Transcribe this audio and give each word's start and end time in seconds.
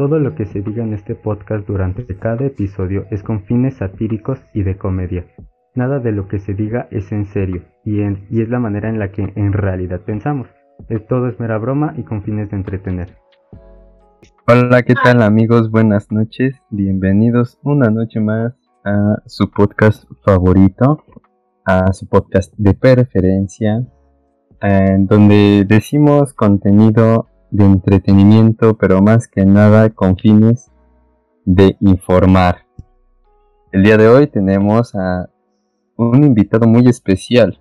Todo 0.00 0.18
lo 0.18 0.34
que 0.34 0.46
se 0.46 0.62
diga 0.62 0.82
en 0.82 0.94
este 0.94 1.14
podcast 1.14 1.66
durante 1.68 2.06
cada 2.16 2.46
episodio 2.46 3.04
es 3.10 3.22
con 3.22 3.42
fines 3.42 3.74
satíricos 3.76 4.40
y 4.54 4.62
de 4.62 4.78
comedia. 4.78 5.26
Nada 5.74 5.98
de 5.98 6.10
lo 6.10 6.26
que 6.26 6.38
se 6.38 6.54
diga 6.54 6.88
es 6.90 7.12
en 7.12 7.26
serio 7.26 7.64
y, 7.84 8.00
es 8.00 8.48
la 8.48 8.58
manera 8.58 8.88
en 8.88 8.98
la 8.98 9.12
que 9.12 9.30
en 9.36 9.52
realidad 9.52 10.00
pensamos. 10.06 10.48
todo 11.06 11.28
es 11.28 11.38
mera 11.38 11.58
broma 11.58 11.92
y 11.98 12.04
con 12.04 12.22
fines 12.22 12.48
de 12.48 12.56
entretener. 12.56 13.14
Hola, 14.48 14.84
¿qué 14.84 14.94
tal 14.94 15.20
amigos? 15.20 15.70
Buenas 15.70 16.10
noches. 16.10 16.56
Bienvenidos 16.70 17.58
una 17.62 17.90
noche 17.90 18.20
más 18.20 18.54
a 18.86 19.16
su 19.26 19.50
podcast 19.50 20.10
favorito, 20.24 21.04
a 21.66 21.92
su 21.92 22.08
podcast 22.08 22.54
de 22.56 22.72
preferencia, 22.72 23.84
en 24.62 25.06
donde 25.06 25.66
decimos 25.68 26.32
contenido 26.32 27.26
de 27.50 27.64
entretenimiento, 27.64 28.76
pero 28.76 29.02
más 29.02 29.28
que 29.28 29.44
nada 29.44 29.90
con 29.90 30.16
fines 30.16 30.70
de 31.44 31.76
informar. 31.80 32.66
El 33.72 33.82
día 33.82 33.96
de 33.96 34.08
hoy 34.08 34.26
tenemos 34.26 34.94
a 34.94 35.30
un 35.96 36.24
invitado 36.24 36.66
muy 36.66 36.88
especial. 36.88 37.60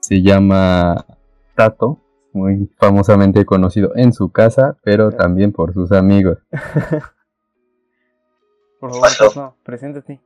Se 0.00 0.22
llama 0.22 1.06
Tato, 1.54 2.00
muy 2.32 2.70
famosamente 2.78 3.44
conocido 3.44 3.92
en 3.96 4.12
su 4.12 4.30
casa, 4.30 4.76
pero 4.82 5.12
también 5.12 5.52
por 5.52 5.72
sus 5.72 5.92
amigos. 5.92 6.38
por 8.80 8.92
favor, 8.92 9.08
Tato, 9.18 9.56
preséntate. 9.62 10.20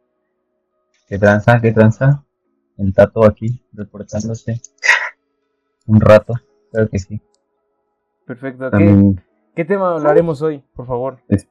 ¿Qué 1.07 1.19
tranza? 1.19 1.61
¿Qué 1.61 1.73
tranza? 1.73 2.25
El 2.77 2.95
Tato 2.95 3.25
aquí, 3.25 3.63
reportándose. 3.73 4.61
Un 5.87 6.01
rato, 6.01 6.35
creo 6.73 6.89
que 6.89 6.99
sí. 6.99 7.21
Perfecto. 8.29 8.71
¿Qué, 8.71 9.15
¿Qué 9.57 9.65
tema 9.65 9.95
hablaremos 9.95 10.43
hoy, 10.43 10.63
por 10.77 10.87
favor? 10.87 11.21
Es, 11.29 11.49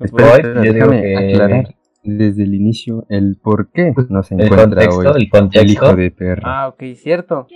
déjame 0.00 1.16
aclarar 1.16 1.74
desde 2.02 2.42
el 2.42 2.54
inicio 2.54 3.04
el 3.10 3.36
por 3.36 3.70
qué 3.70 3.92
nos 4.08 4.32
encuentra 4.32 4.88
hoy 4.88 5.06
el, 5.52 5.70
hijo 5.70 5.94
de 5.94 6.10
perra. 6.10 6.42
Ah, 6.44 6.68
ok, 6.68 6.82
cierto. 6.96 7.46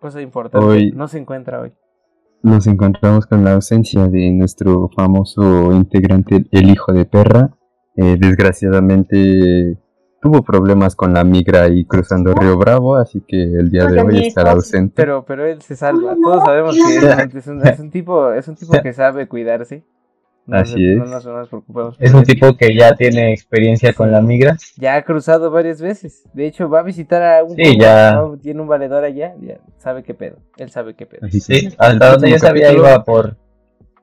Cosa 0.00 0.20
importante, 0.20 0.66
hoy 0.66 0.90
no 0.90 1.06
se 1.06 1.18
encuentra 1.18 1.60
hoy. 1.60 1.72
Nos 2.42 2.66
encontramos 2.66 3.26
con 3.26 3.44
la 3.44 3.52
ausencia 3.52 4.08
de 4.08 4.32
nuestro 4.32 4.90
famoso 4.94 5.72
integrante, 5.72 6.44
el 6.50 6.70
hijo 6.70 6.92
de 6.92 7.04
perra. 7.04 7.56
Eh, 7.96 8.16
desgraciadamente 8.18 9.78
tuvo 10.24 10.42
problemas 10.42 10.96
con 10.96 11.12
la 11.12 11.22
migra 11.22 11.68
y 11.68 11.84
cruzando 11.84 12.32
Río 12.32 12.56
Bravo, 12.56 12.96
así 12.96 13.20
que 13.28 13.42
el 13.42 13.70
día 13.70 13.84
de 13.84 14.00
hoy 14.00 14.26
estará 14.28 14.52
ausente. 14.52 14.94
Pero, 14.96 15.22
pero 15.26 15.44
él 15.44 15.60
se 15.60 15.76
salva. 15.76 16.16
Todos 16.20 16.42
sabemos 16.42 16.74
que 16.74 17.38
es, 17.38 17.78
un, 17.78 17.90
tipo, 17.90 18.32
es 18.32 18.48
un 18.48 18.54
tipo 18.54 18.72
que 18.80 18.94
sabe 18.94 19.28
cuidarse. 19.28 19.84
así 20.50 20.92
es. 20.92 20.96
No 20.96 21.04
nos, 21.04 21.48
preocupamos. 21.50 21.96
Es 22.00 22.14
un 22.14 22.24
tipo 22.24 22.56
que 22.56 22.74
ya 22.74 22.96
tiene 22.96 23.34
experiencia 23.34 23.92
con 23.92 24.10
la 24.10 24.22
migra. 24.22 24.56
Ya 24.78 24.96
ha 24.96 25.02
cruzado 25.02 25.50
varias 25.50 25.82
veces. 25.82 26.26
De 26.32 26.46
hecho, 26.46 26.70
va 26.70 26.80
a 26.80 26.84
visitar 26.84 27.22
a 27.22 27.44
un. 27.44 27.54
Sí, 27.54 27.78
ya. 27.78 28.18
Tiene 28.40 28.62
un 28.62 28.66
valedor 28.66 29.04
allá. 29.04 29.34
Ya 29.42 29.58
sabe 29.76 30.04
qué 30.04 30.14
pedo. 30.14 30.38
Él 30.56 30.70
sabe 30.70 30.94
qué 30.94 31.04
pedo. 31.04 31.28
Sí, 31.28 31.68
hasta 31.76 32.12
donde 32.12 32.30
yo 32.30 32.38
sabía 32.38 32.72
iba 32.72 33.04
por. 33.04 33.36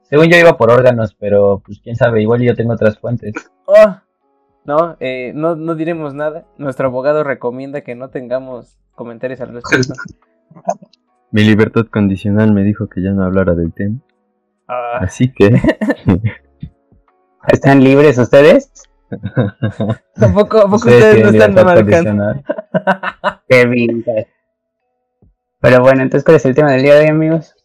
Según 0.03 0.27
yo 0.27 0.37
iba 0.37 0.55
por 0.55 0.69
órganos, 0.69 1.15
pero 1.17 1.63
pues 1.65 1.79
quién 1.83 1.95
sabe, 1.95 2.21
igual 2.21 2.41
yo 2.41 2.53
tengo 2.53 2.73
otras 2.73 2.99
fuentes. 2.99 3.33
Oh, 3.65 3.95
no, 4.63 4.97
eh, 4.99 5.31
no, 5.33 5.55
no 5.55 5.75
diremos 5.75 6.13
nada. 6.13 6.45
Nuestro 6.57 6.87
abogado 6.87 7.23
recomienda 7.23 7.81
que 7.81 7.95
no 7.95 8.09
tengamos 8.09 8.77
comentarios 8.95 9.41
al 9.41 9.53
respecto. 9.53 9.93
Mi 11.31 11.43
libertad 11.43 11.85
condicional 11.87 12.51
me 12.53 12.63
dijo 12.63 12.87
que 12.87 13.01
ya 13.01 13.11
no 13.11 13.23
hablara 13.23 13.55
del 13.55 13.73
tema. 13.73 13.99
Ah. 14.67 14.99
Así 15.01 15.31
que. 15.31 15.49
¿Están 17.47 17.83
libres 17.83 18.17
ustedes? 18.17 18.71
Tampoco, 20.15 20.61
poco 20.63 20.75
ustedes, 20.75 21.23
no 21.23 21.29
están 21.29 21.53
marcando. 21.65 22.43
Qué 23.47 23.65
bien. 23.65 24.05
Pero 25.59 25.81
bueno, 25.81 26.01
entonces, 26.01 26.23
¿cuál 26.23 26.37
es 26.37 26.45
el 26.45 26.55
tema 26.55 26.71
del 26.71 26.83
día 26.83 26.95
de 26.95 27.01
hoy, 27.01 27.07
amigos? 27.07 27.55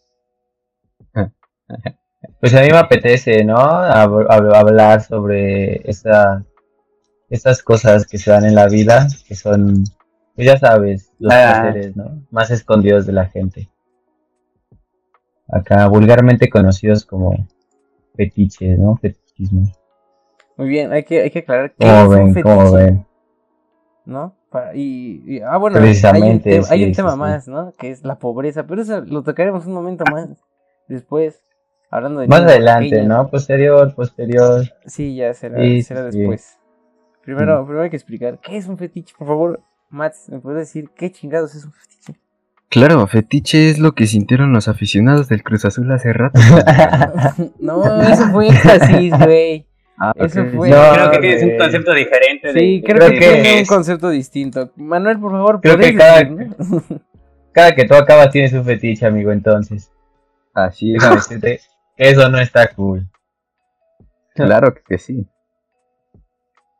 Pues 2.40 2.54
a 2.54 2.60
mí 2.60 2.68
me 2.70 2.78
apetece, 2.78 3.44
¿no? 3.44 3.56
hablar 3.56 5.00
sobre 5.02 5.88
esa 5.88 6.44
estas 7.28 7.62
cosas 7.62 8.06
que 8.06 8.18
se 8.18 8.30
dan 8.30 8.44
en 8.44 8.54
la 8.54 8.68
vida, 8.68 9.06
que 9.26 9.34
son, 9.34 9.84
pues 10.34 10.46
ya 10.46 10.58
sabes, 10.58 11.12
los 11.18 11.32
ah. 11.32 11.60
placeres, 11.62 11.96
¿no? 11.96 12.22
Más 12.30 12.50
escondidos 12.50 13.06
de 13.06 13.12
la 13.12 13.26
gente. 13.26 13.68
Acá 15.48 15.86
vulgarmente 15.88 16.48
conocidos 16.48 17.04
como 17.04 17.46
fetiches, 18.16 18.78
¿no? 18.78 18.96
Fetichismo. 18.96 19.72
Muy 20.56 20.68
bien, 20.68 20.92
hay 20.92 21.04
que, 21.04 21.22
hay 21.22 21.30
que 21.30 21.40
aclarar 21.40 21.74
que 21.74 21.86
es 21.86 22.08
ven, 22.08 22.34
fetiche, 22.34 22.76
ven? 22.76 23.06
¿no? 24.06 24.34
y, 24.74 25.40
ah, 25.40 25.58
bueno, 25.58 25.78
hay 25.78 26.22
un, 26.22 26.40
tema, 26.40 26.66
hay 26.70 26.84
un 26.84 26.92
tema 26.92 27.16
más, 27.16 27.46
¿no? 27.46 27.72
Que 27.78 27.90
es 27.90 28.04
la 28.04 28.18
pobreza, 28.18 28.66
pero 28.66 28.80
eso 28.80 29.02
lo 29.02 29.22
tocaremos 29.22 29.66
un 29.66 29.74
momento 29.74 30.04
más 30.10 30.28
después, 30.88 31.42
hablando 31.90 32.20
de... 32.20 32.28
Más 32.28 32.42
adelante, 32.42 33.02
¿no? 33.02 33.28
Posterior, 33.28 33.94
posterior. 33.94 34.64
Sí, 34.86 35.16
ya 35.16 35.34
será, 35.34 35.58
será 35.82 36.04
después. 36.04 36.58
Primero, 37.26 37.64
primero 37.64 37.82
hay 37.82 37.90
que 37.90 37.96
explicar 37.96 38.38
qué 38.40 38.56
es 38.56 38.68
un 38.68 38.78
fetiche. 38.78 39.12
Por 39.18 39.26
favor, 39.26 39.60
Mats, 39.90 40.28
¿me 40.28 40.38
puedes 40.38 40.60
decir 40.60 40.90
qué 40.96 41.10
chingados 41.10 41.56
es 41.56 41.64
un 41.64 41.72
fetiche? 41.72 42.20
Claro, 42.68 43.04
fetiche 43.08 43.68
es 43.68 43.80
lo 43.80 43.96
que 43.96 44.06
sintieron 44.06 44.52
los 44.52 44.68
aficionados 44.68 45.28
del 45.28 45.42
Cruz 45.42 45.64
Azul 45.64 45.90
hace 45.90 46.12
rato. 46.12 46.38
no, 47.58 48.00
eso 48.02 48.28
fue 48.30 48.48
éxtasis, 48.48 49.12
güey. 49.18 49.66
Ah, 49.98 50.12
eso 50.14 50.44
fue. 50.54 50.68
No, 50.68 50.92
creo 50.92 51.10
que 51.10 51.18
tienes 51.20 51.42
un 51.42 51.56
concepto 51.56 51.94
diferente. 51.94 52.52
Sí, 52.52 52.82
creo, 52.84 53.08
que, 53.08 53.18
tienes 53.18 53.60
un 53.62 53.76
concepto 53.76 54.10
distinto. 54.10 54.70
Manuel, 54.76 55.18
por 55.18 55.32
favor, 55.32 55.58
creo 55.62 55.78
que 55.78 55.96
cada, 55.96 56.28
cada 57.52 57.74
que 57.74 57.86
tú 57.86 57.94
acabas 57.94 58.30
tienes 58.30 58.52
un 58.52 58.66
fetiche, 58.66 59.06
amigo, 59.06 59.32
entonces. 59.32 59.90
Así 60.52 60.94
es. 60.94 61.66
Eso 61.96 62.28
no 62.28 62.38
está 62.38 62.74
cool. 62.74 63.08
Claro 64.34 64.74
que 64.86 64.98
sí. 64.98 65.26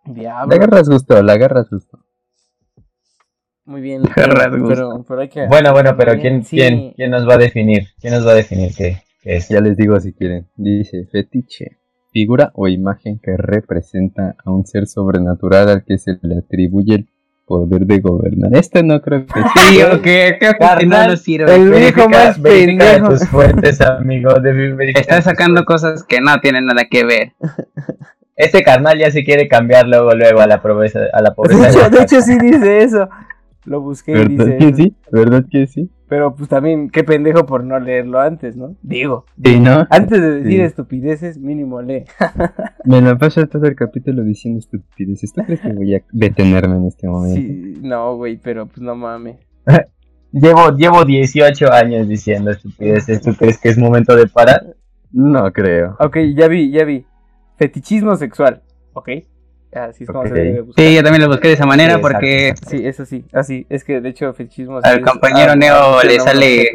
Diablo. 0.07 0.49
La 0.49 0.57
agarras 0.57 0.89
gusto, 0.89 1.23
la 1.23 1.33
agarras 1.33 1.71
gusto. 1.71 1.99
Muy 3.65 3.81
bien, 3.81 4.03
pero, 4.15 5.05
pero, 5.07 5.21
hay 5.21 5.29
que... 5.29 5.47
Bueno, 5.47 5.73
bueno, 5.73 5.97
pero 5.97 6.19
¿quién, 6.21 6.43
¿quién, 6.43 6.93
¿quién 6.93 7.11
nos 7.11 7.29
va 7.29 7.35
a 7.35 7.39
definir? 7.39 7.89
¿Quién 8.01 8.15
nos 8.15 8.27
va 8.27 8.31
a 8.31 8.37
definir 8.37 8.73
qué, 8.77 9.03
es? 9.25 9.49
Ya 9.49 9.61
les 9.61 9.77
digo 9.77 9.99
si 9.99 10.13
quieren. 10.13 10.47
Dice 10.57 11.07
fetiche, 11.11 11.79
figura 12.13 12.53
o 12.55 12.69
imagen 12.69 13.19
que 13.19 13.37
representa 13.37 14.37
a 14.45 14.51
un 14.53 14.65
ser 14.67 14.87
sobrenatural 14.87 15.69
al 15.69 15.85
que 15.85 15.99
se 15.99 16.13
le 16.23 16.39
atribuye 16.39 16.95
el 16.95 17.09
poder 17.45 17.87
de 17.87 17.99
gobernar. 17.99 18.55
Este 18.55 18.85
no 18.85 19.01
creo 19.03 19.27
que 19.27 19.41
sí. 19.69 19.83
o 19.83 20.01
que 20.01 20.39
no 20.87 21.09
nos 21.09 21.21
sirve. 21.21 21.55
El 21.55 21.71
viejo 21.71 22.09
más 22.09 22.39
pendejo. 22.39 23.09
tus 23.09 23.29
fuentes, 23.29 23.81
amigo. 23.81 24.31
Está 24.95 25.23
sacando 25.23 25.65
cosas 25.65 26.05
que 26.05 26.21
no 26.21 26.39
tienen 26.41 26.67
nada 26.67 26.85
que 26.89 27.05
ver. 27.05 27.33
Este 28.37 28.63
carnal 28.63 28.99
ya 28.99 29.11
se 29.11 29.25
quiere 29.25 29.49
cambiar 29.49 29.89
luego, 29.89 30.15
luego 30.15 30.41
a 30.41 30.47
la 30.47 30.61
pobreza. 30.61 31.01
A 31.15 31.23
la 31.23 31.35
pobreza 31.35 31.89
de, 31.89 32.03
hecho, 32.03 32.21
sí 32.21 32.39
dice 32.39 32.83
eso. 32.83 33.09
Lo 33.65 33.81
busqué 33.81 34.13
y 34.13 34.29
dice. 34.29 34.45
¿Verdad 34.45 34.59
que 34.59 34.75
sí? 34.75 34.95
¿Verdad 35.11 35.45
que 35.51 35.67
sí? 35.67 35.91
Pero 36.09 36.37
pues 36.37 36.49
también, 36.49 36.91
qué 36.91 37.03
pendejo 37.03 37.47
por 37.47 37.65
no 37.65 37.81
leerlo 37.81 38.21
antes, 38.21 38.55
¿no? 38.55 38.77
Digo. 38.83 39.25
Sí, 39.43 39.59
¿no? 39.59 39.87
Antes 39.91 40.21
de 40.21 40.43
decir 40.43 40.61
estupideces, 40.61 41.39
mínimo 41.39 41.81
lee. 41.81 42.05
Me 42.85 43.01
la 43.01 43.17
paso 43.17 43.45
todo 43.49 43.65
el 43.65 43.75
capítulo 43.75 44.23
diciendo 44.23 44.61
estupideces. 44.61 45.33
¿Tú 45.33 45.43
crees 45.43 45.61
que 45.61 45.73
voy 45.73 45.95
a 45.95 46.03
detenerme 46.13 46.77
en 46.77 46.87
este 46.87 47.09
momento? 47.09 47.41
Sí, 47.41 47.81
no, 47.83 48.17
güey, 48.17 48.37
pero 48.37 48.67
pues 48.67 48.81
no 48.81 48.95
mames. 48.95 49.39
llevo, 50.33 50.77
llevo 50.77 51.05
18 51.07 51.73
años 51.73 52.07
diciendo 52.07 52.51
estupideces. 52.51 53.23
¿Tú 53.23 53.35
crees 53.35 53.59
que 53.59 53.71
es 53.71 53.79
momento 53.79 54.15
de 54.15 54.29
parar? 54.29 54.77
No 55.11 55.51
creo. 55.53 55.97
Ok, 55.99 56.19
ya 56.37 56.47
vi, 56.49 56.71
ya 56.71 56.85
vi 56.85 57.07
fetichismo 57.57 58.17
sexual, 58.17 58.63
¿ok? 58.93 59.09
Así 59.73 60.05
es 60.05 60.11
como 60.11 60.27
se 60.27 60.33
debe 60.33 60.61
buscar. 60.63 60.85
Sí, 60.85 60.95
yo 60.95 61.03
también 61.03 61.23
lo 61.23 61.29
busqué 61.29 61.49
de 61.49 61.55
esa 61.55 61.67
manera 61.67 62.01
porque... 62.01 62.55
Sí, 62.67 62.87
eso 62.87 63.05
sí, 63.05 63.25
así, 63.33 63.67
es 63.69 63.85
que 63.85 64.01
de 64.01 64.09
hecho 64.09 64.33
fetichismo... 64.33 64.81
Al 64.83 65.03
compañero 65.03 65.55
Neo 65.57 66.03
le 66.03 66.19
sale... 66.21 66.71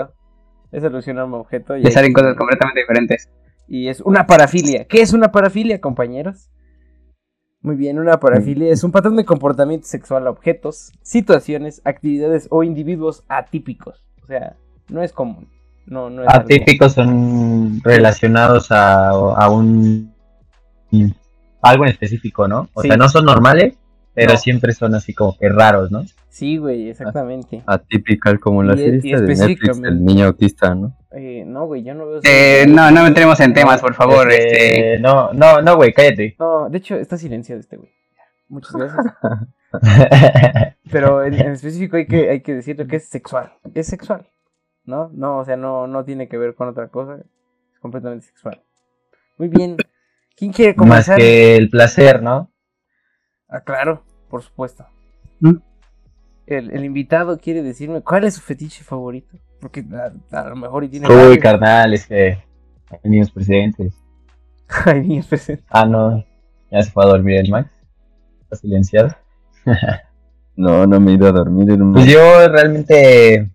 Es 0.71 0.83
alusionar 0.83 1.23
a 1.23 1.25
un 1.25 1.33
objeto. 1.33 1.75
Y 1.75 1.83
le 1.83 1.91
salen 1.91 2.13
cosas 2.13 2.35
completamente 2.35 2.79
diferentes. 2.79 3.29
Y 3.67 3.89
es 3.89 3.99
una 4.01 4.25
parafilia. 4.25 4.85
¿Qué 4.85 5.01
es 5.01 5.13
una 5.13 5.31
parafilia, 5.31 5.81
compañeros? 5.81 6.49
Muy 7.61 7.75
bien, 7.75 7.99
una 7.99 8.19
parafilia 8.19 8.71
es 8.71 8.83
un 8.83 8.91
patrón 8.91 9.15
de 9.17 9.25
comportamiento 9.25 9.85
sexual 9.85 10.27
a 10.27 10.29
objetos, 10.29 10.93
situaciones, 11.03 11.81
actividades 11.85 12.47
o 12.49 12.63
individuos 12.63 13.23
atípicos. 13.27 14.03
O 14.23 14.27
sea, 14.27 14.55
no 14.89 15.03
es 15.03 15.11
común. 15.11 15.47
No, 15.85 16.09
no 16.09 16.23
es 16.23 16.29
atípicos 16.29 16.93
son 16.93 17.81
relacionados 17.83 18.71
a, 18.71 19.09
a 19.09 19.49
un 19.49 20.10
algo 21.61 21.85
en 21.85 21.91
específico, 21.91 22.47
¿no? 22.47 22.69
O 22.73 22.81
sea, 22.81 22.97
no 22.97 23.07
son 23.09 23.25
normales, 23.25 23.77
pero 24.13 24.33
No. 24.33 24.39
siempre 24.39 24.73
son 24.73 24.95
así 24.95 25.13
como 25.13 25.37
que 25.37 25.49
raros, 25.49 25.91
¿no? 25.91 26.03
Sí, 26.29 26.57
güey, 26.57 26.89
exactamente. 26.89 27.61
Atípica 27.65 28.37
como 28.37 28.63
la 28.63 28.73
Y- 28.73 28.77
serie 28.77 28.91
de 28.91 29.01
Netflix 29.01 29.39
específicamente- 29.41 29.89
del 29.89 30.05
niño 30.05 30.25
autista, 30.27 30.73
¿no? 30.73 30.97
Eh, 31.11 31.43
no, 31.45 31.65
güey, 31.65 31.83
yo 31.83 31.93
no 31.93 32.07
veo... 32.07 32.21
Eh, 32.23 32.65
no, 32.69 32.89
no 32.89 33.05
entremos 33.05 33.39
en 33.41 33.53
temas, 33.53 33.81
por 33.81 33.93
favor. 33.93 34.31
Este, 34.31 34.93
Este, 34.93 34.99
No, 35.01 35.33
no, 35.33 35.61
no, 35.61 35.75
güey, 35.75 35.93
cállate. 35.93 36.35
No, 36.39 36.69
de 36.69 36.77
hecho, 36.77 36.95
está 36.95 37.17
silenciado 37.17 37.59
este 37.59 37.75
güey. 37.77 37.89
Muchas 38.47 38.73
gracias. 38.73 39.05
Pero 40.91 41.23
en, 41.23 41.33
en 41.35 41.51
específico 41.51 41.97
hay 41.97 42.05
que, 42.07 42.29
hay 42.29 42.41
que 42.41 42.55
decirlo 42.55 42.87
que 42.87 42.97
es 42.97 43.07
sexual. 43.09 43.53
Es 43.73 43.87
sexual. 43.87 44.27
¿No? 44.85 45.09
No, 45.13 45.37
o 45.39 45.45
sea, 45.45 45.57
no, 45.57 45.87
no 45.87 46.03
tiene 46.05 46.27
que 46.27 46.37
ver 46.37 46.55
con 46.55 46.67
otra 46.69 46.87
cosa. 46.87 47.17
Es 47.73 47.79
completamente 47.79 48.25
sexual. 48.25 48.61
Muy 49.37 49.47
bien. 49.47 49.77
¿Quién 50.41 50.51
quiere 50.53 50.73
Más 50.73 50.77
comenzar? 50.87 51.17
que 51.19 51.55
el 51.55 51.69
placer, 51.69 52.23
¿no? 52.23 52.51
Ah, 53.47 53.61
claro, 53.61 54.03
por 54.27 54.41
supuesto. 54.41 54.87
¿Mm? 55.39 55.57
El, 56.47 56.71
el 56.71 56.83
invitado 56.83 57.37
quiere 57.37 57.61
decirme 57.61 58.01
cuál 58.01 58.23
es 58.23 58.33
su 58.33 58.41
fetiche 58.41 58.83
favorito. 58.83 59.37
Porque 59.59 59.85
a, 60.31 60.39
a 60.39 60.49
lo 60.49 60.55
mejor 60.55 60.83
y 60.83 60.89
tiene. 60.89 61.07
Uy, 61.07 61.13
varios. 61.13 61.37
carnal, 61.37 61.93
es 61.93 62.07
que 62.07 62.39
hay 62.89 62.99
niños 63.03 63.29
presentes. 63.29 63.93
Hay 64.87 65.01
niños 65.01 65.27
presentes. 65.27 65.63
Ah, 65.69 65.85
no, 65.85 66.25
ya 66.71 66.81
se 66.81 66.89
fue 66.89 67.03
a 67.03 67.09
dormir 67.09 67.37
el 67.41 67.51
Max. 67.51 67.69
Está 68.41 68.55
silenciado. 68.55 69.15
No, 70.55 70.85
no 70.85 70.99
me 70.99 71.11
he 71.11 71.15
ido 71.15 71.27
a 71.27 71.31
dormir. 71.31 71.69
hermano. 71.71 71.93
Pues 71.93 72.07
yo 72.07 72.47
realmente 72.49 73.49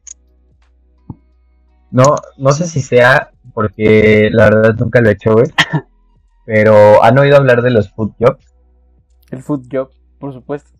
no, 1.90 2.16
no 2.38 2.52
sé 2.52 2.66
si 2.66 2.80
sea 2.80 3.30
porque 3.54 4.28
la 4.32 4.44
verdad 4.50 4.74
nunca 4.78 5.00
lo 5.00 5.08
he 5.10 5.12
hecho, 5.12 5.32
güey. 5.34 5.46
Pero 6.46 7.02
han 7.04 7.18
oído 7.18 7.36
hablar 7.36 7.60
de 7.62 7.70
los 7.70 7.90
food 7.92 8.12
jobs. 8.18 8.46
El 9.30 9.42
food 9.42 9.66
job, 9.70 9.90
por 10.18 10.32
supuesto. 10.32 10.70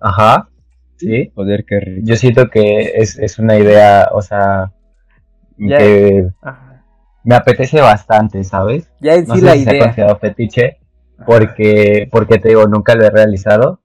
Ajá. 0.00 0.48
Sí. 0.96 1.32
Joder, 1.34 1.64
qué 1.66 1.80
rico. 1.80 2.02
Yo 2.04 2.16
siento 2.16 2.48
que 2.50 2.92
es, 2.96 3.18
es 3.18 3.38
una 3.38 3.56
idea, 3.58 4.10
o 4.12 4.22
sea, 4.22 4.70
Ya. 5.56 5.78
que 5.78 6.28
Ajá. 6.42 6.84
me 7.24 7.34
apetece 7.34 7.80
bastante, 7.80 8.44
¿sabes? 8.44 8.90
Ya 9.00 9.14
en 9.14 9.24
No 9.26 9.34
sí 9.34 9.40
sé 9.40 9.46
la 9.46 9.52
si 9.54 9.64
se 9.64 9.70
ha 9.70 9.72
idea. 9.74 9.84
considerado 9.86 10.18
fetiche, 10.18 10.78
porque, 11.26 12.08
porque 12.12 12.38
te 12.38 12.50
digo, 12.50 12.66
nunca 12.68 12.94
lo 12.94 13.04
he 13.04 13.10
realizado. 13.10 13.80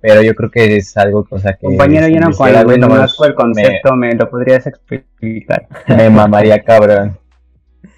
Pero 0.00 0.22
yo 0.22 0.32
creo 0.36 0.48
que 0.50 0.76
es 0.76 0.96
algo, 0.96 1.26
o 1.28 1.38
sea, 1.40 1.54
que. 1.54 1.66
compañero, 1.66 2.06
si 2.06 2.14
yo 2.14 2.20
no 2.20 2.88
conozco 2.88 3.24
el 3.24 3.34
concepto, 3.34 3.96
me 3.96 4.14
lo 4.14 4.30
podrías 4.30 4.64
explicar. 4.68 5.66
Me, 5.88 5.96
me 5.96 6.10
mamaría 6.10 6.62
cabrón. 6.62 7.18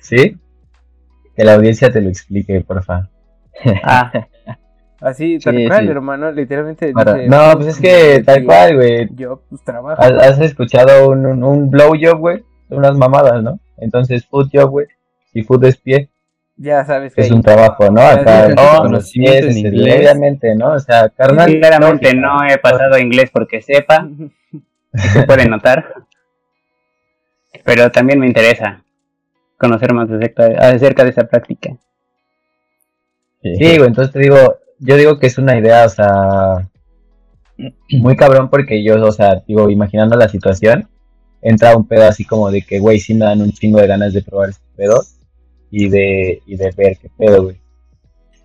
¿Sí? 0.00 0.38
Que 1.40 1.46
la 1.46 1.54
audiencia 1.54 1.90
te 1.90 2.02
lo 2.02 2.10
explique, 2.10 2.60
porfa. 2.60 3.08
Ah, 3.82 4.12
Así, 5.00 5.38
tal 5.38 5.56
Sí, 5.56 5.66
cual, 5.66 5.84
sí. 5.86 5.90
hermano. 5.90 6.30
Literalmente. 6.32 6.92
Para- 6.92 7.14
dice, 7.14 7.28
No, 7.28 7.52
pues 7.54 7.68
es 7.68 7.80
que 7.80 8.22
tal 8.22 8.40
sí, 8.40 8.44
cual, 8.44 8.74
güey. 8.76 9.08
Yo, 9.14 9.40
pues 9.48 9.64
trabajo. 9.64 10.02
¿Has, 10.02 10.12
has 10.12 10.40
escuchado 10.40 11.08
un, 11.08 11.24
un, 11.24 11.42
un 11.42 11.70
blowjob, 11.70 12.18
güey? 12.18 12.44
Unas 12.68 12.94
mamadas, 12.98 13.42
¿no? 13.42 13.58
Entonces, 13.78 14.26
food 14.26 14.50
job, 14.52 14.68
güey. 14.70 14.86
Si 15.32 15.42
food 15.42 15.64
es 15.64 15.78
pie, 15.78 16.10
Ya 16.58 16.84
sabes 16.84 17.14
que 17.14 17.22
es 17.22 17.30
hay- 17.30 17.36
un 17.36 17.40
trabajo, 17.42 17.90
¿no? 17.90 18.02
Acá, 18.02 18.48
sí, 18.48 18.54
no, 18.54 18.84
los 18.90 19.10
pies, 19.10 19.42
en 19.44 19.48
es- 19.48 19.56
inglés. 19.56 19.96
obviamente, 20.00 20.54
¿no? 20.54 20.72
O 20.74 20.78
sea, 20.78 21.08
carnal. 21.08 21.58
claramente 21.58 22.14
no 22.14 22.44
he 22.46 22.58
pasado 22.58 22.98
inglés 22.98 23.30
porque 23.32 23.62
sepa, 23.62 24.06
se 24.94 25.22
puede 25.22 25.48
notar. 25.48 25.94
Pero 27.64 27.90
también 27.90 28.18
me 28.20 28.26
interesa 28.26 28.82
conocer 29.60 29.92
más 29.92 30.10
acerca, 30.10 30.46
acerca 30.58 31.04
de 31.04 31.10
esa 31.10 31.28
práctica. 31.28 31.76
Sí, 33.42 33.76
güey, 33.76 33.86
entonces 33.86 34.12
te 34.12 34.18
digo, 34.18 34.58
yo 34.78 34.96
digo 34.96 35.18
que 35.18 35.26
es 35.26 35.38
una 35.38 35.58
idea, 35.58 35.84
o 35.84 35.88
sea, 35.88 36.68
muy 37.90 38.16
cabrón 38.16 38.48
porque 38.48 38.82
yo, 38.82 39.02
o 39.04 39.12
sea, 39.12 39.42
digo, 39.46 39.70
imaginando 39.70 40.16
la 40.16 40.28
situación, 40.28 40.88
entra 41.42 41.76
un 41.76 41.86
pedo 41.86 42.04
así 42.06 42.24
como 42.24 42.50
de 42.50 42.62
que, 42.62 42.80
güey, 42.80 42.98
sí 42.98 43.14
me 43.14 43.26
dan 43.26 43.42
un 43.42 43.52
chingo 43.52 43.80
de 43.80 43.86
ganas 43.86 44.14
de 44.14 44.22
probar 44.22 44.50
este 44.50 44.66
pedo 44.76 45.02
y 45.70 45.88
de, 45.88 46.42
y 46.46 46.56
de 46.56 46.70
ver 46.76 46.96
qué 46.96 47.10
pedo, 47.16 47.44
güey. 47.44 47.60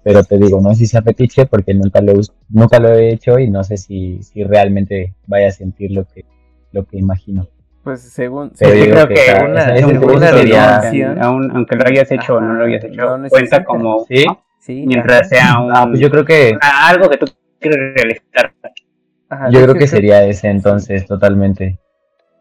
Pero 0.04 0.24
te 0.24 0.38
digo, 0.38 0.62
no 0.62 0.72
sé 0.72 0.80
si 0.80 0.88
sea 0.88 1.02
fetiche 1.02 1.46
porque 1.46 1.74
nunca 1.74 2.00
lo, 2.02 2.14
nunca 2.50 2.80
lo 2.80 2.94
he 2.94 3.14
hecho 3.14 3.40
y 3.40 3.50
no 3.50 3.64
sé 3.64 3.78
si, 3.78 4.22
si 4.22 4.44
realmente 4.44 5.16
vaya 5.28 5.48
a 5.48 5.52
sentir 5.52 5.92
lo 5.92 6.06
que, 6.06 6.26
lo 6.72 6.86
que 6.86 6.98
imagino. 6.98 7.48
Pues 7.86 8.02
según. 8.02 8.52
Sí, 8.56 8.66
yo 8.66 8.86
creo 8.92 9.08
que 9.08 9.14
que 9.14 9.26
está- 9.28 9.46
una- 9.46 9.76
es 9.76 9.86
un 9.86 9.94
definición. 10.20 11.24
aún, 11.24 11.52
aunque 11.56 11.76
lo 11.78 11.86
hayas 11.88 12.12
hecho 12.12 12.36
o 12.36 12.42
no 12.42 12.54
lo 12.56 12.66
hayas 12.66 12.84
hecho, 12.84 13.18
no 13.18 13.30
cuenta 13.30 13.64
como 13.64 14.04
¿Sí? 14.06 14.26
Sí, 14.60 14.84
mientras 14.88 15.20
ajá. 15.22 15.24
sea 15.30 15.60
un, 15.62 15.72
Ah, 15.76 15.86
pues 15.88 16.00
yo 16.00 16.10
creo 16.10 16.26
que, 16.26 16.58
algo 16.62 17.08
que 17.10 17.18
tú 17.18 17.28
quieres 17.60 17.80
realizar. 17.96 18.54
Ajá, 19.30 19.50
yo 19.52 19.62
creo 19.62 19.76
que 19.76 19.86
sería 19.88 20.26
ese 20.26 20.50
entonces, 20.50 21.06
totalmente. 21.06 21.80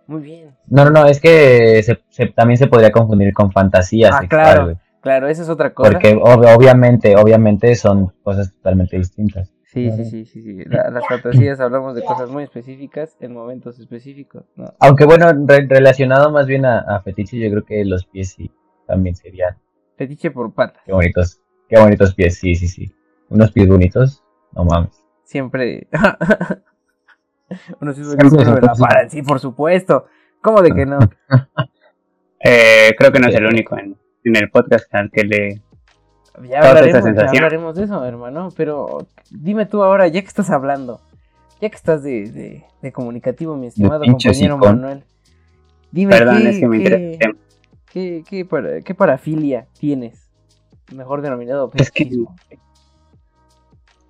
Muy 0.06 0.22
bien. 0.22 0.50
No, 0.66 0.84
no, 0.86 0.90
no, 0.90 1.06
es 1.06 1.20
que 1.20 1.82
se, 1.82 1.98
se- 2.08 2.26
también 2.26 2.56
se 2.58 2.66
podría 2.66 2.90
confundir 2.90 3.32
con 3.34 3.52
fantasía 3.52 4.08
Ah, 4.14 4.20
sexual, 4.20 4.28
claro. 4.42 4.78
Claro, 5.02 5.28
esa 5.28 5.42
es 5.42 5.50
otra 5.50 5.74
cosa. 5.74 5.90
Porque 5.90 6.16
ob- 6.16 6.56
obviamente, 6.56 7.14
obviamente 7.16 7.74
son 7.74 8.10
cosas 8.22 8.50
totalmente 8.54 8.96
distintas. 8.96 9.52
Sí, 9.74 9.90
sí, 9.90 10.04
sí, 10.04 10.24
sí. 10.24 10.42
sí. 10.42 10.64
La- 10.66 10.88
las 10.90 11.06
fantasías 11.06 11.58
hablamos 11.60 11.94
de 11.94 12.02
cosas 12.04 12.30
muy 12.30 12.44
específicas 12.44 13.16
en 13.20 13.32
momentos 13.34 13.78
específicos. 13.80 14.44
¿no? 14.56 14.72
Aunque 14.80 15.04
bueno, 15.04 15.26
re- 15.46 15.66
relacionado 15.68 16.30
más 16.30 16.46
bien 16.46 16.64
a, 16.64 16.78
a 16.80 17.02
fetiche, 17.02 17.38
yo 17.38 17.50
creo 17.50 17.64
que 17.64 17.84
los 17.84 18.06
pies 18.06 18.30
sí 18.32 18.50
también 18.86 19.16
serían. 19.16 19.56
Fetiche 19.96 20.30
por 20.30 20.52
patas. 20.54 20.82
Qué 20.86 20.92
bonitos, 20.92 21.40
qué 21.68 21.78
bonitos 21.80 22.14
pies, 22.14 22.38
sí, 22.38 22.54
sí, 22.54 22.68
sí. 22.68 22.94
Unos 23.28 23.50
pies 23.52 23.68
bonitos, 23.68 24.22
no 24.52 24.64
mames. 24.64 25.04
Siempre. 25.24 25.88
Unos 27.80 27.96
se 27.96 28.02
me 28.16 28.60
la 28.60 29.08
sí, 29.08 29.22
por 29.22 29.38
supuesto. 29.40 30.06
¿Cómo 30.40 30.62
de 30.62 30.72
que 30.72 30.86
no? 30.86 30.98
Eh, 32.46 32.94
creo 32.98 33.10
que 33.10 33.20
no 33.20 33.28
es 33.28 33.34
el 33.36 33.46
único 33.46 33.78
en, 33.78 33.96
en 34.22 34.36
el 34.36 34.50
podcast 34.50 34.94
al 34.94 35.10
que 35.10 35.24
le... 35.24 35.62
Ya 36.50 36.60
hablaremos, 36.68 37.04
ya 37.14 37.22
hablaremos 37.38 37.74
de 37.76 37.84
eso, 37.84 38.04
hermano. 38.04 38.48
Pero 38.56 39.06
dime 39.30 39.66
tú 39.66 39.82
ahora, 39.82 40.08
ya 40.08 40.20
que 40.20 40.26
estás 40.26 40.50
hablando, 40.50 41.00
ya 41.60 41.68
que 41.70 41.76
estás 41.76 42.02
de, 42.02 42.30
de, 42.30 42.64
de 42.82 42.92
comunicativo, 42.92 43.56
mi 43.56 43.68
estimado 43.68 44.04
compañero. 44.04 44.58
Manuel. 44.58 45.04
Dime 45.92 46.10
Perdón, 46.18 46.42
qué, 46.42 46.48
es 46.50 46.58
que 46.58 46.66
me 46.66 46.78
qué- 46.82 47.18
qué, 47.92 48.24
qué 48.28 48.44
para- 48.44 48.80
qué 48.80 48.94
parafilia 48.94 49.66
tienes. 49.78 50.28
Mejor 50.92 51.22
denominado 51.22 51.70
Es 51.74 51.90
que-. 51.92 52.10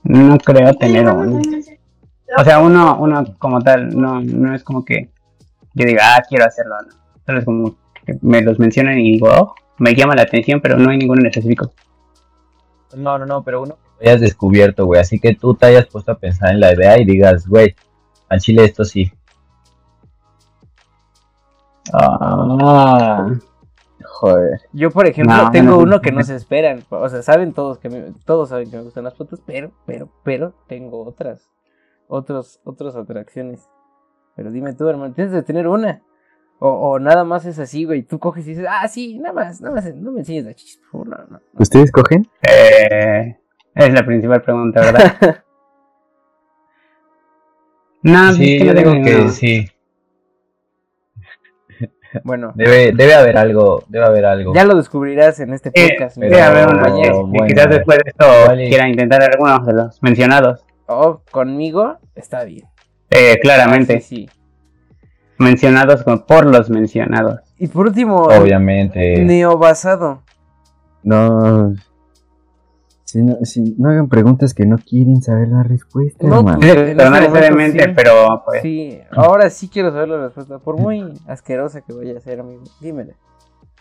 No 0.02 0.38
creo 0.38 0.74
tener 0.74 1.06
un... 1.08 1.42
O 2.36 2.44
sea, 2.44 2.58
uno, 2.60 2.98
uno 2.98 3.24
como 3.38 3.60
tal, 3.60 3.90
no, 3.96 4.20
no 4.20 4.54
es 4.54 4.64
como 4.64 4.84
que 4.84 5.10
yo 5.74 5.86
diga, 5.86 6.16
ah, 6.16 6.22
quiero 6.28 6.44
hacerlo, 6.46 6.74
no. 6.82 6.94
Solo 7.26 7.38
es 7.38 7.44
como 7.44 7.74
que 8.04 8.18
me 8.22 8.40
los 8.42 8.58
mencionan 8.58 8.98
y 8.98 9.12
digo, 9.12 9.28
oh, 9.30 9.54
me 9.78 9.94
llama 9.94 10.14
la 10.16 10.22
atención, 10.22 10.60
pero 10.60 10.76
no 10.76 10.90
hay 10.90 10.98
ninguno 10.98 11.20
en 11.20 11.26
específico. 11.28 11.72
No, 12.96 13.18
no, 13.18 13.26
no, 13.26 13.42
pero 13.42 13.62
uno 13.62 13.76
que 13.98 14.08
hayas 14.10 14.20
descubierto, 14.20 14.84
güey. 14.86 15.00
Así 15.00 15.18
que 15.20 15.34
tú 15.34 15.54
te 15.54 15.66
hayas 15.66 15.86
puesto 15.86 16.12
a 16.12 16.18
pensar 16.18 16.50
en 16.50 16.60
la 16.60 16.72
idea 16.74 16.98
y 16.98 17.04
digas, 17.04 17.46
güey, 17.48 17.74
a 18.28 18.38
Chile 18.38 18.64
esto 18.64 18.84
sí. 18.84 19.10
Ah, 21.92 23.28
joder. 24.04 24.60
Yo, 24.72 24.90
por 24.90 25.06
ejemplo, 25.06 25.34
No, 25.36 25.50
tengo 25.50 25.70
no, 25.72 25.78
uno 25.78 25.86
no. 25.96 26.00
que 26.00 26.12
no 26.12 26.22
se 26.22 26.34
esperan. 26.34 26.82
O 26.90 27.08
sea, 27.08 27.22
saben 27.22 27.52
todos 27.52 27.78
que 27.78 27.88
me- 27.88 28.12
todos 28.24 28.48
saben 28.48 28.70
que 28.70 28.76
me 28.76 28.82
gustan 28.84 29.04
las 29.04 29.14
fotos, 29.14 29.40
pero, 29.44 29.72
pero, 29.86 30.08
pero 30.22 30.54
tengo 30.66 31.04
otras, 31.04 31.50
otros, 32.08 32.60
otras 32.64 32.96
atracciones. 32.96 33.68
Pero 34.36 34.50
dime 34.50 34.72
tú, 34.74 34.88
hermano, 34.88 35.14
tienes 35.14 35.32
de 35.32 35.42
tener 35.42 35.68
una. 35.68 36.02
O, 36.66 36.92
o 36.92 36.98
nada 36.98 37.24
más 37.24 37.44
es 37.44 37.58
así, 37.58 37.84
güey. 37.84 38.04
Tú 38.04 38.18
coges 38.18 38.46
y 38.46 38.50
dices, 38.50 38.64
ah, 38.66 38.88
sí, 38.88 39.18
nada 39.18 39.34
más, 39.34 39.60
nada 39.60 39.74
más, 39.74 39.94
no 39.96 40.12
me 40.12 40.20
enseñes 40.20 40.46
la 40.46 40.54
chichis, 40.54 40.78
por 40.78 41.06
favor, 41.06 41.08
no, 41.08 41.26
no. 41.36 41.40
¿Ustedes 41.58 41.92
cogen? 41.92 42.26
Eh, 42.40 43.36
es 43.74 43.92
la 43.92 44.06
principal 44.06 44.40
pregunta, 44.40 44.80
¿verdad? 44.80 45.14
no, 48.02 48.32
sí, 48.32 48.54
es 48.54 48.62
que 48.62 48.66
yo 48.66 48.72
no 48.72 48.78
digo 48.80 48.92
tengo 48.92 49.04
que 49.04 49.28
sí. 49.28 49.68
Bueno, 52.22 52.52
Debe, 52.54 52.92
debe 52.92 53.14
haber 53.14 53.36
algo, 53.36 53.84
debe 53.88 54.06
haber 54.06 54.24
algo. 54.24 54.54
ya 54.54 54.64
lo 54.64 54.76
descubrirás 54.76 55.38
en 55.40 55.52
este 55.52 55.70
Eh, 55.74 55.90
podcast. 55.98 56.16
mi 56.16 56.28
debe 56.28 56.40
haber 56.40 56.64
bueno, 56.66 57.46
quizás 57.46 57.68
después 57.68 57.98
de 57.98 58.10
esto 58.10 58.26
quiera 58.54 58.88
intentar 58.88 59.22
algunos 59.22 59.66
de 59.66 59.72
los 59.74 60.02
mencionados. 60.02 60.64
O 60.86 61.20
conmigo, 61.30 61.98
está 62.14 62.44
bien. 62.44 62.64
Eh, 63.10 63.38
claramente, 63.42 64.00
sí, 64.00 64.28
sí. 64.28 64.30
Mencionados 65.44 66.02
por 66.26 66.46
los 66.46 66.70
mencionados. 66.70 67.40
Y 67.58 67.68
por 67.68 67.86
último, 67.86 68.22
Obviamente. 68.22 69.22
neobasado. 69.24 70.22
No. 71.02 71.74
Si 73.04 73.22
no, 73.22 73.36
si 73.42 73.76
no 73.78 73.90
hagan 73.90 74.08
preguntas 74.08 74.54
que 74.54 74.66
no 74.66 74.76
quieren 74.78 75.22
saber 75.22 75.48
la 75.48 75.62
respuesta, 75.62 76.26
No, 76.26 76.38
hermano. 76.38 76.58
pues, 76.58 76.72
pero 76.74 76.82
no 76.82 77.16
este 77.16 77.20
necesariamente, 77.20 77.84
sí. 77.84 77.90
pero 77.94 78.42
pues, 78.44 78.62
Sí, 78.62 78.98
ahora 79.12 79.50
sí 79.50 79.68
quiero 79.68 79.92
saber 79.92 80.08
la 80.08 80.18
respuesta. 80.24 80.58
Por 80.58 80.78
muy 80.80 81.12
asquerosa 81.28 81.82
que 81.82 81.92
vaya 81.92 82.16
a 82.16 82.20
ser, 82.20 82.40
amigo. 82.40 82.62
Dímela. 82.80 83.14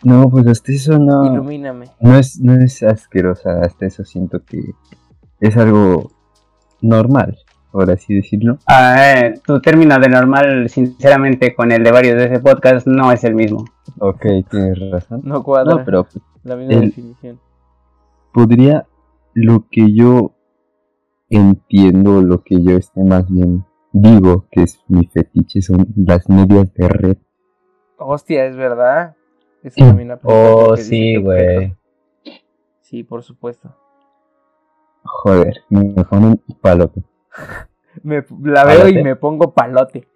No, 0.04 0.28
pues 0.30 0.46
hasta 0.46 0.70
eso 0.72 0.98
no. 0.98 1.24
Ilumíname. 1.24 1.86
No 1.98 2.16
es, 2.16 2.38
no 2.40 2.54
es 2.62 2.82
asquerosa, 2.82 3.60
hasta 3.62 3.86
eso 3.86 4.04
siento 4.04 4.44
que 4.44 4.60
es 5.40 5.56
algo 5.56 6.12
normal. 6.80 7.38
Por 7.74 7.90
así 7.90 8.14
decirlo. 8.14 8.58
Ah, 8.68 8.94
eh, 9.16 9.34
tu 9.44 9.60
término 9.60 9.98
de 9.98 10.08
normal, 10.08 10.68
sinceramente, 10.68 11.56
con 11.56 11.72
el 11.72 11.82
de 11.82 11.90
varios 11.90 12.14
de 12.16 12.26
ese 12.26 12.38
podcast, 12.38 12.86
no 12.86 13.10
es 13.10 13.24
el 13.24 13.34
mismo. 13.34 13.64
Ok, 13.98 14.24
tienes 14.48 14.78
razón. 14.92 15.22
No 15.24 15.42
cuadra. 15.42 15.74
No, 15.74 15.84
pero 15.84 16.06
La 16.44 16.54
misma 16.54 16.74
el- 16.74 16.80
definición. 16.90 17.40
podría 18.32 18.86
lo 19.32 19.66
que 19.68 19.92
yo 19.92 20.34
entiendo, 21.28 22.22
lo 22.22 22.44
que 22.44 22.62
yo 22.62 22.76
este 22.76 23.02
más 23.02 23.28
bien 23.28 23.64
digo 23.92 24.46
que 24.52 24.62
es 24.62 24.78
mi 24.86 25.06
fetiche 25.06 25.60
son 25.60 25.86
las 25.96 26.28
medias 26.28 26.72
de 26.74 26.88
red. 26.88 27.16
Hostia, 27.98 28.46
es 28.46 28.56
verdad. 28.56 29.16
Sí. 29.68 29.80
también 29.80 30.12
aplica 30.12 30.32
Oh, 30.32 30.76
sí, 30.76 31.14
tu 31.16 31.22
güey. 31.22 31.74
Sí, 32.82 33.02
por 33.02 33.22
supuesto. 33.24 33.74
Joder, 35.02 35.54
me 35.70 35.84
me 35.84 36.04
ponen 36.04 36.40
palote. 36.60 37.02
Me, 38.02 38.24
la 38.42 38.64
veo 38.64 38.88
y 38.88 39.02
me 39.02 39.14
pongo 39.16 39.54
palote. 39.54 40.08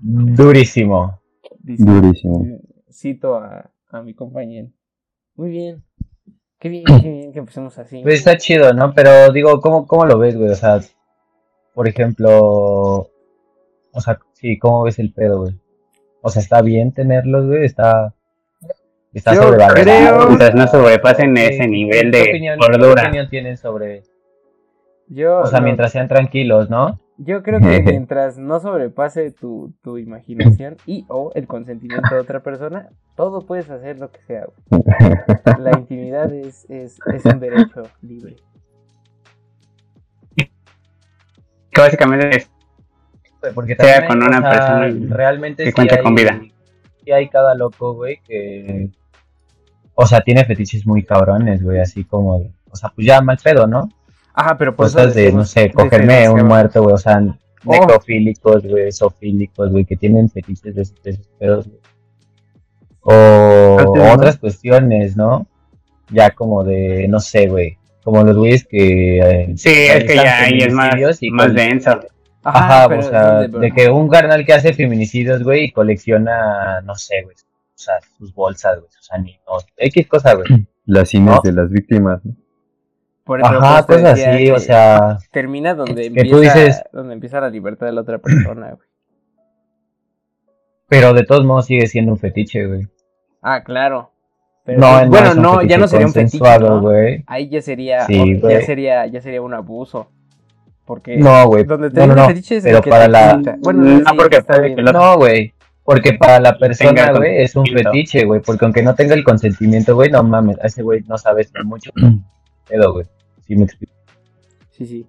Durísimo. 0.00 1.20
Dice- 1.60 1.84
Durísimo. 1.84 2.44
Cito 2.90 3.34
a, 3.36 3.70
a 3.90 4.02
mi 4.02 4.14
compañero. 4.14 4.68
Muy 5.34 5.50
bien. 5.50 5.82
Qué 6.58 6.68
bien, 6.68 6.84
qué 7.02 7.08
bien 7.10 7.32
que 7.32 7.38
empecemos 7.40 7.76
así. 7.78 8.00
Pues 8.02 8.14
está 8.20 8.36
chido, 8.36 8.72
¿no? 8.72 8.92
Pero 8.94 9.32
digo, 9.32 9.60
¿cómo, 9.60 9.86
cómo 9.86 10.06
lo 10.06 10.18
ves, 10.18 10.36
güey? 10.36 10.50
O 10.50 10.54
sea, 10.54 10.80
por 11.74 11.88
ejemplo, 11.88 12.30
o 12.40 14.00
sea, 14.00 14.18
sí, 14.32 14.58
¿cómo 14.58 14.84
ves 14.84 14.98
el 14.98 15.12
pedo, 15.12 15.40
güey? 15.40 15.60
O 16.22 16.30
sea, 16.30 16.40
¿está 16.42 16.62
bien 16.62 16.92
tenerlos, 16.92 17.46
güey? 17.46 17.64
¿Está, 17.64 18.14
está 19.12 19.34
Yo 19.34 19.42
sobrevalorado? 19.42 19.82
creo- 19.84 20.26
Mientras 20.28 20.54
no 20.54 20.66
sobrepasen 20.68 21.36
Sí. 21.36 21.42
ese 21.42 21.68
nivel 21.68 22.10
¿Qué 22.10 22.18
de 22.18 22.24
¿Qué 22.24 22.56
gordura. 22.56 23.02
opinión 23.02 23.28
tienen 23.28 23.56
sobre, 23.56 24.02
Yo, 25.08 25.38
o 25.40 25.46
sea, 25.46 25.60
no, 25.60 25.64
mientras 25.66 25.92
sean 25.92 26.08
tranquilos, 26.08 26.68
¿no? 26.70 26.98
yo 27.18 27.42
creo 27.42 27.60
que 27.60 27.80
mientras 27.82 28.36
no 28.38 28.60
sobrepase 28.60 29.30
tu, 29.30 29.72
tu 29.82 29.96
imaginación 29.98 30.76
y 30.84 31.06
o 31.08 31.30
el 31.34 31.46
consentimiento 31.46 32.14
de 32.14 32.20
otra 32.20 32.40
persona, 32.42 32.90
todo 33.16 33.40
puedes 33.46 33.70
hacer 33.70 33.98
lo 33.98 34.10
que 34.10 34.20
sea. 34.26 34.46
güey. 34.68 34.82
La 35.58 35.70
intimidad 35.78 36.30
es, 36.32 36.66
es, 36.68 36.98
es 37.14 37.24
un 37.24 37.40
derecho 37.40 37.84
libre. 38.02 38.36
Que 41.70 41.80
básicamente 41.80 42.36
es 42.36 42.50
Porque 43.54 43.76
Sea 43.76 44.06
con 44.06 44.22
o 44.22 44.26
una 44.26 44.40
sea, 44.40 44.50
persona 44.50 45.14
realmente 45.14 45.64
que 45.64 45.70
sí 45.70 45.74
cuente 45.74 45.96
hay- 45.96 46.02
con 46.02 46.14
vida. 46.14 46.40
Sí 47.04 47.12
hay 47.12 47.28
cada 47.28 47.54
loco, 47.54 47.94
güey, 47.94 48.20
que... 48.26 48.90
O 49.94 50.04
sea, 50.06 50.20
tiene 50.20 50.44
fetiches 50.44 50.86
muy 50.86 51.02
cabrones, 51.04 51.62
güey, 51.62 51.78
así 51.80 52.04
como... 52.04 52.36
O 52.70 52.74
sea, 52.76 52.90
pues 52.94 53.06
ya 53.06 53.20
mal 53.22 53.38
pedo, 53.42 53.66
¿no? 53.66 53.88
Ajá, 54.36 54.58
pero 54.58 54.76
por 54.76 54.86
eso 54.86 54.98
Cosas 54.98 55.14
de, 55.14 55.32
no 55.32 55.46
sé, 55.46 55.72
cogerme 55.72 56.28
un 56.28 56.44
muerto, 56.46 56.82
güey, 56.82 56.94
o 56.94 56.98
sea, 56.98 57.22
necrofílicos, 57.64 58.62
güey, 58.64 58.92
zoofílicos, 58.92 59.70
güey, 59.70 59.86
que 59.86 59.96
tienen 59.96 60.28
fetiches 60.28 60.74
de 60.74 60.82
esos, 60.82 61.26
pedos, 61.38 61.66
güey. 61.66 61.80
O 63.00 63.78
Antes, 63.78 64.02
¿no? 64.02 64.12
otras 64.12 64.36
cuestiones, 64.36 65.16
¿no? 65.16 65.46
Ya 66.10 66.32
como 66.32 66.64
de, 66.64 67.08
no 67.08 67.18
sé, 67.18 67.48
güey, 67.48 67.78
como 68.04 68.22
los 68.24 68.36
güeyes 68.36 68.66
que... 68.66 69.18
eh, 69.18 69.52
Sí, 69.56 69.70
es 69.70 70.04
que 70.04 70.16
ya 70.16 70.42
ahí 70.42 70.58
es 70.58 70.72
más, 70.72 71.22
y 71.22 71.30
más 71.30 71.54
denso. 71.54 71.98
Ajá, 72.44 72.88
pero 72.88 73.00
o 73.00 73.04
sea, 73.04 73.48
¿dónde, 73.48 73.58
de 73.58 73.72
que 73.72 73.88
un 73.88 74.08
carnal 74.08 74.44
que 74.44 74.52
hace 74.52 74.74
feminicidios, 74.74 75.42
güey, 75.42 75.64
y 75.64 75.72
colecciona, 75.72 76.82
no 76.82 76.94
sé, 76.94 77.22
güey, 77.24 77.34
o 77.34 77.78
sea, 77.78 77.94
sus 78.18 78.34
bolsas, 78.34 78.80
güey, 78.80 78.90
sus 78.92 79.10
anillos, 79.12 79.66
X 79.78 80.06
cosa, 80.08 80.34
güey. 80.34 80.46
Las 80.84 81.08
cines 81.08 81.34
¿No? 81.34 81.40
de 81.42 81.52
las 81.52 81.70
víctimas. 81.70 82.24
¿no? 82.24 82.36
Por 83.26 83.40
eso, 83.40 83.48
Ajá, 83.48 83.84
pues, 83.86 83.98
cosas 84.00 84.20
así, 84.20 84.50
o 84.52 84.58
sea, 84.60 85.18
termina 85.32 85.74
donde 85.74 86.02
que 86.02 86.06
empieza, 86.06 86.30
tú 86.30 86.40
dices- 86.40 86.82
donde 86.92 87.12
empieza 87.14 87.40
la 87.40 87.50
libertad 87.50 87.86
de 87.86 87.92
la 87.92 88.00
otra 88.02 88.18
persona, 88.18 88.68
güey. 88.68 88.88
pero 90.88 91.12
de 91.12 91.24
todos 91.24 91.44
modos 91.44 91.66
sigue 91.66 91.86
siendo 91.88 92.12
un 92.12 92.18
fetiche, 92.18 92.64
güey. 92.66 92.86
Ah, 93.42 93.62
claro. 93.64 94.12
Pero 94.64 94.78
No, 94.80 95.02
no 95.04 95.08
bueno, 95.10 95.34
no, 95.34 95.62
ya 95.62 95.76
no 95.78 95.88
sería 95.88 96.06
un 96.06 96.12
fetiche, 96.12 96.38
consensuado, 96.38 96.76
¿no? 96.76 96.80
güey. 96.82 97.24
Ahí 97.26 97.48
ya 97.48 97.60
sería, 97.62 98.06
Sí, 98.06 98.40
o- 98.42 98.48
ya 98.48 98.60
sería, 98.62 99.06
ya 99.06 99.20
sería 99.20 99.42
un 99.42 99.54
abuso. 99.54 100.08
Porque 100.84 101.16
No, 101.16 101.46
güey. 101.48 101.64
donde 101.64 101.90
te 101.90 101.98
No, 102.00 102.06
no, 102.06 102.14
no. 102.14 102.26
fetiche 102.28 102.56
es 102.58 102.64
Pero 102.64 102.78
el 102.78 102.84
que 102.84 102.90
para 102.90 103.04
te 103.06 103.10
la-. 103.10 103.56
Bueno, 103.60 103.82
No, 103.82 103.98
sí, 103.98 104.16
porque 104.16 104.36
está 104.36 104.54
puede 104.54 104.66
bien. 104.66 104.76
que 104.76 104.82
lo- 104.82 104.92
No, 104.92 105.16
güey. 105.16 105.52
Porque 105.82 106.12
para 106.14 106.38
la 106.40 106.56
persona, 106.58 107.12
güey, 107.12 107.42
es 107.42 107.54
un 107.56 107.66
fetiche, 107.66 108.24
güey. 108.24 108.40
Porque 108.40 108.64
aunque 108.64 108.82
no 108.84 108.94
tenga 108.94 109.14
el 109.14 109.24
consentimiento, 109.24 109.94
güey, 109.96 110.10
no 110.10 110.22
mames. 110.22 110.58
A 110.60 110.66
ese 110.68 110.82
güey 110.82 111.02
no 111.08 111.18
sabes 111.18 111.52
ni 111.56 111.64
mucho. 111.64 111.90
Pedo, 112.68 112.92
güey. 112.92 113.06
Sí 113.46 113.56
me 113.56 113.64
explico. 113.64 113.92
Sí, 114.70 114.86
sí. 114.86 115.06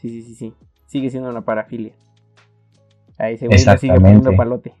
Sí, 0.00 0.08
sí, 0.08 0.22
sí, 0.22 0.34
sí. 0.34 0.54
Sigue 0.86 1.10
siendo 1.10 1.30
una 1.30 1.42
parafilia. 1.42 1.92
Ahí 3.18 3.34
ese 3.34 3.46
güey 3.46 3.64
le 3.64 3.78
sigue 3.78 3.94
poniendo 3.94 4.34
palote. 4.34 4.74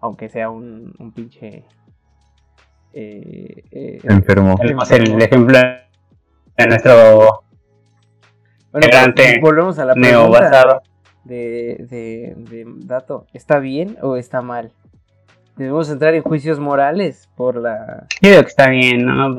Aunque 0.00 0.28
sea 0.28 0.50
un, 0.50 0.94
un 0.98 1.12
pinche. 1.12 1.64
Eh, 2.92 3.64
eh, 3.70 3.98
Enfermo. 4.04 4.56
Tenemos 4.60 4.90
el 4.90 5.22
ejemplo 5.22 5.58
de 5.58 6.66
nuestro 6.66 7.44
Bueno, 8.72 8.86
pero 9.14 9.40
volvemos 9.40 9.78
a 9.78 9.84
la 9.84 9.94
pregunta 9.94 10.18
neobasado. 10.18 10.82
de, 11.24 11.86
de, 11.88 12.34
de 12.36 12.64
dato. 12.86 13.26
¿Está 13.32 13.58
bien 13.58 13.96
o 14.02 14.16
está 14.16 14.42
mal? 14.42 14.72
Debemos 15.56 15.90
entrar 15.90 16.14
en 16.14 16.22
juicios 16.22 16.60
morales 16.60 17.28
por 17.36 17.56
la... 17.56 18.06
Digo 18.22 18.40
que 18.42 18.46
está 18.48 18.68
bien, 18.70 19.04
¿no? 19.04 19.38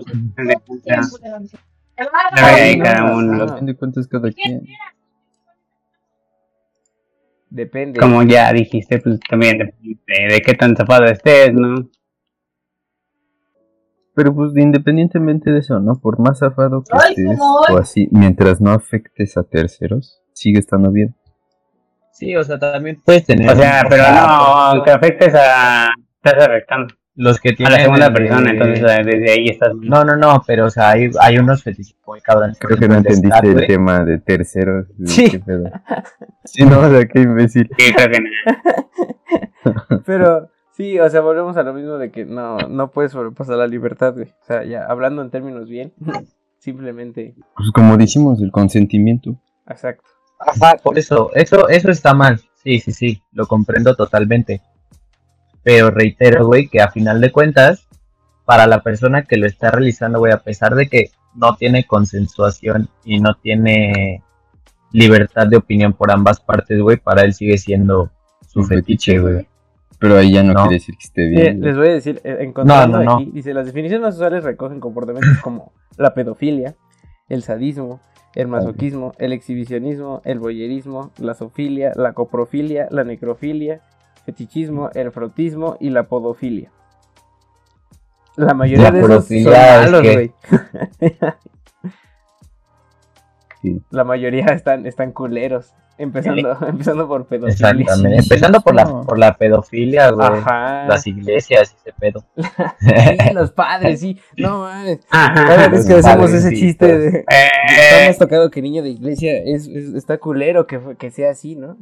Cada 2.00 3.01
no, 3.01 3.18
uno. 3.18 3.34
no. 3.34 3.44
A 3.44 3.58
fin 3.58 3.65
de 3.65 3.75
cuentas 3.75 4.08
cada 4.08 4.32
quien. 4.32 4.63
Depende. 7.50 8.00
Como 8.00 8.22
ya 8.24 8.53
dijiste, 8.53 9.00
pues 9.00 9.20
también 9.27 9.58
depende 9.58 10.34
de, 10.34 10.41
qué 10.41 10.53
tan 10.53 10.75
zafado 10.75 11.06
estés, 11.06 11.53
¿no? 11.53 11.89
Pero 14.13 14.36
pues 14.36 14.51
independientemente 14.56 15.51
de 15.51 15.60
eso, 15.60 15.79
¿no? 15.79 16.00
Por 16.00 16.20
más 16.20 16.39
zafado 16.39 16.84
que 16.84 16.96
estés 16.96 17.39
o 17.39 17.77
así, 17.77 18.08
mientras 18.12 18.62
no 18.62 18.72
afectes 18.72 19.38
a 19.38 19.44
terceros, 19.44 20.22
sigue 20.34 20.60
estando 20.60 20.91
bien. 20.91 21.15
Sí, 22.12 22.36
o 22.36 22.44
sea, 22.44 22.60
también 22.60 23.01
puedes 23.03 23.25
tener. 23.25 23.50
O 23.50 23.56
sea, 23.56 23.84
pero 23.89 24.03
no, 24.03 24.20
aunque 24.20 24.91
afectes 24.91 25.34
a... 25.34 25.89
Estás 26.22 26.48
afectando 26.48 26.94
Los 27.21 27.39
que 27.41 27.49
a 27.49 27.53
tienen. 27.55 27.73
la 27.73 27.79
segunda 27.81 28.05
el 28.07 28.13
de- 28.13 28.19
persona, 28.19 28.51
entonces 28.51 28.81
desde 29.05 29.31
ahí 29.31 29.47
estás... 29.49 29.73
No, 29.75 30.05
no, 30.05 30.15
no, 30.15 30.41
pero 30.47 30.67
o 30.67 30.69
sea, 30.69 30.91
hay, 30.91 31.09
hay 31.19 31.38
unos 31.38 31.61
fetiches 31.63 31.97
muy 32.07 32.21
cabrones. 32.21 32.57
Creo 32.57 32.77
que 32.77 32.88
no 32.88 32.95
entendiste 32.95 33.27
Star, 33.27 33.45
el 33.45 33.53
güey. 33.55 33.67
tema 33.67 34.05
de 34.05 34.19
terceros. 34.19 34.88
Sí. 35.05 35.29
qué 35.29 35.39
pedo. 35.39 35.63
Sí, 36.45 36.63
no, 36.63 36.79
o 36.79 36.89
sea, 36.89 37.05
qué 37.07 37.19
imbécil. 37.21 37.69
Sí, 37.77 37.93
creo 37.93 38.07
que 38.09 38.19
no. 38.21 40.01
Pero 40.05 40.49
sí, 40.71 40.97
o 40.99 41.09
sea, 41.09 41.21
volvemos 41.21 41.57
a 41.57 41.63
lo 41.63 41.73
mismo 41.73 41.97
de 41.97 42.09
que 42.11 42.25
no, 42.25 42.57
no 42.57 42.91
puedes 42.91 43.11
sobrepasar 43.11 43.57
la 43.57 43.67
libertad, 43.67 44.13
güey. 44.13 44.27
O 44.29 44.45
sea, 44.45 44.63
ya 44.63 44.85
hablando 44.85 45.21
en 45.21 45.29
términos 45.29 45.67
bien, 45.67 45.93
simplemente... 46.57 47.35
Pues 47.55 47.71
como 47.71 47.97
dijimos, 47.97 48.41
el 48.41 48.51
consentimiento. 48.51 49.39
Exacto. 49.67 50.05
Ajá, 50.39 50.77
por 50.81 50.97
eso, 50.97 51.31
eso, 51.35 51.67
eso 51.67 51.91
está 51.91 52.13
mal. 52.13 52.39
Sí, 52.63 52.79
sí, 52.79 52.91
sí, 52.93 53.21
lo 53.33 53.45
comprendo 53.45 53.95
totalmente. 53.95 54.61
Pero 55.63 55.92
reitero, 55.92 56.46
güey, 56.46 56.68
que 56.68 56.82
a 56.82 56.89
final 56.89 57.22
de 57.22 57.32
cuentas, 57.32 57.88
para 58.46 58.66
la 58.68 58.82
persona 58.82 59.24
que 59.24 59.38
lo 59.38 59.46
está 59.46 59.72
realizando, 59.72 60.20
güey, 60.20 60.32
a 60.32 60.39
pesar 60.39 60.75
de 60.75 60.88
que 60.88 61.12
no 61.36 61.56
tiene 61.56 61.86
consensuación 61.86 62.89
y 63.04 63.20
no 63.20 63.36
tiene 63.36 64.24
libertad 64.92 65.48
de 65.48 65.58
opinión 65.58 65.94
por 65.94 66.12
ambas 66.12 66.39
partes, 66.39 66.82
güey, 66.82 66.98
para 66.98 67.22
él 67.24 67.34
sigue 67.34 67.58
siendo 67.58 68.12
su 68.48 68.63
fetiche, 68.63 69.20
güey. 69.20 69.48
Pero 70.00 70.18
ahí 70.18 70.34
ya 70.34 70.44
no, 70.44 70.54
No. 70.54 70.62
quiere 70.62 70.75
decir 70.75 70.96
que 70.96 71.06
esté 71.06 71.28
bien. 71.28 71.62
les 71.62 71.75
voy 71.78 71.89
a 71.89 71.94
decir, 71.94 72.22
eh, 72.24 72.38
encontrando 72.39 72.98
No, 73.00 73.04
no, 73.04 73.12
no. 73.12 73.16
aquí, 73.18 73.32
dice, 73.34 73.54
las 73.54 73.66
definiciones 73.66 74.01
más 74.01 74.16
usuales 74.16 74.44
recogen 74.44 74.80
comportamientos 74.80 75.38
como 75.44 75.72
la 75.98 76.13
pedofilia, 76.13 76.75
el 77.28 77.44
sadismo, 77.44 78.00
el 78.34 78.48
masoquismo, 78.48 79.13
el 79.20 79.34
exhibicionismo, 79.34 80.22
el 80.24 80.39
boyerismo, 80.39 81.12
la 81.18 81.34
zoofilia, 81.34 81.92
la 81.96 82.13
coprofilia, 82.13 82.88
la 82.92 83.04
necrofilia, 83.04 83.82
fetichismo, 84.33 84.89
el 84.93 85.12
frotismo 85.12 85.75
y 85.79 85.89
la 85.89 86.03
podofilia. 86.03 86.71
La 88.36 88.53
mayoría 88.53 88.86
La 88.86 88.91
de 88.91 89.00
esos 89.01 89.25
son 89.27 89.38
es 89.38 89.45
malos, 89.45 90.01
que- 90.01 90.13
güey. 90.13 90.31
Sí. 93.62 93.81
La 93.89 94.05
mayoría 94.05 94.45
están, 94.45 94.86
están 94.86 95.12
culeros. 95.12 95.74
Empezando, 95.98 96.57
empezando 96.67 97.09
por 97.09 97.25
pedofilia. 97.25 97.69
Exactamente. 97.71 98.21
sí, 98.21 98.29
Empezando 98.29 98.62
por 98.62 98.74
la, 98.74 98.86
por 99.01 99.19
la 99.19 99.36
pedofilia, 99.36 100.12
güey. 100.12 100.25
Ajá. 100.29 100.86
Las 100.88 101.05
iglesias, 101.07 101.75
ese 101.81 101.91
pedo. 102.00 102.24
Sí, 102.79 103.33
los 103.33 103.51
padres, 103.51 104.00
sí. 104.00 104.17
No 104.38 104.59
mames. 104.62 105.00
Ajá. 105.09 105.33
Cada 105.45 105.67
vez 105.67 105.86
que 105.86 105.95
hacemos 105.95 106.31
ese 106.31 106.55
chiste 106.55 106.98
de. 106.98 107.17
Eh, 107.19 107.25
Estamos 107.91 108.17
tocado 108.17 108.50
que 108.50 108.62
niño 108.62 108.81
de 108.81 108.89
iglesia 108.91 109.33
es, 109.43 109.67
es- 109.67 109.93
está 109.93 110.17
culero 110.19 110.65
que, 110.65 110.79
que 110.98 111.12
sea 111.12 111.31
así, 111.31 111.57
¿no? 111.57 111.75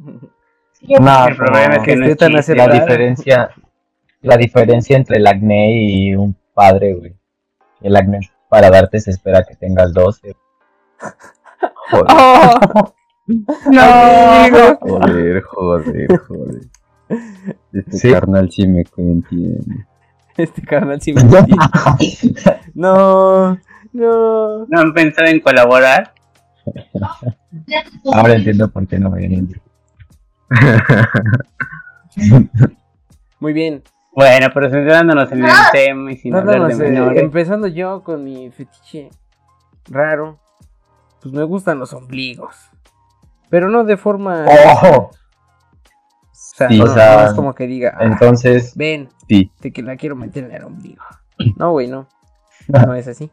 No, 0.82 1.28
el 1.28 1.36
problema 1.36 1.74
es 1.76 1.82
que 1.82 1.96
no 1.96 2.06
la 2.54 2.68
diferencia, 2.68 3.50
la 4.22 4.36
diferencia 4.36 4.96
entre 4.96 5.16
el 5.18 5.26
acné 5.26 5.72
y 5.82 6.14
un 6.14 6.36
padre, 6.54 6.94
güey. 6.94 7.16
El 7.80 7.96
acné 7.96 8.20
para 8.48 8.70
darte 8.70 9.00
se 9.00 9.10
espera 9.10 9.44
que 9.44 9.54
tengas 9.56 9.92
12. 9.92 10.34
Joder. 11.90 12.06
¡Oh! 12.10 12.92
No. 13.26 14.78
Joder, 14.80 15.42
joder, 15.42 16.18
joder. 16.18 16.60
Este 17.72 17.98
Sí. 17.98 18.10
carnal 18.12 18.50
sí 18.50 18.66
me 18.66 18.84
entiende. 18.96 19.86
Este 20.36 20.62
carnal 20.62 21.00
sí 21.00 21.12
me 21.12 21.20
entiende. 21.22 21.56
No, 22.74 23.58
no. 23.92 24.66
¿No 24.66 24.80
han 24.80 24.94
pensado 24.94 25.28
en 25.28 25.40
colaborar? 25.40 26.14
Ahora 28.12 28.34
entiendo 28.34 28.70
por 28.70 28.86
qué 28.86 28.98
no 28.98 29.10
me 29.10 29.18
vienen. 29.18 29.60
Muy 33.40 33.52
bien. 33.52 33.82
Bueno, 34.14 34.48
pero 34.52 34.68
centrándonos 34.70 35.30
en 35.30 35.44
el 35.44 35.50
tema 35.72 36.12
y 36.12 36.16
sin 36.16 36.32
No, 36.32 36.38
hablar 36.38 36.58
no, 36.60 36.68
de 36.68 36.74
no 36.74 36.78
menores. 36.80 37.22
empezando 37.22 37.66
yo 37.68 38.02
con 38.02 38.24
mi 38.24 38.50
fetiche 38.50 39.10
raro. 39.88 40.38
Pues 41.22 41.32
me 41.34 41.44
gustan 41.44 41.78
los 41.78 41.92
ombligos. 41.92 42.56
Pero 43.48 43.68
no 43.68 43.84
de 43.84 43.96
forma. 43.96 44.44
¡Oh! 44.46 45.10
o 45.10 45.10
sea, 46.32 46.68
Sí. 46.68 46.78
no, 46.78 46.84
O 46.84 46.88
sea, 46.88 47.22
no 47.22 47.26
es 47.28 47.32
como 47.34 47.54
que 47.54 47.66
diga. 47.66 47.94
"Ah, 47.98 48.04
Entonces, 48.04 48.74
ven, 48.76 49.08
Sí, 49.28 49.52
de 49.60 49.72
que 49.72 49.82
la 49.82 49.96
quiero 49.96 50.16
meter 50.16 50.44
en 50.44 50.52
el 50.52 50.64
ombligo. 50.64 51.02
No, 51.56 51.70
güey, 51.72 51.86
no. 51.86 52.08
No 52.66 52.94
es 52.94 53.06
así. 53.08 53.30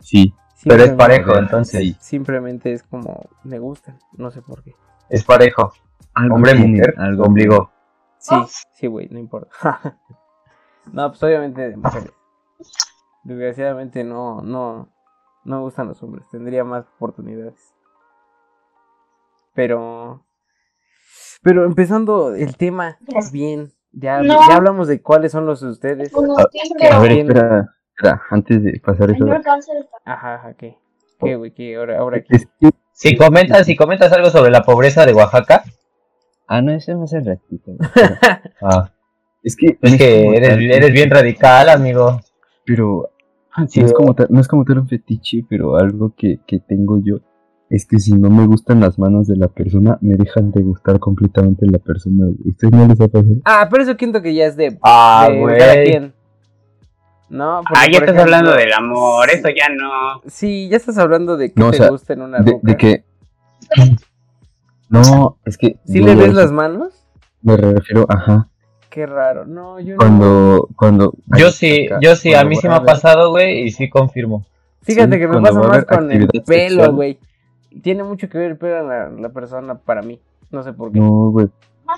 sí. 0.00 0.34
pero 0.64 0.82
es 0.82 0.92
parejo, 0.92 1.36
entonces. 1.36 1.96
Simplemente 2.00 2.72
es 2.72 2.82
como 2.82 3.28
me 3.44 3.58
gustan. 3.58 3.98
No 4.16 4.30
sé 4.30 4.40
por 4.42 4.62
qué. 4.64 4.74
Es 5.10 5.22
parejo. 5.24 5.72
Algo 6.18 6.34
Hombre, 6.34 6.52
tiene, 6.52 6.68
mujer, 6.68 6.94
algo 6.98 7.24
ombligo. 7.24 7.70
Sí, 8.18 8.34
sí, 8.74 8.86
güey, 8.88 9.08
no 9.08 9.18
importa. 9.20 9.50
no, 10.92 11.08
pues 11.10 11.22
obviamente 11.22 11.68
de 11.68 11.76
mujeres. 11.76 12.10
Desgraciadamente 13.22 14.02
no, 14.02 14.42
no, 14.42 14.88
no 15.44 15.56
me 15.56 15.62
gustan 15.62 15.86
los 15.86 16.02
hombres. 16.02 16.26
Tendría 16.28 16.64
más 16.64 16.86
oportunidades. 16.96 17.72
Pero, 19.54 20.24
pero 21.42 21.64
empezando 21.64 22.34
el 22.34 22.56
tema 22.56 22.98
bien. 23.32 23.72
Ya, 23.92 24.20
No. 24.20 24.40
ya 24.48 24.56
hablamos 24.56 24.88
de 24.88 25.00
cuáles 25.00 25.30
son 25.32 25.46
los 25.46 25.60
de 25.60 25.68
ustedes. 25.68 26.12
Ah, 26.14 26.96
A 26.96 26.98
ver, 27.00 27.12
espera, 27.12 27.74
espera, 27.96 28.22
antes 28.30 28.62
de 28.62 28.80
pasar 28.84 29.10
eso. 29.10 29.24
Ajá, 30.04 30.34
ajá, 30.34 30.54
¿qué? 30.54 30.78
¿Qué, 31.20 31.36
güey? 31.36 31.52
¿Qué? 31.52 31.76
Ahora, 31.76 31.98
ahora 31.98 32.22
qué? 32.22 32.38
Si 32.92 33.16
comentas, 33.16 33.66
si 33.66 33.76
comentas 33.76 34.12
algo 34.12 34.30
sobre 34.30 34.50
la 34.50 34.62
pobreza 34.62 35.06
de 35.06 35.14
Oaxaca, 35.14 35.62
Ah, 36.48 36.62
no, 36.62 36.72
ese 36.72 36.94
va 36.94 37.04
a 37.04 37.06
ser 37.06 37.24
ratito. 37.24 37.76
ah, 38.62 38.90
Es 39.42 39.54
que, 39.54 39.78
no 39.80 39.88
es 39.88 39.96
que 39.96 40.28
eres, 40.28 40.48
tal, 40.48 40.62
eres 40.70 40.92
bien 40.92 41.10
radical, 41.10 41.68
amigo. 41.68 42.20
Pero 42.64 43.10
Sí, 43.68 43.80
no, 43.80 43.86
es 43.86 43.92
como 43.92 44.14
no 44.28 44.40
es 44.40 44.48
como 44.48 44.64
tal 44.64 44.78
un 44.78 44.88
fetiche, 44.88 45.44
pero 45.48 45.76
algo 45.76 46.14
que, 46.16 46.38
que 46.46 46.58
tengo 46.60 47.00
yo 47.02 47.16
es 47.70 47.86
que 47.86 47.98
si 47.98 48.12
no 48.14 48.30
me 48.30 48.46
gustan 48.46 48.80
las 48.80 48.98
manos 48.98 49.26
de 49.26 49.36
la 49.36 49.48
persona, 49.48 49.98
me 50.00 50.16
dejan 50.16 50.50
de 50.52 50.62
gustar 50.62 50.98
completamente 51.00 51.66
la 51.66 51.78
persona. 51.78 52.26
¿Ustedes 52.46 52.72
no 52.72 52.86
les 52.86 53.00
ha 53.00 53.08
pasado? 53.08 53.34
Ah, 53.44 53.68
pero 53.70 53.82
eso 53.82 53.94
siento 53.98 54.22
que 54.22 54.32
ya 54.34 54.46
es 54.46 54.56
de, 54.56 54.78
Ah, 54.82 55.28
güey. 55.28 55.58
No, 57.30 57.60
porque, 57.62 57.74
Ah, 57.78 57.84
ya 57.84 57.98
estás 57.98 58.02
ejemplo, 58.14 58.22
hablando 58.22 58.52
del 58.54 58.72
amor, 58.72 59.28
eso 59.30 59.48
ya 59.48 59.68
no. 59.68 60.22
Sí, 60.26 60.68
ya 60.70 60.78
estás 60.78 60.96
hablando 60.96 61.36
de 61.36 61.52
que 61.52 61.60
No, 61.60 61.66
o 61.66 61.70
te 61.72 61.76
sea, 61.76 61.90
gusta 61.90 62.14
en 62.14 62.22
una 62.22 62.38
De, 62.40 62.52
ruca. 62.52 62.66
de 62.72 62.76
que... 62.78 63.04
No, 64.88 65.38
es 65.44 65.58
que... 65.58 65.78
¿Sí 65.84 66.00
le 66.00 66.14
ves 66.14 66.34
las 66.34 66.50
manos? 66.52 67.04
Me 67.42 67.56
refiero, 67.56 68.06
ajá, 68.08 68.48
Qué 68.90 69.06
raro. 69.06 69.44
No, 69.44 69.78
yo 69.80 69.94
no. 69.94 69.98
cuando... 69.98 70.68
cuando 70.76 71.12
Yo 71.36 71.50
sí, 71.50 71.86
acá, 71.86 71.98
yo 72.00 72.16
sí, 72.16 72.30
a 72.30 72.38
cuando 72.38 72.48
mí 72.50 72.56
sí 72.56 72.68
me 72.68 72.74
ha 72.74 72.82
pasado, 72.82 73.30
güey, 73.30 73.62
y 73.62 73.70
sí 73.70 73.88
confirmo. 73.90 74.46
Fíjate 74.82 75.14
Sí, 75.14 75.20
que 75.20 75.28
me 75.28 75.40
cuando 75.40 75.60
pasa 75.60 75.68
más 75.68 75.84
con 75.84 76.10
el 76.10 76.26
pelo, 76.46 76.92
güey. 76.94 77.18
Tiene 77.82 78.02
mucho 78.02 78.28
que 78.28 78.38
ver 78.38 78.52
el 78.52 78.56
pelo 78.56 78.80
en 78.80 78.88
la, 78.88 79.08
la 79.10 79.28
persona 79.28 79.76
para 79.78 80.02
mí. 80.02 80.20
No 80.50 80.62
sé 80.62 80.72
por 80.72 80.90
qué. 80.90 80.98
No, 81.00 81.30
güey. 81.30 81.48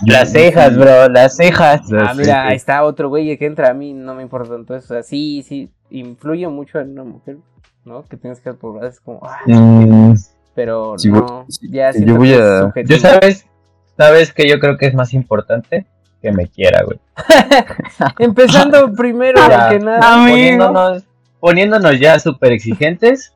Las 0.07 0.33
cejas, 0.33 0.77
bro, 0.77 1.09
las 1.09 1.37
cejas. 1.37 1.83
ah, 1.93 2.15
mira, 2.17 2.47
ahí 2.47 2.57
está 2.57 2.85
otro 2.85 3.09
güey 3.09 3.37
que 3.37 3.47
entra 3.47 3.71
a 3.71 3.75
mí, 3.75 3.93
no 3.93 4.15
me 4.15 4.23
importa 4.23 4.51
tanto 4.51 4.75
eso. 4.75 4.95
O 4.95 4.97
sea, 4.97 5.03
sí, 5.03 5.43
sí, 5.43 5.71
influye 5.91 6.47
mucho 6.49 6.79
en 6.79 6.93
una 6.93 7.05
mujer, 7.05 7.39
¿no? 7.85 8.05
Que 8.05 8.17
tienes 8.17 8.41
que 8.41 8.53
por 8.53 8.85
es 8.85 9.01
como, 9.01 9.21
ah, 9.23 9.39
Mm, 9.47 10.15
pero 10.61 10.99
Sí, 10.99 11.09
no, 11.09 11.47
ya 11.71 11.91
yo 11.93 12.17
voy 12.17 12.35
a- 12.35 12.61
subjetivo. 12.65 12.99
yo 12.99 12.99
sabes, 13.01 13.47
sabes 13.97 14.31
que 14.35 14.47
yo 14.47 14.59
creo 14.61 14.77
que 14.77 14.85
es 14.87 14.95
más 14.95 15.15
importante 15.15 15.87
que 16.21 16.33
me 16.33 16.49
quiera, 16.49 16.83
güey. 16.85 16.99
Empezando 18.19 18.93
primero 18.97 19.41
Ya, 19.49 19.71
que 19.71 19.79
nada. 19.79 20.01
poniéndonos, 20.27 21.05
poniéndonos 21.41 21.99
ya 21.99 22.19
súper 22.19 22.53
exigentes. 22.53 23.35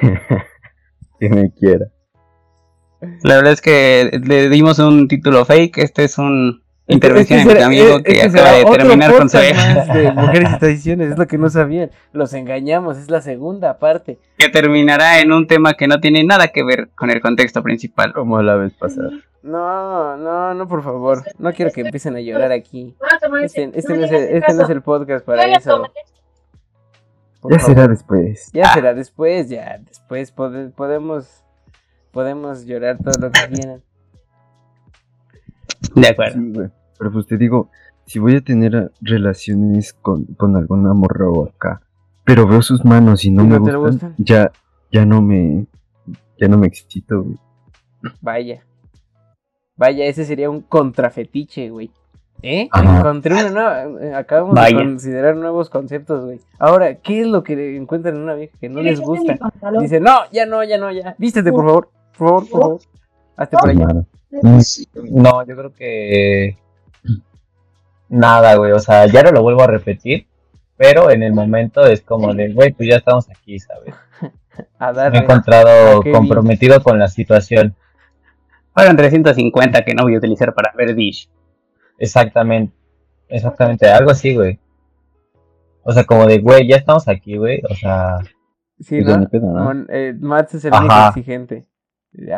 Que 1.18 1.28
me 1.28 1.50
quiera. 1.50 1.86
La 3.22 3.36
verdad 3.36 3.52
es 3.52 3.60
que 3.60 4.20
le 4.24 4.48
dimos 4.48 4.78
un 4.78 5.06
título 5.06 5.44
fake. 5.44 5.76
Este 5.78 6.04
es 6.04 6.16
un 6.16 6.62
intervención 6.94 7.38
Este 7.40 7.48
de 7.54 7.54
mi 7.54 7.76
será- 7.76 7.84
amigo 7.88 8.02
que 8.02 8.12
este 8.12 8.40
acaba 8.40 8.52
de 8.56 8.64
terminar 8.64 9.12
con 9.14 9.28
su 9.28 9.38
de 9.38 10.12
mujeres 10.16 10.50
y 10.54 10.58
tradiciones, 10.58 11.12
es 11.12 11.18
lo 11.18 11.26
que 11.26 11.38
no 11.38 11.50
sabían. 11.50 11.90
Los 12.12 12.32
engañamos, 12.34 12.96
es 12.98 13.10
la 13.10 13.20
segunda 13.20 13.78
parte. 13.78 14.18
Que 14.38 14.48
terminará 14.48 15.20
en 15.20 15.32
un 15.32 15.46
tema 15.46 15.74
que 15.74 15.86
no 15.88 16.00
tiene 16.00 16.24
nada 16.24 16.48
que 16.48 16.62
ver 16.64 16.90
con 16.96 17.10
el 17.10 17.20
contexto 17.20 17.62
principal. 17.62 18.12
Como 18.12 18.40
la 18.42 18.56
vez 18.56 18.72
pasada. 18.74 19.10
No, 19.42 20.16
no, 20.18 20.52
no, 20.54 20.68
por 20.68 20.82
favor. 20.82 21.22
No 21.38 21.52
quiero 21.52 21.70
que 21.72 21.80
empiecen 21.80 22.14
a 22.16 22.20
llorar 22.20 22.52
aquí. 22.52 22.94
Este, 23.42 23.70
este 23.74 23.96
no 23.96 24.04
es 24.04 24.12
el, 24.12 24.22
este 24.36 24.54
no 24.54 24.62
es 24.64 24.70
el 24.70 24.82
podcast 24.82 25.24
para 25.24 25.46
ya 25.46 25.54
eso. 25.54 25.82
por 27.40 27.52
Ya 27.52 27.58
favor. 27.58 27.74
será 27.74 27.88
después. 27.88 28.50
Ya 28.52 28.74
será 28.74 28.92
después, 28.94 29.48
ya. 29.48 29.78
Después 29.78 30.34
pode- 30.34 30.70
podemos 30.74 31.42
podemos 32.12 32.66
llorar 32.66 32.98
todo 32.98 33.14
lo 33.18 33.30
que 33.30 33.40
quieran. 33.48 33.82
De 35.94 36.08
acuerdo. 36.08 36.34
Sí, 36.34 36.52
güey. 36.52 36.68
Pero 37.00 37.12
pues 37.12 37.26
te 37.26 37.38
digo, 37.38 37.70
si 38.04 38.18
voy 38.18 38.36
a 38.36 38.40
tener 38.42 38.76
ah, 38.76 38.90
relaciones 39.00 39.94
con, 39.94 40.26
con 40.36 40.54
alguna 40.54 40.92
morra 40.92 41.30
o 41.30 41.48
acá, 41.48 41.80
pero 42.26 42.46
veo 42.46 42.60
sus 42.60 42.84
manos 42.84 43.24
y 43.24 43.30
no 43.30 43.42
¿Y 43.42 43.46
me 43.46 43.54
no 43.58 43.60
gustan, 43.80 43.80
gustan? 43.80 44.14
ya, 44.18 44.52
ya 44.92 45.06
no 45.06 45.22
me, 45.22 45.64
ya 46.38 46.46
no 46.48 46.58
me 46.58 46.66
excito, 46.66 47.22
güey. 47.22 47.38
Vaya. 48.20 48.62
Vaya, 49.76 50.04
ese 50.04 50.26
sería 50.26 50.50
un 50.50 50.60
contrafetiche, 50.60 51.70
güey. 51.70 51.90
¿Eh? 52.42 52.68
Ajá. 52.70 52.98
Encontré 52.98 53.32
una 53.34 53.50
nueva. 53.50 53.84
eh, 54.02 54.14
Acabamos 54.14 54.54
Vaya. 54.54 54.76
de 54.78 54.84
considerar 54.84 55.36
nuevos 55.36 55.70
conceptos, 55.70 56.24
güey. 56.26 56.40
Ahora, 56.58 56.96
¿qué 56.96 57.22
es 57.22 57.26
lo 57.26 57.42
que 57.42 57.76
encuentran 57.78 58.16
en 58.16 58.22
una 58.22 58.34
vieja 58.34 58.56
que 58.60 58.68
no 58.68 58.82
les 58.82 59.00
gusta? 59.00 59.38
Dice, 59.80 60.00
no, 60.00 60.18
ya 60.32 60.44
no, 60.44 60.62
ya 60.64 60.76
no, 60.76 60.92
ya. 60.92 61.14
Vístete, 61.18 61.50
por 61.50 61.64
favor. 61.64 61.88
Por 62.16 62.28
favor, 62.28 62.48
por 62.50 62.60
favor. 62.60 62.80
Hazte 63.36 63.56
para 63.56 63.72
allá. 63.72 63.86
Claro. 63.86 64.06
No, 65.10 65.46
yo 65.46 65.56
creo 65.56 65.72
que 65.74 66.56
nada, 68.10 68.56
güey. 68.56 68.72
O 68.72 68.78
sea, 68.78 69.06
ya 69.06 69.22
no 69.22 69.30
lo 69.32 69.42
vuelvo 69.42 69.62
a 69.62 69.66
repetir. 69.66 70.26
Pero 70.76 71.10
en 71.10 71.22
el 71.22 71.32
momento 71.32 71.82
es 71.86 72.00
como 72.02 72.32
de, 72.34 72.52
güey, 72.52 72.72
pues 72.72 72.88
ya 72.88 72.96
estamos 72.96 73.28
aquí, 73.30 73.58
¿sabes? 73.58 73.94
A 74.78 74.92
Me 75.10 75.18
he 75.18 75.22
encontrado 75.22 76.02
comprometido 76.02 76.82
con 76.82 76.98
la 76.98 77.08
situación. 77.08 77.74
Fueron 78.74 78.96
350 78.96 79.82
que 79.84 79.94
no 79.94 80.02
voy 80.04 80.14
a 80.14 80.18
utilizar 80.18 80.52
para 80.54 80.72
ver 80.76 80.94
Dish. 80.94 81.28
Exactamente. 81.98 82.74
Exactamente, 83.28 83.88
algo 83.88 84.10
así, 84.10 84.34
güey. 84.34 84.58
O 85.82 85.92
sea, 85.92 86.04
como 86.04 86.26
de, 86.26 86.38
güey, 86.38 86.66
ya 86.68 86.76
estamos 86.76 87.06
aquí, 87.08 87.36
güey. 87.36 87.62
O 87.70 87.74
sea, 87.74 88.18
Sí, 88.80 89.02
Pues 89.02 89.42
¿no? 89.42 89.74
¿no? 89.74 89.84
Eh, 89.90 90.14
Mats 90.18 90.54
es 90.54 90.64
el 90.64 90.72
Ajá. 90.72 90.80
único 90.82 91.08
exigente. 91.08 91.66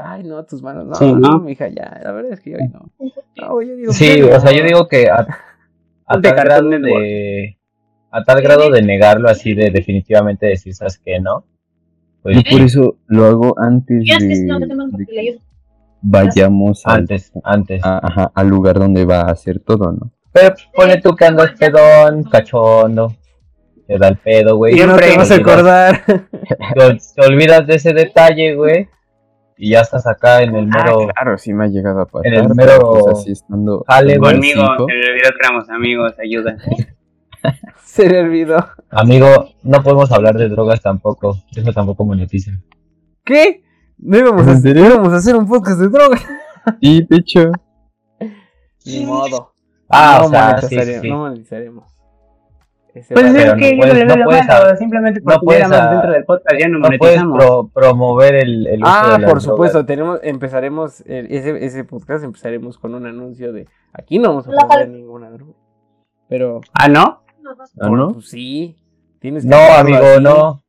Ay, 0.04 0.24
no, 0.24 0.44
tus 0.44 0.62
manos. 0.62 0.86
No, 0.86 0.94
Sí, 0.96 1.12
no, 1.12 1.18
¿no? 1.18 1.38
mija, 1.38 1.68
ya. 1.68 2.00
La 2.02 2.12
verdad 2.12 2.32
es 2.32 2.40
que 2.40 2.56
hoy 2.56 2.68
no. 2.68 2.90
No, 3.36 3.62
yo 3.62 3.76
digo, 3.76 3.92
sí, 3.92 4.20
o 4.22 4.38
sea, 4.40 4.52
yo 4.52 4.64
digo 4.64 4.86
que 4.88 5.08
a, 5.08 5.26
a 6.16 6.20
tal 6.20 6.34
grado 6.34 6.68
Network. 6.68 7.02
de 7.04 7.56
a 8.10 8.24
tal 8.24 8.42
grado 8.42 8.70
de 8.70 8.82
negarlo 8.82 9.28
así 9.30 9.54
de 9.54 9.70
definitivamente 9.70 10.46
decir, 10.46 10.74
¿sabes 10.74 10.98
qué? 11.04 11.18
No. 11.20 11.44
Pues 12.22 12.36
Yo 12.36 12.42
por 12.50 12.60
eso 12.60 12.96
lo 13.06 13.24
hago 13.26 13.54
antes 13.58 14.04
que 14.06 14.24
de, 14.24 14.44
no, 14.44 14.58
que 14.60 14.66
de 14.66 15.06
que 15.06 15.12
que 15.14 15.38
vayamos 16.02 16.82
al, 16.86 17.00
antes, 17.00 17.32
antes. 17.44 17.84
a- 17.84 17.98
ajá, 18.06 18.32
al 18.34 18.48
lugar 18.48 18.78
donde 18.78 19.04
va 19.04 19.22
a 19.22 19.30
hacer 19.32 19.60
todo, 19.60 19.92
¿no? 19.92 20.10
Pero 20.32 20.54
ponle 20.74 21.00
tú 21.00 21.14
que 21.14 21.24
andas 21.26 21.52
pedón, 21.58 22.24
cachondo. 22.24 23.14
Te 23.86 23.98
da 23.98 24.08
el 24.08 24.16
pedo, 24.16 24.56
güey. 24.56 24.78
Y 24.80 24.86
no 24.86 24.96
te 24.96 25.16
vas 25.16 25.30
a 25.30 25.34
acordar. 25.34 26.02
Te, 26.06 26.98
te 27.14 27.26
olvidas 27.26 27.66
de 27.66 27.74
ese 27.74 27.92
detalle, 27.92 28.54
güey. 28.54 28.88
Y 29.64 29.70
ya 29.70 29.82
estás 29.82 30.08
acá 30.08 30.42
en 30.42 30.56
el 30.56 30.66
mero. 30.66 31.06
Ah, 31.08 31.12
claro, 31.14 31.38
sí 31.38 31.54
me 31.54 31.66
ha 31.66 31.68
llegado 31.68 32.00
a 32.00 32.06
pasar. 32.06 32.26
en 32.26 32.34
el 32.34 32.52
mero 32.52 32.80
pues, 32.80 33.20
así 33.20 33.30
estando 33.30 33.84
Conmigo, 33.84 34.26
cinco, 34.42 34.86
se 34.88 34.94
me 34.94 35.08
olvidó 35.08 35.30
que 35.30 35.46
éramos 35.46 35.70
amigos, 35.70 36.14
ayuda. 36.20 36.56
Se 37.84 38.08
le 38.08 38.22
olvidó. 38.22 38.56
Amigo, 38.90 39.50
no 39.62 39.80
podemos 39.84 40.10
hablar 40.10 40.34
de 40.34 40.48
drogas 40.48 40.82
tampoco. 40.82 41.36
Eso 41.54 41.72
tampoco 41.72 42.04
monetiza. 42.04 42.50
¿Qué? 43.24 43.62
No 43.98 44.18
íbamos 44.18 44.48
a, 44.48 44.68
íbamos 44.68 45.12
a 45.12 45.16
hacer 45.18 45.36
un 45.36 45.46
podcast 45.46 45.78
de 45.78 45.88
droga. 45.90 46.18
Sí, 46.80 47.06
de 47.08 47.16
hecho. 47.18 47.52
Ni 48.84 49.06
modo. 49.06 49.52
Ah, 49.94 50.18
no, 50.22 50.26
o 50.26 50.30
sea, 50.30 50.58
sí, 50.62 50.76
sí. 51.02 51.08
no 51.08 51.18
monetizaremos. 51.18 51.91
Ese 52.94 53.14
Pues 53.14 53.24
es 53.26 53.32
no 53.46 53.56
que 53.56 53.74
puedes- 53.76 53.98
yo 53.98 54.04
no 54.04 54.16
lo 54.16 54.24
puedes 54.26 54.46
malo, 54.46 54.66
a- 54.66 54.76
simplemente 54.76 55.20
no 55.20 55.24
porque 55.24 55.44
puedes 55.46 55.60
éramos 55.66 55.78
a- 55.80 55.90
dentro 55.92 56.12
del 56.12 56.24
podcast 56.26 56.60
ya 56.60 56.68
no 56.68 56.78
No 56.78 56.88
puedes 56.98 57.22
pro- 57.22 57.70
promover 57.72 58.34
el, 58.34 58.66
el 58.66 58.82
uso 58.82 58.92
Ah, 58.94 59.06
de 59.12 59.24
por 59.24 59.24
drogas. 59.26 59.42
supuesto, 59.44 59.86
tenemos, 59.86 60.20
empezaremos 60.22 61.00
eh, 61.06 61.26
ese, 61.30 61.64
ese 61.64 61.84
podcast 61.84 62.22
empezaremos 62.22 62.76
con 62.78 62.94
un 62.94 63.06
anuncio 63.06 63.52
de 63.54 63.66
aquí 63.94 64.18
no 64.18 64.28
vamos 64.28 64.46
a 64.46 64.50
promover 64.50 64.88
ninguna 64.90 65.30
droga. 65.30 65.52
Pero 66.28 66.60
Ah, 66.74 66.88
¿no? 66.88 67.22
¿Ah, 67.80 67.88
por- 67.88 67.98
no? 67.98 68.12
pues, 68.12 68.28
sí, 68.28 68.76
tienes 69.20 69.44
que 69.44 69.48
No, 69.48 69.56
amigo, 69.78 69.98
así, 69.98 70.22
no. 70.22 70.60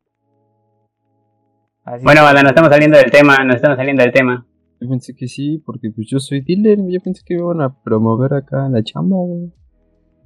así 1.84 2.04
Bueno, 2.06 2.24
banda, 2.24 2.42
nos 2.44 2.52
estamos 2.52 2.70
saliendo 2.72 2.98
del 2.98 3.12
tema, 3.12 3.44
nos 3.44 3.58
estamos 3.58 3.78
saliendo 3.78 4.02
del 4.04 4.14
tema. 4.14 4.46
Yo 4.80 4.90
pensé 4.90 5.14
que 5.16 5.28
sí, 5.28 5.62
porque 5.66 5.90
pues 5.92 6.08
yo 6.10 6.20
soy 6.20 6.42
dealer. 6.42 6.78
Yo 6.90 7.00
pensé 7.02 7.22
que 7.26 7.34
iban 7.36 7.62
a 7.62 7.74
promover 7.84 8.34
acá 8.34 8.68
la 8.70 8.84
chamba, 8.84 9.16
güey. 9.18 9.52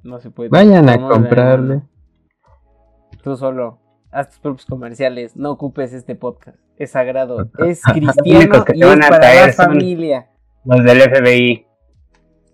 No 0.02 0.18
se 0.20 0.30
puede. 0.30 0.48
Vayan 0.50 0.88
a 0.88 0.98
comprarle. 0.98 1.82
Tú 3.22 3.36
solo 3.36 3.78
haz 4.10 4.30
tus 4.30 4.38
propios 4.38 4.66
comerciales, 4.66 5.36
no 5.36 5.50
ocupes 5.50 5.92
este 5.92 6.14
podcast. 6.14 6.58
Es 6.76 6.92
sagrado, 6.92 7.50
es 7.66 7.82
cristiano 7.82 8.64
y 8.74 8.82
es 8.82 9.06
a 9.06 9.08
para 9.10 9.46
la 9.46 9.52
familia. 9.52 10.30
Los 10.64 10.84
del 10.84 11.00
FBI. 11.00 11.66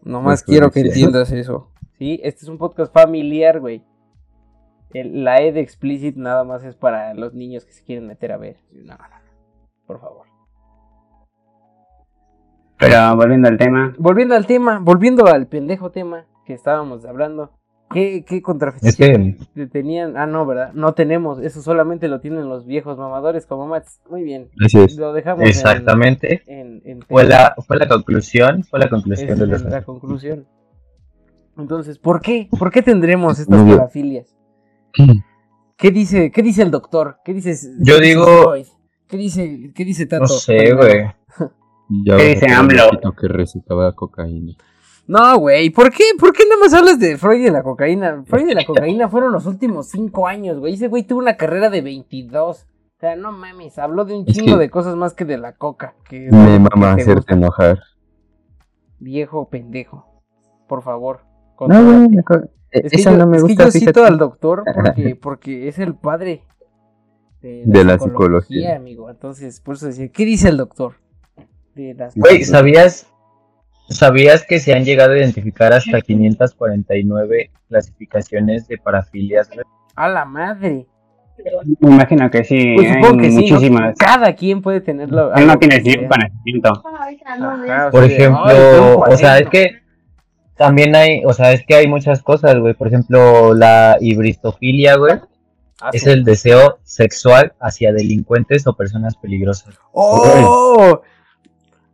Nomás 0.02 0.42
Pues, 0.42 0.44
quiero 0.44 0.70
que 0.70 0.80
entiendas 0.80 1.33
eso. 1.33 1.70
Sí, 1.98 2.20
este 2.22 2.44
es 2.44 2.48
un 2.48 2.59
podcast 2.59 2.92
familiar, 2.92 3.61
güey. 3.61 3.83
El- 4.92 5.24
la 5.24 5.40
E 5.40 5.52
de 5.52 5.61
explicit 5.61 6.16
nada 6.16 6.44
más 6.44 6.62
es 6.64 6.76
para 6.76 7.14
los 7.14 7.35
niños 7.35 7.64
que 7.64 7.72
se 7.72 7.85
quieren 7.85 8.07
meter 8.07 8.33
a 8.33 8.37
ver. 8.37 8.57
No, 8.72 8.94
no, 8.96 9.09
no. 9.09 9.14
Por 9.87 10.00
favor. 10.00 10.26
Pero 12.78 13.16
volviendo 13.16 13.48
al 13.48 13.57
tema. 13.57 13.94
Volviendo 13.98 14.35
al 14.35 14.46
tema, 14.46 14.78
volviendo 14.80 15.26
al 15.26 15.46
pendejo 15.46 15.90
tema 15.90 16.26
que 16.44 16.54
estábamos 16.54 17.04
hablando. 17.04 17.50
¿Qué, 17.90 18.24
qué 18.26 18.42
Es 18.83 18.96
que 18.96 19.66
tenían? 19.70 20.16
Ah, 20.16 20.26
no, 20.26 20.46
¿verdad? 20.46 20.72
No 20.72 20.94
tenemos. 20.94 21.38
Eso 21.40 21.62
solamente 21.62 22.09
lo 22.09 22.20
tienen 22.20 22.48
los 22.48 22.66
viejos 22.66 22.98
mamadores 22.98 23.46
como 23.46 23.66
Mats. 23.68 24.00
Muy 24.11 24.22
bien. 24.24 24.48
Así 24.64 24.78
es. 24.80 24.96
Lo 24.96 25.12
dejamos 25.12 25.42
en- 25.42 25.48
exactamente 25.48 26.42
en, 26.46 26.83
en 26.85 27.02
fue 27.02 27.24
la, 27.24 27.54
fue 27.66 27.76
la 27.76 27.87
conclusión, 27.87 28.64
fue 28.64 28.80
la 28.80 28.88
conclusión 28.88 29.38
de 29.38 29.46
los 29.46 29.62
la 29.62 29.83
conclusión. 29.85 30.46
Entonces, 31.57 31.98
¿por 31.98 32.20
qué? 32.20 32.48
¿Por 32.59 32.72
qué 32.72 32.83
tendremos 32.83 33.38
estas 33.38 33.62
parafilias? 33.62 34.35
¿Qué 35.76 35.90
dice, 35.90 36.33
qué 36.33 36.42
dice 36.42 36.62
el 36.62 36.70
doctor? 36.70 37.18
¿Qué 37.24 37.33
dice 37.35 37.54
Yo 37.80 37.96
qué 37.96 38.00
dice 38.02 38.09
digo- 38.18 38.42
Freud? 38.50 38.66
¿Qué 39.07 39.16
dice, 39.18 39.72
qué 39.74 39.85
dice 39.85 40.07
Tato? 40.07 40.22
No 40.22 40.28
sé, 40.28 40.74
güey. 40.74 41.04
¿Qué 42.16 42.28
dice 42.30 42.50
AMLO? 42.52 42.90
que 43.20 43.28
recetaba 43.28 43.92
cocaína. 43.94 44.54
No, 45.06 45.38
güey, 45.38 45.68
¿por 45.70 45.90
qué? 45.90 46.04
¿Por 46.18 46.32
qué 46.32 46.44
nada 46.48 46.60
más 46.62 46.72
hablas 46.72 46.98
de 46.98 47.18
Freud 47.18 47.40
y 47.40 47.44
de 47.44 47.50
la 47.50 47.62
cocaína? 47.62 48.22
Freud 48.26 48.48
y 48.48 48.54
la 48.54 48.64
cocaína 48.64 49.08
fueron 49.08 49.32
los 49.32 49.44
últimos 49.46 49.88
cinco 49.90 50.26
años, 50.26 50.58
güey. 50.58 50.74
Ese 50.74 50.88
güey 50.88 51.02
tuvo 51.02 51.18
una 51.18 51.36
carrera 51.36 51.68
de 51.68 51.82
22. 51.82 52.62
O 52.96 53.00
sea, 53.00 53.14
no 53.16 53.30
mames, 53.32 53.78
habló 53.78 54.06
de 54.06 54.14
un 54.16 54.24
Es 54.26 54.34
chingo 54.34 54.54
que- 54.56 54.60
de 54.62 54.70
cosas 54.70 54.96
más 54.96 55.12
que 55.12 55.24
de 55.26 55.36
la 55.36 55.52
coca. 55.56 55.94
Que 56.08 56.26
es 56.28 56.32
Me 56.32 56.58
que 56.58 56.68
te 56.80 56.86
hacerte 56.86 57.14
gusta. 57.14 57.34
enojar. 57.34 57.78
Viejo 58.98 59.48
pendejo. 59.50 60.06
Por 60.68 60.82
favor. 60.82 61.20
No, 61.24 61.56
contrólate. 61.56 61.96
güey, 61.96 62.08
la 62.16 62.22
co- 62.22 62.34
eh, 62.36 62.48
Es 62.70 62.90
que, 62.92 62.96
esa 63.00 63.12
yo, 63.12 63.18
no 63.18 63.26
me 63.26 63.36
es 63.36 63.42
que 63.44 63.48
gusta, 63.48 63.64
yo 63.66 63.70
cito 63.72 64.04
al 64.04 64.18
doctor 64.18 64.64
porque, 64.74 65.16
porque 65.16 65.68
es 65.68 65.78
el 65.78 65.94
padre 65.94 66.42
De 67.42 67.84
la 67.84 67.98
psicología. 67.98 68.76
amigo. 68.76 69.10
Entonces, 69.10 69.60
por 69.60 69.74
eso 69.74 69.86
decía, 69.86 70.08
¿qué 70.08 70.24
dice 70.24 70.48
el 70.48 70.56
doctor? 70.56 70.94
De 71.74 71.92
las 71.94 72.14
Güey, 72.14 72.44
¿sabías, 72.44 73.06
¿sabías 73.88 74.44
que 74.46 74.58
se 74.60 74.72
han 74.74 74.84
llegado 74.84 75.12
a 75.12 75.18
identificar 75.18 75.72
hasta 75.72 76.00
549 76.00 77.50
clasificaciones 77.68 78.66
de 78.68 78.78
parafilias? 78.78 79.48
A 79.94 80.08
la 80.08 80.24
madre. 80.24 80.86
Me 81.80 81.90
imagino 81.90 82.30
que 82.30 82.44
sí, 82.44 82.74
Pues 82.76 82.88
hay 82.90 83.02
supongo 83.02 83.22
que 83.22 83.30
sí, 83.30 83.34
¿no? 83.36 83.40
muchísimas. 83.54 83.98
Cada 83.98 84.32
quien 84.34 84.62
puede 84.62 84.80
tenerlo. 84.80 85.34
Él 85.34 85.46
no 85.46 85.58
tiene 85.58 85.76
que 85.78 85.82
tiempo 85.82 86.00
sea. 86.02 86.08
para 86.08 86.28
nacimiento. 86.28 86.82
Ajá, 87.68 87.88
o 87.88 87.90
Por 87.90 88.00
sea, 88.02 88.08
de, 88.08 88.14
ejemplo, 88.14 88.42
"Ay, 88.44 88.56
tengo 88.56 88.98
o 89.00 89.16
sea, 89.16 89.38
es 89.38 89.48
40". 89.48 89.50
que 89.50 89.82
también 90.56 90.94
hay, 90.94 91.22
o 91.24 91.32
sea, 91.32 91.52
es 91.52 91.66
que 91.66 91.74
hay 91.74 91.88
muchas 91.88 92.22
cosas, 92.22 92.56
güey. 92.58 92.74
Por 92.74 92.86
ejemplo, 92.86 93.52
la 93.54 93.96
hibristofilia, 94.00 94.96
güey, 94.96 95.14
Ah, 95.80 95.90
es 95.92 96.02
sí. 96.02 96.10
el 96.10 96.22
deseo 96.24 96.78
sexual 96.84 97.52
hacia 97.60 97.92
delincuentes 97.92 98.64
o 98.68 98.74
personas 98.76 99.16
peligrosas. 99.16 99.76
¡Oh! 99.92 101.02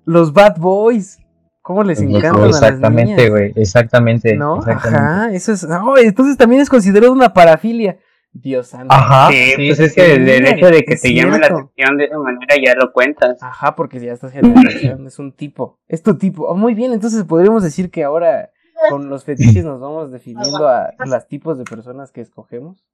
Los 0.04 0.32
Bad 0.34 0.58
Boys. 0.58 1.18
¿Cómo 1.62 1.82
les 1.82 2.00
encantan 2.00 2.36
a 2.36 2.46
las 2.46 2.62
Exactamente, 2.62 3.28
güey, 3.28 3.52
exactamente. 3.54 4.34
¿No? 4.34 4.58
exactamente. 4.58 4.98
Ajá, 4.98 5.32
eso 5.32 5.52
es. 5.52 5.64
Oh, 5.64 5.96
entonces 5.98 6.36
también 6.36 6.62
es 6.62 6.68
considerado 6.68 7.12
una 7.12 7.32
parafilia. 7.32 7.98
Dios 8.32 8.68
santo. 8.68 8.94
Ajá, 8.94 9.28
sí, 9.30 9.52
sí, 9.56 9.66
pues 9.66 9.78
sí, 9.78 9.84
es 9.84 9.94
que 9.94 10.14
el 10.14 10.28
hecho 10.28 10.66
de 10.66 10.82
que 10.84 10.96
te 10.96 11.12
llame 11.12 11.38
la 11.38 11.46
atención 11.46 11.96
de 11.96 12.04
esa 12.04 12.18
manera 12.18 12.54
ya 12.64 12.74
lo 12.76 12.92
cuentas. 12.92 13.42
Ajá, 13.42 13.74
porque 13.74 13.98
ya 13.98 14.12
estás 14.12 14.32
generalizando, 14.32 15.08
es 15.08 15.18
un 15.18 15.32
tipo. 15.32 15.80
Es 15.88 16.02
tu 16.02 16.16
tipo. 16.16 16.44
Oh, 16.44 16.54
muy 16.54 16.74
bien, 16.74 16.92
entonces 16.92 17.24
podríamos 17.24 17.62
decir 17.62 17.90
que 17.90 18.04
ahora 18.04 18.50
con 18.88 19.08
los 19.08 19.24
fetiches 19.24 19.64
nos 19.64 19.80
vamos 19.80 20.12
definiendo 20.12 20.68
a 20.68 20.94
los 21.04 21.26
tipos 21.26 21.58
de 21.58 21.64
personas 21.64 22.12
que 22.12 22.20
escogemos. 22.20 22.84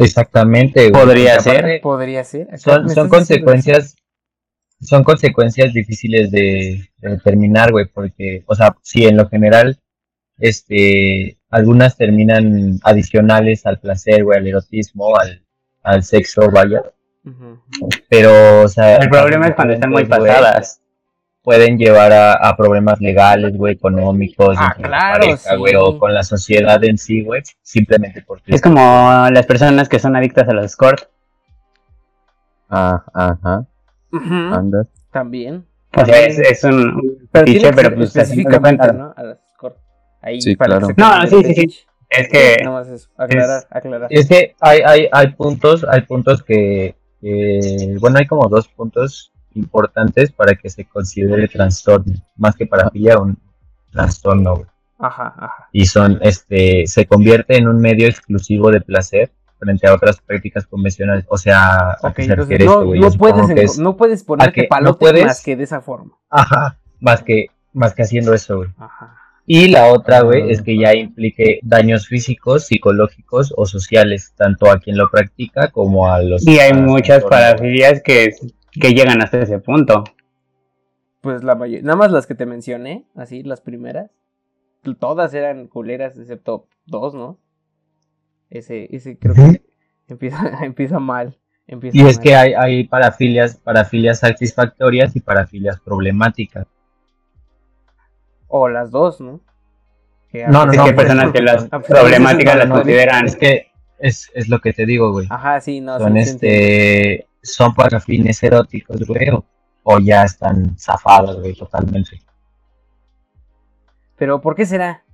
Exactamente, 0.00 0.90
güey. 0.90 1.04
Podría 1.04 1.38
ser. 1.40 1.80
Podría 1.80 2.24
ser. 2.24 2.58
Son, 2.58 2.88
son 2.90 3.08
consecuencias, 3.08 3.96
son 4.80 5.04
consecuencias 5.04 5.72
difíciles 5.72 6.30
de, 6.30 6.88
de 6.98 7.10
determinar, 7.10 7.70
güey, 7.72 7.86
porque, 7.86 8.42
o 8.46 8.54
sea, 8.54 8.74
sí, 8.82 9.04
en 9.04 9.16
lo 9.16 9.28
general, 9.28 9.78
este, 10.38 11.36
algunas 11.50 11.96
terminan 11.96 12.78
adicionales 12.82 13.66
al 13.66 13.78
placer, 13.78 14.24
güey, 14.24 14.38
al 14.38 14.46
erotismo, 14.46 15.16
al, 15.16 15.42
al 15.82 16.02
sexo, 16.02 16.50
vaya, 16.50 16.82
pero, 18.08 18.62
o 18.62 18.68
sea, 18.68 18.96
El 18.96 19.10
problema 19.10 19.48
es 19.48 19.54
cuando 19.54 19.74
están 19.74 19.90
muy 19.90 20.04
güey, 20.04 20.08
pasadas. 20.20 20.80
Pueden 21.42 21.78
llevar 21.78 22.12
a, 22.12 22.32
a 22.34 22.56
problemas 22.56 23.00
legales, 23.00 23.56
güey, 23.56 23.74
económicos, 23.74 24.56
Ah, 24.58 24.74
claro, 24.76 25.20
pareja, 25.20 25.50
sí. 25.52 25.56
güey, 25.56 25.74
o 25.74 25.98
con 25.98 26.12
la 26.12 26.22
sociedad 26.22 26.82
en 26.84 26.98
sí, 26.98 27.22
güey, 27.22 27.42
simplemente 27.62 28.22
porque 28.22 28.54
Es 28.54 28.60
como 28.60 28.78
las 29.30 29.46
personas 29.46 29.88
que 29.88 29.98
son 29.98 30.16
adictas 30.16 30.48
a 30.48 30.52
los 30.52 30.64
escort. 30.66 31.04
Ah, 32.68 33.04
ajá, 33.14 33.66
Andas. 34.12 34.86
También. 35.12 35.64
O 35.96 36.04
sea, 36.04 36.26
es, 36.26 36.38
es 36.38 36.64
un 36.64 36.74
un 36.74 37.28
Pero 37.32 37.94
pues 37.96 38.16
así 38.16 38.44
no. 38.44 39.14
Ahí 40.22 40.40
Sí, 40.40 40.54
para 40.56 40.78
claro. 40.78 40.94
No, 40.96 41.26
sí, 41.26 41.42
sí, 41.44 41.54
sí. 41.54 41.80
Es 42.10 42.28
que 42.28 42.56
Nada 42.62 42.80
más 42.80 42.88
eso. 42.88 43.08
Aclarar, 43.16 43.66
aclarar. 43.70 44.08
Es 44.10 44.28
que 44.28 44.54
hay, 44.60 44.80
hay, 44.84 45.08
hay 45.12 45.28
puntos, 45.32 45.86
hay 45.88 46.02
puntos 46.02 46.42
que, 46.42 46.96
que- 47.20 47.96
bueno, 48.00 48.18
hay 48.18 48.26
como 48.26 48.48
dos 48.48 48.68
puntos 48.68 49.32
importantes 49.54 50.30
para 50.32 50.54
que 50.54 50.68
se 50.68 50.84
considere 50.84 51.48
trastorno, 51.48 52.14
más 52.36 52.54
que 52.56 52.66
parafilia, 52.66 53.18
un 53.18 53.38
trastorno. 53.92 54.64
Ajá, 54.98 55.34
ajá. 55.36 55.68
Y 55.72 55.86
son, 55.86 56.18
este, 56.20 56.86
se 56.86 57.06
convierte 57.06 57.56
en 57.56 57.68
un 57.68 57.80
medio 57.80 58.06
exclusivo 58.06 58.70
de 58.70 58.80
placer 58.80 59.30
frente 59.60 59.86
a 59.86 59.94
otras 59.94 60.20
prácticas 60.20 60.66
convencionales. 60.66 61.24
O 61.28 61.38
sea, 61.38 61.90
¿a 61.92 61.96
Ok, 62.02 62.14
qué 62.16 62.22
se 62.24 62.32
entonces 62.32 62.58
no, 62.58 62.64
esto, 62.64 62.86
güey? 62.86 63.00
no 63.00 63.10
puedes, 63.12 63.50
es- 63.50 63.78
no 63.78 63.96
puedes 63.96 64.24
ponerte 64.24 64.52
que 64.52 64.62
no 64.62 64.68
palotes 64.68 64.98
puedes- 64.98 65.24
más 65.26 65.42
que 65.44 65.54
de 65.56 65.62
esa 65.64 65.80
forma. 65.80 66.18
Ajá, 66.30 66.78
más 66.98 67.22
que, 67.22 67.46
más 67.72 67.94
que 67.94 68.02
haciendo 68.02 68.34
eso, 68.34 68.56
güey. 68.56 68.70
Ajá. 68.78 69.16
Y 69.46 69.68
la 69.68 69.86
otra, 69.92 70.20
güey, 70.22 70.42
Ah. 70.42 70.46
es 70.50 70.62
que 70.62 70.78
ya 70.78 70.94
implique 70.94 71.60
daños 71.62 72.06
físicos, 72.08 72.66
psicológicos 72.66 73.52
o 73.56 73.66
sociales, 73.66 74.32
tanto 74.36 74.70
a 74.70 74.78
quien 74.80 74.96
lo 74.96 75.10
practica 75.10 75.70
como 75.70 76.08
a 76.12 76.22
los... 76.22 76.46
y 76.46 76.58
hay 76.58 76.70
a- 76.70 76.74
muchas 76.74 77.24
a- 77.24 77.28
parafilias 77.28 78.00
que, 78.02 78.30
que 78.72 78.94
llegan 78.94 79.20
hasta 79.22 79.38
ese 79.42 79.58
punto. 79.58 80.04
Pues 81.20 81.42
la 81.44 81.54
mayoría, 81.54 81.82
nada 81.82 81.96
más 81.96 82.12
las 82.12 82.26
que 82.26 82.34
te 82.34 82.46
mencioné, 82.46 83.04
así, 83.14 83.42
las 83.42 83.60
primeras, 83.60 84.10
todas 84.98 85.34
eran 85.34 85.66
culeras, 85.66 86.16
excepto 86.18 86.66
dos, 86.86 87.14
¿no? 87.14 87.38
Ese, 88.50 88.88
ese 88.94 89.18
creo 89.18 89.34
que 89.34 89.62
empieza, 90.08 90.38
empieza 90.64 90.98
mal. 90.98 91.38
Empieza 91.66 91.96
Y 91.98 92.00
es 92.02 92.16
mal. 92.16 92.22
que 92.24 92.34
hay, 92.34 92.52
hay 92.54 92.84
parafilias, 92.88 93.56
parafilias 93.56 94.20
satisfactorias 94.20 95.14
y 95.16 95.20
parafilias 95.20 95.80
problemáticas. 95.80 96.66
O 98.48 98.68
las 98.68 98.90
dos, 98.90 99.20
¿no? 99.20 99.40
Que 100.28 100.46
No, 100.48 100.66
no, 100.66 100.72
Es 100.72 100.78
no. 100.78 100.84
que 100.84 100.92
personas 100.94 101.32
que 101.32 101.42
las 101.42 101.68
problemáticas 101.68 102.56
las 102.56 102.68
no, 102.68 102.74
no, 102.76 102.80
consideran. 102.82 103.26
Es 103.26 103.36
que 103.36 103.68
es, 103.98 104.30
es 104.34 104.48
lo 104.48 104.60
que 104.60 104.72
te 104.72 104.86
digo, 104.86 105.12
güey. 105.12 105.26
Ajá, 105.30 105.60
sí, 105.60 105.80
no. 105.80 105.98
Son 105.98 106.14
sí, 106.14 106.24
sí 106.24 106.30
entiendo. 106.30 106.58
este, 106.64 107.28
son 107.42 107.74
para 107.74 108.00
fines 108.00 108.42
eróticos, 108.42 109.06
güey, 109.06 109.28
o, 109.30 109.44
o 109.84 109.98
ya 110.00 110.24
están 110.24 110.76
zafados, 110.78 111.38
güey, 111.40 111.54
totalmente. 111.54 112.20
Pero 114.16 114.40
¿por 114.40 114.54
qué 114.54 114.66
será? 114.66 115.04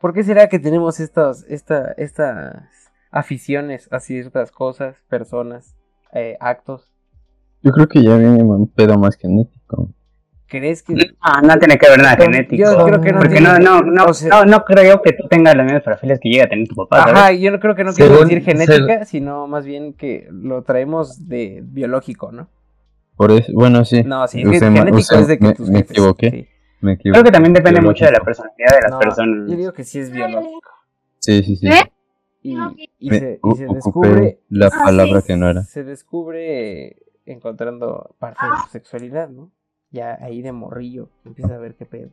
¿Por 0.00 0.12
qué 0.14 0.22
será 0.22 0.48
que 0.48 0.58
tenemos 0.58 1.00
estas, 1.00 1.44
esta, 1.48 1.92
estas 1.96 2.90
aficiones 3.10 3.88
a 3.92 4.00
ciertas 4.00 4.52
cosas, 4.52 4.96
personas, 5.08 5.74
eh, 6.12 6.36
actos? 6.40 6.92
Yo 7.62 7.72
creo 7.72 7.88
que 7.88 8.02
ya 8.02 8.16
viene 8.16 8.42
un 8.42 8.68
pedo 8.68 8.96
más 8.98 9.16
genético. 9.16 9.90
¿Crees 10.46 10.82
que.? 10.82 10.94
Ah, 11.20 11.42
no 11.42 11.58
tiene 11.58 11.76
que 11.76 11.90
ver 11.90 11.98
nada 12.00 12.16
genético. 12.16 12.62
yo 12.62 12.84
creo 12.86 13.00
que 13.02 13.12
no 13.12 13.18
porque 13.18 13.34
tiene- 13.34 13.58
no, 13.58 13.58
no, 13.58 13.82
no, 13.82 14.04
o 14.06 14.14
sea- 14.14 14.30
no, 14.30 14.44
no 14.46 14.64
creo 14.64 15.02
que 15.02 15.12
tú 15.12 15.26
tengas 15.28 15.54
las 15.56 15.64
mismas 15.66 15.82
parafilias 15.82 16.18
que 16.20 16.30
llega 16.30 16.44
a 16.44 16.48
tener 16.48 16.66
tu 16.68 16.74
papá, 16.74 17.00
¿sabes? 17.00 17.14
Ajá, 17.14 17.32
yo 17.32 17.50
no 17.50 17.60
creo 17.60 17.74
que 17.74 17.84
no 17.84 17.92
quiero 17.92 18.14
Según- 18.14 18.28
decir 18.28 18.44
genética, 18.44 19.04
sino 19.04 19.46
más 19.46 19.66
bien 19.66 19.92
que 19.92 20.26
lo 20.30 20.62
traemos 20.62 21.28
de 21.28 21.60
biológico, 21.66 22.32
¿no? 22.32 22.48
Por 23.16 23.32
eso, 23.32 23.52
bueno, 23.52 23.84
sí. 23.84 24.04
No, 24.04 24.26
sí, 24.28 24.40
es 24.40 24.46
Usé 24.48 24.58
que 24.60 24.70
ma- 24.70 24.78
genético 24.78 24.98
usé- 25.16 25.20
es 25.20 25.26
de 25.26 25.38
que 25.38 25.44
me, 25.44 25.54
tus 25.54 25.68
me 25.68 25.78
jefes, 25.80 25.90
equivoqué. 25.90 26.30
sí. 26.30 26.48
Me. 26.80 26.96
Creo 26.98 27.24
que 27.24 27.30
también 27.30 27.52
depende 27.52 27.80
mucho 27.80 28.04
de 28.04 28.12
la 28.12 28.20
personalidad 28.20 28.74
de 28.74 28.80
las 28.82 28.90
No, 28.92 28.98
personas. 28.98 29.50
Yo 29.50 29.56
digo 29.56 29.72
que 29.72 29.84
sí 29.84 29.98
es 29.98 30.10
biológico. 30.10 30.70
Sí, 31.18 31.42
sí, 31.42 31.56
sí. 31.56 31.68
Y, 32.42 32.56
y 33.00 33.10
Me 33.10 33.18
se, 33.18 33.40
y 33.42 33.74
descubre. 33.74 34.40
la 34.48 34.70
palabra 34.70 35.22
que 35.22 35.36
no 35.36 35.48
era. 35.50 35.64
Se 35.64 35.82
descubre 35.84 36.96
encontrando 37.26 38.14
parte 38.18 38.44
de 38.46 38.52
tu 38.64 38.70
sexualidad, 38.70 39.28
¿no? 39.28 39.50
Ya 39.90 40.16
ahí 40.20 40.40
de 40.42 40.52
morrillo 40.52 41.10
empiezas 41.24 41.52
a 41.52 41.58
ver 41.58 41.74
qué 41.74 41.84
pedo. 41.84 42.10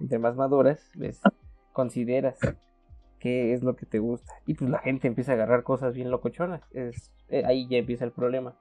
Entre 0.00 0.18
más 0.18 0.36
maduras, 0.36 0.90
ves, 0.94 1.20
consideras 1.72 2.38
qué 3.18 3.52
es 3.52 3.62
lo 3.62 3.74
que 3.76 3.86
te 3.86 3.98
gusta. 3.98 4.32
Y 4.46 4.54
pues 4.54 4.70
la 4.70 4.78
gente 4.78 5.08
empieza 5.08 5.32
a 5.32 5.34
agarrar 5.34 5.62
cosas 5.64 5.94
bien 5.94 6.10
locochonas. 6.10 6.62
Es, 6.72 7.12
eh, 7.28 7.42
ahí 7.44 7.66
ya 7.68 7.78
empieza 7.78 8.04
el 8.04 8.12
problema. 8.12 8.56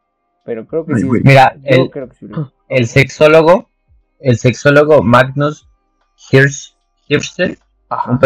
Pero 0.46 0.68
creo 0.68 0.86
que 0.86 0.96
sí. 0.96 1.08
Mira, 1.24 1.56
yo 1.58 1.84
el, 1.84 1.89
creo 1.92 2.10
que 2.10 2.16
sí. 2.16 2.28
el 2.70 2.88
sexólogo, 2.88 3.70
el 4.24 4.38
sexólogo 4.38 5.04
Magnus 5.04 5.68
Hirsch, 6.32 6.76
Hirschfeld, 7.08 7.58
un 8.08 8.20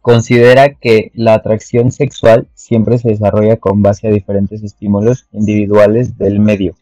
considera 0.00 0.74
que 0.74 1.12
la 1.14 1.34
atracción 1.34 1.90
sexual 1.90 2.48
siempre 2.54 2.98
se 2.98 3.08
desarrolla 3.08 3.56
con 3.56 3.82
base 3.82 4.08
a 4.08 4.10
diferentes 4.10 4.62
estímulos 4.62 5.28
individuales 5.32 6.18
del 6.18 6.40
medio. 6.40 6.74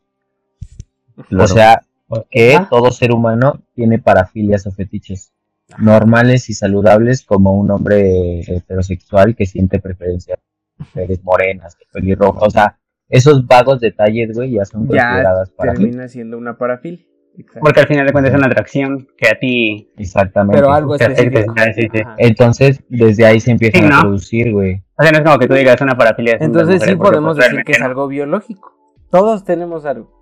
O 1.38 1.46
sea, 1.46 1.82
que 2.30 2.58
todo 2.70 2.90
ser 2.90 3.12
humano 3.12 3.62
tiene 3.74 3.98
parafilias 3.98 4.66
o 4.66 4.72
fetiches 4.72 5.32
normales 5.78 6.48
y 6.50 6.54
saludables 6.54 7.22
como 7.24 7.52
un 7.52 7.70
hombre 7.70 8.40
heterosexual 8.40 9.36
que 9.36 9.46
siente 9.46 9.78
preferencia 9.78 10.36
por 10.36 10.86
mujeres 10.86 11.22
morenas, 11.22 11.76
pelirrojas, 11.92 12.42
o 12.42 12.50
sea, 12.50 12.78
esos 13.08 13.46
vagos 13.46 13.80
detalles, 13.80 14.34
güey, 14.34 14.52
ya 14.52 14.64
son 14.64 14.88
Ya 14.88 15.08
consideradas 15.08 15.50
parafilias. 15.50 15.90
termina 15.90 16.08
siendo 16.08 16.38
una 16.38 16.56
parafil. 16.56 17.06
Exacto. 17.36 17.60
Porque 17.60 17.80
al 17.80 17.86
final 17.88 18.06
de 18.06 18.12
cuentas 18.12 18.32
es 18.32 18.38
una 18.38 18.46
atracción 18.46 19.08
que 19.16 19.28
a 19.28 19.38
ti 19.38 19.90
Exactamente. 19.96 20.60
Pero 20.60 20.72
algo 20.72 20.96
te 20.96 21.04
afecta, 21.04 21.40
específico. 21.40 21.54
sí, 21.74 21.88
sí. 21.92 22.02
Entonces, 22.18 22.80
desde 22.88 23.26
ahí 23.26 23.40
se 23.40 23.50
empiezan 23.50 23.82
Sí, 23.82 23.88
¿no? 23.88 23.96
a 23.96 24.00
producir, 24.02 24.52
güey. 24.52 24.82
O 24.96 25.02
sea, 25.02 25.10
no 25.12 25.18
es 25.18 25.24
como 25.24 25.38
que 25.38 25.48
tú 25.48 25.54
digas 25.54 25.80
una 25.80 25.96
parafilia. 25.96 26.38
de 26.38 26.44
Entonces 26.44 26.74
mujeres, 26.76 26.88
sí 26.94 26.96
podemos 26.96 27.36
pues, 27.36 27.48
decir 27.48 27.64
que 27.64 27.72
es 27.72 27.82
algo 27.82 28.06
biológico. 28.08 28.72
Todos 29.10 29.44
tenemos 29.44 29.84
algo. 29.84 30.12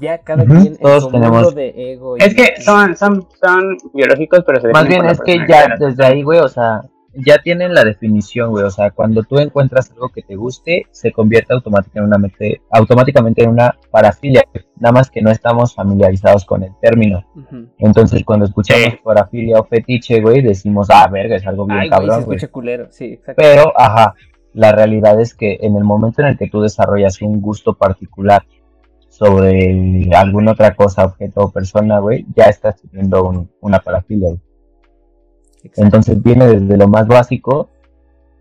Ya 0.00 0.18
cada 0.18 0.44
quien 0.44 0.58
en 0.66 0.76
todos 0.78 1.04
su 1.04 1.10
tenemos. 1.10 1.36
mundo 1.42 1.50
de 1.52 1.92
ego. 1.92 2.16
y- 2.16 2.22
Es 2.22 2.34
que 2.34 2.60
son, 2.60 2.96
son, 2.96 3.26
son 3.40 3.76
biológicos, 3.94 4.42
pero 4.46 4.60
se 4.60 4.68
Más 4.70 4.86
bien 4.88 5.04
es 5.06 5.20
que 5.20 5.38
ya 5.48 5.74
desde 5.78 6.04
ahí, 6.04 6.22
güey, 6.22 6.40
o 6.40 6.48
sea, 6.48 6.82
ya 7.24 7.38
tienen 7.42 7.74
la 7.74 7.84
definición, 7.84 8.50
güey. 8.50 8.64
O 8.64 8.70
sea, 8.70 8.90
cuando 8.90 9.22
tú 9.22 9.38
encuentras 9.38 9.90
algo 9.90 10.08
que 10.10 10.22
te 10.22 10.36
guste, 10.36 10.84
se 10.90 11.12
convierte 11.12 11.54
automáticamente, 11.54 12.60
automáticamente 12.70 13.44
en 13.44 13.50
una 13.50 13.74
parafilia. 13.90 14.42
Nada 14.78 14.92
más 14.92 15.10
que 15.10 15.22
no 15.22 15.30
estamos 15.30 15.74
familiarizados 15.74 16.44
con 16.44 16.62
el 16.62 16.72
término. 16.80 17.24
Entonces, 17.78 18.22
cuando 18.24 18.44
escuchamos 18.46 18.84
Sí. 18.84 18.98
parafilia 19.02 19.58
o 19.60 19.64
fetiche, 19.64 20.20
güey, 20.20 20.42
decimos, 20.42 20.88
ah, 20.90 21.08
verga, 21.10 21.36
es 21.36 21.46
algo 21.46 21.66
bien 21.66 21.78
Ay, 21.78 21.88
güey, 21.88 22.00
se 22.00 22.06
cabrón, 22.06 22.24
güey. 22.24 22.36
escucha 22.36 22.52
culero. 22.52 22.86
Sí, 22.90 23.04
exacto. 23.14 23.42
Pero, 23.42 23.72
ajá, 23.76 24.14
la 24.52 24.72
realidad 24.72 25.20
es 25.20 25.34
que 25.34 25.58
en 25.60 25.76
el 25.76 25.84
momento 25.84 26.22
en 26.22 26.28
el 26.28 26.38
que 26.38 26.48
tú 26.48 26.60
desarrollas 26.62 27.20
un 27.22 27.40
gusto 27.40 27.74
particular 27.74 28.42
sobre 29.08 30.10
alguna 30.14 30.52
otra 30.52 30.74
cosa, 30.74 31.04
objeto 31.04 31.40
o 31.42 31.50
persona, 31.50 31.98
güey, 32.00 32.26
ya 32.34 32.44
estás 32.44 32.80
teniendo 32.82 33.24
un- 33.28 33.50
una 33.60 33.78
parafilia, 33.78 34.28
güey. 34.28 34.40
Exacto. 35.66 35.82
Entonces 35.84 36.22
viene 36.22 36.46
desde 36.46 36.76
lo 36.76 36.88
más 36.88 37.06
básico 37.06 37.70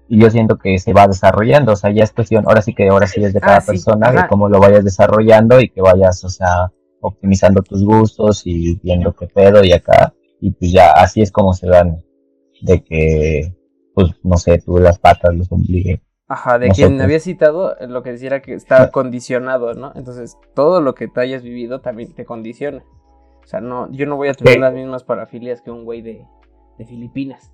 y 0.08 0.20
yo 0.20 0.30
siento 0.30 0.58
que 0.58 0.78
se 0.80 0.94
va 0.94 1.08
desarrollando, 1.08 1.74
o 1.74 1.76
sea, 1.76 1.92
ya 1.92 2.04
es 2.04 2.12
cuestión, 2.12 2.46
ahora 2.48 2.62
sí 2.62 2.74
que 2.76 2.88
ahora 2.90 3.08
sí 3.08 3.24
es 3.24 3.34
de 3.34 3.40
cada 3.42 3.58
Ah, 3.58 3.62
sí, 3.62 3.68
persona, 3.68 4.12
de 4.12 4.28
cómo 4.28 4.50
lo 4.50 4.60
vayas 4.60 4.84
desarrollando 4.84 5.60
y 5.60 5.70
que 5.70 5.82
vayas, 5.82 6.24
o 6.24 6.30
sea, 6.30 6.72
optimizando 7.02 7.62
tus 7.64 7.84
gustos 7.84 8.44
y 8.46 8.80
viendo 8.84 9.14
qué 9.16 9.28
pedo 9.28 9.64
y 9.64 9.72
acá, 9.74 10.14
y 10.40 10.52
pues 10.52 10.72
ya 10.72 10.92
así 10.92 11.22
es 11.22 11.32
como 11.32 11.54
se 11.54 11.68
dan 11.68 12.04
de 12.62 12.84
que, 12.84 13.56
pues, 13.96 14.12
no 14.24 14.38
sé, 14.38 14.60
tú 14.60 14.78
las 14.78 15.00
patas 15.00 15.34
los 15.36 15.52
obligues. 15.52 16.00
Ajá, 16.28 16.58
de 16.58 16.70
nosotros. 16.70 16.90
quien 16.90 17.02
había 17.02 17.20
citado, 17.20 17.78
eh, 17.80 17.88
lo 17.88 18.02
que 18.02 18.12
decía 18.12 18.28
era 18.28 18.42
que 18.42 18.54
está 18.56 18.90
condicionado, 18.92 19.74
¿no? 19.76 19.92
Entonces, 19.96 20.38
todo 20.56 20.82
lo 20.82 20.96
que 20.96 21.08
tú 21.08 21.20
hayas 21.20 21.44
vivido 21.44 21.82
también 21.82 22.14
te 22.14 22.26
condiciona. 22.26 22.84
O 23.44 23.48
sea, 23.48 23.62
no, 23.62 23.92
yo 23.92 24.08
no 24.08 24.16
voy 24.18 24.30
a 24.30 24.34
tener 24.34 24.54
Sí. 24.56 24.60
las 24.60 24.74
mismas 24.74 25.04
parafilias 25.04 25.62
que 25.62 25.70
un 25.70 25.84
güey 25.86 26.02
de, 26.02 26.26
de 26.78 26.86
Filipinas. 26.86 27.52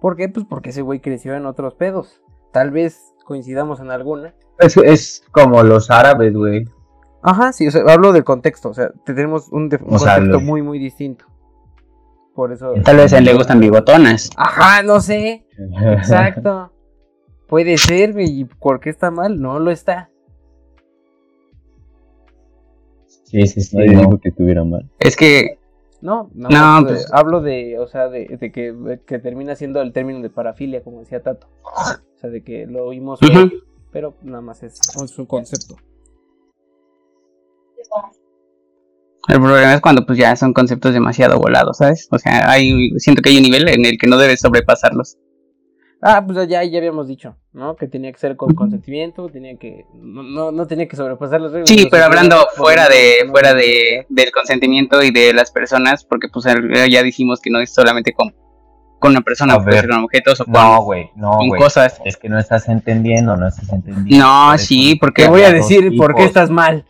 ¿Por 0.00 0.16
qué? 0.16 0.28
Pues 0.28 0.46
porque 0.48 0.70
ese 0.70 0.82
güey 0.82 1.00
creció 1.00 1.34
en 1.34 1.46
otros 1.46 1.74
pedos. 1.74 2.22
Tal 2.52 2.70
vez 2.70 3.14
coincidamos 3.24 3.80
en 3.80 3.90
alguna. 3.90 4.34
Es, 4.58 4.76
es 4.78 5.24
como 5.30 5.62
los 5.62 5.90
árabes, 5.90 6.34
güey. 6.34 6.64
Ajá, 7.22 7.52
sí, 7.52 7.66
o 7.68 7.70
sea, 7.70 7.82
hablo 7.88 8.12
del 8.12 8.24
contexto. 8.24 8.70
O 8.70 8.74
sea, 8.74 8.90
tenemos 9.04 9.48
un, 9.50 9.68
sea, 9.70 9.78
contexto 9.78 10.20
lo- 10.20 10.40
muy, 10.40 10.62
muy 10.62 10.78
distinto. 10.78 11.26
Por 12.34 12.52
eso. 12.52 12.72
Tal 12.84 12.96
vez 12.96 13.12
a 13.12 13.18
él 13.18 13.24
le 13.24 13.34
gustan 13.34 13.60
bigotonas. 13.60 14.30
Ajá, 14.36 14.82
no 14.82 15.00
sé. 15.00 15.46
Exacto. 15.98 16.72
Puede 17.46 17.76
ser, 17.78 18.12
güey, 18.12 18.40
¿y 18.40 18.44
por 18.44 18.80
qué 18.80 18.90
está 18.90 19.10
mal? 19.10 19.40
No 19.40 19.58
lo 19.58 19.70
está. 19.70 20.08
Sí, 23.24 23.46
sí, 23.46 23.60
sí. 23.60 23.76
No. 23.76 24.00
dijo 24.00 24.18
que 24.18 24.30
estuviera 24.30 24.64
mal. 24.64 24.90
Es 24.98 25.16
que, 25.16 25.58
No, 26.02 26.30
no, 26.34 26.48
No, 26.48 26.86
pues, 26.86 27.02
pues- 27.02 27.12
hablo 27.12 27.40
de, 27.40 27.78
o 27.78 27.86
sea, 27.86 28.08
de, 28.08 28.36
de 28.40 28.52
que, 28.52 29.00
que 29.06 29.18
termina 29.18 29.54
siendo 29.54 29.82
el 29.82 29.92
término 29.92 30.20
de 30.20 30.30
parafilia, 30.30 30.82
como 30.82 31.00
decía 31.00 31.22
Tato. 31.22 31.46
O 31.62 32.18
sea, 32.18 32.30
de 32.30 32.42
que 32.42 32.66
lo 32.66 32.84
oímos, 32.86 33.20
pero 33.90 34.14
nada 34.22 34.40
más 34.40 34.62
es, 34.62 34.78
es 35.02 35.18
un 35.18 35.26
concepto. 35.26 35.76
el 39.28 39.36
problema 39.40 39.74
es 39.74 39.80
cuando 39.80 40.04
pues 40.06 40.18
ya 40.18 40.34
son 40.36 40.52
conceptos 40.52 40.92
demasiado 40.92 41.38
volados, 41.38 41.78
¿sabes? 41.78 42.08
O 42.10 42.18
sea, 42.18 42.50
hay, 42.50 42.90
siento 42.98 43.22
que 43.22 43.30
hay 43.30 43.36
un 43.36 43.42
nivel 43.42 43.68
en 43.68 43.84
el 43.84 43.98
que 43.98 44.06
no 44.06 44.16
debes 44.16 44.40
sobrepasarlos. 44.40 45.16
Ah, 46.02 46.24
pues 46.26 46.48
ya, 46.48 46.64
ya 46.64 46.78
habíamos 46.78 47.06
dicho, 47.08 47.36
¿no? 47.52 47.76
Que 47.76 47.86
tenía 47.86 48.10
que 48.10 48.18
ser 48.18 48.34
con 48.36 48.54
consentimiento, 48.54 49.28
tenía 49.28 49.56
que, 49.58 49.84
no, 49.94 50.22
no, 50.22 50.50
no 50.50 50.66
tenía 50.66 50.88
que 50.88 50.96
sobrepasar 50.96 51.42
las 51.42 51.52
reglas. 51.52 51.68
Sí, 51.68 51.88
pero 51.90 52.04
hablando 52.04 52.36
fuera 52.56 52.88
de, 52.88 53.24
no- 53.26 53.32
fuera 53.32 53.52
de, 53.52 54.06
del 54.08 54.30
consentimiento 54.32 55.02
y 55.02 55.10
de 55.10 55.34
las 55.34 55.50
personas, 55.50 56.04
porque 56.04 56.28
pues 56.32 56.46
ya 56.88 57.02
dijimos 57.02 57.40
que 57.40 57.50
no 57.50 57.60
es 57.60 57.74
solamente 57.74 58.14
con, 58.14 58.34
con 58.98 59.10
una 59.10 59.20
persona, 59.20 59.62
puede 59.62 59.78
ser 59.80 59.90
con 59.90 60.04
objetos 60.04 60.40
o 60.40 60.44
con, 60.46 60.52
No, 60.54 60.82
güey, 60.84 61.10
no, 61.16 61.32
con 61.36 61.48
güey. 61.48 61.60
cosas. 61.60 62.00
Es 62.06 62.16
que 62.16 62.30
no 62.30 62.38
estás 62.38 62.68
entendiendo, 62.70 63.36
no 63.36 63.46
estás 63.48 63.70
entendiendo. 63.70 64.24
No, 64.24 64.56
sí, 64.56 64.94
porque 64.94 65.24
Te 65.24 65.28
voy 65.28 65.42
a 65.42 65.52
decir 65.52 65.94
por 65.98 66.14
qué 66.14 66.24
estás 66.24 66.48
mal. 66.48 66.86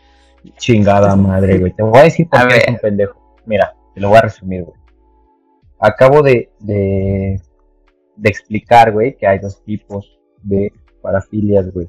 Chingada 0.57 1.16
madre, 1.16 1.59
güey. 1.59 1.73
Te 1.73 1.83
voy 1.83 1.99
a 1.99 2.03
decir 2.05 2.29
por 2.29 2.40
A 2.40 2.46
qué 2.49 2.55
eres 2.55 2.68
un 2.68 2.79
pendejo. 2.79 3.37
Mira, 3.44 3.75
te 3.92 4.01
lo 4.01 4.09
voy 4.11 4.18
a 4.18 4.23
resumir, 4.23 4.62
güey. 4.62 4.79
Acabo 5.81 6.23
de, 6.23 6.51
de, 6.61 7.40
de 8.21 8.29
explicar, 8.29 8.93
güey, 8.93 9.17
que 9.17 9.27
hay 9.27 9.39
dos 9.39 9.63
tipos 9.65 10.19
de 10.43 10.73
parafilias, 11.03 11.73
güey. 11.73 11.89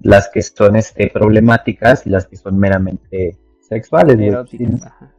Las 0.00 0.28
que 0.28 0.42
son 0.42 0.76
este, 0.76 1.10
problemáticas 1.10 2.06
y 2.06 2.10
las 2.10 2.26
que 2.26 2.36
son 2.36 2.58
meramente 2.58 3.38
sexuales. 3.60 4.18
Eróticas, 4.18 4.82
ajá. 4.84 5.14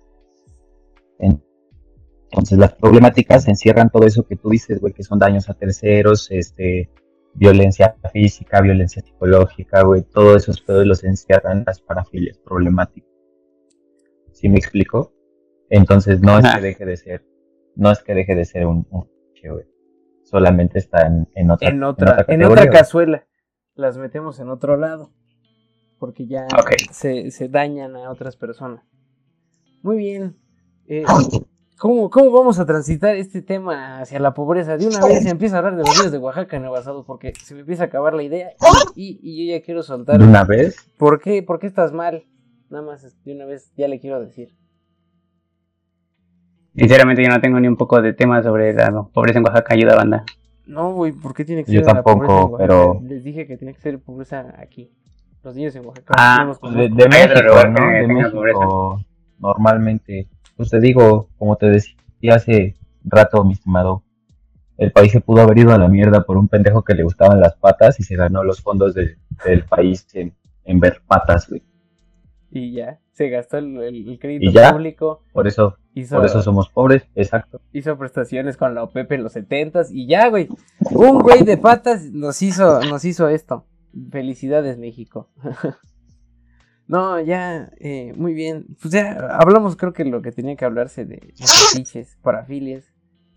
Entonces 2.32 2.60
las 2.60 2.74
problemáticas 2.76 3.48
encierran 3.48 3.90
todo 3.90 4.06
eso 4.06 4.24
que 4.24 4.36
tú 4.36 4.50
dices, 4.50 4.80
güey, 4.80 4.94
que 4.94 5.04
son 5.04 5.18
daños 5.18 5.50
a 5.50 5.56
terceros, 5.56 6.30
este, 6.30 6.90
violencia 7.34 7.96
física, 8.14 8.62
violencia 8.62 9.02
psicológica, 9.02 9.82
güey, 9.82 10.04
todos 10.04 10.44
esos 10.44 10.62
pedos 10.62 10.86
los 10.86 11.04
encierran 11.04 11.64
las 11.66 11.82
parafilias 11.82 12.38
problemáticas. 12.38 13.10
¿Sí 14.32 14.48
me 14.48 14.60
explico? 14.60 15.12
Entonces 15.70 16.22
no 16.22 16.40
es 16.40 16.46
que 16.54 16.62
deje 16.62 16.86
de 16.86 16.98
ser, 16.98 17.26
no 17.76 17.92
es 17.92 18.04
que 18.04 18.14
deje 18.14 18.36
de 18.36 18.46
ser 18.46 18.68
un, 18.68 18.86
un 18.92 19.10
Solamente 20.24 20.78
está 20.80 21.08
en, 21.08 21.28
en 21.36 21.52
otra, 21.52 21.70
En 21.70 21.84
otra, 21.84 22.26
en 22.28 22.44
otra 22.44 22.64
güey. 22.66 22.70
cazuela. 22.70 23.26
Las 23.76 23.98
metemos 23.98 24.40
en 24.40 24.50
otro 24.50 24.78
lado. 24.78 25.12
Porque 25.98 26.28
ya 26.28 26.46
Ok. 26.58 26.72
se, 26.92 27.32
se 27.32 27.50
dañan 27.50 27.96
a 27.96 28.10
otras 28.12 28.36
personas. 28.38 28.84
Muy 29.82 29.98
bien. 29.98 30.38
Eh, 30.88 31.04
¿cómo, 31.78 32.10
¿Cómo 32.10 32.32
vamos 32.32 32.60
a 32.60 32.66
transitar 32.66 33.16
este 33.16 33.42
tema 33.42 34.00
hacia 34.00 34.20
la 34.20 34.34
pobreza? 34.34 34.78
De 34.78 34.88
una 34.88 35.06
vez 35.06 35.24
se 35.24 35.30
empieza 35.30 35.56
a 35.56 35.60
hablar 35.60 35.76
de 35.78 35.84
los 35.84 35.98
ríos 36.00 36.12
de 36.12 36.18
Oaxaca 36.18 36.58
en 36.58 36.70
Basado 36.70 37.06
porque 37.06 37.34
se 37.44 37.54
me 37.54 37.62
empieza 37.62 37.84
a 37.84 37.88
acabar 37.88 38.14
la 38.14 38.24
idea 38.24 38.52
y, 38.96 39.20
y 39.22 39.48
yo 39.48 39.56
ya 39.58 39.64
quiero 39.64 39.84
soltar. 39.84 40.18
De 40.20 40.26
una 40.26 40.44
vez, 40.44 40.76
¿Por 40.98 41.20
qué? 41.22 41.44
¿Por 41.44 41.60
qué 41.60 41.68
estás 41.68 41.92
mal? 41.94 42.26
Nada 42.70 42.84
más 42.86 43.16
de 43.24 43.34
una 43.34 43.46
vez 43.46 43.72
ya 43.76 43.88
le 43.88 44.00
quiero 44.00 44.20
decir. 44.20 44.56
Sinceramente 46.76 47.24
yo 47.24 47.30
no 47.30 47.42
tengo 47.42 47.60
ni 47.60 47.68
un 47.68 47.76
poco 47.78 48.02
de 48.02 48.14
tema 48.14 48.42
sobre 48.44 48.74
la 48.74 48.92
pobreza 49.14 49.40
en 49.40 49.46
Oaxaca, 49.46 49.74
ayuda 49.74 49.96
banda. 49.96 50.24
No, 50.66 50.94
güey, 50.94 51.12
¿por 51.12 51.34
qué 51.34 51.44
tiene 51.46 51.64
que 51.64 51.72
Yo 51.72 51.80
ser 51.80 51.88
la 51.88 51.94
tampoco, 52.04 52.18
pobreza 52.18 52.34
en 52.34 52.44
Oaxaca? 52.52 52.58
pero- 52.68 53.02
Les 53.08 53.24
dije 53.24 53.48
que 53.48 53.58
tiene 53.58 53.74
que 53.74 53.82
ser 53.82 54.00
pobreza 54.00 54.54
aquí. 54.60 54.92
Los 55.44 55.56
niños 55.56 55.76
en 55.76 55.86
Oaxaca. 55.86 56.14
Ah, 56.18 56.54
pues 56.60 56.74
de, 56.76 56.90
de 56.90 57.08
México, 57.10 57.42
lugar 57.42 57.72
¿no? 57.72 57.88
De 57.90 58.08
México. 58.08 59.02
normalmente. 59.40 60.28
Pues 60.56 60.70
te 60.70 60.80
digo, 60.80 61.30
como 61.38 61.56
te 61.56 61.68
decía 61.68 62.36
hace 62.36 62.76
rato, 63.06 63.44
mi 63.46 63.54
estimado, 63.54 64.04
el 64.78 64.92
país 64.92 65.12
se 65.12 65.22
pudo 65.22 65.42
haber 65.42 65.58
ido 65.60 65.74
a 65.74 65.78
la 65.78 65.88
mierda 65.88 66.24
por 66.26 66.38
un 66.38 66.48
pendejo 66.50 66.84
que 66.84 66.94
le 66.94 67.04
gustaban 67.04 67.40
las 67.40 67.56
patas 67.56 68.00
y 68.00 68.04
se 68.04 68.16
ganó 68.16 68.44
los 68.44 68.62
fondos 68.62 68.94
de- 68.94 69.16
del 69.46 69.64
país 69.64 70.06
en, 70.14 70.34
en 70.66 70.80
ver 70.80 71.02
patas, 71.08 71.50
güey. 71.50 71.64
Y 72.52 72.74
ya, 72.74 73.00
se 73.14 73.30
gastó 73.30 73.58
el, 73.58 73.78
el- 73.82 74.10
el 74.10 74.20
crédito 74.20 74.50
¿Y 74.50 74.54
ya? 74.54 74.72
público, 74.74 75.24
Por 75.32 75.48
eso, 75.48 75.78
hizo, 76.00 76.18
por 76.18 76.26
eso 76.26 76.42
somos 76.42 76.70
pobres, 76.70 77.04
exacto. 77.16 77.62
hizo 77.72 77.98
prestaciones 77.98 78.58
con 78.58 78.76
la 78.76 78.84
OPEP 78.84 79.14
en 79.14 79.24
los 79.24 79.34
setentas 79.34 79.92
y 79.92 80.08
ya, 80.08 80.28
güey. 80.30 80.50
Un 80.92 81.20
güey 81.20 81.44
de 81.44 81.58
patas 81.58 82.06
nos 82.12 82.42
hizo, 82.42 82.82
nos 82.82 83.06
hizo 83.06 83.30
esto. 83.30 83.66
Felicidades, 84.12 84.78
México. 84.78 85.30
no, 86.88 87.20
ya, 87.20 87.72
eh, 87.80 88.14
muy 88.16 88.34
bien. 88.34 88.68
Pues 88.82 88.94
ya 88.94 89.38
hablamos, 89.40 89.76
creo 89.76 89.94
que 89.94 90.06
lo 90.06 90.22
que 90.22 90.32
tenía 90.32 90.56
que 90.56 90.66
hablarse 90.66 91.06
de 91.06 91.34
fetiches, 91.72 92.18
parafilias. 92.22 92.86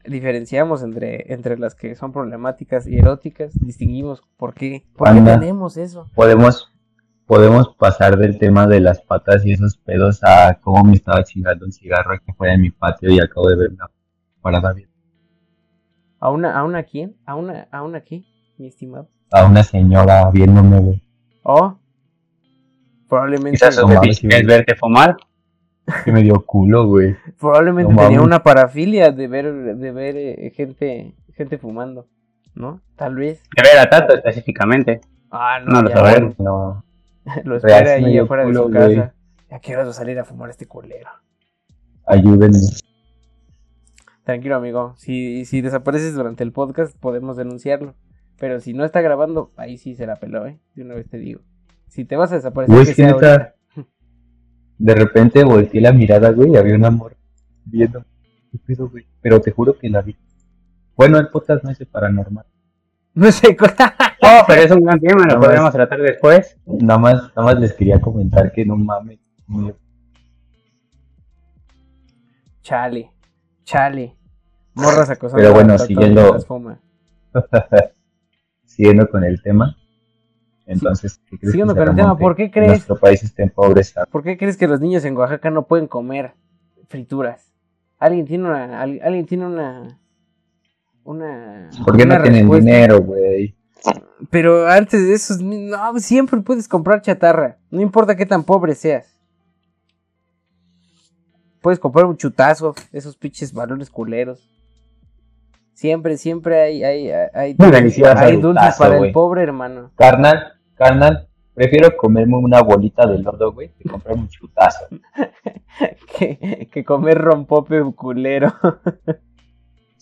Diferenciamos 0.04 0.82
entre, 0.82 1.32
entre 1.32 1.56
las 1.58 1.76
que 1.76 1.94
son 1.94 2.12
problemáticas 2.12 2.88
y 2.88 2.98
eróticas. 2.98 3.52
Distinguimos 3.60 4.22
por 4.36 4.52
qué. 4.52 4.84
¿Por 4.96 5.12
qué 5.12 5.20
tenemos 5.20 5.76
eso? 5.76 6.10
Podemos, 6.14 6.71
podemos 7.32 7.74
pasar 7.78 8.18
del 8.18 8.36
tema 8.36 8.66
de 8.66 8.78
las 8.78 9.00
patas 9.00 9.46
y 9.46 9.52
esos 9.52 9.78
pedos 9.78 10.22
a 10.22 10.58
cómo 10.60 10.84
me 10.84 10.96
estaba 10.96 11.24
chingando 11.24 11.64
un 11.64 11.72
cigarro 11.72 12.18
que 12.26 12.34
fue 12.34 12.52
en 12.52 12.60
mi 12.60 12.70
patio 12.70 13.10
y 13.10 13.20
acabo 13.20 13.48
de 13.48 13.56
ver 13.56 13.70
una 13.70 13.86
parada 14.42 14.74
bien. 14.74 14.90
¿A 16.20 16.28
una, 16.28 16.54
a 16.54 16.62
una 16.62 16.82
quién? 16.82 17.16
¿A 17.24 17.34
una, 17.36 17.68
a 17.72 17.84
una 17.84 18.02
qué, 18.02 18.22
mi 18.58 18.66
estimado? 18.66 19.08
A 19.30 19.46
una 19.46 19.62
señora 19.62 20.30
viéndome, 20.30 20.78
güey. 20.78 21.02
Oh, 21.42 21.78
probablemente, 23.08 23.52
Quizás 23.52 23.78
es 23.78 24.46
verte 24.46 24.74
fumar. 24.74 25.16
Que 26.04 26.12
me 26.12 26.22
dio 26.22 26.44
culo, 26.44 26.86
güey. 26.86 27.16
probablemente 27.40 27.90
no 27.94 27.98
tenía 27.98 28.18
mames. 28.18 28.26
una 28.26 28.42
parafilia 28.42 29.10
de 29.10 29.26
ver, 29.26 29.76
de 29.76 29.90
ver 29.90 30.16
eh, 30.18 30.52
gente, 30.54 31.14
gente 31.34 31.56
fumando, 31.56 32.06
¿no? 32.54 32.82
Tal 32.94 33.14
vez. 33.14 33.42
De 33.56 33.62
ver 33.62 33.78
a 33.78 33.88
Tato 33.88 34.16
específicamente. 34.16 35.00
Ah, 35.30 35.60
no, 35.64 35.80
No 35.80 35.82
lo 35.84 35.90
sabemos. 35.90 36.38
No. 36.38 36.84
Lo 37.44 37.56
espera 37.56 37.94
ahí 37.94 38.18
afuera 38.18 38.44
de 38.46 38.54
su 38.54 38.62
güey. 38.62 38.72
casa. 38.96 39.14
Ya 39.50 39.58
quiero 39.60 39.92
salir 39.92 40.18
a 40.18 40.24
fumar 40.24 40.50
este 40.50 40.66
culero. 40.66 41.10
Ayúdenme. 42.06 42.58
Tranquilo, 44.24 44.56
amigo. 44.56 44.94
Si, 44.96 45.44
si 45.44 45.60
desapareces 45.60 46.14
durante 46.14 46.44
el 46.44 46.52
podcast, 46.52 46.96
podemos 46.98 47.36
denunciarlo. 47.36 47.94
Pero 48.38 48.60
si 48.60 48.72
no 48.72 48.84
está 48.84 49.00
grabando, 49.00 49.52
ahí 49.56 49.78
sí 49.78 49.94
se 49.94 50.06
la 50.06 50.16
peló, 50.16 50.46
¿eh? 50.46 50.58
De 50.74 50.82
una 50.82 50.94
vez 50.94 51.08
te 51.08 51.18
digo. 51.18 51.40
Si 51.88 52.04
te 52.04 52.16
vas 52.16 52.32
a 52.32 52.36
desaparecer, 52.36 52.74
Güey, 52.74 52.86
que 52.86 52.94
sea 52.94 53.10
ahorita. 53.10 53.54
de 54.78 54.94
repente 54.94 55.44
volteé 55.44 55.80
la 55.80 55.92
mirada, 55.92 56.30
güey, 56.30 56.52
y 56.52 56.56
había 56.56 56.74
un 56.74 56.84
amor 56.84 57.16
viendo. 57.64 58.04
¿Qué 58.50 58.58
pedo, 58.58 58.88
güey? 58.88 59.06
Pero 59.20 59.40
te 59.40 59.50
juro 59.50 59.78
que 59.78 59.88
la 59.90 60.02
vi. 60.02 60.16
Bueno, 60.96 61.18
el 61.18 61.28
podcast 61.28 61.62
no 61.64 61.70
es 61.70 61.78
de 61.78 61.86
paranormal. 61.86 62.46
No 63.14 63.30
sé. 63.30 63.54
Oh, 64.24 64.42
pero 64.46 64.62
es 64.62 64.70
un 64.70 64.82
gran 64.82 65.00
tema, 65.00 65.24
lo 65.26 65.34
No, 65.34 65.40
podremos 65.40 65.68
es- 65.68 65.74
tratar 65.74 66.00
después. 66.00 66.56
Nada 66.66 66.98
más, 66.98 67.14
nada 67.36 67.42
más 67.42 67.58
les 67.60 67.72
quería 67.72 68.00
comentar 68.00 68.52
que 68.52 68.64
no 68.64 68.76
mames. 68.76 69.18
me- 69.48 69.74
Chale. 72.62 73.10
Chale. 73.64 74.16
Morras 74.74 75.10
acosando. 75.10 75.42
Pero 75.42 75.52
bueno, 75.54 75.76
siguiendo-. 75.78 76.38
Siguiendo 78.64 79.08
con 79.10 79.24
el 79.24 79.42
tema. 79.42 79.76
Entonces, 80.64 81.20
¿qué 81.28 81.36
crees 81.38 81.52
Siguiendo 81.52 81.74
que 81.74 81.80
con 81.80 81.88
el 81.90 81.96
tema? 81.96 82.16
¿por 82.16 82.36
qué 82.36 82.50
crees? 82.50 82.68
Nuestro 82.68 82.96
país 82.96 83.22
está 83.22 83.42
empobrecido. 83.42 84.06
¿Por 84.06 84.22
qué 84.22 84.38
crees 84.38 84.56
que 84.56 84.68
los 84.68 84.80
niños 84.80 85.04
en 85.04 85.16
Oaxaca 85.16 85.50
no 85.50 85.66
pueden 85.66 85.88
comer 85.88 86.32
frituras? 86.88 87.52
Alguien 87.98 88.24
tiene 88.26 88.44
una, 88.48 88.80
al- 88.80 89.00
alguien 89.02 89.26
tiene 89.26 89.46
una, 89.46 89.98
una. 91.04 91.68
¿Por 91.84 91.96
qué 91.96 92.04
una 92.04 92.18
no 92.18 92.22
tienen 92.22 92.48
dinero, 92.50 93.00
güey? 93.02 93.54
Pero 94.30 94.68
antes 94.68 95.06
de 95.06 95.14
eso, 95.14 95.34
no, 95.40 95.98
siempre 95.98 96.40
puedes 96.40 96.68
comprar 96.68 97.02
chatarra. 97.02 97.58
No 97.70 97.80
importa 97.80 98.16
qué 98.16 98.26
tan 98.26 98.44
pobre 98.44 98.74
seas. 98.74 99.18
Puedes 101.60 101.78
comprar 101.78 102.06
un 102.06 102.16
chutazo, 102.16 102.74
esos 102.92 103.16
pinches 103.16 103.52
balones 103.52 103.90
culeros. 103.90 104.48
Siempre, 105.74 106.16
siempre 106.16 106.60
hay, 106.60 106.84
hay, 106.84 107.10
hay, 107.10 107.54
Muy 107.58 107.70
hay 107.72 108.36
dulces 108.36 108.76
para 108.76 108.98
el 108.98 109.12
pobre 109.12 109.42
hermano. 109.42 109.90
Carnal, 109.96 110.54
carnal, 110.74 111.28
prefiero 111.54 111.96
comerme 111.96 112.36
una 112.36 112.62
bolita 112.62 113.06
de 113.06 113.18
lodo, 113.18 113.52
güey, 113.52 113.70
que 113.78 113.88
comprarme 113.88 114.22
un 114.22 114.28
chutazo. 114.28 114.86
Que, 116.18 116.68
que 116.70 116.84
comer 116.84 117.18
rompope 117.18 117.82
culero. 117.96 118.52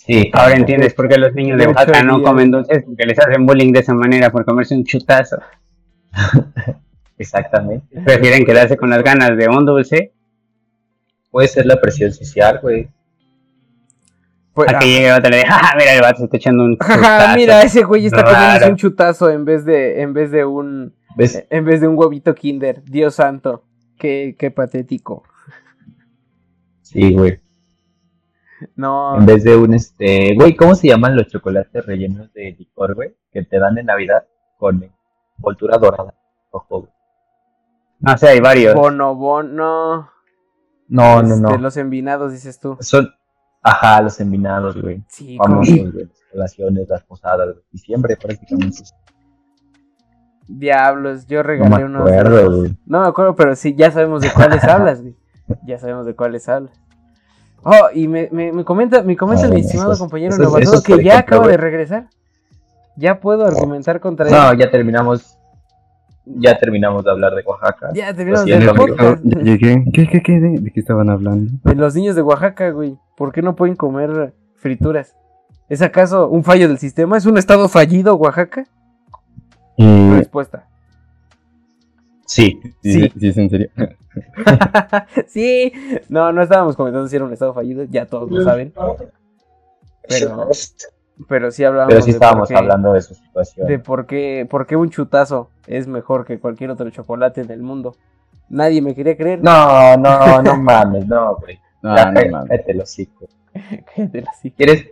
Sí, 0.06 0.30
Ahora 0.32 0.56
entiendes 0.56 0.94
por 0.94 1.08
qué 1.08 1.18
los 1.18 1.34
niños 1.34 1.58
de 1.58 1.66
Oaxaca 1.66 2.02
no 2.02 2.22
comen 2.22 2.50
dulces, 2.50 2.82
porque 2.84 3.04
les 3.04 3.18
hacen 3.18 3.44
bullying 3.44 3.70
de 3.70 3.80
esa 3.80 3.92
manera 3.92 4.30
por 4.30 4.46
comerse 4.46 4.74
un 4.74 4.82
chutazo. 4.82 5.36
exactamente. 7.18 8.00
Prefieren 8.02 8.46
quedarse 8.46 8.78
con 8.78 8.88
las 8.88 9.02
ganas 9.04 9.36
de 9.36 9.46
un 9.48 9.66
dulce 9.66 10.12
Puede 11.30 11.48
ser 11.48 11.66
la 11.66 11.80
presión 11.80 12.12
social, 12.12 12.58
güey. 12.60 12.88
Pues, 14.54 14.74
a 14.74 14.78
que 14.78 14.86
llegue 14.86 15.12
otro 15.12 15.28
y 15.28 15.32
le 15.32 15.36
diga, 15.38 15.50
"Ja, 15.52 15.74
mira, 15.78 15.94
el 15.94 16.00
vato 16.00 16.18
se 16.18 16.24
está 16.24 16.36
echando 16.38 16.64
un 16.64 16.76
chutazo. 16.78 17.36
mira, 17.36 17.62
ese 17.62 17.82
güey 17.84 18.06
está 18.06 18.24
comiendo 18.24 18.68
un 18.68 18.76
chutazo 18.76 19.30
en 19.30 19.44
vez 19.44 19.64
de, 19.64 20.00
en 20.00 20.12
vez 20.12 20.30
de 20.30 20.44
un, 20.44 20.94
¿Ves? 21.14 21.46
en 21.50 21.64
vez 21.64 21.80
de 21.82 21.88
un 21.88 21.96
huevito 21.96 22.34
Kinder. 22.34 22.82
Dios 22.84 23.16
santo, 23.16 23.64
qué, 23.98 24.34
qué 24.38 24.50
patético. 24.50 25.22
Sí, 26.82 27.12
güey. 27.12 27.38
No, 28.76 29.16
En 29.18 29.26
vez 29.26 29.44
de 29.44 29.56
un, 29.56 29.74
este, 29.74 30.34
güey, 30.34 30.54
¿cómo 30.54 30.74
se 30.74 30.88
llaman 30.88 31.16
los 31.16 31.28
chocolates 31.28 31.84
rellenos 31.86 32.32
de 32.32 32.54
licor, 32.58 32.94
güey? 32.94 33.14
Que 33.32 33.42
te 33.44 33.58
dan 33.58 33.78
en 33.78 33.86
Navidad 33.86 34.26
con 34.58 34.90
envoltura 35.38 35.78
dorada. 35.78 36.14
Ojo, 36.50 36.80
güey. 36.80 36.92
No 38.00 38.16
sé, 38.18 38.28
hay 38.28 38.40
varios. 38.40 38.74
bonobón, 38.74 39.56
no. 39.56 40.10
No, 40.88 41.22
no, 41.22 41.34
Este, 41.34 41.40
no. 41.40 41.56
Los 41.58 41.76
envinados, 41.76 42.32
dices 42.32 42.58
tú. 42.58 42.76
Son, 42.80 43.08
ajá, 43.62 44.02
los 44.02 44.18
envinados, 44.20 44.80
güey. 44.80 45.02
Sí, 45.08 45.38
güey. 45.38 45.84
Las 45.84 46.08
relaciones, 46.32 46.88
las 46.88 47.02
posadas. 47.04 47.56
Diciembre 47.70 48.16
prácticamente. 48.16 48.82
diablos, 50.48 51.26
yo 51.26 51.38
No 51.38 51.42
regalé 51.44 51.76
me 51.78 51.84
unos. 51.84 52.04
de 52.04 52.18
acuerdo, 52.18 52.38
esos. 52.40 52.56
güey. 52.58 52.76
No 52.86 53.00
me 53.02 53.06
acuerdo, 53.06 53.34
pero 53.36 53.54
sí, 53.56 53.74
ya 53.74 53.90
sabemos 53.90 54.22
de 54.22 54.32
cuáles 54.32 54.64
hablas, 54.64 55.00
güey. 55.02 55.14
Ya 55.64 55.78
sabemos 55.78 56.06
de 56.06 56.14
cuáles 56.14 56.48
hablas. 56.48 56.72
Oh, 57.62 57.88
y 57.94 58.08
me, 58.08 58.28
me, 58.32 58.52
me 58.52 58.64
comenta, 58.64 59.02
me 59.02 59.16
comenta 59.16 59.42
Ah, 59.44 59.48
mi 59.48 59.52
bueno, 59.52 59.66
estimado 59.66 59.92
esos- 59.92 60.00
compañero 60.00 60.32
esos- 60.34 60.44
Novato 60.46 60.62
esos, 60.62 60.82
que 60.82 60.92
ya 61.04 61.12
ejemplo, 61.14 61.36
acaba 61.36 61.48
de 61.48 61.56
güey. 61.56 61.70
regresar. 61.70 62.06
Ya 62.96 63.20
puedo 63.20 63.44
argumentar 63.46 64.00
contra 64.00 64.26
él. 64.26 64.32
No, 64.32 64.54
ya 64.54 64.70
terminamos. 64.70 65.36
Ya 66.26 66.56
terminamos 66.58 67.04
de 67.04 67.10
hablar 67.10 67.34
de 67.34 67.42
Oaxaca. 67.42 67.90
Ya 67.94 68.14
terminamos 68.14 68.48
podcast. 68.76 69.22
Ya 69.24 69.40
llegué. 69.42 69.84
¿Qué, 69.92 70.06
qué, 70.06 70.22
qué? 70.22 70.38
¿De, 70.40 70.58
de 70.60 70.70
qué 70.70 70.80
estaban 70.80 71.08
hablando? 71.10 71.50
De 71.64 71.74
los 71.74 71.94
niños 71.94 72.14
de 72.14 72.22
Oaxaca, 72.22 72.70
güey. 72.70 72.96
¿Por 73.16 73.32
qué 73.32 73.42
no 73.42 73.56
pueden 73.56 73.74
comer 73.74 74.32
frituras? 74.56 75.16
¿Es 75.68 75.82
acaso 75.82 76.28
un 76.28 76.44
fallo 76.44 76.68
del 76.68 76.78
sistema? 76.78 77.16
¿Es 77.16 77.26
un 77.26 77.36
estado 77.38 77.68
fallido, 77.68 78.14
Oaxaca? 78.16 78.64
Y... 79.76 80.10
Respuesta. 80.10 80.66
Sí. 82.32 82.60
Sí, 82.82 82.92
Sí. 82.92 83.12
sí, 83.18 83.28
es 83.28 83.36
en 83.38 83.50
serio. 83.50 83.70
sí. 85.26 85.72
No, 86.08 86.32
no 86.32 86.42
estábamos 86.42 86.76
comentando 86.76 87.08
si 87.08 87.16
era 87.16 87.24
un 87.24 87.32
estado 87.32 87.52
fallido. 87.54 87.84
Ya 87.84 88.06
todos 88.06 88.30
lo 88.30 88.42
saben. 88.42 88.72
Pero, 90.08 90.48
pero 91.28 91.50
sí 91.50 91.64
hablábamos 91.64 91.92
Pero 91.92 92.02
sí 92.02 92.12
de 92.12 92.18
por 92.18 92.24
estábamos 92.24 92.48
qué- 92.48 92.56
hablando 92.56 92.92
de 92.92 93.02
su 93.02 93.14
situación. 93.14 93.66
de 93.66 93.78
por 93.78 94.06
qué, 94.06 94.46
por 94.48 94.66
qué 94.66 94.76
un 94.76 94.90
chutazo 94.90 95.50
es 95.66 95.86
mejor 95.86 96.24
que 96.24 96.38
cualquier 96.38 96.70
otro 96.70 96.88
chocolate 96.90 97.44
del 97.44 97.62
mundo. 97.62 97.96
Nadie 98.48 98.80
me 98.82 98.94
quería 98.94 99.16
creer. 99.16 99.42
No, 99.42 99.96
no, 99.96 100.42
no 100.42 100.56
mames, 100.56 101.06
no, 101.06 101.36
güey. 101.36 101.58
No, 101.82 101.96
Ya, 101.96 102.12
no 102.12 102.20
mames. 102.30 102.48
cállate 102.50 102.72
el 102.72 102.80
hocico. 102.82 103.26
Cállate 103.96 104.20
la 104.22 104.32
sí. 104.34 104.50
¿Quieres, 104.50 104.90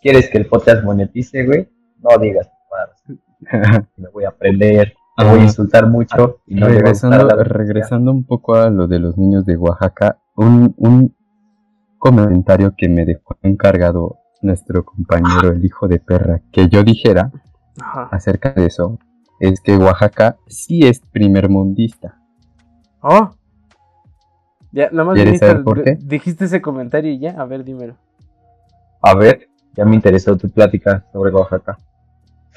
¿Quieres 0.00 0.30
que 0.30 0.38
el 0.38 0.46
podcast 0.46 0.82
monetice, 0.82 1.44
güey? 1.44 1.68
No 2.02 2.16
digas. 2.18 2.50
Me 3.96 4.08
voy 4.08 4.24
a 4.24 4.28
aprender, 4.30 4.94
te 5.16 5.24
voy 5.24 5.38
a 5.38 5.42
Ah. 5.42 5.44
insultar 5.44 5.88
mucho 5.88 6.40
y 6.46 6.56
no 6.56 6.66
a 6.66 6.68
regresando, 6.70 8.10
un 8.10 8.24
poco 8.24 8.54
a 8.54 8.70
lo 8.70 8.86
de 8.88 8.98
los 8.98 9.16
niños 9.16 9.44
de 9.46 9.56
Oaxaca, 9.56 10.18
un, 10.36 10.74
un 10.76 11.14
comentario 11.98 12.74
que 12.76 12.88
me 12.88 13.04
dejó 13.04 13.36
encargado 13.42 14.18
nuestro 14.42 14.84
compañero, 14.84 15.50
el 15.52 15.64
hijo 15.64 15.88
de 15.88 16.00
perra, 16.00 16.42
que 16.52 16.68
yo 16.68 16.82
dijera 16.82 17.30
Ajá. 17.80 18.08
acerca 18.10 18.52
de 18.52 18.66
eso, 18.66 18.98
es 19.40 19.60
que 19.60 19.76
Oaxaca 19.76 20.36
sí 20.46 20.86
es 20.86 21.00
primer 21.00 21.48
mundista. 21.48 22.20
Oh. 23.00 23.30
Ya, 24.72 24.90
nada 24.90 25.04
más 25.04 25.14
¿Quieres 25.14 25.34
dijiste, 25.34 25.46
saber 25.46 25.64
por 25.64 25.82
qué? 25.84 25.96
dijiste 26.00 26.44
ese 26.46 26.60
comentario 26.60 27.12
y 27.12 27.18
ya. 27.20 27.40
A 27.40 27.44
ver, 27.44 27.62
dímelo. 27.64 27.94
A 29.00 29.14
ver, 29.14 29.48
ya 29.74 29.84
me 29.84 29.94
interesó 29.94 30.36
tu 30.36 30.50
plática 30.50 31.06
sobre 31.12 31.30
Oaxaca. 31.30 31.78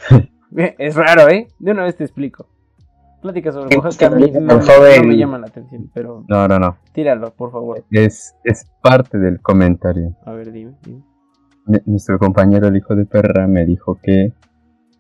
Es 0.78 0.96
raro, 0.96 1.28
¿eh? 1.30 1.48
De 1.60 1.72
una 1.72 1.84
vez 1.84 1.96
te 1.96 2.04
explico. 2.04 2.48
Plática 3.22 3.52
sobre 3.52 3.76
Oaxaca 3.78 4.08
a 4.16 4.20
mí 4.20 4.30
no, 4.32 4.40
me- 4.42 4.54
no 4.54 4.62
joven- 4.62 5.08
me 5.08 5.18
llama 5.18 5.40
la 5.40 5.48
atención, 5.48 5.90
pero 5.94 6.24
No, 6.28 6.48
no, 6.48 6.60
no. 6.60 6.78
tíralo, 6.94 7.34
por 7.34 7.52
favor. 7.52 7.84
Es, 7.92 8.36
es 8.44 8.70
parte 8.82 9.18
del 9.18 9.42
comentario. 9.42 10.16
A 10.26 10.32
ver, 10.34 10.52
dime. 10.52 10.74
dime. 10.84 11.02
Nuestro 11.86 12.18
compañero, 12.20 12.68
el 12.68 12.78
hijo 12.78 12.96
de 12.96 13.06
perra, 13.06 13.48
me 13.48 13.66
dijo 13.66 14.00
que 14.02 14.34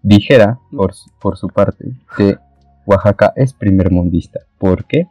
dijera, 0.01 0.59
por, 0.75 0.93
su- 0.93 1.11
por 1.19 1.37
su 1.37 1.47
parte, 1.47 1.85
que 2.17 2.37
Oaxaca 2.85 3.33
es 3.35 3.53
primer 3.53 3.91
mundista. 3.91 4.39
¿Por 4.57 4.85
qué? 4.85 5.07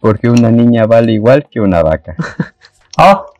Porque 0.00 0.28
una 0.30 0.50
niña 0.50 0.86
vale 0.86 1.12
igual 1.12 1.48
que 1.50 1.60
una 1.60 1.82
vaca. 1.82 2.14
Oh, 2.98 3.24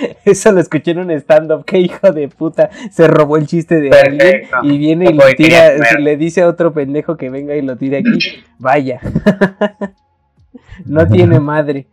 Eso 0.24 0.52
lo 0.52 0.60
escuché 0.60 0.92
en 0.92 0.98
un 1.00 1.10
stand-up. 1.12 1.64
Qué 1.64 1.78
hijo 1.78 2.10
de 2.12 2.28
puta. 2.28 2.70
Se 2.90 3.06
robó 3.08 3.36
el 3.36 3.46
chiste 3.46 3.80
de 3.80 3.90
alguien 3.90 4.18
Perfecto. 4.18 4.56
y 4.62 4.78
viene 4.78 5.10
y 5.10 5.14
Lo 5.14 5.24
tira. 5.36 5.72
Le 5.98 6.16
dice 6.16 6.42
a 6.42 6.48
otro 6.48 6.72
pendejo 6.72 7.16
que 7.16 7.30
venga 7.30 7.54
y 7.56 7.62
lo 7.62 7.76
tire 7.76 7.98
aquí. 7.98 8.18
Vaya. 8.58 9.00
no 10.86 11.06
tiene 11.08 11.40
madre. 11.40 11.86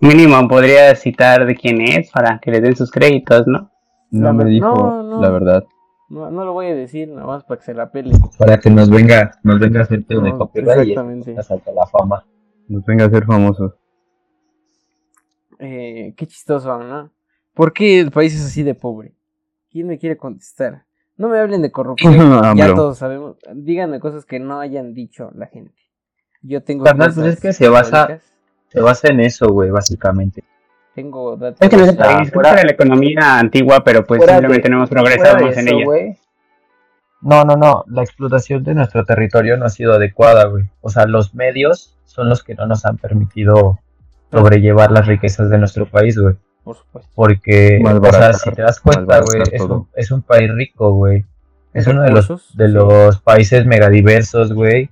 mínimo 0.00 0.48
podría 0.48 0.94
citar 0.96 1.46
de 1.46 1.54
quién 1.54 1.80
es 1.80 2.10
para 2.10 2.38
que 2.38 2.50
le 2.50 2.60
den 2.60 2.76
sus 2.76 2.90
créditos, 2.90 3.46
¿no? 3.46 3.70
No 4.10 4.32
me 4.32 4.44
dijo 4.44 4.68
no, 4.74 5.02
no. 5.02 5.20
la 5.20 5.30
verdad. 5.30 5.64
No, 6.08 6.30
no 6.30 6.44
lo 6.44 6.52
voy 6.52 6.66
a 6.66 6.74
decir, 6.74 7.08
nada 7.08 7.26
más 7.26 7.42
para 7.44 7.58
que 7.58 7.66
se 7.66 7.74
la 7.74 7.90
pele. 7.90 8.12
Para 8.38 8.58
que 8.58 8.70
nos 8.70 8.88
venga, 8.88 9.32
nos 9.42 9.58
venga 9.58 9.80
a 9.80 9.82
hacerte 9.82 10.14
No, 10.14 10.20
de 10.22 10.32
copyright 10.32 10.86
y 10.86 10.90
exactamente. 10.92 11.34
nos 11.34 11.46
salta 11.46 11.72
la 11.72 11.86
fama. 11.86 12.24
Nos 12.68 12.84
venga 12.84 13.06
a 13.06 13.10
ser 13.10 13.24
famosos. 13.26 13.72
Eh, 15.58 16.14
qué 16.16 16.26
chistoso, 16.26 16.78
¿no? 16.78 17.10
¿Por 17.54 17.72
qué 17.72 18.00
el 18.00 18.10
país 18.10 18.34
es 18.34 18.44
así 18.44 18.62
de 18.62 18.74
pobre? 18.74 19.12
¿Quién 19.70 19.86
me 19.86 19.98
quiere 19.98 20.16
contestar? 20.16 20.84
No 21.16 21.28
me 21.28 21.38
hablen 21.38 21.62
de 21.62 21.70
corrupción. 21.72 22.12
ya 22.56 22.74
todos 22.74 22.98
sabemos. 22.98 23.36
Díganme 23.54 24.00
cosas 24.00 24.24
que 24.26 24.38
no 24.38 24.60
hayan 24.60 24.92
dicho 24.94 25.30
la 25.34 25.46
gente. 25.46 25.74
Yo 26.42 26.62
tengo. 26.62 26.84
Carnal, 26.84 27.12
pues 27.14 27.26
es 27.26 27.40
que 27.40 27.52
se 27.52 27.68
basa- 27.68 28.20
Se 28.68 28.80
basa 28.80 29.08
en 29.08 29.20
eso, 29.20 29.48
güey, 29.48 29.70
básicamente. 29.70 30.44
Tengo 30.94 31.36
datos. 31.36 31.58
Es 31.62 31.68
que 31.70 31.76
no 31.76 31.84
es 31.84 31.94
país, 31.96 32.30
fuera- 32.32 32.54
de 32.54 32.64
la 32.64 32.72
economía 32.72 33.38
antigua, 33.38 33.82
pero 33.84 34.04
pues 34.04 34.20
de- 34.20 34.26
simplemente 34.28 34.68
no 34.68 34.76
hemos 34.76 34.90
progresado 34.90 35.44
más 35.46 35.56
en 35.56 35.68
ella. 35.68 35.84
No, 37.22 37.44
no, 37.44 37.56
no. 37.56 37.84
La 37.88 38.02
explotación 38.02 38.62
de 38.64 38.74
nuestro 38.74 39.04
territorio 39.04 39.56
no 39.56 39.64
ha 39.66 39.70
sido 39.70 39.94
adecuada, 39.94 40.44
güey. 40.46 40.64
O 40.80 40.90
sea, 40.90 41.06
los 41.06 41.34
medios 41.34 41.96
son 42.04 42.28
los 42.28 42.42
que 42.44 42.54
no 42.54 42.66
nos 42.66 42.84
han 42.84 42.98
permitido 42.98 43.78
sobrellevar 44.30 44.90
las 44.90 45.06
riquezas 45.06 45.50
de 45.50 45.58
nuestro 45.58 45.86
país, 45.86 46.18
güey. 46.18 46.34
Por 46.64 46.76
supuesto. 46.76 47.10
Porque, 47.14 47.80
o 47.84 48.12
sea, 48.12 48.32
si 48.32 48.50
te 48.50 48.62
das 48.62 48.80
cuenta, 48.80 49.20
güey, 49.20 49.42
es 49.52 49.62
es 49.94 50.10
un 50.10 50.22
país 50.22 50.50
rico, 50.52 50.92
güey. 50.92 51.24
Es 51.72 51.86
uno 51.86 52.02
de 52.02 52.10
los, 52.10 52.28
de 52.56 52.66
sí. 52.66 52.72
los 52.72 53.20
países 53.20 53.66
megadiversos, 53.66 54.52
güey. 54.52 54.90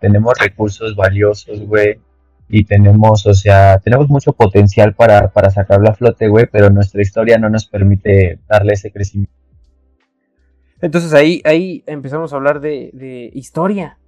Tenemos 0.00 0.38
recursos 0.38 0.94
valiosos, 0.94 1.60
güey. 1.62 1.98
Y 2.48 2.64
tenemos, 2.64 3.26
o 3.26 3.34
sea, 3.34 3.78
tenemos 3.78 4.08
mucho 4.08 4.32
potencial 4.32 4.94
para, 4.94 5.28
para 5.28 5.50
sacarlo 5.50 5.88
a 5.88 5.94
flote, 5.94 6.28
güey, 6.28 6.46
pero 6.46 6.70
nuestra 6.70 7.02
historia 7.02 7.38
no 7.38 7.50
nos 7.50 7.66
permite 7.66 8.38
darle 8.48 8.74
ese 8.74 8.90
crecimiento. 8.90 9.32
Entonces 10.80 11.12
ahí, 11.12 11.42
ahí 11.44 11.82
empezamos 11.86 12.32
a 12.32 12.36
hablar 12.36 12.60
de, 12.60 12.90
de 12.92 13.30
historia. 13.34 13.98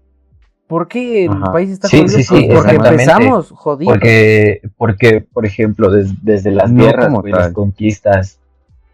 ¿Por 0.71 0.87
qué 0.87 1.25
el 1.25 1.33
Ajá. 1.33 1.51
país 1.53 1.69
está 1.71 1.89
Sí, 1.89 1.99
jodido? 2.03 2.17
sí, 2.17 2.23
sí, 2.23 2.47
Pues 2.47 2.59
porque 2.61 2.77
empezamos 2.77 3.51
jodidos. 3.51 3.93
Porque, 3.93 4.61
porque 4.77 5.21
por 5.21 5.45
ejemplo, 5.45 5.91
des- 5.91 6.25
desde 6.25 6.53
las 6.53 6.71
No 6.71 6.85
guerras, 6.85 7.13
güey, 7.13 7.33
las 7.33 7.53
conquistas, 7.53 8.39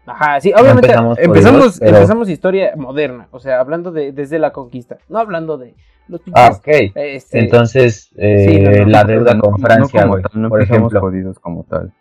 Ajá, 0.07 0.41
sí, 0.41 0.51
obviamente 0.53 0.87
empezamos 0.87 1.19
empezamos, 1.19 1.59
jodidos, 1.59 1.79
pero- 1.79 1.95
empezamos 1.97 2.29
historia 2.29 2.73
moderna, 2.75 3.27
o 3.29 3.39
sea, 3.39 3.59
hablando 3.59 3.91
de 3.91 4.11
desde 4.11 4.39
la 4.39 4.51
conquista, 4.53 4.97
no 5.07 5.19
hablando 5.19 5.57
de 5.59 5.75
los 6.07 6.19
Ah, 6.33 6.49
pinches, 6.63 6.89
ok. 6.89 6.93
este, 6.95 7.39
Entonces, 7.39 8.09
eh, 8.17 8.79
no, 8.83 8.89
la 8.89 9.03
deuda 9.03 9.37
con 9.37 9.59
Francia, 9.59 10.05
güey, 10.05 10.23
por 10.49 10.61
ejemplo. 10.61 10.99
jodidos 10.99 11.37
como 11.39 11.63
tal. 11.63 11.93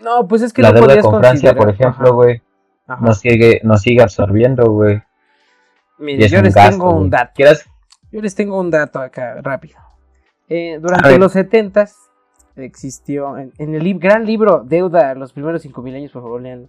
no, 0.00 0.26
pues 0.26 0.40
es 0.42 0.52
que 0.54 0.62
La 0.62 0.72
no 0.72 0.80
deuda 0.80 1.02
con 1.02 1.20
Francia, 1.20 1.54
por 1.54 1.68
ejemplo, 1.68 2.14
güey, 2.14 2.40
nos 3.00 3.18
sigue, 3.18 3.60
nos 3.64 3.82
sigue 3.82 4.02
absorbiendo, 4.02 4.64
güey. 4.70 5.02
Es 6.06 6.30
yo 6.30 6.40
les 6.42 6.54
gasto, 6.54 6.70
tengo 6.70 6.90
un 6.96 7.10
dato, 7.10 7.32
¿Quieras? 7.34 7.64
Yo 8.14 8.22
les 8.22 8.34
tengo 8.34 8.58
un 8.60 8.70
dato 8.70 9.00
acá 9.00 9.40
rápido. 9.42 9.76
Eh, 10.48 10.78
durante 10.80 11.08
los 11.18 11.32
setentas 11.32 11.96
existió 12.56 13.36
en, 13.38 13.52
en 13.58 13.74
el 13.74 13.98
gran 13.98 14.24
libro 14.24 14.62
Deuda, 14.64 15.14
los 15.14 15.32
primeros 15.32 15.62
cinco 15.62 15.82
mil 15.82 15.94
años, 15.94 16.12
por 16.12 16.22
favor, 16.22 16.40
leanlo. 16.40 16.68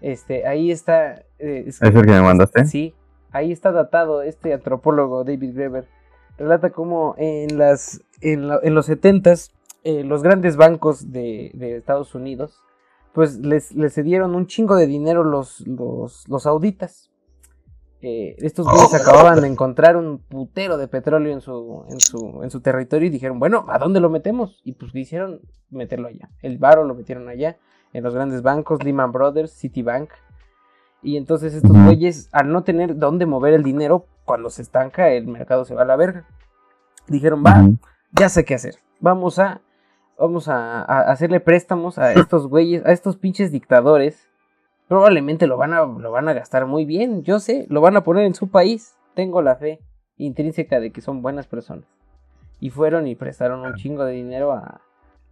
Este, 0.00 0.46
ahí 0.46 0.70
está. 0.70 1.14
eh, 1.38 1.64
es- 1.66 1.82
¿Es 1.82 1.94
el 1.94 2.02
que 2.06 2.12
me 2.12 2.20
mandaste? 2.22 2.64
Sí, 2.66 2.94
ahí 3.32 3.50
está 3.50 3.72
datado 3.72 4.22
este 4.22 4.52
antropólogo 4.54 5.24
David 5.24 5.54
Graeber. 5.54 5.86
Relata 6.38 6.70
cómo 6.70 7.14
en 7.18 7.58
las 7.58 8.00
en, 8.20 8.48
la- 8.48 8.60
en 8.62 8.74
los 8.74 8.86
setentas 8.86 9.52
los 9.84 10.22
grandes 10.22 10.56
bancos 10.56 11.12
de, 11.12 11.50
de 11.54 11.76
Estados 11.76 12.14
Unidos 12.14 12.60
pues 13.14 13.38
les, 13.38 13.72
les 13.74 13.94
cedieron 13.94 14.34
un 14.34 14.46
chingo 14.46 14.76
de 14.76 14.86
dinero 14.86 15.24
los, 15.24 15.66
los, 15.66 16.28
los 16.28 16.42
sauditas. 16.42 17.10
Eh, 18.00 18.36
estos 18.38 18.66
güeyes 18.66 18.94
acababan 18.94 19.40
de 19.40 19.48
encontrar 19.48 19.96
un 19.96 20.18
putero 20.18 20.76
de 20.76 20.86
petróleo 20.86 21.32
en 21.32 21.40
su, 21.40 21.84
en 21.88 22.00
su, 22.00 22.42
en 22.44 22.50
su 22.50 22.60
territorio 22.60 23.08
y 23.08 23.10
dijeron, 23.10 23.40
bueno, 23.40 23.66
¿a 23.68 23.78
dónde 23.78 23.98
lo 23.98 24.08
metemos? 24.08 24.60
Y 24.64 24.72
pues 24.72 24.92
quisieron 24.92 25.40
meterlo 25.70 26.06
allá. 26.08 26.30
El 26.40 26.58
varo 26.58 26.84
lo 26.84 26.94
metieron 26.94 27.28
allá, 27.28 27.58
en 27.92 28.04
los 28.04 28.14
grandes 28.14 28.42
bancos, 28.42 28.84
Lehman 28.84 29.10
Brothers, 29.10 29.52
Citibank. 29.52 30.10
Y 31.02 31.16
entonces 31.16 31.54
estos 31.54 31.76
güeyes, 31.84 32.28
al 32.32 32.52
no 32.52 32.62
tener 32.62 32.96
dónde 32.96 33.26
mover 33.26 33.54
el 33.54 33.62
dinero, 33.62 34.06
cuando 34.24 34.50
se 34.50 34.62
estanca, 34.62 35.10
el 35.10 35.26
mercado 35.26 35.64
se 35.64 35.74
va 35.74 35.82
a 35.82 35.86
la 35.86 35.96
verga. 35.96 36.24
Dijeron, 37.08 37.42
va, 37.44 37.66
ya 38.12 38.28
sé 38.28 38.44
qué 38.44 38.54
hacer. 38.54 38.76
Vamos 39.00 39.38
a, 39.38 39.60
vamos 40.18 40.48
a, 40.48 40.82
a 40.82 41.10
hacerle 41.10 41.40
préstamos 41.40 41.98
a 41.98 42.12
estos 42.12 42.46
güeyes, 42.48 42.84
a 42.84 42.92
estos 42.92 43.16
pinches 43.16 43.50
dictadores. 43.50 44.27
Probablemente 44.88 45.46
lo 45.46 45.56
van 45.56 45.74
a, 45.74 45.84
lo 45.84 46.10
van 46.10 46.28
a 46.28 46.32
gastar 46.32 46.66
muy 46.66 46.84
bien, 46.84 47.22
yo 47.22 47.40
sé, 47.40 47.66
lo 47.68 47.80
van 47.80 47.96
a 47.96 48.02
poner 48.04 48.24
en 48.24 48.34
su 48.34 48.48
país. 48.48 48.96
Tengo 49.14 49.42
la 49.42 49.56
fe 49.56 49.80
intrínseca 50.16 50.80
de 50.80 50.90
que 50.90 51.00
son 51.00 51.20
buenas 51.22 51.46
personas. 51.46 51.84
Y 52.60 52.70
fueron 52.70 53.06
y 53.06 53.14
prestaron 53.14 53.60
un 53.60 53.74
chingo 53.74 54.04
de 54.04 54.14
dinero 54.14 54.52
a, 54.52 54.80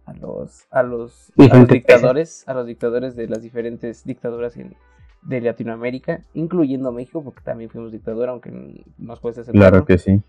a 0.05 0.13
los, 0.13 0.65
a 0.71 0.83
los, 0.83 0.83
a 0.83 0.83
los 0.83 1.31
Diferentes 1.35 1.69
dictadores, 1.73 2.47
a 2.47 2.53
los 2.53 2.67
dictadores 2.67 3.15
de 3.15 3.27
las 3.27 3.41
diferentes 3.41 4.03
dictaduras 4.05 4.55
en- 4.57 4.75
de 5.23 5.41
Latinoamérica, 5.41 6.21
incluyendo 6.35 6.91
México, 6.91 7.21
porque 7.23 7.41
también 7.43 7.69
fuimos 7.69 7.91
dictadura, 7.91 8.31
aunque 8.31 8.51
nos 8.97 9.19
cuesta 9.19 9.41
aceptarlo. 9.41 9.69
Claro 9.69 9.85
que 9.85 9.97
sí. 9.97 10.21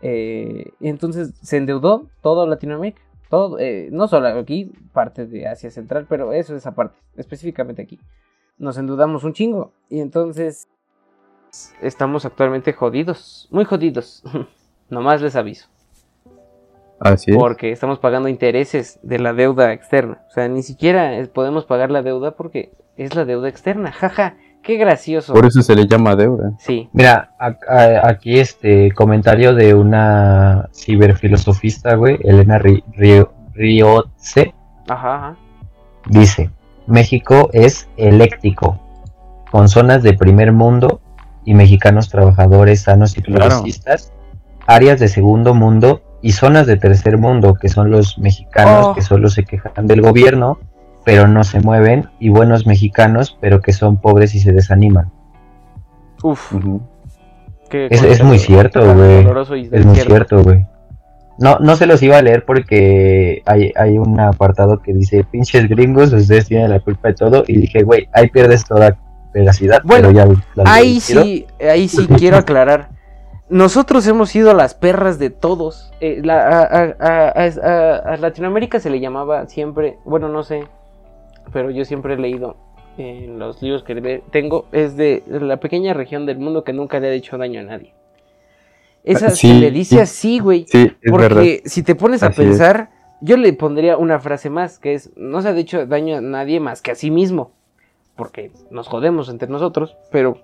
Eh, 0.00 0.72
entonces 0.80 1.32
se 1.42 1.58
endeudó 1.58 2.08
todo 2.22 2.46
Latinoamérica. 2.46 3.00
Todo, 3.28 3.58
eh, 3.58 3.88
no 3.92 4.08
solo 4.08 4.26
aquí, 4.28 4.72
parte 4.92 5.26
de 5.26 5.46
Asia 5.46 5.70
Central, 5.70 6.06
pero 6.08 6.32
eso 6.32 6.54
es 6.56 6.66
aparte, 6.66 6.98
específicamente 7.16 7.80
aquí. 7.82 7.98
Nos 8.62 8.78
endeudamos 8.78 9.24
un 9.24 9.32
chingo. 9.32 9.72
Y 9.90 9.98
entonces 10.00 10.68
estamos 11.82 12.24
actualmente 12.24 12.72
jodidos, 12.72 13.48
muy 13.50 13.64
jodidos. 13.64 14.22
Nomás 14.88 15.20
les 15.20 15.34
aviso. 15.34 15.68
Así 17.00 17.32
es. 17.32 17.36
Porque 17.36 17.72
estamos 17.72 17.98
pagando 17.98 18.28
intereses 18.28 19.00
de 19.02 19.18
la 19.18 19.32
deuda 19.32 19.72
externa. 19.72 20.22
O 20.28 20.30
sea, 20.30 20.46
ni 20.46 20.62
siquiera 20.62 21.10
podemos 21.34 21.64
pagar 21.64 21.90
la 21.90 22.02
deuda 22.02 22.36
porque 22.36 22.70
es 22.96 23.16
la 23.16 23.24
deuda 23.24 23.48
externa. 23.48 23.90
Jaja, 24.00 24.36
qué 24.62 24.76
gracioso. 24.76 25.32
Por 25.34 25.44
eso 25.44 25.60
se 25.62 25.74
le 25.74 25.88
llama 25.88 26.14
deuda. 26.14 26.52
Sí. 26.60 26.88
Mira, 26.92 27.34
a- 27.40 27.56
a- 27.68 28.08
aquí 28.08 28.38
este 28.38 28.92
comentario 28.92 29.54
de 29.56 29.74
una 29.74 30.68
ciberfilosofista, 30.72 31.96
güey, 31.96 32.16
Elena 32.22 32.60
Ri- 32.60 32.84
Rio- 32.94 33.32
Riotze, 33.54 34.54
Ajá, 34.88 35.14
ajá. 35.16 35.36
dice, 36.08 36.50
México 36.86 37.50
es 37.52 37.88
eléctrico, 37.96 38.78
con 39.50 39.68
zonas 39.68 40.02
de 40.02 40.14
primer 40.14 40.52
mundo 40.52 41.00
y 41.44 41.54
mexicanos 41.54 42.08
trabajadores 42.08 42.82
sanos 42.82 43.16
y 43.18 43.22
Claro. 43.22 43.46
progresistas, 43.48 44.12
áreas 44.66 45.00
de 45.00 45.08
segundo 45.08 45.54
mundo 45.54 46.02
y 46.22 46.32
zonas 46.32 46.66
de 46.66 46.76
tercer 46.76 47.18
mundo, 47.18 47.54
que 47.54 47.68
son 47.68 47.90
los 47.90 48.18
mexicanos 48.18 48.86
Oh. 48.88 48.94
que 48.94 49.02
solo 49.02 49.28
se 49.28 49.44
quejan 49.44 49.86
del 49.86 50.02
gobierno, 50.02 50.58
pero 51.04 51.26
no 51.26 51.42
se 51.42 51.60
mueven, 51.60 52.08
y 52.20 52.28
buenos 52.28 52.64
mexicanos, 52.66 53.36
pero 53.40 53.60
que 53.60 53.72
son 53.72 53.96
pobres 53.96 54.34
y 54.36 54.40
se 54.40 54.52
desaniman. 54.52 55.10
Uf. 56.22 56.52
Es, 57.72 58.02
es 58.02 58.22
muy 58.22 58.38
cierto, 58.38 58.80
güey. 58.94 59.26
Es 59.72 59.84
muy 59.84 59.96
cierto, 59.96 60.42
güey. 60.42 60.66
No, 61.42 61.58
no 61.58 61.76
se 61.76 61.86
los 61.86 62.02
iba 62.02 62.16
a 62.18 62.22
leer 62.22 62.44
porque 62.44 63.42
hay, 63.46 63.72
hay 63.76 63.98
un 63.98 64.18
apartado 64.20 64.80
que 64.80 64.92
dice, 64.94 65.24
pinches 65.24 65.68
gringos, 65.68 66.12
ustedes 66.12 66.46
tienen 66.46 66.70
la 66.70 66.80
culpa 66.80 67.08
de 67.08 67.14
todo. 67.14 67.44
Y 67.46 67.56
dije, 67.60 67.82
güey, 67.82 68.08
ahí 68.12 68.28
pierdes 68.28 68.64
toda 68.64 68.96
veracidad. 69.34 69.82
Bueno, 69.84 70.08
pero 70.08 70.34
ya 70.34 70.40
la 70.54 70.64
Ahí 70.72 71.00
sí, 71.00 71.46
ahí 71.60 71.88
sí 71.88 72.06
quiero 72.18 72.36
aclarar. 72.36 72.90
Nosotros 73.48 74.06
hemos 74.06 74.30
sido 74.30 74.54
las 74.54 74.74
perras 74.74 75.18
de 75.18 75.28
todos. 75.30 75.92
Eh, 76.00 76.20
la- 76.24 76.48
a, 76.48 76.62
a- 76.62 76.94
a- 77.00 77.32
a- 77.62 77.96
a 78.14 78.16
Latinoamérica 78.16 78.80
se 78.80 78.88
le 78.88 79.00
llamaba 79.00 79.46
siempre, 79.46 79.98
bueno, 80.04 80.28
no 80.28 80.42
sé, 80.42 80.64
pero 81.52 81.70
yo 81.70 81.84
siempre 81.84 82.14
he 82.14 82.18
leído 82.18 82.56
en 82.98 83.38
los 83.38 83.60
libros 83.62 83.82
que 83.84 84.22
tengo, 84.30 84.66
es 84.72 84.96
de 84.96 85.22
la 85.28 85.58
pequeña 85.58 85.92
región 85.92 86.24
del 86.24 86.38
mundo 86.38 86.62
que 86.64 86.72
nunca 86.72 87.00
le 87.00 87.08
ha 87.08 87.12
hecho 87.12 87.36
daño 87.36 87.60
a 87.60 87.64
nadie. 87.64 87.94
Esa 89.04 89.26
Ah, 89.26 89.30
se 89.30 89.36
sí, 89.36 89.52
le 89.54 89.70
dice 89.70 89.96
sí. 89.96 90.00
así, 90.00 90.38
güey. 90.38 90.64
Sí, 90.68 90.92
es 91.00 91.10
Porque 91.10 91.22
verdad. 91.28 91.42
si 91.64 91.82
te 91.82 91.94
pones 91.94 92.22
a 92.22 92.26
Así 92.28 92.42
es. 92.42 92.48
pensar, 92.48 92.90
yo 93.20 93.36
le 93.36 93.52
pondría 93.52 93.96
una 93.96 94.18
frase 94.20 94.48
más, 94.50 94.78
que 94.78 94.94
es, 94.94 95.10
no 95.16 95.42
se 95.42 95.48
ha 95.48 95.56
hecho 95.56 95.86
daño 95.86 96.16
a 96.16 96.20
nadie 96.20 96.60
más 96.60 96.82
que 96.82 96.90
a 96.92 96.94
sí 96.94 97.10
mismo. 97.10 97.52
Porque 98.16 98.52
nos 98.70 98.88
jodemos 98.88 99.28
entre 99.28 99.48
nosotros, 99.48 99.96
pero 100.10 100.38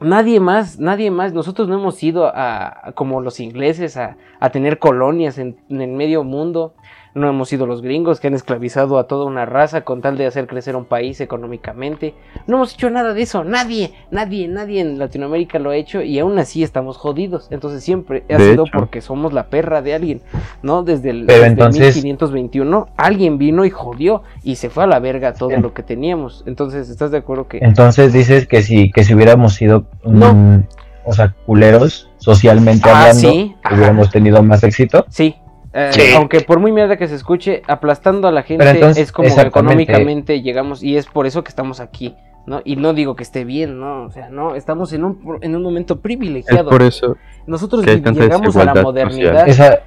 nadie 0.00 0.40
más, 0.40 0.78
nadie 0.78 1.10
más, 1.10 1.32
nosotros 1.32 1.68
no 1.68 1.74
hemos 1.74 2.02
ido 2.02 2.26
a, 2.26 2.88
a- 2.88 2.92
como 2.92 3.20
los 3.20 3.40
ingleses, 3.40 3.96
a, 3.96 4.16
a 4.40 4.50
tener 4.50 4.78
colonias 4.78 5.38
en, 5.38 5.58
en 5.68 5.80
el 5.82 5.90
medio 5.90 6.22
mundo. 6.24 6.74
No 7.16 7.30
hemos 7.30 7.48
sido 7.48 7.66
los 7.66 7.80
gringos 7.80 8.20
que 8.20 8.26
han 8.26 8.34
esclavizado 8.34 8.98
a 8.98 9.06
toda 9.06 9.24
una 9.24 9.46
raza 9.46 9.80
con 9.80 10.02
tal 10.02 10.18
de 10.18 10.26
hacer 10.26 10.46
crecer 10.46 10.76
un 10.76 10.84
país 10.84 11.18
económicamente. 11.22 12.12
No 12.46 12.56
hemos 12.56 12.74
hecho 12.74 12.90
nada 12.90 13.14
de 13.14 13.22
eso. 13.22 13.42
Nadie, 13.42 13.94
nadie, 14.10 14.48
nadie 14.48 14.82
en 14.82 14.98
Latinoamérica 14.98 15.58
lo 15.58 15.70
ha 15.70 15.76
hecho 15.76 16.02
y 16.02 16.18
aún 16.18 16.38
así 16.38 16.62
estamos 16.62 16.98
jodidos. 16.98 17.48
Entonces 17.50 17.82
siempre 17.82 18.24
ha 18.28 18.36
De 18.36 18.50
sido 18.50 18.64
hecho. 18.66 18.72
porque 18.78 19.00
somos 19.00 19.32
la 19.32 19.46
perra 19.46 19.80
de 19.80 19.94
alguien, 19.94 20.20
¿no? 20.62 20.82
Desde 20.82 21.08
el 21.08 21.26
desde 21.26 21.46
entonces- 21.46 21.96
1521 22.04 22.88
alguien 22.98 23.38
vino 23.38 23.64
y 23.64 23.70
jodió 23.70 24.22
y 24.42 24.56
se 24.56 24.68
fue 24.68 24.84
a 24.84 24.86
la 24.86 24.98
verga 24.98 25.32
todo 25.32 25.56
lo 25.56 25.72
que 25.72 25.82
teníamos. 25.82 26.44
Entonces, 26.46 26.90
¿estás 26.90 27.12
de 27.12 27.16
acuerdo 27.16 27.48
que 27.48 27.60
Entonces 27.62 28.12
dices 28.12 28.46
que 28.46 28.60
si, 28.60 28.90
que 28.92 29.04
si 29.04 29.14
hubiéramos 29.14 29.54
sido, 29.54 29.86
No. 30.04 30.34
mm, 30.34 30.64
o 31.06 31.14
sea, 31.14 31.34
culeros, 31.46 32.10
socialmente 32.18 32.90
Ah, 32.90 33.08
hablando, 33.08 33.30
sí, 33.30 33.56
hubiéramos 33.72 34.10
tenido 34.10 34.42
más 34.42 34.62
éxito? 34.64 35.06
Sí. 35.08 35.36
Eh, 35.76 35.90
Sí. 35.92 36.00
Aunque 36.16 36.40
por 36.40 36.58
muy 36.58 36.72
mierda 36.72 36.96
que 36.96 37.06
se 37.08 37.14
escuche, 37.14 37.62
aplastando 37.68 38.26
a 38.28 38.32
la 38.32 38.42
gente 38.42 38.64
entonces, 38.68 39.04
es 39.04 39.12
como 39.12 39.28
económicamente 39.28 40.40
llegamos 40.42 40.82
y 40.82 40.96
es 40.96 41.06
por 41.06 41.26
eso 41.26 41.44
que 41.44 41.50
estamos 41.50 41.80
aquí, 41.80 42.16
¿no? 42.46 42.60
Y 42.64 42.76
no 42.76 42.92
digo 42.94 43.14
que 43.16 43.22
esté 43.22 43.44
bien, 43.44 43.78
¿no? 43.78 44.04
O 44.04 44.10
sea, 44.10 44.28
no, 44.30 44.54
estamos 44.54 44.92
en 44.92 45.04
un, 45.04 45.38
en 45.42 45.54
un 45.54 45.62
momento 45.62 45.94
Es 45.94 46.00
privilegiado. 46.00 46.70
por 46.70 46.82
eso 46.82 47.16
Nosotros 47.46 47.84
llegamos 47.84 48.56
a 48.56 48.64
la 48.64 48.74
modernidad. 48.82 49.48
Esa, 49.48 49.80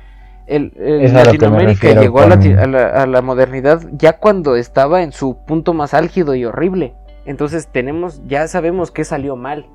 El, 0.48 0.74
el 0.78 1.14
Latinoamérica 1.14 1.94
llegó 2.00 2.20
con- 2.22 2.32
a, 2.34 2.66
la, 2.68 2.88
a 3.04 3.06
la 3.06 3.22
modernidad 3.22 3.82
ya 3.92 4.14
cuando 4.18 4.56
estaba 4.56 5.04
en 5.04 5.12
su 5.12 5.38
punto 5.46 5.74
más 5.74 5.94
álgido 5.94 6.34
y 6.36 6.46
horrible. 6.46 6.94
Entonces 7.26 7.68
tenemos, 7.72 8.22
ya 8.28 8.48
sabemos 8.48 8.90
que 8.92 9.04
salió 9.04 9.36
mal. 9.36 9.68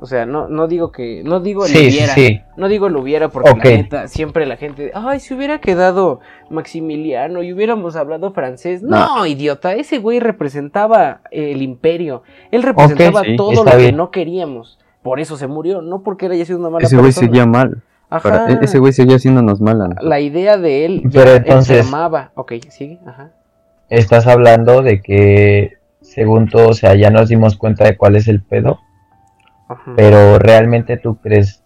O 0.00 0.06
sea, 0.06 0.26
no, 0.26 0.46
no 0.48 0.68
digo 0.68 0.92
que, 0.92 1.22
no 1.24 1.40
digo 1.40 1.64
el 1.66 1.72
sí, 1.72 1.90
sí, 1.90 1.96
hubiera, 1.98 2.14
sí. 2.14 2.40
no 2.56 2.68
digo 2.68 2.86
el 2.86 2.96
hubiera 2.96 3.28
porque 3.30 3.50
la 3.50 3.76
neta, 3.78 4.06
siempre 4.08 4.46
la 4.46 4.56
gente, 4.56 4.92
ay, 4.94 5.18
si 5.18 5.34
hubiera 5.34 5.60
quedado 5.60 6.20
Maximiliano 6.50 7.42
y 7.42 7.52
hubiéramos 7.52 7.96
hablado 7.96 8.32
francés. 8.32 8.82
No, 8.82 9.26
idiota, 9.26 9.74
ese 9.74 9.98
güey 9.98 10.20
representaba 10.20 11.22
el 11.30 11.62
imperio. 11.62 12.22
Él 12.50 12.62
representaba 12.62 13.22
sí, 13.24 13.36
todo 13.36 13.64
lo 13.64 13.70
que 13.76 13.92
no 13.92 14.10
queríamos. 14.10 14.78
Por 15.02 15.20
eso 15.20 15.36
se 15.36 15.46
murió, 15.46 15.82
no 15.82 16.02
porque 16.02 16.26
él 16.26 16.32
haya 16.32 16.44
sido 16.44 16.58
una 16.58 16.70
mala 16.70 16.84
ese 16.86 16.96
güey 16.96 17.08
persona. 17.08 17.26
seguía 17.26 17.46
mal. 17.46 17.82
Ajá. 18.10 18.28
Para- 18.46 18.52
e- 18.52 18.58
ese 18.62 18.78
güey 18.78 18.92
seguía 18.92 19.16
haciéndonos 19.16 19.60
mal. 19.60 19.78
nosotros. 19.78 20.04
La 20.08 20.20
idea 20.20 20.56
de 20.56 20.84
él 20.84 21.02
Pero 21.12 21.32
entonces- 21.34 21.78
enfermaba. 21.78 22.32
Ok, 22.34 22.52
sigue, 22.68 22.98
ajá. 23.06 23.30
Estás 23.88 24.26
hablando 24.26 24.82
de 24.82 25.00
que, 25.00 25.78
según 26.02 26.48
todo, 26.48 26.68
o 26.68 26.74
sea, 26.74 26.94
ya 26.94 27.10
nos 27.10 27.28
dimos 27.30 27.56
cuenta 27.56 27.84
de 27.84 27.96
cuál 27.96 28.16
es 28.16 28.28
el 28.28 28.42
pedo, 28.42 28.80
ajá. 29.68 29.92
pero 29.96 30.38
realmente 30.38 30.96
tú 30.96 31.16
crees 31.20 31.62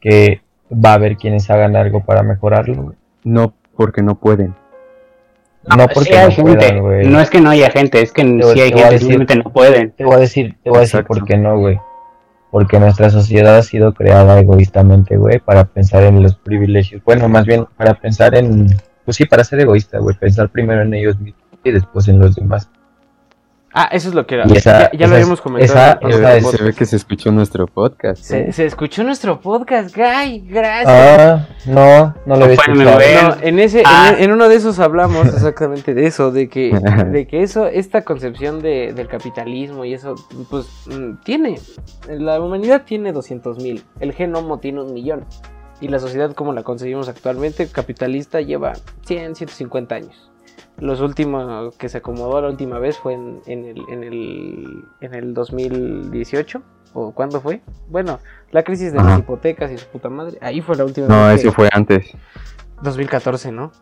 que 0.00 0.42
va 0.72 0.90
a 0.90 0.94
haber 0.94 1.16
quienes 1.16 1.50
hagan 1.50 1.76
algo 1.76 2.04
para 2.04 2.22
mejorarlo? 2.22 2.94
No, 3.24 3.54
porque 3.76 4.02
no 4.02 4.16
pueden. 4.16 4.54
No 5.76 5.86
porque 5.88 6.16
hay 6.16 6.28
no 6.28 6.34
gente. 6.34 6.56
puedan, 6.56 6.80
güey. 6.80 7.06
no 7.08 7.20
es 7.20 7.28
que 7.30 7.40
no 7.40 7.50
haya 7.50 7.70
gente, 7.70 8.00
es 8.00 8.12
que 8.12 8.24
Te- 8.24 8.42
sí 8.54 8.60
hay 8.60 8.68
gente, 8.70 8.84
decir- 8.84 8.98
simplemente 9.00 9.36
no 9.36 9.52
pueden. 9.52 9.90
Te 9.92 10.04
voy 10.04 10.14
a 10.14 10.18
decir, 10.18 10.56
te 10.62 10.70
voy 10.70 10.78
a 10.78 10.80
decir 10.82 11.04
por 11.04 11.24
qué 11.24 11.36
no, 11.36 11.58
güey. 11.58 11.78
Porque 12.50 12.78
nuestra 12.80 13.10
sociedad 13.10 13.56
ha 13.58 13.62
sido 13.62 13.92
creada 13.92 14.40
egoístamente, 14.40 15.18
güey, 15.18 15.38
para 15.38 15.64
pensar 15.64 16.04
en 16.04 16.22
los 16.22 16.36
privilegios. 16.36 17.02
Bueno, 17.04 17.28
más 17.28 17.44
bien 17.44 17.66
para 17.76 17.92
pensar 17.94 18.34
en, 18.34 18.68
pues 19.04 19.18
sí, 19.18 19.26
para 19.26 19.44
ser 19.44 19.60
egoísta, 19.60 19.98
güey, 19.98 20.16
pensar 20.16 20.48
primero 20.48 20.80
en 20.82 20.94
ellos 20.94 21.18
mismos 21.20 21.42
y 21.62 21.70
después 21.72 22.08
en 22.08 22.18
los 22.18 22.34
demás. 22.36 22.70
Ah, 23.74 23.88
eso 23.92 24.08
es 24.08 24.14
lo 24.14 24.26
que 24.26 24.36
era. 24.36 24.44
Esa- 24.44 24.90
ya 24.90 24.90
ya 24.92 24.98
esa 24.98 25.06
lo 25.08 25.14
habíamos 25.14 25.40
comentado. 25.42 25.72
esa- 25.72 25.92
esa 25.92 26.00
podcast. 26.00 26.56
se 26.56 26.64
ve 26.64 26.72
que 26.72 26.86
se 26.86 26.96
escuchó 26.96 27.30
nuestro 27.32 27.66
podcast. 27.66 28.22
Se, 28.22 28.48
¿eh? 28.48 28.52
se 28.52 28.64
escuchó 28.64 29.04
nuestro 29.04 29.40
podcast, 29.40 29.94
Guy, 29.94 30.40
gracias. 30.48 30.86
Ah, 30.88 31.46
no, 31.66 32.14
no 32.26 32.34
lo 32.34 32.36
No 32.38 32.44
había 32.44 32.54
escuchado. 32.54 32.98
No, 33.36 33.36
en 33.42 33.58
ese, 33.58 33.82
Ah. 33.84 34.14
en, 34.16 34.24
en 34.24 34.32
uno 34.32 34.48
de 34.48 34.56
esos 34.56 34.78
hablamos 34.78 35.26
exactamente 35.34 35.92
de 35.94 36.06
eso, 36.06 36.30
de 36.32 36.48
que, 36.48 36.70
de 37.12 37.26
que 37.26 37.42
eso, 37.42 37.66
esta 37.66 38.02
concepción 38.02 38.62
de, 38.62 38.92
del 38.94 39.06
capitalismo 39.06 39.84
y 39.84 39.92
eso, 39.94 40.14
pues 40.50 40.66
mm, 40.86 41.22
tiene, 41.24 41.60
la 42.08 42.40
humanidad 42.40 42.82
tiene 42.86 43.12
200 43.12 43.58
mil, 43.62 43.84
el 44.00 44.12
genoma 44.14 44.60
tiene 44.60 44.80
un 44.82 44.94
millón 44.94 45.24
y 45.80 45.88
la 45.88 45.98
sociedad 45.98 46.32
como 46.32 46.52
la 46.54 46.62
concebimos 46.62 47.08
actualmente, 47.08 47.68
capitalista, 47.68 48.40
lleva 48.40 48.72
100, 49.06 49.36
150 49.36 49.94
años. 49.94 50.30
Los 50.80 51.00
últimos 51.00 51.74
que 51.76 51.88
se 51.88 51.98
acomodó 51.98 52.40
la 52.40 52.48
última 52.48 52.78
vez 52.78 52.98
fue 52.98 53.14
en, 53.14 53.40
en 53.46 53.64
el, 53.64 53.82
en, 53.88 54.04
el, 54.04 54.84
en 55.00 55.14
el 55.14 55.34
2018. 55.34 56.62
¿O 56.94 57.12
cuándo 57.12 57.40
fue? 57.40 57.60
Bueno, 57.88 58.18
la 58.50 58.62
crisis 58.62 58.92
de 58.92 58.98
las 58.98 59.18
hipotecas 59.18 59.70
y 59.70 59.76
su 59.78 59.86
puta 59.88 60.08
madre. 60.08 60.38
Ahí 60.40 60.60
fue 60.62 60.74
la 60.76 60.84
última 60.84 61.06
No, 61.06 61.26
vez. 61.28 61.40
eso 61.40 61.50
que- 61.50 61.54
fue 61.54 61.68
antes. 61.72 62.12
2014, 62.82 63.52
¿no? 63.52 63.72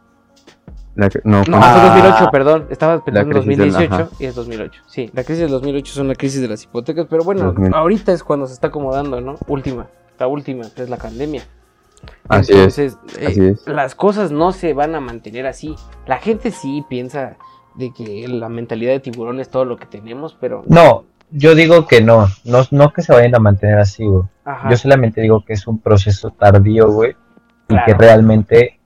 La 0.97 1.09
no, 1.24 1.38
No, 1.38 1.44
fue- 1.44 1.53
fue 1.53 1.61
Ah. 1.62 1.94
2008, 1.94 2.30
perdón. 2.32 2.66
Estaba 2.70 3.05
pensando 3.05 3.36
en 3.38 3.42
crisis 3.44 3.59
del- 3.59 3.70
2018 3.72 3.94
ajá. 3.94 4.09
y 4.18 4.24
es 4.24 4.34
2008. 4.34 4.82
Sí, 4.86 5.11
la 5.12 5.22
crisis 5.24 5.42
del 5.42 5.51
2008 5.51 5.92
son 5.92 6.09
la 6.09 6.14
crisis 6.14 6.40
de 6.40 6.49
las 6.49 6.64
hipotecas, 6.64 7.07
pero 7.09 7.22
bueno, 7.22 7.44
2000. 7.53 7.74
ahorita 7.74 8.12
es 8.12 8.24
cuando 8.24 8.47
se 8.47 8.55
está 8.55 8.68
acomodando, 8.68 9.20
¿no? 9.20 9.34
Última, 9.47 9.86
la 10.18 10.26
última, 10.26 10.64
que 10.74 10.82
es 10.82 10.88
la 10.90 10.97
pandemia. 10.97 11.42
Así 12.28 12.53
es, 12.53 12.78
Entonces, 12.78 12.99
eh, 13.18 13.26
así 13.28 13.47
es. 13.47 13.66
las 13.66 13.94
cosas 13.94 14.30
no 14.32 14.53
se 14.53 14.72
van 14.72 14.94
a 14.94 15.01
mantener 15.01 15.47
así. 15.47 15.74
La 16.07 16.18
gente 16.18 16.51
sí 16.51 16.84
piensa 16.88 17.36
de 17.74 17.92
que 17.92 18.26
la 18.28 18.49
mentalidad 18.49 18.92
de 18.92 19.01
tiburón 19.01 19.40
es 19.40 19.49
todo 19.51 19.64
lo 19.64 19.76
que 19.76 19.86
tenemos, 19.86 20.36
pero... 20.40 20.62
No, 20.66 21.05
yo 21.30 21.55
digo 21.55 21.86
que 21.86 22.01
no, 22.01 22.26
no, 22.44 22.62
no 22.70 22.92
que 22.92 23.03
se 23.03 23.12
vayan 23.12 23.34
a 23.34 23.38
mantener 23.38 23.78
así, 23.78 24.05
güey. 24.05 24.24
Ajá. 24.44 24.70
Yo 24.70 24.76
solamente 24.76 25.20
digo 25.20 25.44
que 25.44 25.53
es 25.55 25.66
un 25.66 25.78
proceso 25.80 26.30
tardío, 26.30 26.90
güey, 26.90 27.14
y 27.68 27.76
que 27.84 27.94
realmente 27.94 28.78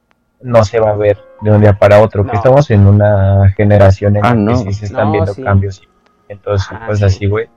no 0.42 0.64
se 0.64 0.80
va 0.80 0.90
a 0.90 0.96
ver 0.96 1.18
de 1.42 1.50
un 1.50 1.61
día 1.61 1.78
para 1.78 2.00
otro. 2.02 2.24
No. 2.24 2.30
Que 2.30 2.36
estamos 2.38 2.70
en 2.70 2.86
una 2.86 3.50
generación 3.56 4.16
en 4.16 4.24
Ah, 4.24 4.30
la 4.30 4.34
que 4.36 4.40
no. 4.40 4.56
sí 4.56 4.72
se 4.72 4.86
están 4.86 5.06
No, 5.06 5.12
viendo 5.12 5.34
sí. 5.34 5.42
cambios 5.42 5.82
y 5.82 6.32
entonces 6.32 6.66
Ajá, 6.72 6.86
pues 6.86 6.98
sí. 7.00 7.04
así, 7.04 7.26
güey. 7.26 7.48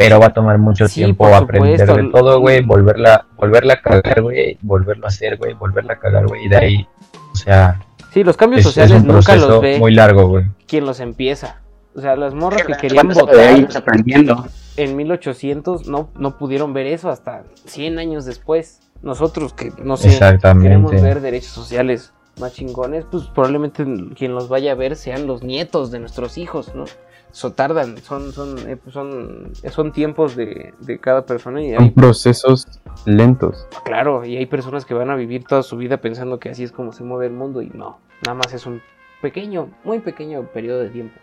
Pero 0.00 0.18
va 0.18 0.26
a 0.26 0.32
tomar 0.32 0.56
mucho 0.58 0.88
Sí, 0.88 1.02
tiempo 1.04 1.26
aprender 1.26 1.78
supuesto. 1.80 1.96
de 2.02 2.10
todo, 2.10 2.40
güey, 2.40 2.62
volverla, 2.62 3.26
volverla 3.36 3.74
a 3.74 3.80
cagar, 3.82 4.22
güey, 4.22 4.56
volverlo 4.62 5.04
a 5.04 5.08
hacer, 5.08 5.36
güey, 5.36 5.52
volverla 5.52 5.92
a 5.92 5.98
cagar, 5.98 6.26
güey, 6.26 6.46
y 6.46 6.48
de 6.48 6.56
ahí, 6.56 6.88
o 7.32 7.36
sea, 7.36 7.78
Sí, 8.10 8.24
los 8.24 8.36
cambios 8.36 8.60
es, 8.62 8.66
es 8.68 8.72
sociales 8.74 9.02
un 9.02 9.06
nunca 9.08 9.36
los 9.36 9.60
ve 9.60 9.78
muy 9.78 9.92
largo, 9.92 10.26
güey. 10.26 10.46
quien 10.66 10.86
los 10.86 11.00
empieza. 11.00 11.60
O 11.94 12.00
sea, 12.00 12.16
las 12.16 12.32
morras 12.34 12.62
que 12.64 12.72
querían 12.74 13.08
¿Cuánto 13.10 13.30
se 13.32 13.36
ve 13.36 13.46
ahí 13.46 13.60
votar 13.62 13.82
aprendiendo? 13.82 14.46
en 14.76 14.96
1800 14.96 15.86
no, 15.86 16.08
no 16.16 16.38
pudieron 16.38 16.72
ver 16.72 16.86
eso 16.86 17.10
hasta 17.10 17.44
100 17.66 17.98
años 17.98 18.24
después. 18.24 18.80
Nosotros 19.02 19.52
que, 19.52 19.70
no 19.82 19.96
sé, 19.96 20.18
queremos 20.62 20.92
ver 20.92 21.20
derechos 21.20 21.50
sociales 21.52 22.12
más 22.40 22.54
chingones, 22.54 23.04
pues 23.10 23.24
probablemente 23.34 23.84
quien 24.16 24.34
los 24.34 24.48
vaya 24.48 24.72
a 24.72 24.74
ver 24.76 24.96
sean 24.96 25.26
los 25.26 25.42
nietos 25.42 25.90
de 25.90 25.98
nuestros 26.00 26.38
hijos, 26.38 26.74
¿no? 26.74 26.84
So, 27.32 27.52
tardan, 27.52 27.98
son, 27.98 28.32
son, 28.32 28.58
eh, 28.68 28.76
pues, 28.76 28.92
son, 28.92 29.52
son 29.70 29.92
tiempos 29.92 30.34
de, 30.36 30.74
de 30.80 30.98
cada 30.98 31.24
persona 31.24 31.62
y 31.62 31.70
hay, 31.70 31.76
Son 31.76 31.92
procesos 31.92 32.66
lentos. 33.06 33.66
claro, 33.84 34.24
y 34.24 34.36
hay 34.36 34.46
personas 34.46 34.84
que 34.84 34.94
van 34.94 35.10
a 35.10 35.16
vivir 35.16 35.44
toda 35.44 35.62
su 35.62 35.76
vida 35.76 35.98
pensando 35.98 36.38
que 36.40 36.50
así 36.50 36.64
es 36.64 36.72
como 36.72 36.92
se 36.92 37.04
mueve 37.04 37.26
el 37.26 37.32
mundo 37.32 37.62
y 37.62 37.68
no, 37.68 38.00
nada 38.26 38.34
más 38.34 38.52
es 38.52 38.66
un 38.66 38.82
pequeño, 39.22 39.68
muy 39.84 40.00
pequeño 40.00 40.42
periodo 40.52 40.80
de 40.80 40.88
tiempo. 40.88 41.14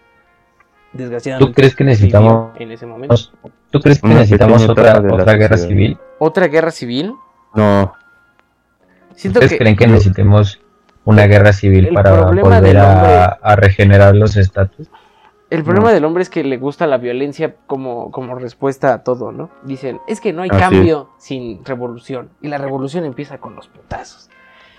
Desgraciadamente. 0.93 1.51
¿Tú 1.51 1.55
crees 1.55 1.75
que 1.75 1.83
necesitamos, 1.83 2.51
en 2.57 2.71
ese 2.71 2.85
momento? 2.85 3.15
tú 3.69 3.81
crees 3.81 4.01
que 4.01 4.07
necesitamos 4.07 4.67
otra, 4.69 5.01
de 5.01 5.11
otra 5.11 5.33
guerra 5.33 5.57
civil? 5.57 5.97
¿Otra 6.19 6.47
guerra 6.47 6.71
civil? 6.71 7.13
No, 7.53 7.93
Siento 9.17 9.39
¿Ustedes 9.39 9.53
que 9.53 9.57
creen 9.57 9.75
que 9.75 9.87
necesitemos 9.87 10.61
una 11.03 11.25
guerra 11.25 11.51
civil 11.51 11.89
para 11.91 12.21
volver 12.21 12.77
a, 12.77 13.25
a 13.25 13.55
regenerar 13.55 14.15
los 14.15 14.37
estatus? 14.37 14.87
El 15.49 15.63
problema 15.63 15.87
No. 15.89 15.93
del 15.93 16.05
hombre 16.05 16.23
es 16.23 16.29
que 16.29 16.43
le 16.43 16.57
gusta 16.57 16.87
la 16.87 16.97
violencia 16.97 17.55
como, 17.67 18.11
como 18.11 18.35
respuesta 18.35 18.93
a 18.93 19.03
todo, 19.03 19.31
¿no? 19.31 19.49
Dicen, 19.63 19.99
es 20.07 20.19
que 20.21 20.33
no 20.33 20.41
hay 20.41 20.49
Así 20.51 20.59
cambio 20.59 21.09
sin 21.17 21.63
revolución. 21.63 22.29
Y 22.41 22.47
la 22.49 22.57
revolución 22.57 23.05
empieza 23.05 23.37
con 23.39 23.55
los 23.55 23.67
putazos. 23.67 24.29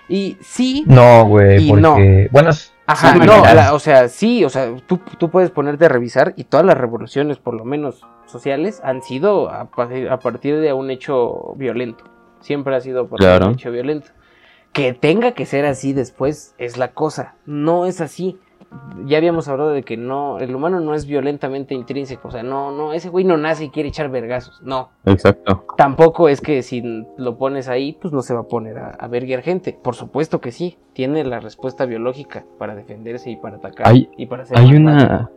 Y 0.07 0.37
sí, 0.41 0.83
No, 0.87 1.25
güey, 1.25 1.67
porque, 1.67 1.81
no. 1.81 1.95
bueno, 2.31 2.49
Ajá, 2.87 3.13
sí, 3.13 3.19
no, 3.19 3.43
la- 3.53 3.73
o 3.75 3.79
sea, 3.79 4.07
sí, 4.09 4.43
o 4.43 4.49
sea, 4.49 4.73
tú, 4.87 4.97
tú 5.19 5.29
puedes 5.29 5.51
ponerte 5.51 5.85
a 5.85 5.89
revisar 5.89 6.33
y 6.35 6.45
todas 6.45 6.65
las 6.65 6.77
revoluciones, 6.77 7.37
por 7.37 7.53
lo 7.53 7.63
menos 7.63 8.03
sociales, 8.25 8.81
han 8.83 9.03
sido 9.03 9.49
a, 9.49 9.69
partir- 9.69 10.09
a 10.09 10.19
partir 10.19 10.59
de 10.59 10.73
un 10.73 10.89
hecho 10.89 11.53
violento. 11.57 12.03
Siempre 12.41 12.75
ha 12.75 12.81
sido 12.81 13.03
de 13.03 13.09
Claro. 13.17 13.47
un 13.47 13.53
hecho 13.53 13.69
violento. 13.71 14.07
Que 14.73 14.93
tenga 14.93 15.31
que 15.33 15.45
ser 15.45 15.65
así 15.65 15.93
después 15.93 16.55
es 16.57 16.77
la 16.77 16.91
cosa. 16.93 17.35
No 17.45 17.85
es 17.85 18.01
así. 18.01 18.39
Ya 19.05 19.17
habíamos 19.17 19.47
hablado 19.47 19.71
de 19.71 19.83
que 19.83 19.97
no, 19.97 20.39
el 20.39 20.53
humano 20.55 20.79
no 20.79 20.93
es 20.93 21.05
violentamente 21.07 21.73
intrínseco, 21.73 22.27
o 22.27 22.31
sea, 22.31 22.43
no, 22.43 22.71
no, 22.71 22.93
ese 22.93 23.09
güey 23.09 23.25
no 23.25 23.37
nace 23.37 23.65
y 23.65 23.69
quiere 23.69 23.89
echar 23.89 24.09
vergazos, 24.09 24.61
no. 24.61 24.89
Exacto. 25.05 25.65
Tampoco 25.77 26.29
es 26.29 26.41
que 26.41 26.61
si 26.61 26.83
lo 27.17 27.37
pones 27.37 27.67
ahí, 27.69 27.97
pues 27.99 28.13
no 28.13 28.21
se 28.21 28.33
va 28.33 28.41
a 28.41 28.47
poner 28.47 28.77
a, 28.77 28.89
a 28.91 29.07
verguiar 29.07 29.41
gente. 29.41 29.77
Por 29.81 29.95
supuesto 29.95 30.39
que 30.41 30.51
sí, 30.51 30.77
tiene 30.93 31.23
la 31.23 31.39
respuesta 31.39 31.85
biológica 31.85 32.43
para 32.57 32.75
defenderse 32.75 33.31
y 33.31 33.37
para 33.37 33.57
atacar 33.57 33.87
Hay- 33.87 34.09
y 34.17 34.25
para 34.27 34.43
hacer 34.43 34.57
Hay 34.57 34.71
maldad. 34.79 34.81
una 35.05 35.29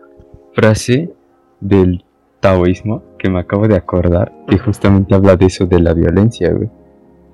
frase 0.52 1.10
del 1.60 2.04
taoísmo 2.40 3.02
que 3.18 3.30
me 3.30 3.38
acabo 3.38 3.68
de 3.68 3.76
acordar 3.76 4.32
que 4.48 4.58
justamente 4.58 5.14
habla 5.14 5.36
de 5.36 5.46
eso 5.46 5.64
de 5.66 5.80
la 5.80 5.94
violencia, 5.94 6.52
güey. 6.52 6.68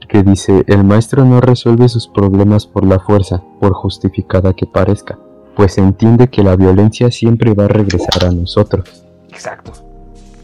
Que 0.08 0.22
dice, 0.22 0.62
el 0.68 0.84
maestro 0.84 1.24
no 1.24 1.40
resuelve 1.40 1.88
sus 1.88 2.08
problemas 2.08 2.66
por 2.66 2.84
la 2.86 2.98
fuerza, 2.98 3.42
por 3.60 3.72
justificada 3.74 4.54
que 4.54 4.64
parezca, 4.66 5.18
pues 5.58 5.76
entiende 5.76 6.28
que 6.28 6.44
la 6.44 6.54
violencia 6.54 7.10
siempre 7.10 7.52
va 7.52 7.64
a 7.64 7.68
regresar 7.68 8.24
a 8.26 8.30
nosotros. 8.30 9.02
Exacto. 9.28 9.72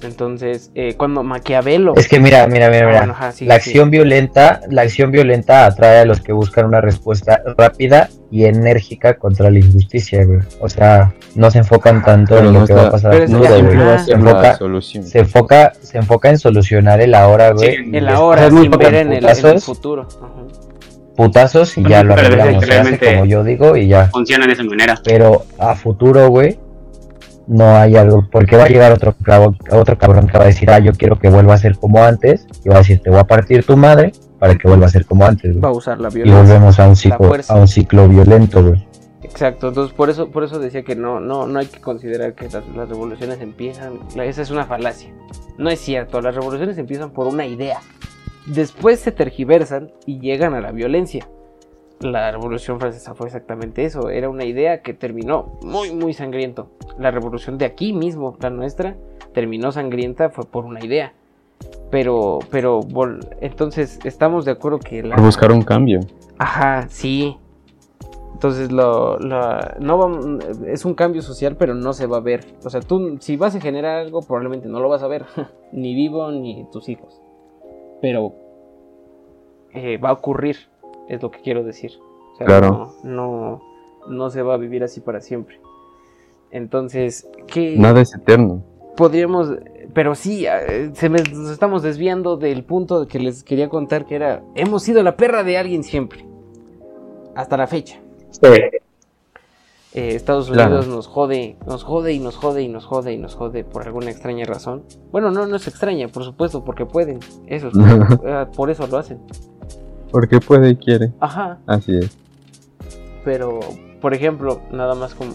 Entonces, 0.03 0.73
eh, 0.75 0.95
cuando 0.97 1.23
Maquiavelo... 1.23 1.95
Es 1.97 2.09
que 2.09 2.19
mira, 2.19 2.49
mira, 2.49 2.69
mira, 2.69 2.81
Ah, 2.83 2.87
mira. 2.89 2.99
bueno, 2.99 3.13
ajá, 3.13 3.31
sí, 3.31 3.45
la 3.47 3.61
sí. 3.61 3.71
acción 3.71 3.91
violenta, 3.93 4.61
la 4.69 4.83
acción 4.83 5.13
violenta 5.13 5.67
atrae 5.67 6.01
a 6.01 6.05
los 6.05 6.21
que 6.21 6.33
buscan 6.33 6.67
una 6.67 6.81
respuesta 6.81 7.41
rápida 7.57 8.09
y 8.29 8.45
enérgica 8.47 9.15
contra 9.17 9.53
la 9.53 9.61
injusticia, 9.61 10.25
güey. 10.25 10.41
O 10.61 10.69
sea, 10.69 11.15
no 11.37 11.49
se 11.53 11.59
enfocan 11.59 12.05
tanto 12.05 12.35
Pero 12.35 12.49
en 12.49 12.55
lo 12.55 12.61
no 12.61 12.67
que 12.67 12.75
va 12.75 12.89
a 12.89 12.91
pasar 12.91 13.13
pero 13.13 13.29
siempre 13.29 13.85
va 13.85 13.95
a 13.95 13.99
ser 13.99 14.07
se 14.07 14.13
enfoca, 14.21 14.57
solución. 14.57 15.05
se 15.05 15.19
enfoca, 15.21 15.73
se 15.81 15.99
enfoca 15.99 16.29
en 16.31 16.39
solucionar 16.39 17.01
el 17.01 17.15
ahora, 17.15 17.53
güey. 17.53 17.77
Sí, 17.77 17.91
el 17.93 18.09
ahora, 18.09 18.51
sin 18.51 18.71
ver 18.73 18.95
en 18.97 19.13
el, 19.13 19.25
en 19.25 19.47
el 19.47 19.61
futuro. 19.61 20.09
Ajá. 20.21 20.64
Putazos 21.17 21.77
y 21.79 21.85
ya 21.89 22.03
lo 22.03 22.15
arreglamos. 22.15 22.53
Se 22.53 22.57
hace 22.59 22.67
realmente- 22.67 23.15
como 23.15 23.25
yo 23.27 23.45
digo 23.45 23.77
y 23.77 23.89
ya. 23.89 24.07
Funciona 24.09 24.47
de 24.47 24.53
esa 24.53 24.65
manera. 24.65 24.99
Pero 25.05 25.45
a 25.59 25.75
futuro, 25.75 26.29
güey, 26.29 26.59
no 27.47 27.77
hay 27.77 27.97
algo. 27.97 28.29
Porque 28.31 28.57
va 28.57 28.65
a 28.65 28.69
llegar 28.69 28.93
otro, 28.93 29.15
otro 29.71 29.99
cabrón 29.99 30.27
que 30.27 30.39
va 30.39 30.45
a 30.45 30.49
decir, 30.49 30.71
ah, 30.71 30.79
yo 30.79 30.93
quiero 30.93 31.19
que 31.19 31.29
vuelva 31.31 31.55
a 31.55 31.59
ser 31.59 31.77
como 31.77 32.03
antes. 32.03 32.47
Y 32.65 32.69
va 32.69 32.77
a 32.77 32.79
decir, 32.79 33.01
te 33.01 33.11
voy 33.11 33.19
a 33.19 33.25
partir 33.25 33.65
tu 33.65 33.77
madre 33.77 34.13
para 34.39 34.57
que 34.57 34.69
vuelva 34.69 34.87
a 34.87 34.91
ser 34.91 35.07
como 35.07 35.25
antes, 35.25 35.57
Va 35.63 35.69
a 35.69 35.73
usar 35.73 35.99
la 35.99 36.11
Y 36.13 36.31
volvemos 36.31 36.79
a 36.79 36.87
un 36.89 36.97
ciclo, 36.97 37.33
a 37.49 37.55
un 37.55 37.67
ciclo 37.69 38.09
violento, 38.09 38.63
güey. 38.63 38.87
Exacto, 39.23 39.69
entonces 39.69 39.95
por 39.95 40.11
eso, 40.11 40.29
por 40.31 40.45
eso 40.45 40.59
decía 40.59 40.83
que 40.83 40.95
no, 40.95 41.19
no, 41.19 41.47
no 41.47 41.59
hay 41.59 41.67
que 41.67 41.81
considerar 41.81 42.35
que 42.35 42.45
las, 42.45 42.63
las 42.77 42.89
revoluciones 42.89 43.41
empiezan, 43.41 43.99
esa 44.23 44.43
es 44.43 44.51
una 44.51 44.67
falacia. 44.67 45.13
No 45.57 45.71
es 45.71 45.81
cierto, 45.81 46.21
las 46.21 46.35
revoluciones 46.35 46.77
empiezan 46.79 47.11
por 47.11 47.27
una 47.27 47.47
idea. 47.47 47.79
Después 48.47 49.01
se 49.01 49.13
tergiversan 49.13 49.91
y 50.07 50.21
llegan 50.21 50.55
a 50.55 50.61
la 50.61 50.73
violencia. 50.73 51.27
La 52.01 52.31
revolución 52.31 52.79
francesa 52.81 53.15
fue 53.15 53.27
exactamente 53.29 53.85
eso, 53.85 54.11
era 54.11 54.29
una 54.29 54.45
idea 54.45 54.83
que 54.83 54.93
terminó 54.93 55.59
muy, 55.63 55.93
muy 55.95 56.13
sangriento. 56.13 56.69
La 56.99 57.11
revolución 57.11 57.57
de 57.57 57.65
aquí 57.65 57.93
mismo, 57.93 58.37
la 58.41 58.51
nuestra, 58.51 58.97
terminó 59.33 59.73
sangrienta, 59.73 60.29
fue 60.29 60.45
por 60.45 60.65
una 60.67 60.85
idea. 60.85 61.15
Pero, 61.91 62.41
pero, 62.51 62.81
entonces 63.41 64.01
estamos 64.05 64.45
de 64.45 64.51
acuerdo 64.53 64.79
que 64.81 65.03
la... 65.03 65.15
Por 65.17 65.25
buscar 65.25 65.51
un 65.53 65.63
cambio. 65.63 66.01
Ajá, 66.37 66.87
sí. 66.91 67.37
Entonces 68.35 68.71
lo, 68.73 69.19
lo- 69.21 69.61
no 69.79 69.97
va- 69.99 70.39
es 70.67 70.85
un 70.85 70.95
cambio 70.95 71.23
social, 71.23 71.57
pero 71.57 71.75
no 71.75 71.93
se 71.95 72.07
va 72.07 72.19
a 72.19 72.21
ver. 72.21 72.45
O 72.65 72.69
sea, 72.69 72.81
tú 72.81 73.17
si 73.21 73.37
vas 73.37 73.55
a 73.55 73.61
generar 73.61 74.01
algo, 74.01 74.21
probablemente 74.21 74.69
no 74.69 74.81
lo 74.81 74.89
vas 74.89 75.03
a 75.03 75.07
ver, 75.07 75.25
ni 75.73 75.95
vivo 75.95 76.31
ni 76.33 76.67
tus 76.71 76.89
hijos. 76.89 77.23
Pero 78.01 78.35
eh, 79.73 79.97
va 79.99 80.11
a 80.11 80.13
ocurrir, 80.13 80.57
es 81.09 81.23
lo 81.23 81.31
que 81.31 81.41
quiero 81.41 81.65
decir. 81.65 81.93
O 82.33 82.37
sea, 82.37 82.47
Claro. 82.47 82.93
no, 83.03 83.11
no, 83.11 83.63
no 84.09 84.31
se 84.31 84.43
va 84.43 84.55
a 84.55 84.57
vivir 84.57 84.83
así 84.85 85.01
para 85.01 85.21
siempre. 85.21 85.61
Entonces, 86.51 87.29
¿qué 87.47 87.77
Nada 87.77 88.01
es 88.01 88.15
eterno. 88.15 88.63
podríamos, 88.97 89.51
pero 89.93 90.15
sí, 90.15 90.47
eh, 90.47 90.91
se 90.95 91.09
me- 91.09 91.19
nos 91.23 91.51
estamos 91.51 91.83
desviando 91.83 92.37
del 92.37 92.65
punto 92.65 93.07
que 93.09 93.19
les 93.19 93.43
quería 93.43 93.69
contar 93.69 94.05
que 94.07 94.15
era, 94.15 94.43
hemos 94.55 94.83
sido 94.85 95.03
la 95.03 95.17
perra 95.17 95.43
de 95.43 95.59
alguien 95.59 95.83
siempre, 95.83 96.25
hasta 97.35 97.57
la 97.57 97.67
fecha. 97.67 98.01
Eh, 99.95 100.17
Estados 100.17 100.51
Claro. 100.51 100.71
Unidos 100.77 100.89
nos 100.89 101.07
jode, 101.07 101.57
nos 101.67 101.85
jode 101.85 102.13
y 102.13 102.19
nos 102.19 102.35
jode 102.37 102.63
y 102.63 102.69
nos 102.69 102.85
jode 102.85 103.13
y 103.13 103.17
nos 103.19 103.35
jode 103.37 103.63
por 103.65 103.85
alguna 103.85 104.11
extraña 104.11 104.45
razón. 104.45 104.83
Bueno, 105.13 105.31
no, 105.31 105.47
no 105.47 105.55
es 105.57 105.69
extraña, 105.69 106.09
por 106.09 106.25
supuesto, 106.25 106.65
porque 106.65 106.85
pueden, 106.85 107.21
eso 107.47 107.69
es, 107.69 107.75
eh, 108.25 108.47
por 108.57 108.71
eso 108.71 108.87
lo 108.89 108.99
hacen. 108.99 109.19
Porque 110.11 110.41
puede 110.41 110.71
y 110.71 110.77
quiere. 110.77 111.13
Ajá, 111.21 111.59
Así 111.67 111.97
es. 111.97 112.17
pero 113.25 113.61
por 114.01 114.15
ejemplo, 114.15 114.61
nada 114.73 114.95
más 114.97 115.15
como, 115.15 115.33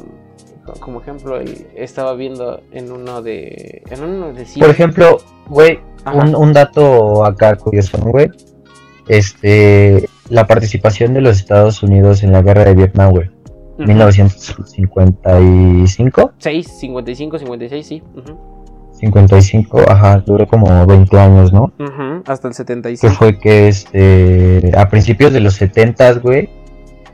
como 0.82 0.99
ejemplo, 1.01 1.38
el- 1.39 1.68
estaba 1.76 2.14
viendo 2.14 2.62
en 2.72 2.91
uno 2.91 3.22
de, 3.22 3.82
en 3.89 4.03
uno 4.03 4.34
de 4.34 4.45
cine. 4.45 4.66
Por 4.66 4.74
ejemplo, 4.76 5.18
güey, 5.47 5.80
un, 6.14 6.36
un 6.36 6.53
dato 6.53 7.26
acá 7.26 7.55
curioso, 7.55 7.97
¿no, 7.97 8.12
güey. 8.12 8.30
Este, 9.07 10.07
la 10.30 10.45
participación 10.45 11.14
de 11.14 11.22
los 11.22 11.38
Estados 11.38 11.82
Unidos 11.82 12.24
en 12.24 12.32
la 12.32 12.41
guerra 12.41 12.66
de 12.66 12.76
Vietnam, 12.76 13.12
güey. 13.12 13.30
Ujú. 13.80 13.88
1955, 13.88 16.32
6, 16.38 16.67
55, 16.80 17.39
56, 17.39 17.88
sí. 17.88 18.03
ujú. 18.15 18.38
55, 18.93 19.80
ajá, 19.88 20.17
duró 20.25 20.45
como 20.47 20.86
20 20.86 21.17
años, 21.17 21.53
¿no? 21.53 21.71
Ujú, 21.80 22.21
Hasta 22.25 22.49
el 22.49 22.51
que 22.51 22.57
75. 22.57 23.15
fue 23.15 23.39
que 23.39 23.69
este 23.69 24.71
a 24.77 24.89
principios 24.89 25.32
de 25.32 25.39
los 25.39 25.53
70 25.53 26.13
güey, 26.15 26.49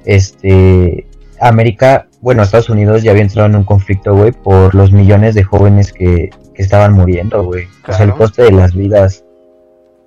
este 0.05 1.05
América, 1.39 2.07
bueno, 2.22 2.41
Estados 2.41 2.70
Unidos 2.72 3.03
ya 3.03 3.11
había 3.11 3.22
entrado 3.24 3.47
en 3.49 3.55
un 3.57 3.63
conflicto, 3.66 4.16
güey, 4.16 4.32
por 4.32 4.74
los 4.74 4.91
millones 4.91 5.36
de 5.36 5.43
jóvenes 5.43 5.93
que, 5.93 6.32
que 6.55 6.61
estaban 6.61 6.93
muriendo, 6.93 7.43
güey. 7.43 7.66
O 7.88 7.91
sea, 7.93 8.05
el 8.05 8.11
Claro. 8.11 8.18
coste 8.18 8.41
de 8.43 8.51
las 8.51 8.74
vidas. 8.74 9.24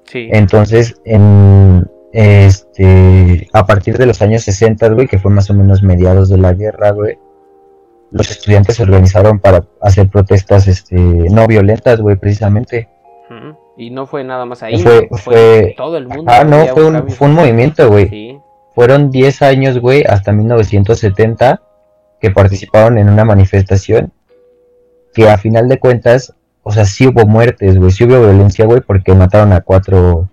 Sí. 0.05 0.29
Entonces, 0.33 0.97
en 1.05 1.87
este 2.13 3.49
a 3.53 3.67
partir 3.67 3.99
de 3.99 4.07
los 4.07 4.23
años 4.23 4.43
60, 4.43 4.89
güey, 4.91 5.07
que 5.07 5.19
fue 5.19 5.31
más 5.31 5.51
o 5.51 5.55
menos 5.55 5.83
mediados 5.83 6.29
de 6.29 6.39
la 6.39 6.53
guerra, 6.53 6.91
güey, 6.91 7.19
los 8.11 8.31
estudiantes 8.31 8.77
se 8.77 8.83
organizaron 8.83 9.39
para 9.39 9.65
hacer 9.81 10.09
protestas 10.09 10.67
este 10.69 10.95
no 10.97 11.47
violentas, 11.47 12.01
güey, 12.01 12.17
precisamente. 12.17 12.89
Y 13.77 13.91
no 13.91 14.07
fue 14.07 14.25
nada 14.25 14.45
más 14.45 14.63
ahí. 14.63 14.83
Fue- 14.83 15.75
todo 15.77 15.99
el 15.99 16.09
mundo. 16.09 16.25
Ah, 16.27 16.43
no, 16.43 16.67
fue 16.69 16.85
un, 16.87 17.09
fue 17.11 17.29
un 17.29 17.35
movimiento, 17.35 17.89
güey. 17.89 18.09
Sí. 18.09 18.39
Fueron 18.75 19.11
10 19.11 19.43
años, 19.43 19.79
güey, 19.79 20.03
hasta 20.05 20.33
1970 20.33 21.63
que 22.21 22.31
participaron 22.33 22.99
en 22.99 23.09
una 23.09 23.25
manifestación 23.25 24.13
que 25.15 25.29
a 25.29 25.39
final 25.39 25.69
de 25.69 25.79
cuentas, 25.79 26.35
o 26.63 26.73
sea, 26.73 26.85
sí 26.85 27.07
hubo 27.07 27.25
muertes, 27.27 27.79
güey, 27.79 27.91
sí 27.93 28.05
hubo 28.05 28.19
violencia, 28.21 28.67
güey, 28.67 28.81
porque 28.81 29.15
mataron 29.15 29.53
a 29.53 29.61
cuatro 29.61 30.29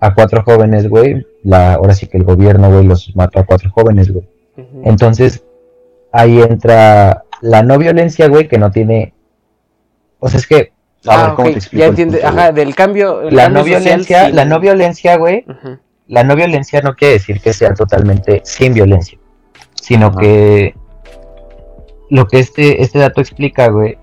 a 0.00 0.14
cuatro 0.14 0.42
jóvenes, 0.42 0.88
güey. 0.88 1.26
La 1.44 1.74
ahora 1.74 1.94
sí 1.94 2.06
que 2.06 2.18
el 2.18 2.24
gobierno, 2.24 2.70
güey, 2.70 2.84
los 2.86 3.14
mató 3.14 3.38
a 3.40 3.44
cuatro 3.46 3.70
jóvenes, 3.70 4.12
güey. 4.12 4.26
Entonces, 4.84 5.44
ahí 6.12 6.40
entra 6.40 7.24
la 7.40 7.62
no 7.62 7.78
violencia, 7.78 8.28
güey, 8.28 8.48
que 8.48 8.58
no 8.58 8.70
tiene 8.70 9.14
o 10.18 10.28
sea, 10.28 10.38
es 10.38 10.46
que 10.46 10.72
a 11.06 11.14
Ah, 11.14 11.26
ver, 11.28 11.34
¿cómo 11.34 11.48
te 11.50 11.56
explico 11.56 11.84
Ya 11.86 11.92
punto, 11.96 12.18
Ajá, 12.22 12.52
del 12.52 12.74
cambio. 12.74 13.22
La 13.30 13.44
cambio 13.44 13.48
no 13.60 13.64
violencia, 13.64 14.26
sin- 14.26 14.36
la 14.36 14.44
no 14.44 14.60
violencia, 14.60 15.16
güey, 15.16 15.46
la 16.08 16.24
no 16.24 16.36
violencia 16.36 16.82
no 16.82 16.94
quiere 16.94 17.14
decir 17.14 17.40
que 17.40 17.54
sea 17.54 17.72
totalmente 17.72 18.42
sin 18.44 18.74
violencia, 18.74 19.18
sino 19.80 20.14
que 20.14 20.74
lo 22.10 22.26
que 22.26 22.40
este, 22.40 22.82
este 22.82 22.98
dato 22.98 23.20
explica, 23.22 23.68
güey, 23.68 23.96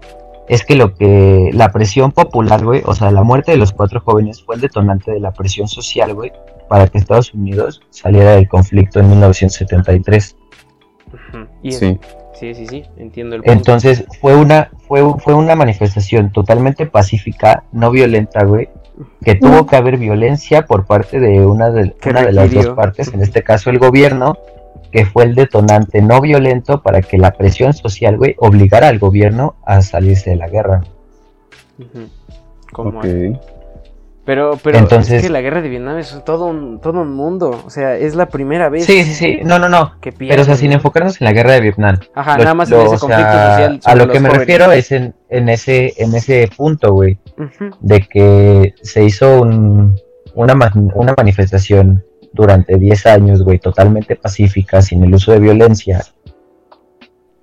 es 0.48 0.64
que 0.64 0.76
lo 0.76 0.94
que 0.94 1.50
la 1.54 1.72
presión 1.72 2.12
popular, 2.12 2.64
güey, 2.64 2.82
o 2.86 2.96
sea, 2.96 3.12
la 3.12 3.24
muerte 3.24 3.52
de 3.52 3.58
los 3.58 3.74
cuatro 3.74 4.00
jóvenes 4.00 4.44
fue 4.44 4.56
el 4.56 4.62
detonante 4.62 5.12
de 5.12 5.20
la 5.20 5.32
presión 5.32 5.68
social, 5.68 6.14
güey, 6.14 6.32
para 6.70 6.88
que 6.88 6.98
Estados 6.98 7.34
Unidos 7.34 7.82
saliera 7.90 8.36
del 8.36 8.48
conflicto 8.48 9.00
en 9.00 9.10
1973. 9.10 10.38
Ujú. 11.08 11.48
Y 11.64 11.72
Sí. 11.72 11.98
sí, 12.34 12.54
sí, 12.54 12.68
sí, 12.68 12.84
entiendo 12.98 13.36
el 13.36 13.42
punto. 13.42 13.52
Entonces 13.52 14.06
fue 14.22 14.36
una 14.36 14.70
fue, 14.88 15.02
fue 15.20 15.34
una 15.34 15.56
manifestación 15.56 16.32
totalmente 16.32 16.86
pacífica, 16.86 17.64
no 17.74 17.92
violenta, 17.92 18.46
güey, 18.46 18.70
que 19.24 19.36
tuvo 19.36 19.68
que 19.68 19.76
haber 19.76 19.98
violencia 19.98 20.66
por 20.66 20.86
parte 20.86 21.20
de 21.20 21.46
una 21.46 21.70
de, 21.72 21.94
una 22.06 22.22
de 22.24 22.32
las 22.32 22.52
dos 22.52 22.70
partes, 22.70 23.14
en 23.14 23.22
este 23.22 23.44
caso 23.44 23.70
el 23.70 23.80
gobierno, 23.80 24.38
que 24.92 25.06
fue 25.06 25.24
el 25.24 25.36
detonante 25.36 26.02
no 26.02 26.22
violento 26.22 26.82
para 26.82 27.02
que 27.02 27.18
la 27.18 27.32
presión 27.32 27.74
social, 27.74 28.18
güey, 28.18 28.36
obligara 28.40 28.88
al 28.88 29.00
gobierno 29.00 29.56
a 29.66 29.82
salirse 29.82 30.32
de 30.32 30.36
la 30.38 30.48
guerra. 30.48 30.82
Ok. 32.74 33.06
Pero, 34.26 34.60
pero 34.62 34.78
Entonces- 34.78 35.14
es 35.14 35.22
que 35.24 35.30
la 35.30 35.40
guerra 35.40 35.62
de 35.62 35.70
Vietnam 35.70 35.98
es 36.00 36.22
todo 36.26 36.48
un, 36.48 36.82
todo 36.82 37.02
un 37.02 37.14
mundo. 37.16 37.62
O 37.66 37.70
sea, 37.70 37.96
es 37.96 38.14
la 38.14 38.26
primera 38.26 38.68
vez 38.68 38.84
Sí, 38.86 39.04
sí, 39.06 39.14
sí, 39.14 39.40
no, 39.46 39.58
no, 39.58 39.70
no. 39.70 39.94
que 40.02 40.12
Pero, 40.12 40.42
o 40.42 40.46
sea, 40.46 40.56
sin 40.58 40.72
¿no? 40.72 40.76
enfocarnos 40.76 41.22
en 41.22 41.26
la 41.26 41.32
guerra 41.32 41.54
de 41.54 41.62
Vietnam. 41.62 41.98
Ajá, 42.14 42.34
Lo- 42.38 42.44
nada 42.44 42.54
más 42.54 42.70
lo- 42.70 42.82
en 42.82 42.88
ese 42.88 42.98
conflicto 42.98 43.32
sea, 43.32 43.54
social. 43.56 43.80
A 43.86 43.96
lo 43.96 44.08
que 44.12 44.20
me 44.20 44.28
jóvenes. 44.28 44.38
refiero 44.40 44.72
es 44.74 44.92
en, 44.92 45.16
en, 45.30 45.48
ese, 45.48 45.94
en 45.98 46.14
ese 46.14 46.50
punto, 46.58 46.92
güey. 46.92 47.18
De 47.80 48.02
que 48.02 48.74
se 48.82 49.06
hizo 49.06 49.42
un- 49.42 49.96
una, 50.36 50.54
una 50.94 51.14
manifestación 51.16 52.04
durante 52.34 52.78
10 52.78 53.06
años, 53.08 53.44
güey, 53.44 53.60
totalmente 53.60 54.16
pacífica, 54.16 54.82
sin 54.82 55.04
el 55.04 55.14
uso 55.14 55.32
de 55.32 55.40
violencia. 55.40 56.04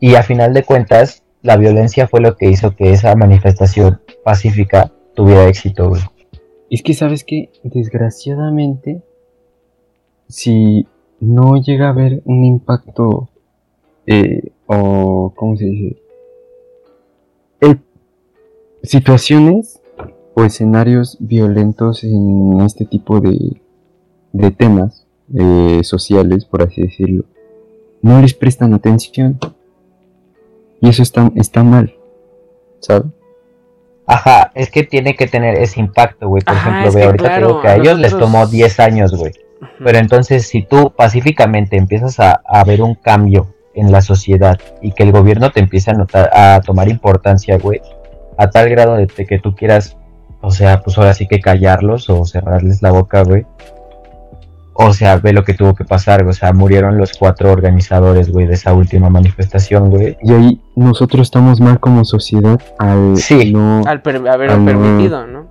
Y 0.01 0.15
a 0.15 0.23
final 0.23 0.53
de 0.53 0.65
cuentas, 0.65 1.23
la 1.43 1.57
violencia 1.57 2.09
fue 2.09 2.21
lo 2.21 2.37
que 2.37 2.51
hizo 2.51 2.75
que 2.75 2.93
esa 2.93 3.15
manifestación 3.15 4.01
pacífica 4.25 4.93
tuviera 5.15 5.49
éxito, 5.49 5.89
güey. 5.89 6.03
Es 6.71 6.83
que, 6.83 6.95
¿sabes 6.95 7.25
que 7.25 7.51
Desgraciadamente, 7.63 9.03
si 10.29 10.87
no 11.21 11.57
llega 11.57 11.87
a 11.87 11.91
haber 11.91 12.23
un 12.25 12.45
impacto, 12.45 13.29
eh, 14.07 14.53
o, 14.67 15.33
¿cómo 15.37 15.57
se 15.57 15.67
dice? 15.67 16.05
Situaciones 18.85 19.81
o 20.35 20.45
escenarios 20.45 21.17
violentos 21.19 22.05
en 22.05 22.61
este 22.61 22.85
tipo 22.85 23.19
de, 23.19 23.63
de 24.35 24.51
temas 24.51 25.07
eh, 25.35 25.81
sociales, 25.85 26.45
por 26.45 26.63
así 26.63 26.83
decirlo, 26.83 27.25
no 28.03 28.21
les 28.21 28.35
prestan 28.35 28.75
atención. 28.75 29.39
Y 30.81 30.89
eso 30.91 31.03
está, 31.03 31.31
está 31.37 31.63
mal, 31.63 31.95
¿sabes? 32.81 33.07
Ajá, 34.07 34.53
es 34.55 34.71
que 34.71 34.83
tiene 34.83 35.17
que 35.17 35.27
tener 35.27 35.55
ese 35.55 35.81
impacto, 35.81 36.29
güey. 36.29 36.43
Por 36.43 36.55
Ajá, 36.55 36.81
ejemplo, 36.81 37.01
que 37.01 37.07
ahorita 37.07 37.25
claro, 37.25 37.47
digo 37.47 37.63
que 37.63 37.69
a 37.69 37.71
a 37.71 37.77
ellos 37.77 37.99
les 37.99 38.19
tomó 38.19 38.47
10 38.47 38.81
años, 38.81 39.15
güey. 39.17 39.33
Pero 39.83 39.99
entonces, 39.99 40.47
si 40.47 40.63
tú 40.63 40.93
pacíficamente 40.95 41.79
empiezas 41.79 42.21
a, 42.21 42.43
a 42.45 42.65
ver 42.65 42.83
un 42.83 42.97
cambio 42.97 43.55
en 43.75 43.93
la 43.93 44.03
sociedad 44.03 44.59
y 44.83 44.93
que 44.93 45.05
el 45.05 45.13
gobierno 45.13 45.51
te 45.53 45.61
empieza 45.61 45.93
a, 45.93 45.95
notar, 45.95 46.29
a 46.35 46.61
tomar 46.61 46.89
importancia, 46.89 47.57
güey, 47.57 47.81
a 48.37 48.51
tal 48.51 48.69
grado 48.69 48.97
de 48.97 49.07
que 49.07 49.39
tú 49.39 49.55
quieras, 49.55 49.97
o 50.43 50.51
sea, 50.51 50.83
pues 50.83 50.99
ahora 50.99 51.15
sí 51.15 51.27
que 51.27 51.41
callarlos 51.41 52.11
o 52.11 52.27
cerrarles 52.27 52.83
la 52.83 52.91
boca, 52.91 53.23
güey. 53.23 53.47
O 54.77 54.93
sea, 54.93 55.17
ve 55.19 55.33
lo 55.33 55.45
que 55.45 55.55
tuvo 55.55 55.75
que 55.75 55.85
pasar, 55.85 56.23
güey. 56.25 56.31
O 56.31 56.35
sea, 56.35 56.53
murieron 56.53 56.99
los 56.99 57.13
cuatro 57.17 57.53
organizadores, 57.53 58.31
güey, 58.31 58.47
de 58.47 58.55
esa 58.55 58.75
última 58.75 59.09
manifestación, 59.09 59.91
güey. 59.91 60.17
Y 60.23 60.33
ahí 60.33 60.61
nosotros 60.77 61.23
estamos 61.29 61.61
mal 61.61 61.79
como 61.81 62.05
sociedad 62.05 62.61
al 62.79 63.17
Sí. 63.17 63.53
no... 63.53 63.83
Al 63.87 64.03
per- 64.03 64.27
haber 64.29 64.51
no. 64.57 64.65
permitido, 64.65 65.27
¿no? 65.27 65.47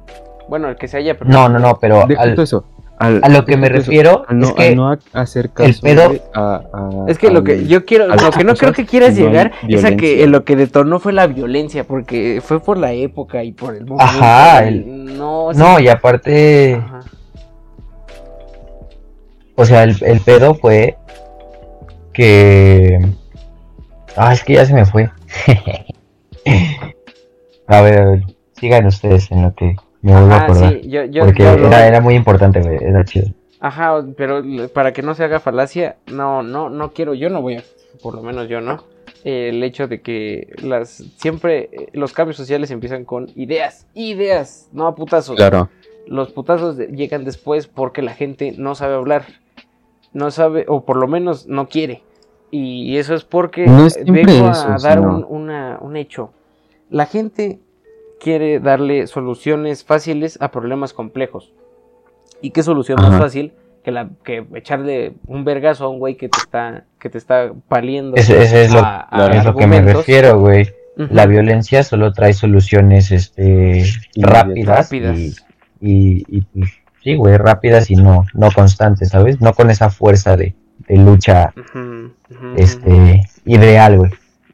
Bueno, 0.49 0.67
el 0.69 0.75
que 0.75 0.87
se 0.87 0.97
haya 0.97 1.17
permitido. 1.17 1.47
No, 1.47 1.49
no, 1.49 1.59
no, 1.59 1.77
pero 1.79 2.05
al- 2.17 2.33
todo 2.35 2.43
eso. 2.43 2.65
Al- 2.99 3.21
a 3.23 3.29
lo 3.29 3.43
que 3.43 3.57
me 3.57 3.67
eso. 3.67 3.75
refiero 3.77 4.25
no, 4.29 4.47
es 4.47 4.53
que 4.53 4.67
al 4.67 4.75
no 4.75 4.91
ha- 4.91 4.99
hacer 5.13 5.49
caso 5.49 5.67
el 5.67 5.75
pedo- 5.81 6.07
güey, 6.09 6.21
a, 6.35 6.61
a- 6.73 6.89
Es 7.07 7.17
que 7.17 7.31
lo 7.31 7.43
que 7.43 7.65
yo 7.65 7.85
quiero, 7.85 8.05
a 8.11 8.15
lo 8.15 8.29
que 8.29 8.43
no 8.43 8.53
creo 8.53 8.71
que 8.71 8.85
quieras 8.85 9.15
llegar 9.15 9.51
es 9.67 9.83
a 9.83 9.95
que 9.95 10.25
lo 10.27 10.43
que 10.45 10.55
detonó 10.55 10.99
fue 10.99 11.11
la 11.11 11.27
violencia, 11.27 11.85
porque 11.85 12.39
fue 12.43 12.59
por 12.61 12.77
la 12.77 12.91
época 12.93 13.43
y 13.43 13.51
por 13.51 13.73
el 13.75 13.85
momento. 13.85 14.03
Ajá, 14.03 14.67
el- 14.67 15.17
no. 15.17 15.51
No, 15.53 15.79
y 15.79 15.87
aparte, 15.87 16.75
Ajá. 16.75 16.99
O 19.55 19.65
sea, 19.65 19.83
el, 19.83 19.95
el 20.03 20.19
pedo 20.21 20.55
fue 20.55 20.97
que... 22.13 22.99
Ah, 24.15 24.33
es 24.33 24.43
que 24.43 24.53
ya 24.53 24.65
se 24.65 24.73
me 24.73 24.85
fue. 24.85 25.09
a 27.67 27.81
ver, 27.81 27.99
a 27.99 28.05
ver, 28.05 28.23
sigan 28.53 28.85
ustedes 28.85 29.31
en 29.31 29.41
lo 29.43 29.55
que 29.55 29.75
me 30.01 30.11
vuelvo 30.13 30.33
a 30.33 30.37
acordar. 30.43 30.73
sí, 30.73 30.89
yo, 30.89 31.05
yo, 31.05 31.25
porque 31.25 31.43
yo 31.43 31.53
era, 31.53 31.87
era 31.87 32.01
muy 32.01 32.15
importante, 32.15 32.61
güey, 32.61 32.77
era 32.81 33.03
chido. 33.05 33.27
Ajá, 33.59 34.03
pero 34.17 34.43
para 34.73 34.91
que 34.91 35.01
no 35.01 35.15
se 35.15 35.23
haga 35.23 35.39
falacia, 35.39 35.95
no, 36.07 36.43
no, 36.43 36.69
no 36.69 36.91
quiero, 36.91 37.13
yo 37.13 37.29
no 37.29 37.41
voy 37.41 37.55
a, 37.55 37.63
por 38.01 38.13
lo 38.13 38.21
menos 38.21 38.49
yo 38.49 38.59
no, 38.59 38.83
eh, 39.23 39.49
el 39.49 39.63
hecho 39.63 39.87
de 39.87 40.01
que 40.01 40.49
las 40.61 40.89
siempre 41.17 41.69
eh, 41.71 41.87
los 41.93 42.11
cambios 42.11 42.35
sociales 42.35 42.71
empiezan 42.71 43.05
con 43.05 43.31
ideas, 43.35 43.87
ideas, 43.93 44.67
no 44.73 44.85
a 44.87 44.95
putazos. 44.95 45.37
Claro. 45.37 45.69
Los 46.05 46.31
putazos 46.33 46.75
de- 46.75 46.87
llegan 46.87 47.23
después 47.23 47.67
porque 47.67 48.01
la 48.01 48.13
gente 48.13 48.53
no 48.57 48.75
sabe 48.75 48.95
hablar, 48.95 49.23
no 50.13 50.31
sabe, 50.31 50.65
o 50.67 50.85
por 50.85 50.97
lo 50.97 51.07
menos 51.07 51.47
no 51.47 51.67
quiere. 51.67 52.03
Y 52.51 52.97
eso 52.97 53.15
es 53.15 53.23
porque 53.23 53.65
No 53.65 53.87
es 53.87 53.97
vengo 54.05 54.47
a 54.47 54.51
eso, 54.51 54.67
dar 54.87 54.99
sino- 54.99 55.17
un, 55.17 55.25
una- 55.43 55.77
un 55.81 55.97
hecho. 55.97 56.31
La 56.89 57.05
gente 57.07 57.59
quiere 58.19 58.59
darle 58.59 59.07
soluciones 59.07 59.83
fáciles 59.83 60.37
a 60.39 60.51
problemas 60.51 60.93
complejos. 60.93 61.51
¿Y 62.41 62.51
qué 62.51 62.61
solución 62.61 63.01
más 63.01 63.17
fácil 63.17 63.53
que, 63.83 63.91
la, 63.91 64.09
que 64.23 64.45
echarle 64.53 65.13
un 65.27 65.43
vergazo 65.45 65.85
a 65.85 65.89
un 65.89 65.97
güey 65.99 66.15
que 66.15 66.29
te 66.29 66.37
está, 66.37 66.85
que 66.99 67.09
te 67.09 67.17
está 67.17 67.51
paliendo? 67.67 68.15
Ese, 68.15 68.41
ese 68.43 68.65
es 68.65 68.73
lo, 68.73 68.79
a- 68.81 69.07
es 69.33 69.43
lo 69.45 69.55
que 69.55 69.65
me 69.67 69.81
refiero, 69.81 70.39
güey. 70.39 70.69
La 70.95 71.25
violencia 71.25 71.81
solo 71.83 72.13
trae 72.13 72.33
soluciones 72.33 73.09
este, 73.11 73.83
rápidas, 74.15 74.85
Rápidas. 74.91 75.17
y, 75.81 76.23
y, 76.29 76.43
y, 76.53 76.63
sí, 77.03 77.15
güey, 77.15 77.37
rápidas 77.37 77.89
y 77.91 77.95
no, 77.95 78.25
no 78.33 78.49
constantes, 78.51 79.09
¿sabes? 79.09 79.41
No 79.41 79.53
con 79.53 79.69
esa 79.69 79.89
fuerza 79.89 80.37
de, 80.37 80.55
de 80.87 80.97
lucha 80.97 81.53
este, 82.55 83.23
ideal, 83.45 83.97
güey. 83.97 84.11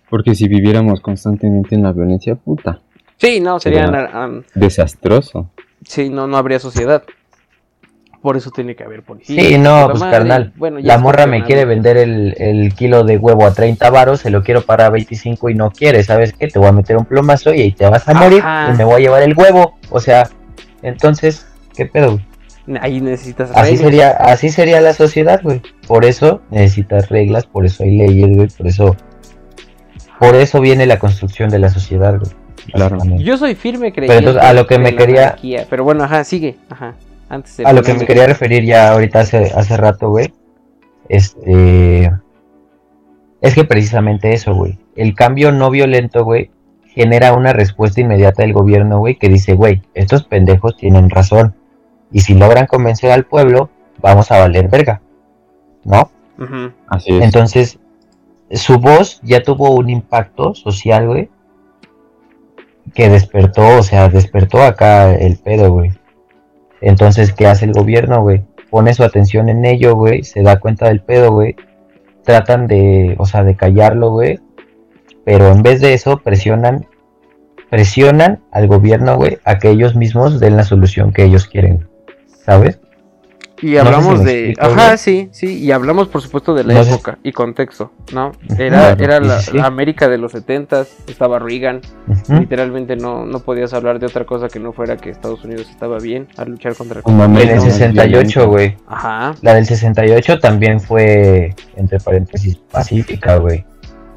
Porque 0.10 0.34
si 0.36 0.47
viviéramos 0.47 1.02
constantemente 1.02 1.76
en 1.76 1.84
la 1.84 1.91
violencia, 1.91 2.36
puta, 2.36 2.82
Sí, 3.18 3.39
no, 3.41 3.60
sería... 3.60 3.86
Sería- 3.86 4.10
ah, 4.14 4.30
desastroso. 4.56 5.50
sí, 5.86 6.10
no, 6.10 6.26
no 6.26 6.38
habría 6.38 6.58
sociedad. 6.60 7.04
Por 8.22 8.36
eso 8.38 8.50
tiene 8.52 8.76
que 8.76 8.84
haber 8.84 9.04
policía. 9.04 9.41
Sí, 9.41 9.58
no, 9.58 9.88
pues 9.89 10.00
madre. 10.00 10.18
carnal. 10.18 10.54
Bueno, 10.58 10.80
ya 10.80 10.88
La 10.88 10.97
morra 10.97 11.26
me 11.26 11.43
quiere 11.43 11.64
vender 11.66 11.95
el, 11.97 12.34
el 12.38 12.74
kilo 12.74 13.04
de 13.06 13.18
huevo 13.18 13.45
a 13.45 13.54
30 13.54 13.89
varos, 13.89 14.20
se 14.22 14.30
lo 14.30 14.41
quiero 14.43 14.62
para 14.62 14.88
a 14.88 14.89
25 14.89 15.50
y 15.50 15.56
no 15.56 15.72
quiere, 15.72 16.04
¿sabes 16.04 16.34
qué? 16.34 16.47
Te 16.47 16.60
voy 16.60 16.68
a 16.68 16.72
meter 16.74 16.97
un 16.97 17.06
plomazo 17.06 17.54
y 17.54 17.62
ahí 17.62 17.72
te 17.72 17.88
vas 17.89 18.08
a 18.10 18.14
morir 18.14 18.41
Ajá. 18.43 18.74
y 18.74 18.78
me 18.78 18.84
voy 18.84 18.95
a 18.95 19.00
llevar 19.00 19.22
el 19.24 19.34
huevo. 19.38 19.78
O 19.89 20.00
sea, 20.02 20.30
entonces, 20.82 21.45
¿qué 21.76 21.86
pedo? 21.86 22.20
Ahí 22.82 23.01
necesitas 23.01 23.51
Así 23.51 23.72
reglas. 23.72 23.80
sería, 23.82 24.09
así 24.11 24.49
sería 24.49 24.82
la 24.82 24.93
sociedad, 24.93 25.39
güey. 25.43 25.61
Por 25.88 26.05
eso 26.05 26.41
necesitas 26.51 27.09
reglas, 27.09 27.45
por 27.45 27.65
eso 27.65 27.84
hay 27.84 27.97
leyes, 27.97 28.36
güey, 28.36 28.47
por 28.49 28.67
eso 28.67 28.95
por 30.20 30.36
eso 30.36 30.59
viene 30.59 30.86
la 30.86 30.99
construcción 30.99 31.49
de 31.49 31.59
la 31.59 31.70
sociedad, 31.70 32.20
güey. 32.20 32.32
Claro. 32.74 32.97
Yo 33.17 33.38
soy 33.38 33.55
firme 33.55 33.91
creyente 33.93 34.17
entonces, 34.17 34.43
a 34.43 34.53
lo 34.53 34.67
que 34.67 34.78
me 34.78 34.91
la 34.91 34.97
quería- 34.97 35.24
anarquía, 35.28 35.65
Pero 35.70 35.84
bueno, 35.86 36.03
ajá, 36.03 36.24
sigue. 36.24 36.57
Ajá. 36.70 36.95
Antes 37.30 37.57
de 37.57 37.63
A 37.65 37.74
lo 37.74 37.82
que 37.82 37.93
me 37.93 38.05
quería 38.05 38.28
referir 38.28 38.63
ya 38.65 38.91
ahorita 38.91 39.22
hace, 39.22 39.51
hace 39.55 39.78
rato, 39.78 40.09
güey. 40.09 40.34
Este. 41.07 42.11
Es 43.41 43.55
que 43.55 43.63
precisamente 43.63 44.34
eso, 44.34 44.53
güey. 44.53 44.78
El 44.95 45.15
cambio 45.15 45.51
no 45.51 45.70
violento, 45.70 46.26
güey, 46.26 46.51
genera 46.93 47.34
una 47.34 47.53
respuesta 47.53 48.01
inmediata 48.01 48.41
del 48.43 48.53
gobierno, 48.53 48.99
güey, 48.99 49.15
que 49.15 49.30
dice, 49.30 49.53
güey, 49.53 49.82
estos 49.93 50.24
pendejos 50.26 50.76
tienen 50.76 51.09
razón. 51.09 51.55
Y 52.12 52.22
si 52.22 52.34
logran 52.34 52.66
convencer 52.66 53.12
al 53.12 53.26
pueblo, 53.26 53.70
vamos 54.01 54.32
a 54.32 54.39
valer 54.39 54.68
verga. 54.68 55.01
¿No? 55.84 56.12
Así 56.88 57.16
es. 57.16 57.24
Entonces, 57.24 57.80
su 58.51 58.80
voz 58.80 59.20
ya 59.24 59.43
tuvo 59.43 59.72
un 59.72 59.89
impacto 59.89 60.53
social, 60.53 61.07
güey. 61.07 61.30
Que 62.93 63.10
despertó, 63.10 63.80
o 63.80 63.84
sea, 63.84 64.10
despertó 64.10 64.64
acá 64.64 65.14
el 65.14 65.38
pedo, 65.38 65.72
güey. 65.72 65.91
Entonces, 66.82 67.34
¿qué 67.34 67.45
hace 67.45 67.66
el 67.66 67.74
gobierno, 67.74 68.22
güey? 68.22 68.43
Pone 68.70 68.93
su 68.93 69.03
atención 69.03 69.49
en 69.49 69.66
ello, 69.66 69.95
güey. 69.95 70.24
Se 70.24 70.41
da 70.41 70.60
cuenta 70.60 70.88
del 70.88 71.01
pedo, 71.01 71.32
güey. 71.32 71.55
Tratan 72.24 72.68
de, 72.68 73.16
o 73.20 73.26
sea, 73.26 73.43
de 73.43 73.55
callarlo, 73.55 74.12
güey. 74.12 74.39
Pero 75.26 75.51
en 75.51 75.62
vez 75.62 75.82
de 75.82 75.93
eso, 75.93 76.18
presionan, 76.18 76.88
presionan 77.70 78.41
al 78.51 78.68
gobierno, 78.68 79.16
güey, 79.16 79.38
a 79.43 79.60
que 79.60 79.70
ellos 79.70 79.95
mismos 79.95 80.39
den 80.39 80.57
la 80.57 80.64
solución 80.64 81.12
que 81.12 81.24
ellos 81.24 81.45
quieren. 81.45 81.88
¿Sabes? 82.50 82.80
Y 83.62 83.72
No 83.72 83.72
sé 83.74 83.80
hablamos 83.82 84.20
si 84.20 84.26
de. 84.26 84.50
explico, 84.52 84.62
Ajá, 84.80 84.95
sí, 84.97 85.28
sí. 85.34 85.58
Y 85.60 85.72
hablamos, 85.74 86.08
por 86.08 86.22
supuesto, 86.22 86.54
de 86.54 86.64
la 86.64 86.76
No 86.76 86.84
sé- 86.86 86.91
época 86.93 87.18
y 87.24 87.34
contexto, 87.34 87.91
¿no? 88.14 88.32
Era, 88.58 88.95
Claro, 88.95 89.04
era 89.04 89.20
la, 89.20 89.39
sí, 89.41 89.52
sí. 89.52 89.58
la 89.58 89.66
América 89.66 90.08
de 90.08 90.18
los 90.18 90.32
70 90.32 90.86
estaba 91.10 91.39
Reagan. 91.39 91.82
Literalmente 92.30 92.95
no, 92.95 93.26
no 93.26 93.39
podías 93.41 93.74
hablar 93.74 94.00
de 94.00 94.06
otra 94.06 94.24
cosa 94.26 94.47
que 94.47 94.60
no 94.62 94.72
fuera 94.72 94.95
que 94.95 95.10
Estados 95.10 95.43
Unidos 95.43 95.70
estaba 95.70 95.97
bien 96.00 96.30
a 96.38 96.45
luchar 96.45 96.74
contra 96.76 97.00
el 97.00 97.04
Una 97.06 97.26
En 97.26 97.36
el 97.50 97.56
más 97.58 97.64
68, 97.66 98.08
violenta. 98.08 98.43
güey. 98.45 98.78
Ajá. 98.88 99.36
La 99.41 99.54
del 99.56 99.66
68 99.66 100.39
también 100.39 100.80
fue, 100.80 101.54
entre 101.76 102.00
paréntesis, 102.00 102.56
pacífica, 102.72 103.36
güey. 103.39 103.66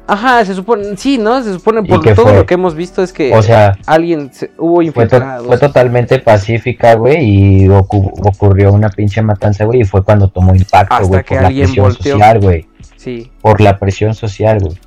Ajá, 0.05 0.43
se 0.43 0.53
supone. 0.53 0.97
Sí, 0.97 1.17
¿no? 1.17 1.41
Se 1.41 1.53
supone 1.53 1.81
¿Y 1.83 1.87
por 1.87 2.01
qué 2.01 2.13
todo 2.13 2.27
fue? 2.27 2.35
lo 2.35 2.45
que 2.45 2.55
hemos 2.55 2.75
visto 2.75 3.01
es 3.01 3.13
que 3.13 3.33
O 3.33 3.41
sea, 3.41 3.77
alguien 3.85 4.33
se- 4.33 4.51
hubo 4.57 4.75
fue, 4.75 4.83
to- 4.85 4.99
infiltrados. 5.15 5.47
fue 5.47 5.57
totalmente 5.57 6.19
pacífica, 6.19 6.95
güey, 6.95 7.23
y 7.23 7.67
ocu- 7.67 8.11
ocurrió 8.27 8.73
una 8.73 8.89
pinche 8.89 9.21
matanza, 9.21 9.63
güey, 9.63 9.81
y 9.81 9.83
fue 9.85 10.03
cuando 10.03 10.27
tomó 10.27 10.53
impacto, 10.53 10.93
Hasta 10.95 11.07
güey, 11.07 11.23
que 11.23 11.35
por 11.35 11.43
la 11.43 11.49
presión 11.49 11.85
volteó. 11.85 12.11
social, 12.13 12.39
güey. 12.41 12.67
Sí. 12.97 13.31
Por 13.41 13.61
la 13.61 13.79
presión 13.79 14.13
social, 14.13 14.59
güey, 14.59 14.77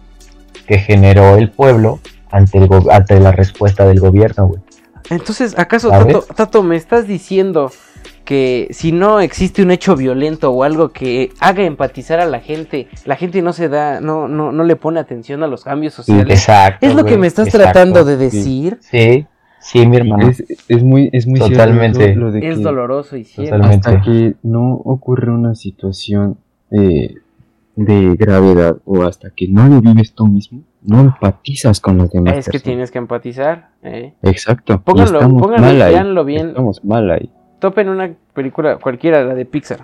que 0.67 0.79
generó 0.79 1.37
el 1.37 1.51
pueblo 1.51 2.01
ante, 2.31 2.59
el 2.59 2.69
ante 2.91 3.19
la 3.19 3.33
respuesta 3.33 3.87
del 3.87 4.01
gobierno, 4.01 4.47
güey. 4.49 4.61
Entonces, 5.09 5.59
¿acaso. 5.59 5.89
Tato, 5.89 6.23
Tato, 6.35 6.63
me 6.63 6.77
estás 6.77 7.07
diciendo 7.07 7.71
que 8.25 8.69
si 8.71 8.93
no 8.93 9.21
existe 9.21 9.63
un 9.63 9.71
hecho 9.71 9.97
violento 9.97 10.51
o 10.51 10.63
algo 10.65 10.91
que 10.91 11.31
haga 11.41 11.65
empatizar 11.65 12.21
a 12.21 12.27
la 12.27 12.41
gente, 12.41 12.89
la 13.05 13.17
gente 13.17 13.41
no 13.43 13.53
se 13.53 13.69
da, 13.69 14.01
no, 14.01 14.29
no, 14.29 14.53
no 14.53 14.65
le 14.65 14.77
pone 14.77 14.99
atención 15.01 15.43
a 15.43 15.47
los 15.47 15.65
cambios 15.65 15.95
sociales? 15.95 16.39
Exacto. 16.39 16.85
¿Es 16.87 16.95
lo 16.95 17.05
que 17.05 17.17
me 17.19 17.27
estás 17.27 17.47
exacto. 17.49 17.65
tratando 17.73 18.05
de 18.05 18.17
decir? 18.17 18.79
Sí, 18.81 19.27
sí, 19.61 19.87
mi 19.87 19.97
hermano. 19.97 20.29
Es, 20.29 20.45
es 20.69 20.83
muy, 20.83 21.09
es 21.13 21.27
muy 21.27 21.39
Totalmente. 21.41 22.11
eso, 22.13 22.21
lo 22.21 22.33
de 22.33 22.49
Es 22.49 22.63
doloroso 22.63 23.17
y 23.17 23.25
cierto. 23.25 23.55
Totalmente. 23.57 23.89
hasta 23.91 24.03
que 24.03 24.35
no 24.43 24.73
ocurre 24.75 25.31
una 25.31 25.55
situación 25.55 26.39
eh, 26.71 27.15
de 27.77 28.15
gravedad 28.19 28.79
o 28.85 29.03
hasta 29.03 29.31
que 29.31 29.49
no 29.49 29.69
lo 29.69 29.81
vives 29.81 30.15
tú 30.15 30.27
mismo, 30.27 30.63
no 30.83 31.01
empatizas 31.01 31.81
con 31.81 31.99
los 31.99 32.11
demás. 32.11 32.37
Es 32.39 32.49
que 32.49 32.59
tienes 32.59 32.91
que 32.91 32.99
empatizar. 32.99 33.69
¿eh? 33.83 34.15
Exacto. 34.23 34.81
Pónganlo- 34.85 35.19
pónganlo, 35.39 35.59
mal 35.59 35.83
ahí, 35.83 36.25
bien. 36.25 36.49
Estamos 36.49 36.85
mal 36.85 37.11
ahí. 37.11 37.31
Topen 37.59 37.89
una 37.89 38.13
película 38.35 38.77
cualquiera, 38.77 39.25
la 39.25 39.35
de 39.35 39.45
Pixar. 39.45 39.81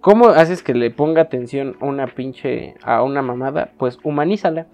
¿Cómo 0.00 0.28
haces 0.28 0.62
que 0.62 0.74
le 0.74 0.90
ponga 0.90 1.22
atención 1.22 1.76
a 1.80 1.86
una 1.86 2.06
pinche, 2.06 2.74
a 2.84 3.02
una 3.02 3.22
mamada? 3.22 3.70
Pues 3.78 3.98
humanízala. 4.04 4.66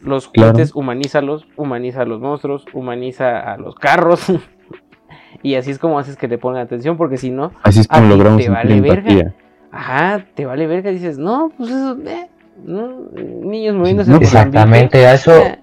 Los 0.00 0.28
Claro. 0.28 0.52
juguetes, 0.52 0.74
humanízalos, 0.74 1.46
humaniza 1.56 2.02
a 2.02 2.04
los 2.04 2.20
monstruos, 2.20 2.64
humaniza 2.72 3.38
a 3.52 3.56
los 3.58 3.74
carros. 3.76 4.26
y 5.42 5.54
así 5.56 5.70
es 5.70 5.78
como 5.78 5.98
haces 5.98 6.16
que 6.16 6.28
le 6.28 6.38
pongan 6.38 6.62
atención, 6.62 6.96
porque 6.96 7.16
si 7.16 7.30
no, 7.30 7.52
Así 7.62 7.80
es 7.80 7.88
como 7.88 8.08
logramos 8.08 8.42
te 8.42 8.48
vale 8.48 8.80
verga. 8.80 9.34
ajá, 9.70 10.24
te 10.34 10.46
vale 10.46 10.66
verga. 10.66 10.90
Dices, 10.90 11.18
no, 11.18 11.52
pues 11.56 11.70
eso, 11.70 11.96
eh, 12.06 12.28
no, 12.64 13.06
niños 13.12 13.74
moviéndose 13.76 14.10
No, 14.10 14.16
Exactamente, 14.18 15.04
a 15.06 15.14
eso, 15.14 15.36
eh, 15.36 15.58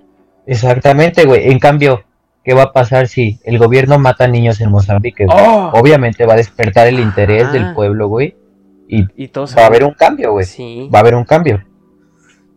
exactamente, 0.45 1.26
güey. 1.26 1.49
En 1.51 1.60
cambio, 1.60 2.01
¿qué 2.46 2.54
va 2.54 2.64
a 2.64 2.72
pasar 2.72 3.08
si 3.08 3.39
el 3.43 3.58
gobierno 3.58 3.98
mata 4.00 4.28
niños 4.28 4.62
en 4.62 4.70
Mozambique? 4.72 5.26
güey? 5.26 5.38
¡Oh! 5.38 5.72
Obviamente 5.74 6.26
va 6.26 6.34
a 6.34 6.38
despertar 6.38 6.88
el 6.88 7.00
interés 7.00 7.52
del 7.52 7.74
pueblo, 7.74 8.08
güey, 8.08 8.36
y 8.88 9.06
Y 9.16 9.28
todos 9.30 9.58
va 9.58 9.64
a 9.64 9.66
haber 9.66 9.84
un 9.84 9.93
cambio, 9.93 10.32
güey. 10.32 10.46
Sí, 10.46 10.89
Va 10.93 11.00
a 11.00 11.02
haber 11.02 11.16
un 11.16 11.26
cambio. 11.26 11.64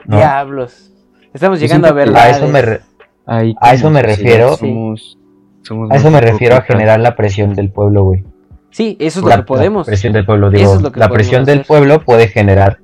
¿no? 0.07 0.17
diablos. 0.19 0.93
Estamos 1.35 1.59
llegando 1.61 1.89
a 1.89 1.93
verdades. 1.93 2.35
A 2.35 2.37
eso 2.39 2.49
me, 2.49 2.63
re- 2.63 2.81
Ahí 3.27 3.55
A 3.61 3.75
eso 3.75 3.91
me 3.91 4.03
refiero. 4.03 4.57
Somos, 4.57 5.19
somos 5.63 5.91
a 5.91 5.97
eso 5.97 6.11
me 6.11 6.21
refiero 6.21 6.57
a 6.57 6.63
generar 6.63 7.01
la 7.01 7.15
presión 7.17 7.55
del 7.55 7.71
pueblo, 7.71 8.05
güey. 8.05 8.25
Sí, 8.71 8.97
eso 9.01 9.21
es 9.21 9.25
lo 9.27 9.31
que 9.37 9.43
podemos. 9.43 9.87
la 9.87 9.91
presión 9.91 10.13
del 10.13 10.25
pueblo, 10.27 10.51
digo, 10.51 10.65
Eso 10.65 10.77
es 10.77 10.83
lo 10.83 10.93
que 10.93 11.01
la 11.01 11.09
presión 11.09 11.45
del 11.45 11.63
pueblo 11.65 12.01
puede 12.01 12.29
generar 12.29 12.79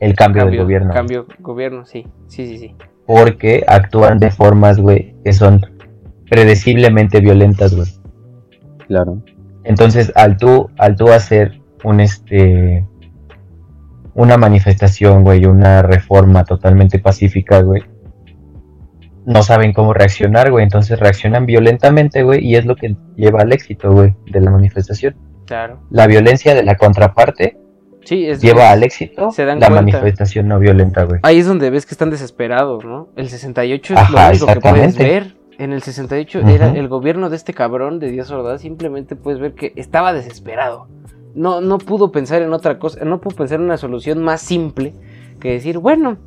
el 0.00 0.14
cambio, 0.14 0.44
del 0.46 0.58
gobierno. 0.58 0.92
Cambio 0.92 1.26
gobierno, 1.40 1.84
sí. 1.86 2.06
Sí, 2.26 2.46
sí, 2.46 2.58
sí. 2.58 2.74
Porque 3.06 3.64
actúan 3.66 4.18
de 4.18 4.30
formas, 4.30 4.78
güey, 4.78 5.14
que 5.24 5.32
son 5.32 5.60
predeciblemente 6.28 7.20
violentas, 7.20 7.74
güey. 7.74 7.88
Claro. 8.86 9.22
Entonces, 9.64 10.12
al 10.14 10.36
tú, 10.36 10.70
al 10.78 10.96
tú 10.96 11.10
hacer 11.10 11.60
un 11.84 12.00
este 12.00 12.84
una 14.14 14.36
manifestación, 14.36 15.22
güey, 15.22 15.44
una 15.44 15.82
reforma 15.82 16.44
totalmente 16.44 16.98
pacífica, 16.98 17.60
güey, 17.60 17.82
no 19.26 19.42
saben 19.44 19.72
cómo 19.72 19.94
reaccionar, 19.94 20.50
güey, 20.50 20.64
entonces 20.64 20.98
reaccionan 20.98 21.46
violentamente, 21.46 22.24
güey, 22.24 22.44
y 22.44 22.56
es 22.56 22.64
lo 22.64 22.74
que 22.74 22.96
lleva 23.14 23.42
al 23.42 23.52
éxito, 23.52 23.92
güey, 23.92 24.16
de 24.26 24.40
la 24.40 24.50
manifestación. 24.50 25.14
Claro. 25.46 25.80
La 25.90 26.06
violencia 26.08 26.54
de 26.54 26.64
la 26.64 26.76
contraparte 26.76 27.58
Sí, 28.04 28.26
es 28.26 28.40
lleva 28.40 28.70
al 28.70 28.82
éxito 28.82 29.30
se 29.30 29.44
dan 29.44 29.60
la 29.60 29.66
cuenta. 29.68 29.82
manifestación 29.82 30.48
no 30.48 30.58
violenta, 30.58 31.04
güey. 31.04 31.20
Ahí 31.22 31.38
es 31.38 31.46
donde 31.46 31.68
ves 31.68 31.84
que 31.84 31.92
están 31.92 32.08
desesperados, 32.10 32.84
¿no? 32.84 33.08
El 33.16 33.28
68 33.28 33.92
es 33.92 33.98
Ajá, 34.00 34.12
lo 34.12 34.30
único 34.30 34.46
que 34.46 34.60
puedes 34.60 34.86
exactamente. 34.96 35.04
ver. 35.04 35.37
En 35.58 35.72
el 35.72 35.82
68 35.82 36.38
Ujú. 36.38 36.48
era 36.48 36.68
el 36.70 36.88
gobierno 36.88 37.30
de 37.30 37.36
este 37.36 37.52
cabrón 37.52 37.98
de 37.98 38.10
Díaz 38.10 38.30
Ordaz, 38.30 38.60
simplemente 38.60 39.16
puedes 39.16 39.40
ver 39.40 39.54
que 39.54 39.72
estaba 39.76 40.12
desesperado. 40.12 40.86
No, 41.34 41.60
no 41.60 41.78
pudo 41.78 42.12
pensar 42.12 42.42
en 42.42 42.52
otra 42.52 42.78
cosa, 42.78 43.04
no 43.04 43.20
pudo 43.20 43.36
pensar 43.36 43.58
en 43.58 43.64
una 43.66 43.76
solución 43.76 44.22
más 44.22 44.40
simple 44.40 44.94
que 45.40 45.52
decir, 45.52 45.78
bueno, 45.78 46.18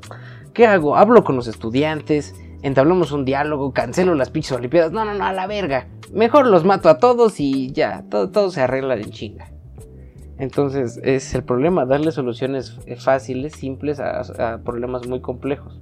¿qué 0.53 0.67
hago? 0.67 0.95
Hablo 0.97 1.23
con 1.23 1.35
los 1.37 1.47
estudiantes, 1.47 2.35
entablamos 2.61 3.11
un 3.13 3.23
diálogo, 3.25 3.71
cancelo 3.71 4.15
las 4.15 4.29
pinches 4.29 4.51
olimpiadas. 4.51 4.91
No, 4.91 5.05
no, 5.05 5.13
no, 5.13 5.25
a 5.25 5.31
la 5.33 5.47
verga. 5.47 5.87
Mejor 6.13 6.45
los 6.47 6.65
mato 6.65 6.89
a 6.89 6.97
todos 6.97 7.39
y 7.39 7.71
ya, 7.71 8.03
todo, 8.09 8.29
todo 8.31 8.51
se 8.51 8.61
arregla 8.61 8.95
de 8.97 9.05
chinga. 9.05 9.49
Entonces 10.37 10.99
es 11.03 11.33
el 11.35 11.43
problema, 11.43 11.85
darle 11.85 12.11
soluciones 12.11 12.77
eh, 12.85 12.95
fáciles, 12.97 13.53
simples 13.53 13.99
a, 14.01 14.21
a 14.53 14.57
problemas 14.57 15.07
muy 15.07 15.21
complejos. 15.21 15.79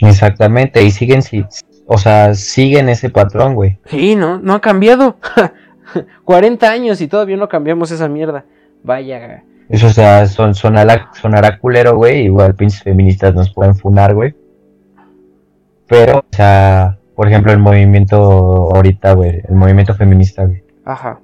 Exactamente, 0.00 0.82
y 0.82 0.90
siguen, 0.90 1.22
si- 1.22 1.44
o 1.90 1.96
sea, 1.96 2.34
siguen 2.34 2.90
ese 2.90 3.08
patrón, 3.08 3.54
güey. 3.54 3.78
Sí, 3.86 4.14
no, 4.14 4.38
no 4.38 4.52
ha 4.52 4.60
cambiado. 4.60 5.16
40 6.24 6.70
años 6.70 7.00
y 7.00 7.08
todavía 7.08 7.38
no 7.38 7.48
cambiamos 7.48 7.90
esa 7.90 8.08
mierda. 8.08 8.44
Vaya. 8.84 9.42
Eso, 9.70 9.86
o 9.86 9.90
sea, 9.90 10.26
son, 10.26 10.54
sonará, 10.54 11.08
sonará 11.18 11.58
culero, 11.58 11.96
güey. 11.96 12.24
Igual 12.24 12.54
pinches 12.54 12.82
feministas 12.82 13.34
nos 13.34 13.50
pueden 13.54 13.74
funar, 13.74 14.14
güey. 14.14 14.34
Pero, 15.86 16.18
o 16.18 16.36
sea, 16.36 16.98
por 17.16 17.26
ejemplo, 17.26 17.52
el 17.52 17.58
movimiento 17.58 18.16
ahorita, 18.16 19.14
güey, 19.14 19.40
el 19.48 19.54
movimiento 19.54 19.94
feminista, 19.94 20.44
güey. 20.44 20.62
Ajá. 20.84 21.20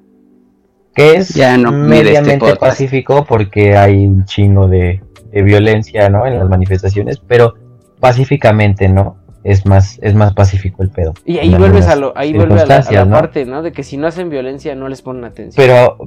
Que 0.95 1.17
es 1.17 1.29
Ya 1.35 1.59
no 1.59 1.69
este 1.69 1.79
mediamente 1.89 2.39
podcast. 2.39 2.61
pacífico 2.61 3.27
porque 3.27 3.77
hay 3.77 4.07
un 4.07 4.25
chingo 4.25 4.67
de, 4.67 5.03
de 5.31 5.43
violencia, 5.43 6.09
¿no? 6.09 6.27
En 6.27 6.39
las 6.39 6.49
manifestaciones, 6.49 7.19
pero 7.19 7.55
pacíficamente, 8.01 8.89
¿no? 8.89 9.24
Es 9.45 9.67
más, 9.67 9.99
es 10.03 10.15
más 10.15 10.33
pacífico 10.33 10.83
el 10.83 10.91
pedo. 10.91 11.15
Y 11.25 11.39
ahí 11.39 11.55
vuelves 11.55 11.87
a 11.87 11.97
lo, 11.97 12.17
ahí 12.17 12.33
vuelve 12.33 12.55
a 12.55 12.57
la, 12.57 12.63
a 12.63 12.67
la 12.67 12.83
circunstancias, 12.83 13.07
¿no? 13.07 13.15
parte, 13.15 13.45
¿no? 13.45 13.63
De 13.63 13.73
que 13.73 13.83
si 13.83 13.97
no 13.97 14.07
hacen 14.07 14.31
violencia 14.31 14.75
no 14.75 14.89
les 14.89 15.03
ponen 15.03 15.25
atención. 15.25 15.55
Pero, 15.65 15.99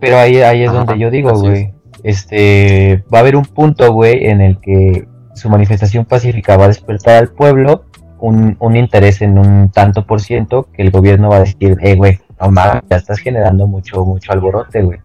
pero 0.00 0.16
ahí, 0.16 0.40
ahí 0.40 0.62
es 0.62 0.70
Ajá, 0.70 0.78
donde 0.78 0.98
yo 0.98 1.10
digo, 1.10 1.38
güey. 1.38 1.72
Este, 2.02 3.04
va 3.12 3.18
a 3.18 3.20
haber 3.20 3.36
un 3.36 3.44
punto, 3.44 3.92
güey, 3.92 4.26
en 4.26 4.40
el 4.40 4.58
que 4.58 5.06
su 5.34 5.48
manifestación 5.48 6.04
pacífica 6.04 6.56
va 6.56 6.64
a 6.64 6.68
despertar 6.68 7.16
al 7.16 7.28
pueblo 7.28 7.84
un, 8.18 8.56
un 8.58 8.76
interés 8.76 9.20
en 9.22 9.38
un 9.38 9.70
tanto 9.70 10.06
por 10.06 10.20
ciento 10.20 10.68
que 10.72 10.82
el 10.82 10.90
gobierno 10.90 11.28
va 11.28 11.36
a 11.36 11.40
decir, 11.40 11.76
eh, 11.82 11.94
güey, 11.94 12.18
no 12.40 12.50
mames, 12.50 12.82
ya 12.88 12.96
estás 12.96 13.18
generando 13.18 13.66
mucho, 13.66 14.04
mucho 14.04 14.32
alborote, 14.32 14.82
güey. 14.82 14.98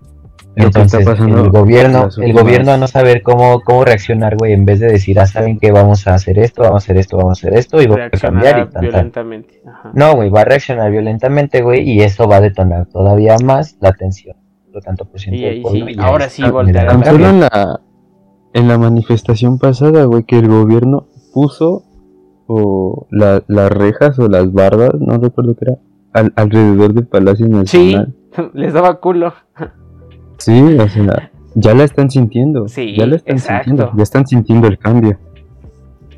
Entonces, 0.66 1.06
pasando 1.06 1.42
el 1.44 1.50
gobierno, 1.50 2.10
el 2.22 2.34
gobierno 2.34 2.72
a 2.72 2.78
no 2.78 2.88
saber 2.88 3.22
cómo, 3.22 3.62
cómo 3.62 3.86
reaccionar, 3.86 4.36
güey, 4.38 4.54
en 4.54 4.66
vez 4.66 4.80
de 4.80 4.88
decir, 4.88 5.20
ah, 5.20 5.26
saben 5.28 5.60
que 5.60 5.72
vamos 5.72 6.08
a 6.08 6.16
hacer 6.16 6.40
esto, 6.40 6.64
vamos 6.64 6.84
a 6.84 6.86
hacer 6.86 6.98
esto, 6.98 7.18
vamos 7.18 7.38
a 7.38 7.48
hacer 7.48 7.58
esto, 7.60 7.82
y 7.82 7.88
voy 7.88 8.02
a 8.02 8.10
cambiar 8.10 8.60
y 8.68 8.72
tan. 8.72 8.82
violentamente. 8.82 9.62
Ajá. 9.68 9.92
No, 9.94 10.16
güey, 10.16 10.30
va 10.30 10.42
a 10.42 10.46
reaccionar 10.46 10.92
violentamente, 10.92 11.62
güey, 11.62 11.88
y 11.90 12.02
eso 12.02 12.28
va 12.28 12.38
a 12.38 12.42
detonar 12.42 12.88
todavía 12.88 13.36
más 13.44 13.78
la 13.80 13.92
tensión. 13.94 14.36
Lo 14.74 14.82
tanto 14.82 15.06
por 15.06 15.20
ciento 15.20 15.40
Y 15.40 15.44
del 15.46 15.62
pueblo, 15.62 15.86
sí, 15.88 15.94
y 15.96 16.00
ahora 16.00 16.30
sí 16.30 16.42
solo 16.42 16.60
en 16.62 17.40
la, 17.42 17.80
en 18.54 18.68
la 18.68 18.78
manifestación 18.78 19.60
pasada, 19.60 20.06
güey, 20.06 20.24
que 20.24 20.38
el 20.40 20.48
gobierno 20.48 21.08
puso 21.34 21.84
o 22.48 23.08
la- 23.12 23.44
las 23.48 23.72
rejas 23.72 24.18
o 24.20 24.28
las 24.28 24.52
bardas, 24.54 24.92
no 25.00 25.18
recuerdo 25.18 25.56
qué 25.56 25.66
era, 25.70 25.78
al- 26.14 26.34
alrededor 26.36 26.94
del 26.94 27.06
Palacio 27.08 27.46
Sí, 27.66 27.94
Nacional. 27.94 28.16
les 28.54 28.74
daba 28.74 29.00
culo. 29.00 29.34
Sí, 30.38 30.62
o 30.80 30.88
sea, 30.90 31.32
ya 31.56 31.74
la 31.74 31.84
están 31.84 32.10
sintiendo. 32.10 32.68
Sí, 32.68 32.96
ya 32.98 33.06
la 33.08 33.16
están 33.18 33.36
exacto. 33.36 33.64
sintiendo. 33.70 33.98
Ya 33.98 34.04
están 34.04 34.28
sintiendo 34.28 34.68
el 34.68 34.78
cambio. 34.78 35.18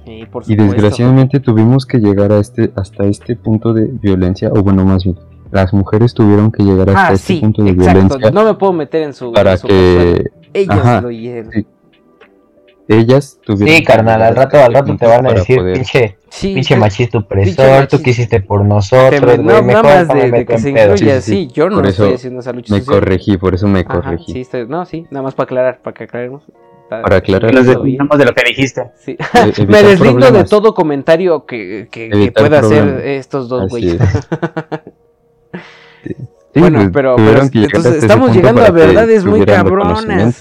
Sí, 0.06 0.24
por 0.32 0.44
Y 0.48 0.56
desgraciadamente 0.56 1.40
tuvimos 1.40 1.86
que 1.86 2.00
llegar 2.00 2.32
a 2.32 2.40
este, 2.40 2.72
hasta 2.76 3.06
este 3.06 3.36
punto 3.36 3.74
de 3.74 3.86
violencia, 4.02 4.50
o 4.52 4.62
bueno, 4.64 4.84
más 4.84 5.04
bien, 5.04 5.18
las 5.52 5.74
mujeres 5.74 6.14
tuvieron 6.14 6.52
que 6.52 6.64
llegar 6.64 6.90
hasta 6.90 7.08
Ah, 7.10 7.14
este 7.14 7.34
sí, 7.36 7.40
punto 7.40 7.64
de 7.64 7.72
exacto. 7.72 7.94
violencia 8.00 8.32
No 8.32 8.44
me 8.44 8.54
puedo 8.56 8.74
meter 8.74 9.04
en 9.04 9.14
su. 9.14 9.32
para 9.32 9.54
en 9.54 9.58
su 9.58 9.68
que. 9.68 10.32
Ellas 10.54 10.80
ajá, 10.80 11.02
lo 11.02 11.12
hicieron. 11.12 11.52
sí. 11.52 11.66
Ellas 12.98 13.40
tuvieron 13.46 13.76
Sí, 13.78 13.84
carnal, 13.84 14.22
al 14.22 14.36
rato, 14.36 14.58
al 14.64 14.74
rato 14.74 14.98
te 14.98 15.06
van 15.08 15.26
a 15.28 15.34
decir, 15.34 15.58
poder- 15.58 15.76
pinche, 15.76 16.18
Sí, 16.30 16.54
pinche 16.54 16.76
machista 16.76 17.20
opresor, 17.20 17.88
tú 17.88 18.02
que 18.02 18.10
hiciste 18.12 18.40
por 18.42 18.66
nosotros, 18.66 19.22
me- 19.22 19.36
güey, 19.38 19.38
no, 19.38 19.62
nada 19.62 19.84
más 19.84 20.08
de, 20.08 20.32
de 20.32 20.46
que 20.46 20.58
se 20.58 20.70
incluya, 20.72 21.22
Sí, 21.22 21.32
sí, 21.32 21.48
sí, 21.48 21.52
yo 21.54 21.70
no 21.70 21.82
estoy 21.84 22.14
haciendo 22.14 22.40
esa 22.42 22.52
lucha 22.52 22.74
Me 22.74 22.80
social. 22.82 23.00
corregí, 23.00 23.38
por 23.38 23.54
eso 23.56 23.68
me 23.68 23.80
Ajá, 23.82 23.94
corregí. 24.02 24.34
sí, 24.34 24.42
estoy- 24.42 24.68
no, 24.68 24.86
sí, 24.86 25.06
nada 25.12 25.24
más 25.24 25.36
para 25.36 25.46
aclarar, 25.46 25.80
para 25.82 25.94
que 25.94 26.04
aclaremos. 26.06 26.44
Para 26.90 27.18
aclarar. 27.18 27.54
Nos 27.54 27.68
desviamos 27.68 28.18
de 28.18 28.26
lo 28.26 28.34
que 28.34 28.42
dijiste. 28.48 28.90
Sí. 29.00 29.16
E- 29.58 29.66
Me 29.68 29.84
deslindo 29.84 30.32
de 30.32 30.44
todo 30.46 30.74
comentario 30.74 31.46
que, 31.46 31.88
que, 31.92 32.32
pueda 32.36 32.60
hacer 32.62 33.02
estos 33.06 33.48
dos 33.48 33.70
güeyes. 33.70 34.02
es. 34.02 34.28
Sí, 36.52 36.60
Bueno, 36.62 36.80
pues, 36.80 36.90
pero- 36.92 37.16
pero 37.16 37.44
llegar 37.44 37.50
entonces 37.66 37.96
estamos 38.04 38.36
llegando 38.36 38.64
a 38.64 38.72
verdades 38.72 39.24
muy 39.24 39.46
cabronas. 39.46 40.36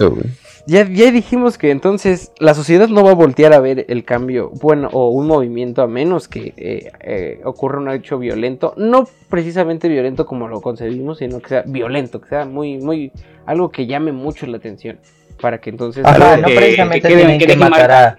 Ya, 0.69 0.87
ya 0.87 1.09
dijimos 1.11 1.57
que 1.57 1.71
entonces 1.71 2.31
la 2.39 2.53
sociedad 2.53 2.87
no 2.89 3.03
va 3.03 3.11
a 3.11 3.15
voltear 3.15 3.53
a 3.53 3.59
ver 3.59 3.85
el 3.89 4.03
cambio, 4.03 4.51
bueno, 4.61 4.87
o 4.91 5.09
un 5.09 5.25
movimiento 5.25 5.81
a 5.81 5.87
menos 5.87 6.27
que 6.27 6.53
eh, 6.57 6.91
eh, 7.01 7.41
ocurra 7.43 7.79
un 7.79 7.89
hecho 7.89 8.19
violento, 8.19 8.75
no 8.77 9.07
precisamente 9.29 9.89
violento 9.89 10.27
como 10.27 10.47
lo 10.47 10.61
concebimos, 10.61 11.17
sino 11.17 11.39
que 11.39 11.49
sea 11.49 11.63
violento, 11.65 12.21
que 12.21 12.29
sea 12.29 12.45
muy, 12.45 12.77
muy, 12.77 13.11
algo 13.47 13.71
que 13.71 13.87
llame 13.87 14.11
mucho 14.11 14.45
la 14.45 14.57
atención, 14.57 14.99
para 15.41 15.57
que 15.59 15.71
entonces, 15.71 16.05
Ajá, 16.05 16.37
no 16.37 16.47
que- 16.49 16.55
precisamente 16.55 17.07
que 17.07 17.15
tienen 17.15 17.39
que 17.39 17.47
que 17.47 17.55
matar 17.55 17.91
a... 17.91 18.17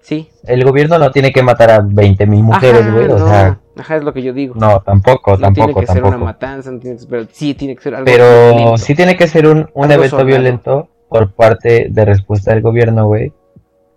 sí, 0.00 0.28
El 0.46 0.62
gobierno 0.62 1.00
no 1.00 1.10
tiene 1.10 1.32
que 1.32 1.42
matar 1.42 1.70
a 1.72 1.80
20 1.84 2.26
mil 2.26 2.44
mujeres, 2.44 2.92
güey, 2.92 3.06
o 3.06 3.18
no, 3.18 3.26
sea, 3.28 3.58
ajá, 3.76 3.96
es 3.96 4.04
lo 4.04 4.12
que 4.12 4.22
yo 4.22 4.32
digo, 4.32 4.54
no, 4.56 4.80
tampoco, 4.82 5.32
no 5.32 5.52
tiene 5.52 5.72
tampoco, 5.72 5.80
que 5.80 5.86
ser 5.88 6.02
una 6.02 6.10
tampoco. 6.12 6.24
matanza, 6.26 6.70
no 6.70 6.78
tiene 6.78 6.96
que 6.96 7.06
pero 7.10 7.26
sí 7.32 7.54
tiene 7.54 7.74
que 7.74 7.82
ser 7.82 7.94
algo 7.96 8.04
Pero 8.04 8.24
violento. 8.54 8.76
sí 8.78 8.94
tiene 8.94 9.16
que 9.16 9.26
ser 9.26 9.48
un, 9.48 9.68
un 9.74 9.90
evento 9.90 10.10
sonado. 10.10 10.26
violento 10.26 10.88
por 11.08 11.32
parte 11.32 11.88
de 11.90 12.04
respuesta 12.04 12.52
del 12.52 12.62
gobierno, 12.62 13.06
güey. 13.06 13.32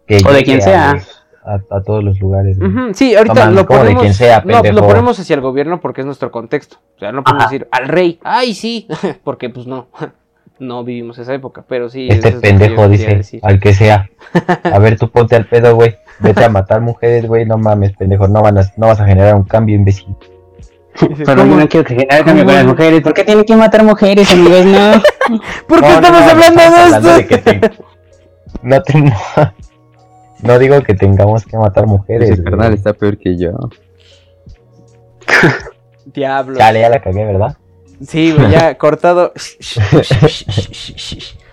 que 0.08 0.22
O 0.28 0.32
de 0.34 0.44
quien 0.44 0.60
a 0.60 0.62
sea. 0.62 0.94
los- 0.94 1.18
A, 1.44 1.56
a 1.76 1.82
todos 1.82 2.04
los 2.04 2.20
lugares. 2.20 2.58
Sí, 2.94 3.16
ahorita 3.16 3.50
lo 3.50 3.66
como 3.66 3.80
de 3.80 3.84
ponemos. 3.86 4.02
quien 4.04 4.14
sea, 4.14 4.44
no, 4.46 4.62
lo 4.62 4.88
ponemos 4.88 5.20
hacia 5.20 5.34
el 5.34 5.42
gobierno 5.42 5.80
porque 5.82 6.02
es 6.02 6.06
nuestro 6.06 6.30
contexto. 6.32 6.78
O 6.96 7.00
sea, 7.00 7.12
no 7.12 7.24
podemos 7.24 7.46
Ajá. 7.46 7.52
decir 7.52 7.68
al 7.72 7.88
rey. 7.88 8.20
Ay, 8.24 8.54
sí. 8.54 8.88
porque 9.24 9.50
pues 9.50 9.66
no. 9.68 9.88
No 10.60 10.84
vivimos 10.84 11.18
esa 11.18 11.34
época. 11.34 11.66
Pero 11.68 11.90
sí. 11.90 12.08
Este 12.12 12.28
es 12.30 12.36
pendejo 12.36 12.88
dice, 12.88 13.40
al 13.42 13.60
que 13.60 13.74
sea. 13.74 14.08
A 14.72 14.78
ver, 14.78 14.96
tú 15.00 15.10
ponte 15.10 15.36
al 15.36 15.48
pedo, 15.48 15.74
güey. 15.74 15.96
vete 16.20 16.44
a 16.46 16.50
matar 16.50 16.82
mujeres, 16.82 17.26
güey, 17.26 17.48
no 17.48 17.58
mames, 17.58 17.94
pendejo, 17.98 18.28
no, 18.28 18.44
van 18.44 18.60
a, 18.60 18.62
no 18.78 18.86
vas 18.86 19.00
a 19.00 19.08
generar 19.08 19.34
un 19.34 19.44
cambio, 19.44 19.76
imbécil. 19.76 20.16
Pero 21.00 21.46
yo 21.46 21.56
no 21.56 21.68
quiero 21.70 21.86
que 21.86 21.96
genere 21.96 22.24
cambio 22.24 22.46
con 22.46 22.54
las 22.54 22.66
mujeres. 22.66 23.02
¿Por 23.02 23.14
qué 23.14 23.24
tienen 23.24 23.46
que 23.46 23.56
matar 23.56 23.84
mujeres, 23.84 24.32
amigos? 24.32 24.66
No. 24.66 24.92
¿Por 25.68 25.82
qué 25.82 25.88
No, 25.88 25.94
estamos 25.96 26.22
no, 26.22 26.30
hablando 26.30 26.62
estamos 26.62 26.76
de 26.76 26.82
hablando 26.84 27.10
esto? 27.10 27.18
de 27.18 27.28
que 27.28 27.38
te- 27.38 27.72
No, 28.62 28.82
te- 28.84 29.02
no, 29.02 29.12
no 30.44 30.60
digo 30.60 30.82
que 30.82 30.94
tengamos 30.94 31.46
que 31.46 31.58
matar 31.58 31.88
mujeres. 31.88 32.30
Ese 32.32 32.42
güey. 32.42 32.52
carnal 32.52 32.74
está 32.74 32.94
peor 32.94 33.18
que 33.18 33.38
yo. 33.38 33.52
Diablo. 36.06 36.58
Chale, 36.58 36.82
ya 36.82 36.90
la 36.90 37.02
cagué, 37.02 37.26
¿verdad? 37.26 37.58
Sí, 38.06 38.34
güey, 38.34 38.52
ya 38.52 38.78
cortado. 38.78 39.32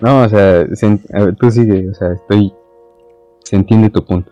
No, 0.00 0.22
o 0.22 0.28
sea, 0.28 0.66
se 0.74 0.86
a 1.12 1.24
ver, 1.24 1.36
tú 1.36 1.50
sigue, 1.50 1.88
o 1.90 1.94
sea, 1.94 2.12
estoy... 2.12 2.52
Se 3.44 3.56
entiende 3.56 3.90
tu 3.90 4.04
punto. 4.04 4.30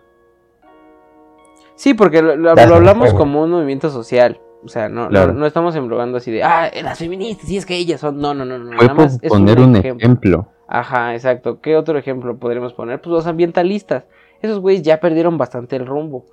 Sí, 1.75 1.93
porque 1.93 2.21
lo, 2.21 2.49
hablamos 2.51 3.13
como 3.13 3.43
un 3.43 3.51
movimiento 3.51 3.89
social. 3.89 4.39
O 4.63 4.67
sea, 4.69 4.89
no, 4.89 5.07
Claro. 5.09 5.33
no, 5.33 5.39
no 5.41 5.45
estamos 5.45 5.75
englobando 5.75 6.17
así 6.17 6.31
de, 6.31 6.43
ah, 6.43 6.69
las 6.83 6.97
feministas, 6.99 7.49
y 7.49 7.57
es 7.57 7.65
que 7.65 7.75
ellas 7.77 8.01
son. 8.01 8.17
No, 8.19 8.33
no, 8.33 8.43
no, 8.45 8.57
no. 8.57 8.71
Nada 8.71 8.93
más 8.93 9.19
poner 9.27 9.59
un 9.59 9.75
ejemplo. 9.75 10.05
ejemplo. 10.05 10.47
Ajá, 10.67 11.13
exacto. 11.13 11.61
¿Qué 11.61 11.77
otro 11.77 11.97
ejemplo 11.97 12.37
podríamos 12.37 12.73
poner? 12.73 12.99
Pues 13.01 13.11
los 13.13 13.27
ambientalistas. 13.27 14.03
Esos 14.41 14.59
güeyes 14.59 14.83
ya 14.83 14.99
perdieron 14.99 15.37
bastante 15.37 15.75
el 15.77 15.85
rumbo. 15.85 16.25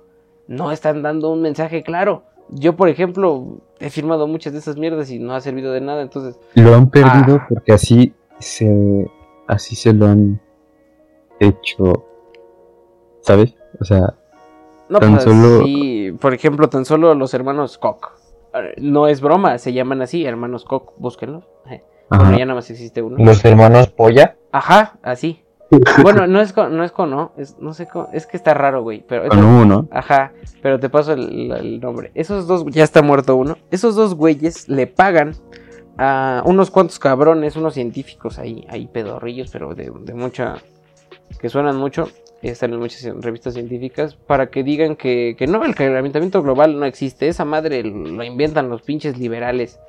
No 0.47 0.71
están 0.71 1.01
dando 1.01 1.31
un 1.31 1.41
mensaje 1.41 1.83
claro. 1.83 2.23
Yo, 2.49 2.75
por 2.75 2.89
ejemplo, 2.89 3.57
he 3.79 3.89
firmado 3.89 4.27
muchas 4.27 4.53
de 4.53 4.59
esas 4.59 4.77
mierdas 4.77 5.09
y 5.09 5.17
no 5.19 5.33
ha 5.33 5.41
servido 5.41 5.71
de 5.71 5.81
nada. 5.81 6.01
Entonces, 6.01 6.37
Lo 6.55 6.75
han 6.75 6.89
perdido 6.89 7.37
Ah. 7.41 7.45
porque 7.49 7.73
así 7.73 8.13
se... 8.39 9.09
Así 9.47 9.75
se 9.75 9.93
lo 9.93 10.07
han 10.07 10.39
hecho... 11.39 12.05
¿Sabes? 13.21 13.55
O 13.79 13.85
sea, 13.85 14.13
no, 14.89 14.99
Tan 14.99 15.13
pues 15.13 15.23
solo- 15.23 15.63
sí, 15.63 16.11
por 16.19 16.33
ejemplo, 16.33 16.69
tan 16.69 16.85
solo 16.85 17.15
los 17.15 17.33
hermanos 17.33 17.77
Koch. 17.79 18.11
No 18.77 19.07
es 19.07 19.21
broma, 19.21 19.57
se 19.57 19.73
llaman 19.73 20.01
así, 20.01 20.25
hermanos 20.25 20.65
Koch, 20.65 20.93
búsquenlos. 20.97 21.43
Eh, 21.69 21.83
Bueno, 22.09 22.37
ya 22.37 22.45
nada 22.45 22.55
más 22.55 22.69
existe 22.69 23.01
uno. 23.01 23.17
Los 23.23 23.43
hermanos 23.45 23.87
Polla. 23.89 24.35
Ajá, 24.51 24.97
así. 25.03 25.41
Bueno, 26.03 26.27
no 26.27 26.39
es 26.41 26.53
con, 26.53 26.77
no 26.77 26.83
es 26.83 26.91
con, 26.91 27.09
no, 27.09 27.31
es, 27.37 27.57
no 27.59 27.73
sé 27.73 27.87
cómo, 27.87 28.09
es 28.13 28.27
que 28.27 28.37
está 28.37 28.53
raro, 28.53 28.83
güey, 28.83 29.03
pero 29.07 29.27
con 29.27 29.43
uno. 29.43 29.87
Ajá, 29.91 30.31
pero 30.61 30.79
te 30.79 30.89
paso 30.89 31.13
el, 31.13 31.51
el 31.51 31.79
nombre. 31.79 32.11
Esos 32.13 32.45
dos, 32.47 32.65
ya 32.67 32.83
está 32.83 33.01
muerto 33.01 33.35
uno. 33.35 33.57
Esos 33.71 33.95
dos 33.95 34.13
güeyes 34.15 34.69
le 34.69 34.85
pagan 34.87 35.33
a 35.97 36.43
unos 36.45 36.69
cuantos 36.71 36.99
cabrones, 36.99 37.55
unos 37.55 37.73
científicos 37.73 38.37
ahí, 38.37 38.65
ahí 38.69 38.87
pedorrillos, 38.87 39.49
pero 39.51 39.73
de, 39.73 39.91
de 40.01 40.13
mucha. 40.13 40.57
que 41.39 41.49
suenan 41.49 41.77
mucho. 41.77 42.09
Están 42.51 42.73
en 42.73 42.79
muchas 42.79 43.03
revistas 43.21 43.55
científicas 43.55 44.15
para 44.15 44.51
que 44.51 44.63
digan 44.63 44.95
que, 44.95 45.35
que 45.37 45.47
no, 45.47 45.65
el 45.65 45.73
calentamiento 45.73 46.43
global 46.43 46.79
no 46.79 46.85
existe. 46.85 47.27
Esa 47.27 47.43
madre 47.43 47.83
lo 47.83 48.23
inventan 48.23 48.69
los 48.69 48.83
pinches 48.83 49.17
liberales. 49.17 49.79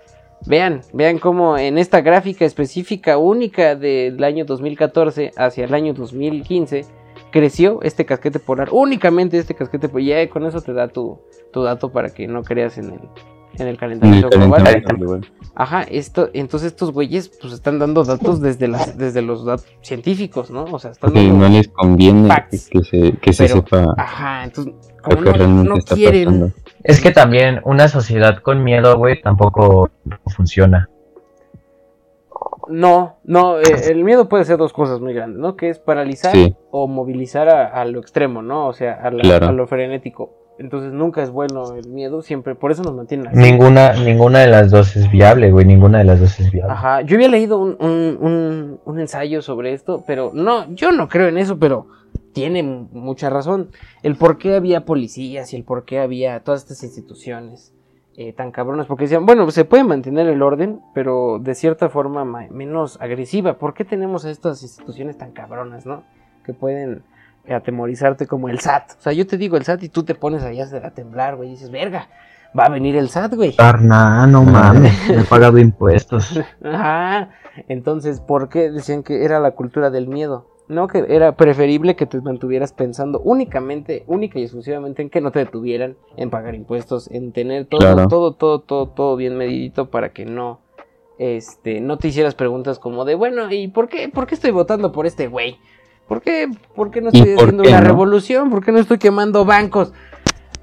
Vean, 0.47 0.81
vean 0.95 1.19
cómo 1.19 1.59
en 1.59 1.77
esta 1.77 2.01
gráfica 2.01 2.47
específica 2.47 3.19
única 3.19 3.75
del 3.75 4.23
año 4.25 4.47
2014 4.47 5.33
hacia 5.37 5.65
el 5.65 5.75
año 5.75 5.93
2015 5.93 6.85
creció 7.31 7.81
este 7.83 8.07
casquete 8.07 8.39
polar, 8.39 8.69
únicamente 8.73 9.39
este 9.39 9.55
casquete 9.55 9.89
polar, 9.89 10.07
ya 10.07 10.31
con 10.31 10.47
eso 10.47 10.61
te 10.61 10.73
da 10.73 10.89
tu, 10.89 11.19
tu 11.53 11.63
dato 11.63 11.91
para 11.91 12.11
que 12.11 12.27
no 12.27 12.43
creas 12.43 12.79
en 12.79 12.85
el, 12.87 13.01
en 13.61 13.63
el 13.63 13.69
En 13.69 13.69
el 13.75 13.79
calentamiento 13.79 14.29
global. 14.31 14.63
calentamiento 14.65 14.97
global. 15.05 15.33
Ajá, 15.55 15.83
esto, 15.83 16.29
entonces 16.35 16.69
estos 16.73 16.93
güeyes 16.93 17.29
pues 17.41 17.53
están 17.53 17.79
dando 17.79 18.05
datos 18.05 18.41
desde 18.41 18.69
las, 18.69 18.97
desde 18.99 19.23
los 19.23 19.45
datos 19.45 19.67
científicos, 19.83 20.51
¿no? 20.51 20.65
O 20.65 20.79
sea, 20.79 20.91
están 20.91 21.15
dando... 21.15 21.35
no 21.35 21.49
les 21.49 21.69
conviene 21.69 22.29
facts. 22.29 22.69
que 22.71 22.81
se, 22.85 23.13
que 23.19 23.33
se 23.33 23.45
Pero- 23.45 23.55
sepa 23.57 23.95
Ajá, 23.97 24.45
entonces, 24.45 24.75
lo 24.75 25.03
como 25.03 25.17
que 25.19 25.25
no, 25.25 25.33
realmente 25.33 25.69
no 25.71 25.77
está 25.77 25.95
quieren, 25.95 26.25
pasando. 26.27 26.51
Es 26.85 27.01
que 27.01 27.11
también 27.11 27.61
una 27.65 27.89
sociedad 27.89 28.39
con 28.43 28.63
miedo, 28.65 28.97
güey, 28.99 29.21
tampoco 29.23 29.91
funciona. 30.27 30.89
No, 32.69 33.19
no, 33.25 33.61
eh, 33.61 33.63
el 33.91 34.03
miedo 34.03 34.29
puede 34.29 34.45
ser 34.45 34.57
dos 34.59 34.73
cosas 34.73 35.01
muy 35.01 35.15
grandes, 35.15 35.39
¿no? 35.39 35.57
Que 35.57 35.69
es 35.71 35.79
paralizar 35.79 36.33
Sí. 36.33 36.55
o 36.73 36.89
movilizar 36.89 37.49
a, 37.49 37.67
a 37.69 37.85
lo 37.85 38.01
extremo, 38.01 38.43
¿no? 38.43 38.67
O 38.67 38.73
sea, 38.73 38.95
a, 38.95 39.11
la- 39.11 39.23
Claro. 39.23 39.47
a 39.49 39.53
lo 39.53 39.67
frenético. 39.69 40.33
Entonces 40.59 40.93
nunca 40.93 41.23
es 41.23 41.31
bueno 41.31 41.75
el 41.75 41.87
miedo, 41.89 42.23
siempre, 42.23 42.55
por 42.55 42.71
eso 42.73 42.83
nos 42.83 42.95
mantienen 42.95 43.29
así. 43.29 43.37
Ninguna, 43.37 43.93
ninguna 43.93 44.39
de 44.39 44.47
las 44.47 44.71
dos 44.71 44.97
es 44.97 45.11
viable, 45.11 45.51
güey. 45.51 45.67
Ninguna 45.67 45.99
de 45.99 46.05
las 46.05 46.19
dos 46.21 46.41
es 46.41 46.51
viable. 46.51 46.73
Ajá, 46.73 47.03
yo 47.03 47.17
había 47.17 47.29
leído 47.29 47.59
un, 47.59 47.77
un, 47.79 48.19
un- 48.21 48.81
un 48.85 49.01
ensayo 49.01 49.43
sobre 49.43 49.75
esto, 49.75 50.03
pero 50.07 50.31
no, 50.33 50.73
yo 50.75 50.93
no 50.93 51.09
creo 51.09 51.29
en 51.29 51.37
eso, 51.37 51.59
pero 51.59 51.89
tiene 52.33 52.63
mucha 52.63 53.29
razón. 53.29 53.69
El 54.03 54.17
por 54.17 54.39
qué 54.39 54.55
había 54.55 54.85
policías 54.87 55.53
y 55.53 55.57
el 55.57 55.65
por 55.65 55.85
qué 55.85 55.99
había 55.99 56.41
todas 56.41 56.63
estas 56.63 56.83
instituciones 56.85 57.73
eh, 58.17 58.33
tan 58.33 58.51
cabronas, 58.51 58.87
porque 58.87 59.05
decían, 59.05 59.27
bueno, 59.27 59.51
se 59.51 59.67
puede 59.67 59.85
mantener 59.85 60.27
el 60.27 60.41
orden, 60.41 60.81
pero 60.95 61.39
de 61.39 61.55
cierta 61.55 61.91
forma 61.91 62.25
ma- 62.25 62.47
menos 62.51 62.99
agresiva. 63.03 63.59
¿Por 63.59 63.75
qué 63.75 63.85
tenemos 63.85 64.25
a 64.25 64.31
estas 64.31 64.63
instituciones 64.63 65.19
tan 65.19 65.33
cabronas, 65.33 65.85
no? 65.85 66.03
Que 66.47 66.55
pueden 66.55 67.03
atemorizarte 67.49 68.27
como 68.27 68.49
el 68.49 68.61
SAT. 68.61 68.93
O 68.99 69.01
sea, 69.03 69.13
yo 69.13 69.27
te 69.27 69.37
digo 69.37 69.57
el 69.57 69.65
SAT 69.65 69.83
y 69.85 69.89
tú 69.89 70.05
te 70.05 70.15
pones 70.15 70.43
allá 70.43 70.67
a 70.85 70.91
temblar, 70.91 71.37
güey, 71.37 71.49
y 71.49 71.53
dices, 71.53 71.71
verga, 71.71 72.09
va 72.59 72.65
a 72.65 72.69
venir 72.71 72.97
el 72.97 73.09
SAT, 73.09 73.35
güey. 73.35 73.55
Carnal, 73.57 74.31
no 74.31 74.45
mames. 74.45 74.93
Me 75.09 75.21
he 75.23 75.25
pagado 75.25 75.59
impuestos. 75.59 76.39
Ajá. 76.65 77.31
Entonces, 77.69 78.21
¿por 78.21 78.49
qué 78.49 78.71
decían 78.71 79.03
que 79.03 79.25
era 79.25 79.41
la 79.41 79.53
cultura 79.53 79.91
del 79.91 80.09
miedo? 80.09 80.47
No, 80.69 80.89
que 80.89 81.05
era 81.09 81.37
preferible 81.37 81.95
que 81.95 82.07
te 82.07 82.21
mantuvieras 82.21 82.73
pensando 82.73 83.21
únicamente, 83.21 84.03
única 84.09 84.41
y 84.41 84.43
exclusivamente 84.43 85.01
en 85.01 85.11
que 85.11 85.21
no 85.21 85.31
te 85.31 85.39
detuvieran, 85.39 85.97
en 86.17 86.29
pagar 86.29 86.57
impuestos, 86.57 87.09
en 87.13 87.31
tener 87.33 87.67
todo, 87.67 87.79
Claro. 87.81 88.09
todo, 88.09 88.33
todo, 88.33 88.61
todo, 88.63 88.89
todo 88.89 89.17
bien 89.17 89.37
medidito 89.39 89.91
para 89.91 90.09
que 90.13 90.27
no, 90.27 90.59
este, 91.19 91.81
no 91.81 91.99
te 91.99 92.09
hicieras 92.09 92.35
preguntas 92.35 92.81
como 92.81 93.05
de, 93.05 93.15
bueno, 93.15 93.51
¿y 93.51 93.69
por 93.69 93.89
qué, 93.89 94.09
por 94.09 94.27
qué 94.27 94.35
estoy 94.35 94.51
votando 94.51 94.91
por 94.91 95.07
este 95.07 95.29
güey? 95.29 95.57
¿Por 96.09 96.23
qué, 96.23 96.49
por 96.75 96.91
qué 96.91 97.01
no 97.01 97.11
¿Y 97.13 97.17
estoy 97.19 97.35
por 97.35 97.45
haciendo 97.45 97.63
qué 97.65 97.69
una 97.71 97.81
no? 97.81 97.87
revolución? 97.89 98.51
¿Por 98.51 98.65
qué 98.65 98.73
no 98.73 98.79
estoy 98.79 98.99
quemando 98.99 99.45
bancos? 99.45 99.93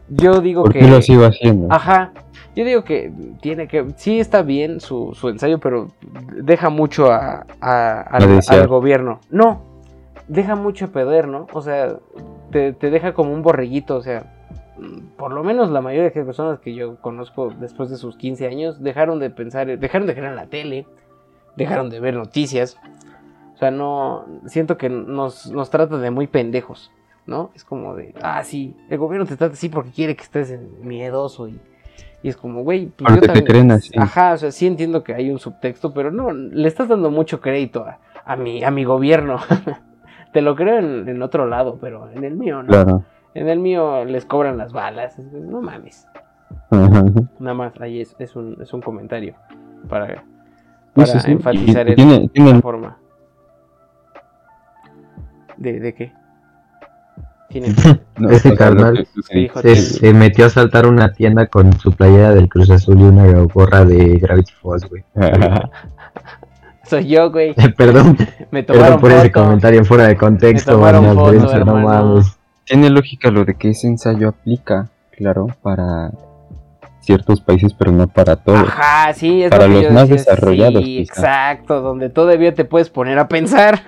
Yo 0.10 0.40
digo 0.42 0.64
¿Por 0.64 0.74
que... 0.74 0.80
qué 0.80 0.88
lo 0.88 1.02
sigo 1.02 1.26
haciendo? 1.26 1.68
Ajá. 1.72 2.12
Yo 2.56 2.64
digo 2.66 2.84
que 2.84 3.12
tiene 3.42 3.68
que. 3.68 3.88
Sí 3.98 4.20
está 4.20 4.44
bien 4.44 4.80
su, 4.80 5.14
su 5.16 5.30
ensayo, 5.30 5.60
pero 5.60 5.88
deja 6.36 6.70
mucho 6.70 7.12
a, 7.12 7.46
a- 7.60 8.02
al, 8.02 8.68
gobierno. 8.68 9.20
No. 9.32 9.64
Deja 10.28 10.56
mucho 10.56 10.86
a 10.86 10.88
perder, 10.90 11.28
¿no? 11.28 11.48
O 11.52 11.62
sea, 11.62 11.98
te, 12.52 12.72
te 12.74 12.90
deja 12.92 13.14
como 13.14 13.34
un 13.34 13.42
borreguito. 13.42 13.96
O 13.98 14.02
sea, 14.04 14.32
por 15.18 15.32
lo 15.34 15.44
menos 15.44 15.72
la 15.72 15.82
mayoría 15.82 16.10
de 16.10 16.16
las 16.16 16.26
personas 16.26 16.60
que 16.60 16.76
yo 16.76 16.98
conozco 17.02 17.52
después 17.60 17.90
de 17.90 17.98
sus 17.98 18.16
15 18.18 18.48
años 18.48 18.84
dejaron 18.84 19.20
de 19.20 19.30
pensar, 19.32 19.66
dejaron 19.80 20.08
de 20.08 20.14
ver 20.14 20.24
en 20.26 20.36
la 20.36 20.46
tele, 20.46 20.86
dejaron 21.58 21.90
de 21.90 22.00
ver 22.00 22.14
noticias. 22.14 22.78
O 23.54 23.58
sea, 23.58 23.72
no. 23.72 24.26
Siento 24.46 24.78
que 24.78 24.90
nos, 24.90 25.52
nos 25.52 25.70
trata 25.70 25.98
de 25.98 26.12
muy 26.12 26.28
pendejos, 26.28 26.92
¿no? 27.26 27.52
Es 27.56 27.64
como 27.64 27.96
de, 27.96 28.14
ah, 28.22 28.44
sí, 28.44 28.76
el 28.90 28.98
gobierno 28.98 29.26
te 29.28 29.38
trata 29.38 29.54
así 29.54 29.70
porque 29.70 29.92
quiere 29.92 30.16
que 30.16 30.24
estés 30.24 30.58
miedoso 30.82 31.48
y. 31.48 31.60
Y 32.24 32.30
es 32.30 32.38
como, 32.38 32.64
güey, 32.64 32.86
pues 32.88 33.14
Porque 33.20 33.28
yo 33.28 33.34
también- 33.46 33.72
así. 33.72 33.92
Ajá, 33.98 34.32
o 34.32 34.38
sea, 34.38 34.50
sí 34.52 34.66
entiendo 34.66 35.04
que 35.04 35.14
hay 35.14 35.30
un 35.30 35.40
subtexto, 35.40 35.94
pero 35.94 36.10
no, 36.10 36.32
le 36.32 36.70
estás 36.70 36.88
dando 36.88 37.12
mucho 37.12 37.42
crédito 37.42 37.84
a, 37.86 38.00
a 38.24 38.38
mi, 38.38 38.64
a 38.64 38.72
mi 38.72 38.86
gobierno. 38.86 39.40
Te 40.32 40.42
lo 40.42 40.56
creo 40.56 40.80
en, 40.80 41.10
en 41.10 41.22
otro 41.22 41.48
lado, 41.48 41.78
pero 41.82 42.10
en 42.12 42.24
el 42.24 42.36
mío 42.36 42.64
no. 42.64 42.70
Claro. 42.70 43.04
En 43.34 43.50
el 43.50 43.60
mío 43.60 44.06
les 44.06 44.26
cobran 44.26 44.58
las 44.58 44.72
balas. 44.72 45.20
No 45.20 45.62
mames. 45.62 46.08
Ajá. 46.72 47.04
Nada 47.40 47.54
más, 47.56 47.74
ahí 47.82 48.00
es, 48.00 48.16
es, 48.20 48.36
un, 48.38 48.58
es 48.62 48.74
un 48.74 48.82
comentario 48.82 49.36
para, 49.90 50.08
Sí, 50.08 50.22
para 50.94 51.08
sí, 51.08 51.20
sí. 51.20 51.32
enfatizar 51.34 51.90
el- 51.90 51.96
tiene- 51.96 52.30
tiene- 52.30 52.54
la 52.54 52.62
forma. 52.62 52.98
¿De, 55.58 55.80
de 55.80 55.94
qué? 55.94 56.12
No, 58.18 58.30
Ese 58.30 58.56
carnal 58.56 59.08
Sí, 59.30 59.50
Se, 59.62 59.76
se 59.76 60.14
metió 60.14 60.46
a 60.48 60.50
saltar 60.50 60.88
una 60.88 61.14
tienda 61.14 61.48
con 61.48 61.72
su 61.80 61.92
playera 61.92 62.34
del 62.34 62.50
Cruz 62.50 62.70
Azul 62.72 63.00
y 63.00 63.04
una 63.04 63.28
gorra 63.44 63.86
de 63.86 64.18
Gravity 64.18 64.54
Falls, 64.62 64.90
güey. 64.90 65.04
Soy 66.84 67.08
yo, 67.08 67.32
güey. 67.32 67.54
Perdón, 67.78 68.18
Me 68.52 68.64
perdón 68.64 68.84
tomaron 68.84 69.00
por 69.00 69.12
ese 69.12 69.32
comentario 69.32 69.86
fuera 69.86 70.08
de 70.08 70.18
contexto, 70.18 70.78
no 70.78 71.76
mames. 71.78 72.38
Tiene 72.66 72.90
lógica 72.90 73.30
lo 73.30 73.46
de 73.46 73.56
que 73.56 73.70
ese 73.72 73.88
ensayo 73.88 74.30
aplica, 74.30 74.90
claro, 75.12 75.48
para 75.62 76.12
ciertos 77.02 77.42
países, 77.42 77.74
pero 77.74 77.92
no 77.92 78.08
para 78.08 78.36
todos. 78.38 78.68
Ajá, 78.68 79.14
sí, 79.14 79.44
es 79.44 79.50
Para 79.50 79.68
lo 79.68 79.74
que 79.74 79.76
los 79.76 79.84
yo 79.84 79.92
más 79.92 80.10
decía, 80.10 80.32
desarrollados, 80.34 80.84
Sí, 80.84 80.98
quizá. 81.00 81.14
exacto, 81.14 81.82
donde 81.82 82.10
todavía 82.10 82.54
te 82.54 82.64
puedes 82.66 82.90
poner 82.90 83.20
a 83.20 83.28
pensar. 83.28 83.82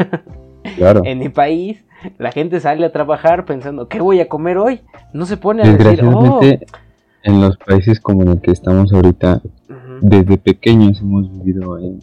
Claro. 0.76 1.01
en 1.05 1.20
mi 1.20 1.30
país, 1.30 1.84
la 2.18 2.32
gente 2.32 2.59
sale 2.59 2.86
a 2.86 2.91
trabajar 2.91 3.45
pensando, 3.45 3.88
¿qué 3.88 3.99
voy 4.01 4.20
a 4.20 4.28
comer 4.28 4.57
hoy? 4.57 4.82
No 5.13 5.26
se 5.26 5.38
pone 5.38 5.63
a 5.63 5.72
decir, 5.74 6.03
oh. 6.05 6.39
En 7.24 7.41
los 7.41 7.57
países 7.57 7.99
como 7.99 8.22
en 8.22 8.30
el 8.30 8.41
que 8.41 8.51
estamos 8.51 8.93
ahorita, 8.93 9.41
desde 10.01 10.38
pequeños 10.38 11.01
hemos 11.01 11.32
vivido 11.32 11.80
en, 11.80 11.99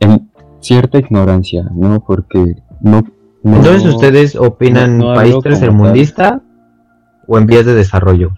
en 0.00 0.30
cierta 0.60 0.98
ignorancia, 0.98 1.64
¿no? 1.74 2.00
Porque 2.00 2.56
no 2.80 3.02
Entonces, 3.44 3.84
No, 3.84 3.90
¿ustedes 3.96 4.36
opinan 4.36 4.98
no- 4.98 5.10
no 5.10 5.14
país 5.14 5.36
tercermundista 5.42 6.40
o 7.26 7.38
en 7.38 7.46
vías 7.46 7.66
de 7.66 7.74
desarrollo? 7.74 8.30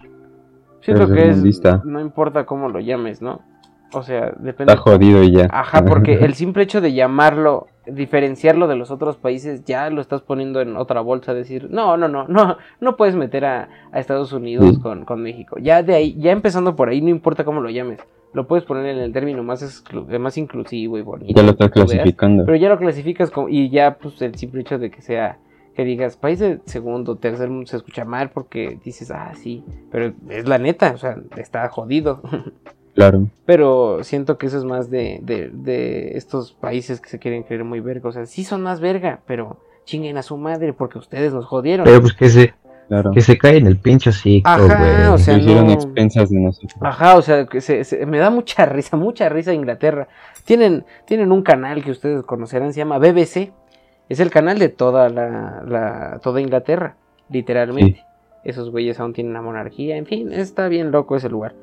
Siento 0.81 1.07
que 1.07 1.29
es, 1.29 1.61
no 1.85 2.01
importa 2.01 2.45
cómo 2.45 2.67
lo 2.67 2.81
llames, 2.81 3.21
¿no? 3.21 3.39
O 3.93 4.03
sea, 4.03 4.33
depende. 4.39 4.73
Está 4.73 4.77
jodido 4.83 5.23
y 5.23 5.31
ya. 5.31 5.47
Ajá, 5.49 5.85
porque 5.85 6.13
el 6.25 6.33
simple 6.33 6.63
hecho 6.63 6.81
de 6.81 6.93
llamarlo, 6.93 7.67
diferenciarlo 7.85 8.67
de 8.67 8.75
los 8.75 8.91
otros 8.91 9.17
países, 9.17 9.65
ya 9.65 9.89
lo 9.89 10.01
estás 10.01 10.21
poniendo 10.21 10.61
en 10.61 10.75
otra 10.77 11.01
bolsa, 11.01 11.33
decir, 11.33 11.69
no, 11.69 11.97
no, 11.97 12.07
no, 12.07 12.27
no, 12.27 12.57
no 12.79 12.95
puedes 12.97 13.15
meter 13.15 13.45
a, 13.45 13.69
a 13.91 13.99
Estados 13.99 14.31
Unidos 14.33 14.79
con, 14.79 15.05
con 15.05 15.21
México. 15.21 15.57
Ya 15.59 15.83
de 15.83 15.95
ahí, 15.95 16.15
ya 16.19 16.31
empezando 16.31 16.75
por 16.75 16.89
ahí, 16.89 17.01
no 17.01 17.09
importa 17.09 17.43
cómo 17.43 17.61
lo 17.61 17.69
llames, 17.69 17.99
lo 18.33 18.47
puedes 18.47 18.65
poner 18.65 18.85
en 18.85 18.97
el 18.99 19.11
término 19.13 19.43
más, 19.43 19.61
exclu- 19.63 20.17
más 20.19 20.37
inclusivo 20.37 20.97
y 20.97 21.01
bonito. 21.01 21.33
Ya 21.35 21.43
lo 21.43 21.51
estás 21.51 21.69
veas, 21.71 21.73
clasificando. 21.85 22.45
Pero 22.45 22.57
ya 22.57 22.69
lo 22.69 22.77
clasificas 22.79 23.29
como, 23.31 23.49
y 23.49 23.69
ya 23.69 23.97
pues 23.97 24.21
el 24.21 24.35
simple 24.35 24.61
hecho 24.61 24.79
de 24.79 24.89
que 24.89 25.01
sea, 25.01 25.39
que 25.75 25.83
digas, 25.83 26.17
país 26.17 26.39
de 26.39 26.59
segundo, 26.65 27.17
tercer 27.17 27.49
mundo, 27.49 27.67
se 27.67 27.77
escucha 27.77 28.05
mal 28.05 28.29
porque 28.29 28.77
dices, 28.83 29.11
ah, 29.11 29.33
sí, 29.35 29.63
pero 29.91 30.13
es 30.29 30.47
la 30.47 30.57
neta, 30.57 30.91
o 30.93 30.97
sea, 30.97 31.17
está 31.37 31.67
jodido. 31.69 32.21
Claro. 32.95 33.27
Pero 33.45 34.03
siento 34.03 34.37
que 34.37 34.45
eso 34.47 34.57
es 34.57 34.65
más 34.65 34.89
de, 34.89 35.19
de, 35.23 35.49
de 35.51 36.15
estos 36.17 36.51
países 36.53 37.01
que 37.01 37.09
se 37.09 37.19
quieren 37.19 37.43
creer 37.43 37.63
muy 37.63 37.79
verga. 37.79 38.09
O 38.09 38.11
sea, 38.11 38.25
sí 38.25 38.43
son 38.43 38.61
más 38.61 38.79
verga, 38.79 39.21
pero 39.25 39.57
chinguen 39.85 40.17
a 40.17 40.23
su 40.23 40.37
madre 40.37 40.73
porque 40.73 40.99
ustedes 40.99 41.33
nos 41.33 41.45
jodieron. 41.45 41.85
Pero 41.85 42.01
pues 42.01 42.13
que 42.13 42.29
se, 42.29 42.53
Claro. 42.87 43.11
que 43.11 43.21
se 43.21 43.37
cae 43.37 43.57
en 43.57 43.65
el 43.65 43.77
pincho 43.77 44.09
hocico, 44.11 44.47
Ajá, 44.49 44.77
güey. 44.77 45.07
o 45.13 45.17
sea, 45.17 45.37
no- 45.37 45.71
expensas 45.71 46.29
de 46.29 46.39
nosotros. 46.39 46.73
Ajá, 46.81 47.15
o 47.17 47.21
sea, 47.21 47.45
que 47.47 47.61
se, 47.61 47.83
se- 47.85 48.05
me 48.05 48.19
da 48.19 48.29
mucha 48.29 48.65
risa, 48.67 48.95
mucha 48.97 49.27
risa 49.29 49.53
Inglaterra. 49.53 50.07
Tienen, 50.45 50.85
tienen 51.05 51.31
un 51.31 51.41
canal 51.41 51.83
que 51.83 51.91
ustedes 51.91 52.23
conocerán, 52.23 52.73
se 52.73 52.79
llama 52.79 52.99
BBC. 52.99 53.51
Es 54.09 54.19
el 54.19 54.29
canal 54.29 54.59
de 54.59 54.69
toda 54.69 55.09
la, 55.09 55.63
la 55.65 56.19
toda 56.21 56.41
Inglaterra, 56.41 56.95
literalmente. 57.29 58.03
Esos 58.43 58.69
güeyes 58.69 58.99
aún 58.99 59.13
tienen 59.13 59.31
una 59.31 59.41
monarquía, 59.41 59.95
en 59.95 60.05
fin, 60.05 60.31
está 60.33 60.67
bien 60.67 60.91
loco 60.91 61.15
ese 61.15 61.29
lugar. 61.29 61.55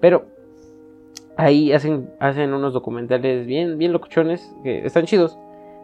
Pero 0.00 0.26
ahí 1.36 1.72
hacen, 1.72 2.10
hacen 2.18 2.52
unos 2.52 2.72
documentales 2.72 3.46
bien, 3.46 3.78
bien 3.78 3.92
locuchones, 3.92 4.54
que 4.62 4.84
están 4.84 5.04
chidos. 5.04 5.38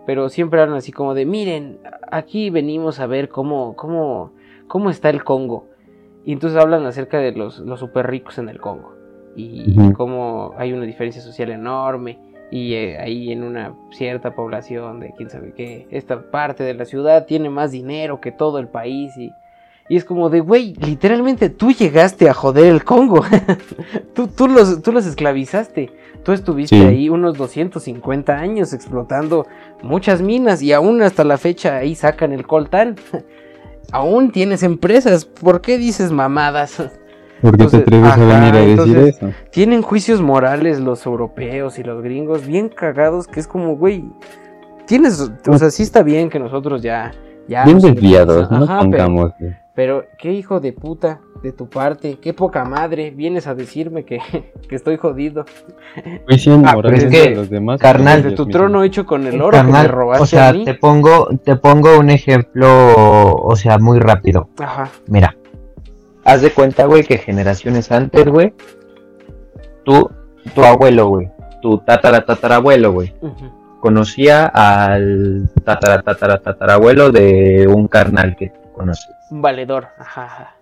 Pero 0.06 0.28
siempre 0.28 0.60
hablan 0.60 0.78
así 0.78 0.90
como 0.90 1.14
de, 1.14 1.26
miren, 1.26 1.78
aquí 2.10 2.50
venimos 2.50 2.98
a 2.98 3.06
ver 3.06 3.28
cómo, 3.28 3.76
cómo, 3.76 4.32
cómo 4.66 4.90
está 4.90 5.10
el 5.10 5.22
Congo. 5.22 5.68
Y 6.24 6.32
entonces 6.32 6.60
hablan 6.60 6.84
acerca 6.86 7.18
de 7.18 7.32
los, 7.32 7.60
los 7.60 7.80
super 7.80 8.08
ricos 8.08 8.38
en 8.38 8.48
el 8.48 8.60
Congo. 8.60 8.94
Y 9.36 9.92
cómo 9.92 10.54
hay 10.58 10.72
una 10.72 10.84
diferencia 10.84 11.22
social 11.22 11.50
enorme. 11.50 12.18
Y 12.50 12.74
eh, 12.74 12.98
ahí 12.98 13.32
en 13.32 13.44
una 13.44 13.74
cierta 13.92 14.34
población 14.34 15.00
de 15.00 15.14
quién 15.16 15.30
sabe 15.30 15.54
qué, 15.54 15.86
esta 15.90 16.30
parte 16.30 16.64
de 16.64 16.74
la 16.74 16.84
ciudad 16.84 17.24
tiene 17.24 17.48
más 17.48 17.70
dinero 17.70 18.20
que 18.20 18.30
todo 18.30 18.58
el 18.58 18.68
país. 18.68 19.16
Y, 19.16 19.32
y 19.88 19.96
es 19.96 20.04
como 20.04 20.30
de, 20.30 20.40
güey, 20.40 20.74
literalmente 20.74 21.50
tú 21.50 21.70
llegaste 21.72 22.28
a 22.30 22.34
joder 22.34 22.66
el 22.66 22.84
Congo. 22.84 23.22
tú, 24.14 24.26
tú, 24.28 24.48
los, 24.48 24.80
tú 24.82 24.92
los 24.92 25.06
esclavizaste. 25.06 25.90
Tú 26.22 26.32
estuviste 26.32 26.76
Sí. 26.76 26.82
ahí 26.82 27.08
unos 27.08 27.36
250 27.36 28.32
años 28.32 28.72
explotando 28.72 29.46
muchas 29.82 30.22
minas 30.22 30.62
y 30.62 30.72
aún 30.72 31.02
hasta 31.02 31.24
la 31.24 31.36
fecha 31.36 31.76
ahí 31.78 31.94
sacan 31.96 32.32
el 32.32 32.46
coltán. 32.46 32.94
aún 33.92 34.30
tienes 34.30 34.62
empresas. 34.62 35.24
¿Por 35.24 35.60
qué 35.60 35.78
dices 35.78 36.12
mamadas? 36.12 36.76
¿Por 36.76 37.56
qué 37.56 37.64
Entonces, 37.64 37.80
te 37.80 37.96
atreves 37.96 38.12
ajá, 38.12 38.22
a 38.22 38.40
venir 38.40 38.54
a 38.54 38.82
decir 38.84 38.98
eso? 38.98 39.30
Tienen 39.50 39.82
juicios 39.82 40.22
morales 40.22 40.78
los 40.78 41.04
europeos 41.06 41.78
y 41.80 41.82
los 41.82 42.00
gringos 42.02 42.46
bien 42.46 42.68
cagados 42.68 43.26
que 43.26 43.40
es 43.40 43.48
como, 43.48 43.76
güey, 43.76 44.04
tienes, 44.86 45.20
o 45.48 45.58
sea, 45.58 45.70
sí 45.72 45.82
está 45.82 46.04
bien 46.04 46.30
que 46.30 46.38
nosotros 46.38 46.82
ya... 46.82 47.10
ya 47.48 47.64
Bien 47.64 47.80
desviados, 47.80 48.48
no 48.48 48.62
ajá, 48.64 48.86
pero- 48.88 49.10
güey. 49.10 49.32
Pero 49.74 50.04
qué 50.18 50.32
hijo 50.32 50.60
de 50.60 50.72
puta 50.72 51.20
de 51.42 51.52
tu 51.52 51.68
parte, 51.68 52.18
qué 52.20 52.34
poca 52.34 52.64
madre, 52.64 53.10
vienes 53.10 53.46
a 53.46 53.54
decirme 53.54 54.04
que, 54.04 54.18
que 54.68 54.76
estoy 54.76 54.96
jodido. 54.96 55.44
Juician 56.26 56.62
Ah, 56.66 56.74
pero 56.80 56.96
es 56.96 57.04
que, 57.06 57.30
los 57.34 57.50
demás. 57.50 57.80
carnal, 57.80 58.20
ellos 58.20 58.34
tu 58.34 58.46
mismos. 58.46 58.52
trono 58.60 58.84
hecho 58.84 59.06
con 59.06 59.26
el 59.26 59.40
oro 59.40 59.50
que 59.50 59.64
me 59.64 59.72
Carnal, 59.72 59.88
robaste 59.88 60.22
o 60.22 60.26
sea, 60.26 60.48
a 60.48 60.52
mí. 60.52 60.64
te 60.64 60.74
pongo, 60.74 61.28
te 61.42 61.56
pongo 61.56 61.98
un 61.98 62.10
ejemplo, 62.10 63.34
o 63.34 63.56
sea, 63.56 63.78
muy 63.78 63.98
rápido. 63.98 64.48
Ajá. 64.58 64.90
Mira, 65.08 65.36
haz 66.24 66.42
de 66.42 66.50
cuenta, 66.52 66.84
güey, 66.86 67.02
que 67.04 67.18
generaciones 67.18 67.90
antes, 67.90 68.26
güey, 68.26 68.54
tú, 69.84 70.10
tu 70.54 70.62
abuelo, 70.64 71.08
güey, 71.08 71.30
tu 71.60 71.78
tatara 71.78 72.24
tatarabuelo, 72.24 72.92
güey, 72.92 73.14
conocía 73.80 74.46
al 74.46 75.50
tatara 75.64 76.02
tatara 76.02 76.40
tatarabuelo 76.40 77.10
de 77.10 77.66
un 77.68 77.88
carnal 77.88 78.36
que 78.36 78.52
conocí. 78.72 79.08
Un 79.30 79.42
valedor. 79.42 79.88
Ajá, 79.98 80.24
ajá. 80.24 80.56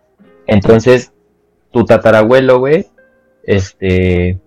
Entonces, 0.47 1.13
tu 1.71 1.85
tatarabuelo, 1.85 2.59
güey, 2.59 2.87
este, 3.45 4.39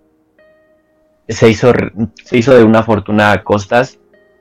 se 1.27 1.49
hizo, 1.49 1.71
se 2.23 2.37
hizo 2.37 2.55
de 2.55 2.63
una 2.63 2.83
fortuna 2.83 3.31
a 3.31 3.43
costas 3.43 3.99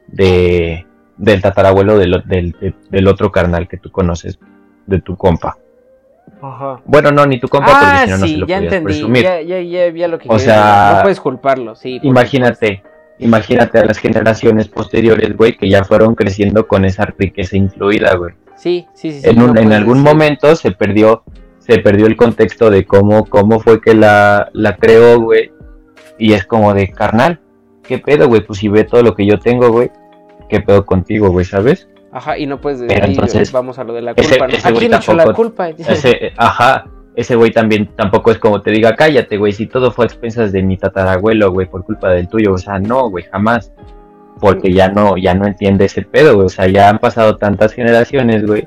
de, 0.08 0.86
del 1.16 1.40
tatarabuelo 1.40 1.96
del, 1.98 2.22
del, 2.26 2.52
de- 2.52 2.74
del 2.90 3.08
otro 3.08 3.30
carnal 3.30 3.68
que 3.68 3.76
tú 3.78 3.90
conoces, 3.90 4.38
de 4.86 5.00
tu 5.00 5.16
compa. 5.16 5.56
Ajá. 6.40 6.80
Bueno, 6.84 7.10
no, 7.12 7.24
ni 7.26 7.38
tu 7.38 7.48
compa, 7.48 7.70
Ah, 7.72 7.78
porque 7.80 8.04
si 8.04 8.10
no, 8.10 8.16
no 8.18 8.26
se 8.26 8.32
sí, 8.32 8.36
lo 8.36 8.46
ya 8.46 8.56
podías 8.56 8.72
entendí. 8.72 8.84
presumir. 8.84 9.22
Ya, 9.22 9.40
ya, 9.42 9.60
ya, 9.60 9.88
ya 9.90 10.08
lo 10.08 10.18
que 10.18 10.28
O 10.28 10.38
sea. 10.38 10.94
No 10.96 11.02
puedes 11.02 11.20
culparlo, 11.20 11.74
sí. 11.76 12.00
Imagínate, 12.02 12.82
imagínate 13.18 13.78
a 13.78 13.84
las 13.84 13.98
generaciones 13.98 14.68
posteriores, 14.68 15.36
güey, 15.36 15.56
que 15.56 15.68
ya 15.68 15.84
fueron 15.84 16.14
creciendo 16.16 16.66
con 16.66 16.84
esa 16.84 17.04
riqueza 17.16 17.56
incluida, 17.56 18.14
güey. 18.16 18.34
Sí, 18.62 18.86
sí, 18.94 19.10
sí. 19.10 19.28
en, 19.28 19.36
no 19.36 19.46
un- 19.46 19.58
en 19.58 19.72
algún 19.72 19.98
decir. 20.04 20.12
momento 20.14 20.54
se 20.54 20.70
perdió 20.70 21.24
se 21.58 21.78
perdió 21.78 22.06
el 22.06 22.16
contexto 22.16 22.70
de 22.70 22.84
cómo 22.84 23.24
cómo 23.24 23.58
fue 23.60 23.80
que 23.80 23.94
la, 23.94 24.48
la 24.52 24.76
creó, 24.76 25.20
güey. 25.20 25.50
Y 26.18 26.32
es 26.34 26.44
como 26.44 26.72
de 26.74 26.88
carnal, 26.92 27.40
¿qué 27.82 27.98
pedo, 27.98 28.28
güey? 28.28 28.40
Pues 28.46 28.60
si 28.60 28.68
ve 28.68 28.84
todo 28.84 29.02
lo 29.02 29.14
que 29.14 29.26
yo 29.26 29.38
tengo, 29.40 29.70
güey, 29.70 29.90
¿qué 30.48 30.60
pedo 30.60 30.84
contigo, 30.86 31.30
güey, 31.30 31.44
sabes? 31.44 31.88
Ajá, 32.12 32.36
y 32.38 32.46
no 32.46 32.60
puedes 32.60 32.80
Pero 32.80 32.94
decir, 32.94 33.04
entonces, 33.10 33.50
vamos 33.50 33.78
a 33.78 33.84
lo 33.84 33.94
de 33.94 34.02
la 34.02 34.12
ese- 34.12 34.28
culpa. 34.30 34.46
¿no? 34.46 34.54
ese 34.54 34.68
¿A 34.68 34.70
güey 34.70 34.80
quién 34.80 34.94
echó 34.94 35.14
la 35.14 35.32
culpa? 35.32 35.68
Ese, 35.78 36.32
ajá, 36.36 36.84
ese 37.16 37.34
güey 37.36 37.50
también 37.50 37.88
tampoco 37.96 38.30
es 38.30 38.38
como 38.38 38.60
te 38.62 38.70
diga, 38.70 38.94
cállate, 38.94 39.38
güey, 39.38 39.52
si 39.52 39.66
todo 39.66 39.90
fue 39.90 40.04
a 40.04 40.06
expensas 40.06 40.52
de 40.52 40.62
mi 40.62 40.76
tatarabuelo, 40.76 41.50
güey, 41.52 41.66
por 41.68 41.84
culpa 41.84 42.10
del 42.10 42.28
tuyo. 42.28 42.52
O 42.52 42.58
sea, 42.58 42.78
no, 42.78 43.08
güey, 43.10 43.24
jamás. 43.32 43.72
Porque 44.42 44.72
ya 44.72 44.88
no, 44.88 45.16
ya 45.16 45.34
no 45.34 45.46
entiende 45.46 45.84
ese 45.84 46.02
pedo, 46.02 46.34
güey. 46.34 46.46
O 46.46 46.48
sea, 46.48 46.66
ya 46.66 46.88
han 46.88 46.98
pasado 46.98 47.36
tantas 47.36 47.72
generaciones, 47.74 48.44
güey, 48.44 48.66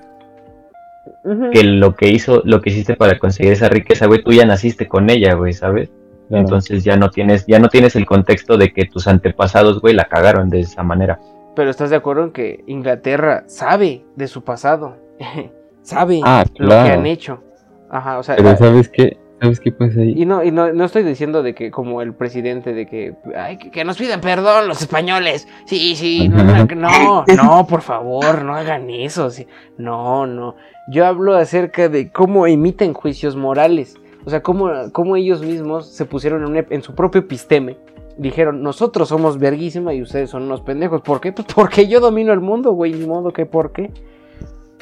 que 1.51 1.65
lo 1.65 1.95
que 1.95 2.07
hizo, 2.07 2.41
lo 2.45 2.61
que 2.61 2.69
hiciste 2.69 2.95
para 2.95 3.19
conseguir 3.19 3.51
esa 3.51 3.67
riqueza, 3.67 4.05
güey, 4.07 4.23
tú 4.23 4.31
ya 4.31 4.45
naciste 4.45 4.87
con 4.87 5.09
ella, 5.09 5.33
güey, 5.33 5.51
¿sabes? 5.51 5.89
Claro. 6.29 6.43
Entonces 6.43 6.85
ya 6.85 6.95
no 6.95 7.09
tienes, 7.09 7.45
ya 7.45 7.59
no 7.59 7.67
tienes 7.67 7.97
el 7.97 8.05
contexto 8.05 8.57
de 8.57 8.71
que 8.71 8.85
tus 8.85 9.05
antepasados, 9.09 9.81
güey, 9.81 9.93
la 9.93 10.05
cagaron 10.05 10.49
de 10.49 10.61
esa 10.61 10.81
manera. 10.81 11.19
Pero 11.57 11.69
estás 11.69 11.89
de 11.89 11.97
acuerdo 11.97 12.23
en 12.23 12.31
que 12.31 12.63
Inglaterra 12.67 13.43
sabe 13.47 14.05
de 14.15 14.27
su 14.29 14.45
pasado. 14.45 14.95
sabe 15.81 16.21
Ah, 16.23 16.45
lo 16.55 16.69
que 16.69 16.75
han 16.75 17.05
hecho. 17.05 17.43
Ajá, 17.89 18.17
o 18.17 18.23
sea, 18.23 18.37
Pero 18.37 18.55
¿sabes 18.55 18.87
qué? 18.87 19.17
¿Sabes 19.41 19.59
qué 19.59 19.71
pasa 19.71 19.99
ahí? 19.99 20.13
y 20.15 20.25
no, 20.25 20.43
y 20.43 20.51
no, 20.51 20.71
no 20.71 20.85
estoy 20.85 21.03
diciendo 21.03 21.43
de 21.43 21.53
que 21.53 21.69
como 21.69 22.01
el 22.01 22.13
presidente 22.13 22.73
de 22.73 22.85
que, 22.87 23.15
ay, 23.37 23.57
que, 23.57 23.69
que 23.69 23.83
nos 23.83 23.97
piden 23.97 24.21
perdón 24.21 24.67
los 24.67 24.81
españoles. 24.81 25.47
Sí, 25.65 25.95
sí, 25.95 26.29
no, 26.29 26.43
no, 26.43 26.65
no, 26.75 27.25
no, 27.35 27.67
por 27.67 27.81
favor, 27.81 28.43
no 28.43 28.55
hagan 28.55 28.89
eso. 28.89 29.29
sí. 29.29 29.45
No, 29.77 30.25
no. 30.25 30.55
Yo 30.87 31.05
hablo 31.05 31.35
acerca 31.35 31.89
de 31.89 32.11
cómo 32.11 32.47
emiten 32.47 32.93
juicios 32.93 33.35
morales. 33.35 33.95
O 34.25 34.29
sea, 34.29 34.41
cómo, 34.41 34.71
cómo 34.93 35.15
ellos 35.17 35.41
mismos 35.43 35.87
se 35.91 36.05
pusieron 36.05 36.43
en, 36.43 36.49
un- 36.57 36.65
en 36.69 36.81
su 36.81 36.95
propio 36.95 37.19
episteme. 37.21 37.77
Dijeron, 38.17 38.63
nosotros 38.63 39.09
somos 39.09 39.37
verguísima 39.37 39.93
y 39.93 40.01
ustedes 40.01 40.29
son 40.29 40.43
unos 40.43 40.61
pendejos. 40.61 41.01
¿Por 41.01 41.19
qué? 41.19 41.33
Pues 41.33 41.45
porque 41.53 41.87
yo 41.87 41.99
domino 41.99 42.31
el 42.31 42.39
mundo, 42.39 42.71
güey. 42.71 42.93
Ni 42.93 43.05
modo 43.05 43.31
que 43.33 43.45
por 43.45 43.71
qué. 43.73 43.91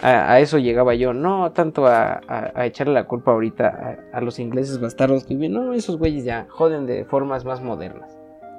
A, 0.03 0.33
a 0.33 0.39
eso 0.39 0.57
llegaba 0.59 0.93
yo. 0.95 1.13
No 1.13 1.51
tanto 1.53 1.87
a, 1.87 2.21
a- 2.27 2.51
a 2.53 2.65
echarle 2.65 2.93
la 2.93 3.05
culpa 3.05 3.31
ahorita 3.31 3.97
a, 4.13 4.17
a 4.17 4.21
los 4.21 4.37
ingleses 4.39 4.79
bastardos 4.81 5.23
que 5.25 5.33
viven. 5.33 5.53
No, 5.53 5.73
esos 5.73 5.97
güeyes 5.97 6.25
ya 6.25 6.45
joden 6.49 6.85
de 6.85 7.05
formas 7.05 7.45
más 7.45 7.61
modernas. 7.61 8.17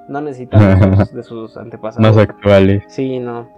No 0.09 0.21
necesitan 0.21 0.79
de 0.91 0.97
sus, 0.97 1.13
de 1.13 1.23
sus 1.23 1.57
antepasados. 1.57 2.07
Más 2.07 2.17
actuales. 2.17 2.83
Sí, 2.87 3.19
no. 3.19 3.49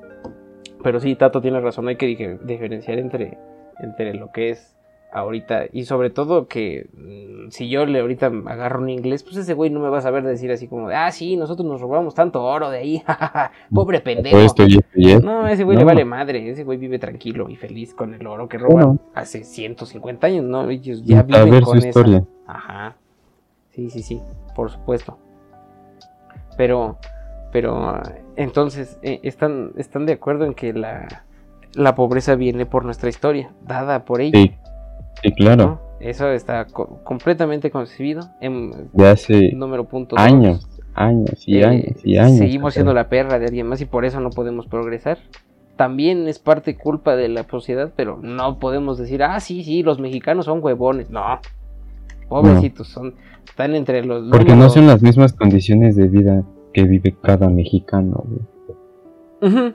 Pero 0.84 1.00
sí, 1.00 1.16
Tato 1.16 1.42
tiene 1.42 1.60
razón, 1.60 1.88
hay 1.88 1.96
que 1.98 2.38
diferenciar 2.46 3.00
entre, 3.00 3.38
entre 3.80 4.14
lo 4.14 4.32
que 4.32 4.52
es 4.52 4.77
ahorita 5.18 5.66
y 5.72 5.86
sobre 5.86 6.10
todo 6.10 6.48
que 6.48 6.88
mm, 6.94 7.50
si 7.52 7.70
yo 7.70 7.86
le 7.86 8.00
ahorita 8.00 8.28
agarro 8.46 8.82
un 8.82 8.90
inglés, 8.90 9.24
pues 9.24 9.38
ese 9.38 9.54
güey 9.54 9.70
no 9.70 9.80
me 9.80 9.90
va 9.90 10.00
a 10.00 10.02
saber 10.02 10.24
decir 10.24 10.52
así 10.52 10.68
como, 10.68 10.90
de, 10.90 10.96
ah, 10.96 11.12
sí, 11.12 11.38
nosotros 11.38 11.68
nos 11.68 11.82
robamos 11.82 12.14
tanto 12.16 12.44
oro 12.44 12.70
de 12.70 12.80
ahí, 12.80 13.00
jajaja, 13.06 13.52
pobre 13.74 14.00
pendejo. 14.02 14.38
Esto 14.38 14.64
esto 14.64 14.84
esto. 14.96 15.26
No, 15.26 15.48
ese 15.48 15.64
güey 15.64 15.78
le 15.78 15.84
vale 15.84 16.06
madre, 16.06 16.50
ese 16.50 16.64
güey 16.64 16.78
vive 16.78 17.00
tranquilo 17.00 17.50
y 17.50 17.56
feliz 17.56 17.94
con 17.94 18.14
el 18.14 18.26
oro 18.28 18.48
que 18.48 18.58
roba 18.58 18.74
Bueno. 18.86 19.00
hace 19.16 19.44
150 19.44 20.28
años, 20.28 20.44
¿no? 20.46 20.70
Ellos 20.70 21.04
ya 21.04 21.20
a 21.20 21.24
viven 21.24 21.50
ver 21.50 21.64
con 21.64 21.74
su 21.74 21.80
esa- 21.80 21.88
historia. 21.90 22.24
Ajá. 22.46 22.96
Sí, 23.70 23.90
sí, 23.90 24.02
sí, 24.02 24.22
por 24.56 24.72
supuesto. 24.72 25.18
Pero, 26.58 26.98
pero, 27.52 28.02
entonces, 28.36 28.98
eh, 29.04 29.20
¿están, 29.24 29.72
¿están 29.78 30.06
de 30.06 30.14
acuerdo 30.14 30.46
en 30.46 30.54
que 30.56 30.74
la, 30.74 31.24
la 31.74 31.94
pobreza 31.96 32.36
viene 32.36 32.66
por 32.66 32.84
nuestra 32.86 33.10
historia, 33.10 33.52
dada 33.66 34.06
por 34.06 34.22
ella. 34.22 34.40
Sí, 34.40 34.56
sí, 35.22 35.32
claro. 35.32 35.66
¿no? 35.66 35.82
Eso 36.00 36.30
está 36.32 36.66
co- 36.66 37.00
completamente 37.04 37.72
concebido 37.72 38.22
en 38.40 38.90
De 38.94 39.08
hace 39.08 39.52
número 39.54 39.86
punto 39.86 40.16
dos. 40.16 40.24
años, 40.26 40.68
años 40.94 41.44
y 41.48 41.58
Eh, 41.58 41.66
años 41.66 42.06
y 42.06 42.18
años. 42.18 42.38
Seguimos 42.38 42.74
siendo 42.76 42.94
la 42.94 43.10
perra 43.10 43.40
de 43.40 43.46
alguien 43.48 43.68
más 43.68 43.82
y 43.82 43.86
por 43.86 44.06
eso 44.06 44.20
no 44.20 44.30
podemos 44.30 44.68
progresar. 44.68 45.18
También 45.76 46.28
es 46.28 46.40
parte 46.40 46.76
culpa 46.76 47.16
de 47.16 47.30
la 47.30 47.44
sociedad, 47.44 47.92
pero 47.96 48.20
no 48.22 48.58
podemos 48.60 48.98
decir, 48.98 49.22
ah, 49.24 49.40
sí, 49.40 49.64
sí, 49.64 49.84
los 49.84 50.00
mexicanos 50.00 50.46
son 50.46 50.64
huevones. 50.64 51.10
No, 51.10 51.40
pobrecitos, 52.30 52.88
son, 52.90 53.14
están 53.48 53.76
entre 53.76 54.04
los... 54.04 54.30
Porque 54.30 54.56
no 54.56 54.70
son 54.70 54.88
las 54.88 55.02
mismas 55.02 55.34
condiciones 55.34 55.96
de 55.96 56.08
vida 56.08 56.44
que 56.74 56.84
vive 56.84 57.16
cada 57.22 57.50
mexicano, 57.50 58.24
güey. 58.28 58.42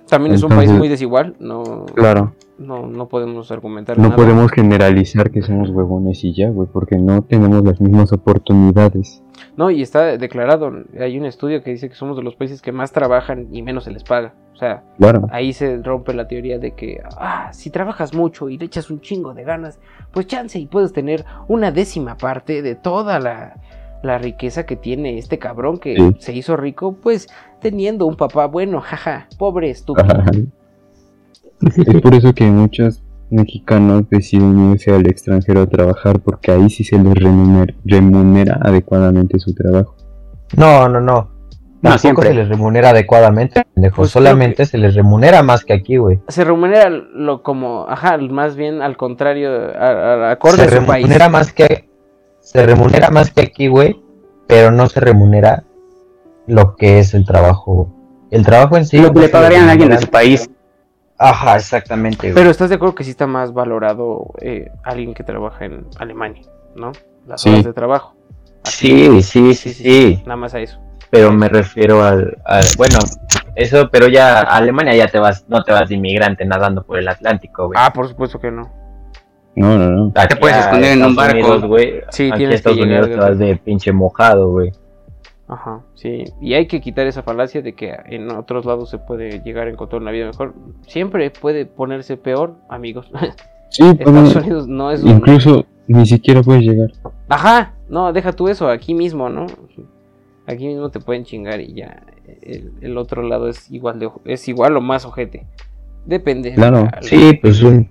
También 0.08 0.34
es 0.34 0.42
un 0.42 0.50
país 0.50 0.70
muy 0.72 0.88
desigual, 0.88 1.36
no, 1.38 1.86
Claro. 1.94 2.34
no, 2.58 2.86
no 2.86 3.08
podemos 3.08 3.50
argumentar 3.52 3.96
No 3.96 4.04
nada. 4.04 4.16
podemos 4.16 4.50
generalizar 4.50 5.30
que 5.30 5.42
somos 5.42 5.70
huevones 5.70 6.22
y 6.24 6.34
ya, 6.34 6.50
güey, 6.50 6.68
porque 6.72 6.96
no 6.98 7.22
tenemos 7.22 7.62
las 7.64 7.80
mismas 7.80 8.12
oportunidades. 8.12 9.22
No, 9.56 9.70
y 9.70 9.82
está 9.82 10.16
declarado, 10.18 10.72
hay 10.98 11.18
un 11.18 11.26
estudio 11.26 11.62
que 11.62 11.70
dice 11.70 11.88
que 11.88 11.94
somos 11.94 12.16
de 12.16 12.22
los 12.22 12.34
países 12.36 12.60
que 12.62 12.72
más 12.72 12.92
trabajan 12.92 13.48
y 13.52 13.62
menos 13.62 13.84
se 13.84 13.90
les 13.90 14.02
paga. 14.04 14.34
O 14.52 14.56
sea, 14.56 14.82
Claro. 14.98 15.26
ahí 15.32 15.52
se 15.52 15.78
rompe 15.82 16.12
la 16.14 16.28
teoría 16.28 16.58
de 16.58 16.74
que, 16.74 17.00
ah, 17.18 17.48
si 17.52 17.70
trabajas 17.70 18.14
mucho 18.14 18.48
y 18.48 18.58
le 18.58 18.66
echas 18.66 18.90
un 18.90 19.00
chingo 19.00 19.34
de 19.34 19.44
ganas, 19.44 19.80
pues 20.12 20.26
chance 20.26 20.58
y 20.58 20.66
puedes 20.66 20.92
tener 20.92 21.24
una 21.48 21.72
décima 21.72 22.16
parte 22.16 22.62
de 22.62 22.74
toda 22.74 23.18
la, 23.18 23.56
la 24.02 24.18
riqueza 24.18 24.64
que 24.66 24.76
tiene 24.76 25.18
este 25.18 25.38
cabrón 25.38 25.78
que 25.78 25.96
Sí. 25.96 26.16
se 26.18 26.32
hizo 26.34 26.56
rico, 26.56 26.96
pues 27.02 27.28
teniendo 27.62 28.06
un 28.06 28.16
papá 28.16 28.46
bueno, 28.46 28.80
jaja, 28.80 29.28
pobre 29.38 29.70
estúpido. 29.70 30.06
Es 31.60 32.00
por 32.02 32.14
eso 32.14 32.34
que 32.34 32.44
muchos 32.44 33.02
mexicanos 33.30 34.08
deciden 34.10 34.72
irse 34.72 34.92
al 34.92 35.06
extranjero 35.06 35.62
a 35.62 35.66
trabajar 35.66 36.20
porque 36.20 36.50
ahí 36.52 36.68
sí 36.68 36.84
se 36.84 36.98
les 36.98 37.14
remuner- 37.14 37.74
remunera 37.84 38.58
adecuadamente 38.62 39.38
su 39.38 39.54
trabajo. 39.54 39.94
No, 40.56 40.88
no, 40.88 41.00
no. 41.00 41.30
No, 41.80 41.90
Tampoco 41.90 41.98
siempre. 41.98 42.28
se 42.28 42.34
les 42.34 42.48
remunera 42.48 42.90
adecuadamente, 42.90 43.62
pendejo. 43.74 43.96
Pues 43.96 44.10
Solamente 44.10 44.66
se 44.66 44.78
les 44.78 44.94
remunera 44.94 45.42
más 45.42 45.64
que 45.64 45.72
aquí, 45.72 45.96
güey. 45.96 46.20
Se 46.28 46.44
remunera 46.44 46.88
lo 46.90 47.42
como, 47.42 47.86
ajá, 47.88 48.18
más 48.18 48.54
bien 48.54 48.82
al 48.82 48.96
contrario, 48.96 49.50
a- 49.76 50.28
a- 50.28 50.30
acorde 50.32 50.58
Se 50.58 50.62
a 50.62 50.80
su 50.80 50.86
país. 50.86 51.02
remunera 51.04 51.28
más 51.28 51.52
que 51.52 51.88
se 52.40 52.66
remunera 52.66 53.10
más 53.10 53.32
que 53.32 53.40
aquí, 53.40 53.66
güey, 53.68 54.00
pero 54.46 54.70
no 54.70 54.88
se 54.88 55.00
remunera 55.00 55.64
lo 56.46 56.76
que 56.76 56.98
es 56.98 57.14
el 57.14 57.24
trabajo. 57.24 57.88
El 58.30 58.44
trabajo 58.44 58.76
en 58.76 58.86
sí. 58.86 58.98
Lo 59.00 59.12
que 59.12 59.20
le 59.20 59.26
se 59.26 59.32
pagarían 59.32 59.68
a 59.68 59.72
alguien 59.72 59.90
de 59.90 59.98
su 59.98 60.08
país. 60.08 60.48
Ajá, 61.18 61.56
exactamente, 61.56 62.18
güey. 62.28 62.34
Pero 62.34 62.50
estás 62.50 62.68
de 62.70 62.76
acuerdo 62.76 62.94
que 62.94 63.04
sí 63.04 63.10
está 63.10 63.26
más 63.26 63.52
valorado 63.52 64.32
eh, 64.40 64.70
alguien 64.82 65.14
que 65.14 65.22
trabaja 65.22 65.64
en 65.66 65.86
Alemania, 65.98 66.42
¿no? 66.74 66.92
Las 67.26 67.42
Sí. 67.42 67.50
horas 67.50 67.64
de 67.64 67.72
trabajo. 67.72 68.16
Sí, 68.64 69.22
sí, 69.22 69.54
sí, 69.54 69.72
sí. 69.72 70.22
Nada 70.24 70.36
más 70.36 70.54
a 70.54 70.60
eso. 70.60 70.80
Pero 71.10 71.30
me 71.30 71.48
refiero 71.48 72.02
al, 72.02 72.38
al- 72.44 72.64
bueno, 72.78 72.98
eso, 73.54 73.88
pero 73.90 74.08
ya 74.08 74.38
a 74.40 74.56
Alemania 74.56 74.94
ya 74.96 75.08
te 75.08 75.18
vas, 75.18 75.44
no 75.48 75.62
te 75.62 75.70
vas 75.72 75.88
de 75.90 75.96
inmigrante 75.96 76.44
nadando 76.46 76.82
por 76.84 76.98
el 76.98 77.06
Atlántico, 77.06 77.66
güey. 77.66 77.78
Ah, 77.80 77.92
por 77.92 78.08
supuesto 78.08 78.40
que 78.40 78.50
no. 78.50 78.72
No, 79.54 79.76
no, 79.76 79.90
no. 79.90 80.12
Aquí 80.14 80.36
puedes 80.36 80.56
a 80.56 80.60
esconder 80.60 80.92
en 80.92 81.04
un 81.04 81.14
barco. 81.14 81.36
Unidos, 81.36 81.64
güey, 81.66 82.00
Sí, 82.08 82.28
aquí 82.30 82.38
tienes 82.38 82.54
a 82.54 82.56
Estados 82.56 82.78
Unidos 82.78 83.10
te 83.10 83.16
vas 83.16 83.38
de 83.38 83.56
pinche 83.56 83.92
mojado, 83.92 84.50
güey. 84.50 84.72
Ajá, 85.52 85.80
sí. 85.94 86.24
Y 86.40 86.54
hay 86.54 86.66
que 86.66 86.80
quitar 86.80 87.06
esa 87.06 87.22
falacia 87.22 87.60
de 87.60 87.74
que 87.74 87.94
en 88.06 88.30
otros 88.30 88.64
lados 88.64 88.88
se 88.90 88.98
puede 88.98 89.40
llegar 89.44 89.66
a 89.66 89.70
encontrar 89.70 90.00
una 90.00 90.10
vida 90.10 90.26
mejor. 90.26 90.54
Siempre 90.86 91.30
puede 91.30 91.66
ponerse 91.66 92.16
peor, 92.16 92.54
amigos. 92.68 93.10
Sí, 93.74 93.84
Estados 93.84 94.34
pero 94.34 94.44
Unidos 94.44 94.68
no 94.68 94.90
es 94.90 95.02
un... 95.02 95.08
incluso 95.12 95.64
ni 95.88 96.04
siquiera 96.04 96.42
puedes 96.42 96.62
llegar. 96.62 96.92
Ajá, 97.30 97.72
no, 97.88 98.12
deja 98.12 98.32
tú 98.32 98.48
eso, 98.48 98.68
aquí 98.68 98.92
mismo, 98.92 99.30
¿no? 99.30 99.46
Aquí 100.46 100.66
mismo 100.66 100.90
te 100.90 101.00
pueden 101.00 101.24
chingar 101.24 101.58
y 101.58 101.72
ya. 101.72 102.02
El, 102.42 102.70
el 102.82 102.98
otro 102.98 103.22
lado 103.22 103.48
es 103.48 103.70
igual 103.70 103.98
de 103.98 104.10
es 104.26 104.46
igual 104.48 104.76
o 104.76 104.82
más 104.82 105.06
ojete. 105.06 105.46
Depende. 106.04 106.52
Claro. 106.54 106.84
La- 106.92 106.98
Sí, 107.00 107.38
pues 107.40 107.62
un, 107.62 107.88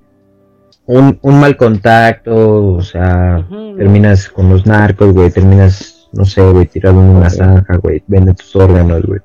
un, 0.85 1.17
un 1.23 1.39
mal 1.39 1.57
contacto, 1.57 2.75
o 2.75 2.81
sea, 2.81 3.43
terminas 3.75 4.29
con 4.29 4.49
los 4.49 4.67
narcos, 4.67 5.11
güey, 5.13 5.31
terminas, 5.31 6.00
no 6.13 6.25
sé, 6.25 6.41
güey, 6.41 6.65
tirado 6.67 6.99
en 7.01 7.09
una 7.09 7.29
zanja, 7.29 7.77
güey, 7.77 8.03
vende 8.07 8.33
tus 8.33 8.55
órganos, 8.55 9.01
güey. 9.03 9.19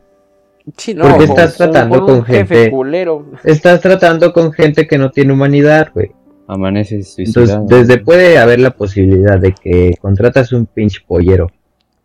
Sí, 0.76 0.94
no, 0.94 1.08
Porque 1.08 1.24
estás 1.24 1.56
con- 1.56 1.70
tratando 1.72 2.00
con 2.00 2.10
un 2.14 2.16
con 2.20 2.24
jefe 2.26 2.54
gente- 2.56 2.70
culero. 2.70 3.26
Estás 3.44 3.80
tratando 3.80 4.32
con 4.32 4.52
gente 4.52 4.86
que 4.86 4.98
no 4.98 5.10
tiene 5.10 5.32
humanidad, 5.32 5.90
güey. 5.94 6.10
Amaneces 6.48 7.14
suicidado. 7.14 7.62
Entonces, 7.62 7.88
desde 7.88 8.02
puede 8.02 8.38
haber 8.38 8.60
la 8.60 8.70
posibilidad 8.70 9.38
de 9.38 9.52
que 9.52 9.94
contratas 10.00 10.52
un 10.52 10.66
pinche 10.66 11.00
pollero 11.06 11.50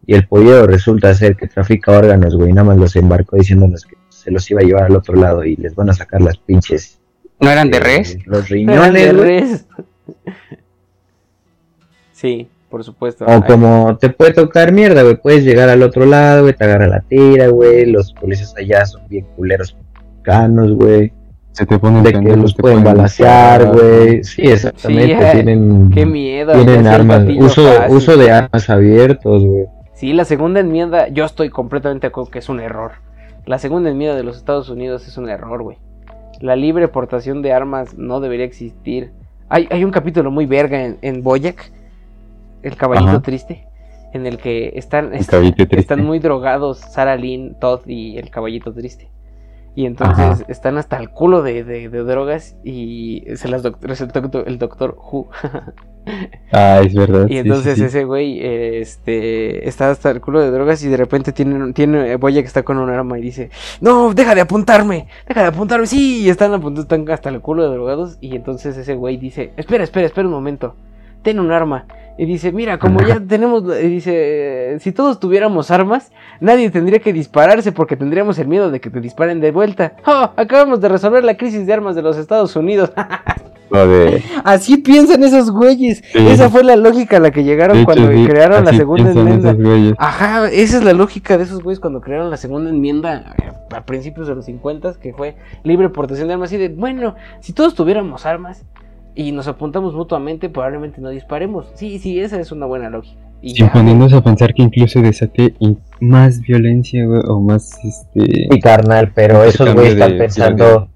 y 0.06 0.14
el 0.16 0.28
pollero 0.28 0.66
resulta 0.68 1.14
ser 1.14 1.36
que 1.36 1.48
trafica 1.48 1.92
órganos, 1.92 2.36
güey, 2.36 2.52
nada 2.54 2.66
más 2.70 2.78
los 2.78 2.96
embarcó 2.96 3.36
diciéndonos 3.38 3.86
que 3.86 3.96
se 4.10 4.32
los 4.32 4.50
iba 4.52 4.62
a 4.62 4.64
llevar 4.64 4.84
al 4.86 4.96
otro 4.96 5.16
lado 5.16 5.44
y 5.44 5.56
les 5.56 5.76
van 5.76 5.90
a 5.90 5.94
sacar 5.94 6.22
las 6.22 6.38
pinches. 6.38 7.00
¿No 7.40 7.50
eran 7.50 7.70
de 7.72 7.78
eh, 7.78 7.82
res? 7.82 8.18
Los 8.28 8.48
De 8.50 8.56
riñones, 8.56 9.16
güey. 9.16 9.28
res. 9.40 9.66
Sí, 12.14 12.48
por 12.72 12.84
supuesto. 12.84 13.26
O 13.28 13.46
como 13.46 13.96
te 14.00 14.10
puede 14.10 14.34
tocar 14.34 14.72
mierda, 14.72 15.04
güey, 15.04 15.16
puedes 15.18 15.44
llegar 15.44 15.70
al 15.70 15.84
otro 15.84 16.08
lado, 16.08 16.42
güey, 16.44 16.56
te 16.56 16.64
agarra 16.64 16.88
la 16.88 17.02
tira, 17.02 17.50
güey, 17.50 17.86
los 17.86 18.14
policías 18.14 18.56
allá 18.58 18.84
son 18.88 19.08
bien 19.08 19.28
culeros 19.36 19.78
canos, 20.24 20.74
güey, 20.74 21.14
Se 21.52 21.66
te 21.66 21.78
ponen 21.78 22.02
de 22.04 22.14
que 22.14 22.36
los 22.38 22.56
pueden 22.56 22.84
balasear, 22.84 23.68
güey, 23.74 24.24
sí, 24.24 24.44
exactamente, 24.44 25.06
Sí, 25.06 25.12
eh, 25.22 25.30
tienen, 25.34 25.90
Qué 25.94 26.06
miedo. 26.06 26.54
tienen 26.54 26.88
armas, 26.88 27.26
uso, 27.40 27.64
fácil. 27.68 27.96
uso 27.96 28.18
de 28.18 28.32
armas 28.32 28.70
abiertos, 28.70 29.44
güey. 29.44 29.66
Sí, 29.94 30.14
la 30.14 30.26
segunda 30.26 30.62
enmienda, 30.62 31.10
yo 31.10 31.26
estoy 31.26 31.50
completamente 31.50 32.08
de 32.08 32.10
acuerdo 32.10 32.32
que 32.32 32.40
es 32.40 32.50
un 32.50 32.60
error. 32.60 32.94
La 33.46 33.60
segunda 33.60 33.90
enmienda 33.90 34.16
de 34.16 34.24
los 34.24 34.38
Estados 34.38 34.70
Unidos 34.70 35.08
es 35.08 35.18
un 35.18 35.28
error, 35.30 35.62
güey. 35.62 35.78
La 36.40 36.56
libre 36.56 36.88
portación 36.88 37.42
de 37.42 37.52
armas 37.54 37.96
no 37.98 38.20
debería 38.20 38.46
existir. 38.46 39.12
Hay, 39.50 39.68
hay 39.70 39.84
un 39.84 39.92
capítulo 39.92 40.32
muy 40.32 40.46
verga 40.46 40.86
en, 40.86 40.98
en 41.02 41.22
Boyac, 41.22 41.72
El 42.64 42.76
Caballito 42.76 43.10
Ajá. 43.10 43.22
Triste, 43.22 43.68
en 44.14 44.26
el 44.26 44.38
que 44.38 44.74
están, 44.76 45.12
Triste. 45.12 45.80
están 45.80 46.04
muy 46.06 46.20
drogados 46.20 46.80
Sarah 46.80 47.16
Lynn, 47.16 47.56
Todd 47.60 47.82
y 47.88 48.18
el 48.18 48.30
Caballito 48.30 48.74
Triste. 48.74 49.10
Y 49.74 49.86
entonces 49.86 50.20
Ajá. 50.20 50.44
están 50.50 50.78
hasta 50.78 50.98
el 50.98 51.10
culo 51.12 51.42
de, 51.44 51.64
de- 51.64 51.88
de 51.88 52.04
drogas 52.04 52.58
y 52.62 53.24
se 53.36 53.48
las 53.48 53.64
doc- 53.64 53.78
el, 53.84 53.96
doctor, 54.12 54.44
el 54.48 54.58
doctor 54.58 54.98
Who. 55.00 55.30
Ah, 56.52 56.82
es 56.84 56.96
verdad. 56.96 57.28
Y 57.30 57.38
entonces 57.38 57.76
sí, 57.76 57.82
sí. 57.82 57.86
ese 57.86 58.06
güey 58.06 58.40
eh, 58.42 58.80
este, 58.82 59.68
está 59.70 59.92
hasta 59.92 60.10
el 60.10 60.20
culo 60.20 60.42
de 60.42 60.50
drogas 60.50 60.84
y 60.84 60.90
de 60.90 60.98
repente 60.98 61.32
tiene, 61.32 61.74
tiene 61.74 62.16
Boya 62.18 62.42
que 62.42 62.48
está 62.48 62.64
con 62.64 62.80
un 62.80 62.90
arma 62.90 63.20
y 63.20 63.22
dice, 63.22 63.52
no, 63.82 64.12
deja 64.14 64.34
de 64.34 64.42
apuntarme, 64.42 65.08
deja 65.28 65.42
de 65.44 65.48
apuntarme, 65.50 65.86
sí, 65.86 66.24
y 66.24 66.30
están 66.30 66.54
apuntando, 66.54 66.82
están 66.82 67.08
hasta 67.12 67.30
el 67.30 67.40
culo 67.40 67.64
de 67.64 67.70
drogados 67.76 68.18
y 68.20 68.36
entonces 68.36 68.76
ese 68.78 68.96
güey 68.96 69.18
dice, 69.18 69.54
espera, 69.58 69.84
espera, 69.84 70.08
espera 70.08 70.28
un 70.28 70.34
momento, 70.34 70.76
ten 71.22 71.40
un 71.40 71.52
arma. 71.52 71.86
Y 72.22 72.26
dice, 72.26 72.52
mira, 72.52 72.78
como 72.78 73.02
ya 73.02 73.20
tenemos, 73.28 73.64
y 73.82 73.88
dice, 73.88 74.78
si 74.80 74.92
todos 74.92 75.20
tuviéramos 75.20 75.72
armas, 75.72 76.12
nadie 76.40 76.70
tendría 76.70 77.00
que 77.00 77.14
dispararse 77.14 77.72
porque 77.72 77.98
tendríamos 77.98 78.38
el 78.38 78.48
miedo 78.48 78.70
de 78.70 78.80
que 78.80 78.92
te 78.92 79.02
disparen 79.02 79.40
de 79.40 79.52
vuelta. 79.52 79.94
¡Oh! 80.06 80.30
Acabamos 80.36 80.82
de 80.82 80.90
resolver 80.90 81.24
la 81.24 81.36
crisis 81.36 81.66
de 81.66 81.74
armas 81.74 81.96
de 81.96 82.04
los 82.04 82.18
Estados 82.18 82.56
Unidos. 82.56 82.92
Así 84.44 84.78
piensan 84.78 85.24
esos 85.24 85.50
güeyes. 85.50 86.04
Sí. 86.14 86.28
Esa 86.28 86.52
fue 86.52 86.64
la 86.64 86.76
lógica 86.76 87.18
a 87.18 87.20
la 87.20 87.32
que 87.32 87.44
llegaron 87.44 87.78
hecho, 87.78 87.86
cuando 87.86 88.12
sí, 88.12 88.28
crearon 88.28 88.66
la 88.66 88.74
segunda 88.74 89.10
enmienda. 89.10 89.96
Ajá, 89.98 90.48
esa 90.52 90.78
es 90.78 90.84
la 90.84 90.94
lógica 90.94 91.40
de 91.40 91.46
esos 91.46 91.64
güeyes 91.64 91.80
cuando 91.80 92.02
crearon 92.02 92.30
la 92.30 92.38
segunda 92.38 92.70
enmienda 92.70 93.34
eh, 93.42 93.52
a 93.76 93.84
principios 93.84 94.28
de 94.28 94.36
los 94.36 94.46
50 94.46 94.94
que 95.02 95.14
fue 95.14 95.38
libre 95.64 95.90
portación 95.90 96.28
de 96.28 96.36
armas. 96.36 96.52
Y 96.52 96.58
de, 96.58 96.70
bueno, 96.70 97.16
si 97.40 97.52
todos 97.52 97.74
tuviéramos 97.74 98.28
armas 98.28 98.64
y 99.16 99.32
nos 99.32 99.48
apuntamos 99.48 99.94
mutuamente, 99.94 100.50
probablemente 100.50 101.02
no 101.02 101.10
disparemos. 101.10 101.72
Sí, 101.76 102.00
sí, 102.00 102.20
esa 102.20 102.40
es 102.40 102.52
una 102.52 102.66
buena 102.66 102.90
lógica. 102.90 103.20
Y 103.42 103.52
Sí, 103.52 103.64
ya, 103.64 103.72
poniéndose 103.72 104.16
a 104.16 104.22
pensar 104.22 104.54
que 104.54 104.62
incluso 104.62 105.02
desate 105.02 105.56
más 106.00 106.42
violencia, 106.42 107.06
güey, 107.06 107.22
o 107.28 107.40
más, 107.40 107.78
este... 107.84 108.48
Sí, 108.52 108.60
carnal, 108.62 109.12
pero 109.16 109.44
esos 109.44 109.74
güeyes 109.74 109.94
están 109.94 110.18
pensando. 110.18 110.90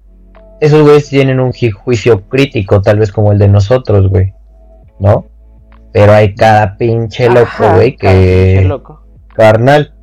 Esos 0.60 0.82
güeyes 0.82 1.08
tienen 1.08 1.40
un 1.40 1.52
juicio 1.52 2.28
crítico, 2.28 2.80
tal 2.80 3.00
vez 3.00 3.12
como 3.12 3.32
el 3.32 3.38
de 3.38 3.48
nosotros, 3.48 4.08
güey. 4.08 4.32
¿No? 5.00 5.26
Pero 5.92 6.12
hay 6.12 6.34
cada 6.34 6.76
pinche 6.76 7.28
loco, 7.28 7.74
güey, 7.74 7.96
cada 7.96 8.14
pinche 8.14 8.62
que. 8.62 8.64
loco. 8.68 9.02
Carnal, 9.34 9.95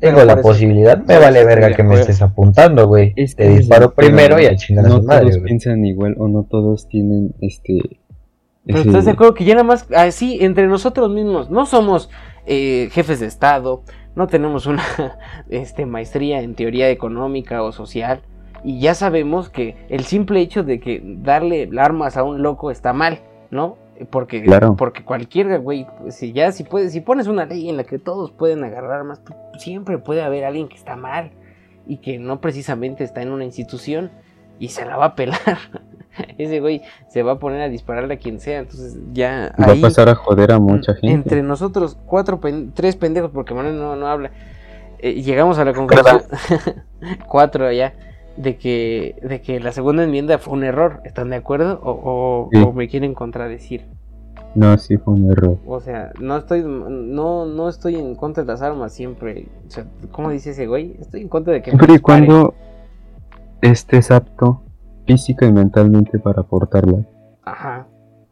tengo 0.00 0.24
la 0.24 0.40
posibilidad, 0.42 0.98
me 1.04 1.18
vale 1.18 1.44
verga 1.44 1.74
que 1.74 1.82
me 1.82 1.94
estés 2.00 2.22
apuntando, 2.22 2.86
güey. 2.86 3.12
Es 3.16 3.36
Te 3.36 3.48
disparo 3.48 3.94
primero 3.94 4.40
y 4.40 4.46
a 4.46 4.56
chingar 4.56 4.86
a 4.86 4.88
No 4.88 4.96
su 4.96 5.02
madre, 5.04 5.30
todos 5.30 5.38
piensan 5.44 5.84
igual, 5.84 6.14
o 6.18 6.28
no 6.28 6.44
todos 6.44 6.88
tienen, 6.88 7.34
este... 7.40 7.78
Pero 8.66 8.78
ese- 8.80 8.88
estás 8.88 9.04
de 9.04 9.12
acuerdo 9.12 9.34
que 9.34 9.44
ya 9.44 9.54
nada 9.54 9.64
más, 9.64 9.86
así, 9.94 10.38
entre 10.42 10.66
nosotros 10.66 11.10
mismos, 11.10 11.50
no 11.50 11.66
somos 11.66 12.10
eh, 12.46 12.88
jefes 12.92 13.20
de 13.20 13.26
Estado, 13.26 13.82
no 14.14 14.26
tenemos 14.26 14.66
una 14.66 14.82
este, 15.50 15.86
maestría 15.86 16.40
en 16.42 16.54
teoría 16.54 16.90
económica 16.90 17.62
o 17.62 17.72
social, 17.72 18.20
Y 18.62 18.78
ya 18.80 18.94
sabemos 18.94 19.48
que 19.48 19.76
el 19.88 20.04
simple 20.04 20.40
hecho 20.40 20.62
de 20.64 20.80
que 20.80 21.00
darle 21.02 21.68
armas 21.78 22.16
a 22.18 22.22
un 22.24 22.42
loco 22.42 22.70
está 22.70 22.92
mal, 22.92 23.20
¿no? 23.50 23.78
Porque, 24.08 24.42
Claro. 24.42 24.76
porque 24.76 25.04
cualquier 25.04 25.58
güey, 25.60 25.86
pues, 26.00 26.14
si 26.16 26.32
ya 26.32 26.52
si 26.52 26.64
puedes, 26.64 26.92
si 26.92 27.00
pones 27.00 27.26
una 27.26 27.44
ley 27.44 27.68
en 27.68 27.76
la 27.76 27.84
que 27.84 27.98
todos 27.98 28.30
pueden 28.30 28.64
agarrar 28.64 28.92
armas, 28.92 29.20
pues, 29.20 29.38
siempre 29.62 29.98
puede 29.98 30.22
haber 30.22 30.44
alguien 30.44 30.68
que 30.68 30.76
está 30.76 30.96
mal 30.96 31.32
y 31.86 31.98
que 31.98 32.18
no 32.18 32.40
precisamente 32.40 33.04
está 33.04 33.20
en 33.22 33.30
una 33.30 33.44
institución 33.44 34.10
y 34.58 34.68
se 34.68 34.84
la 34.86 34.96
va 34.96 35.04
a 35.06 35.14
pelar. 35.14 35.38
Ese 36.38 36.60
güey 36.60 36.82
se 37.08 37.22
va 37.22 37.32
a 37.32 37.38
poner 37.38 37.60
a 37.62 37.68
dispararle 37.68 38.14
a 38.14 38.18
quien 38.18 38.40
sea, 38.40 38.58
entonces 38.60 38.98
ya 39.12 39.54
Va 39.60 39.72
a 39.72 39.76
pasar 39.80 40.08
a 40.08 40.14
joder 40.14 40.52
a 40.52 40.58
mucha 40.58 40.94
gente. 40.94 41.12
entre 41.12 41.42
nosotros, 41.42 41.96
cuatro, 42.06 42.40
pen- 42.40 42.72
tres 42.74 42.96
pendejos, 42.96 43.30
porque 43.32 43.54
Manuel 43.54 43.78
no, 43.78 43.96
no 43.96 44.06
habla, 44.08 44.30
eh, 44.98 45.22
llegamos 45.22 45.58
a 45.58 45.64
la 45.64 45.72
conclusión, 45.72 46.22
cuatro 47.28 47.70
ya, 47.72 47.94
de 48.40 48.56
que, 48.56 49.16
de 49.22 49.40
que 49.42 49.60
la 49.60 49.72
segunda 49.72 50.04
enmienda 50.04 50.38
fue 50.38 50.54
un 50.54 50.64
error. 50.64 51.00
¿Están 51.04 51.30
de 51.30 51.36
acuerdo? 51.36 51.80
¿O, 51.82 51.90
o- 51.90 52.48
Sí. 52.52 52.62
o 52.62 52.72
me 52.72 52.88
quieren 52.88 53.14
contradecir? 53.14 53.86
No, 54.54 54.76
sí 54.78 54.96
fue 54.96 55.14
un 55.14 55.30
error. 55.30 55.58
O 55.66 55.80
sea, 55.80 56.10
no 56.20 56.36
estoy, 56.36 56.62
no, 56.64 57.44
no 57.46 57.68
estoy 57.68 57.96
en 57.96 58.14
contra 58.16 58.42
de 58.42 58.48
las 58.48 58.62
armas 58.62 58.92
siempre. 58.92 59.46
O 59.66 59.70
sea, 59.70 59.84
¿cómo 60.10 60.30
dice 60.30 60.50
ese 60.50 60.66
güey? 60.66 60.96
Estoy 61.00 61.20
en 61.22 61.28
contra 61.28 61.52
de 61.52 61.62
que 61.62 61.70
Siempre 61.70 61.94
y 61.94 61.98
cuando 61.98 62.54
estés 63.60 64.10
apto 64.10 64.62
física 65.06 65.46
y 65.46 65.52
mentalmente 65.52 66.18
para 66.18 66.42
portarla. 66.42 66.98
Ajá, 67.44 67.86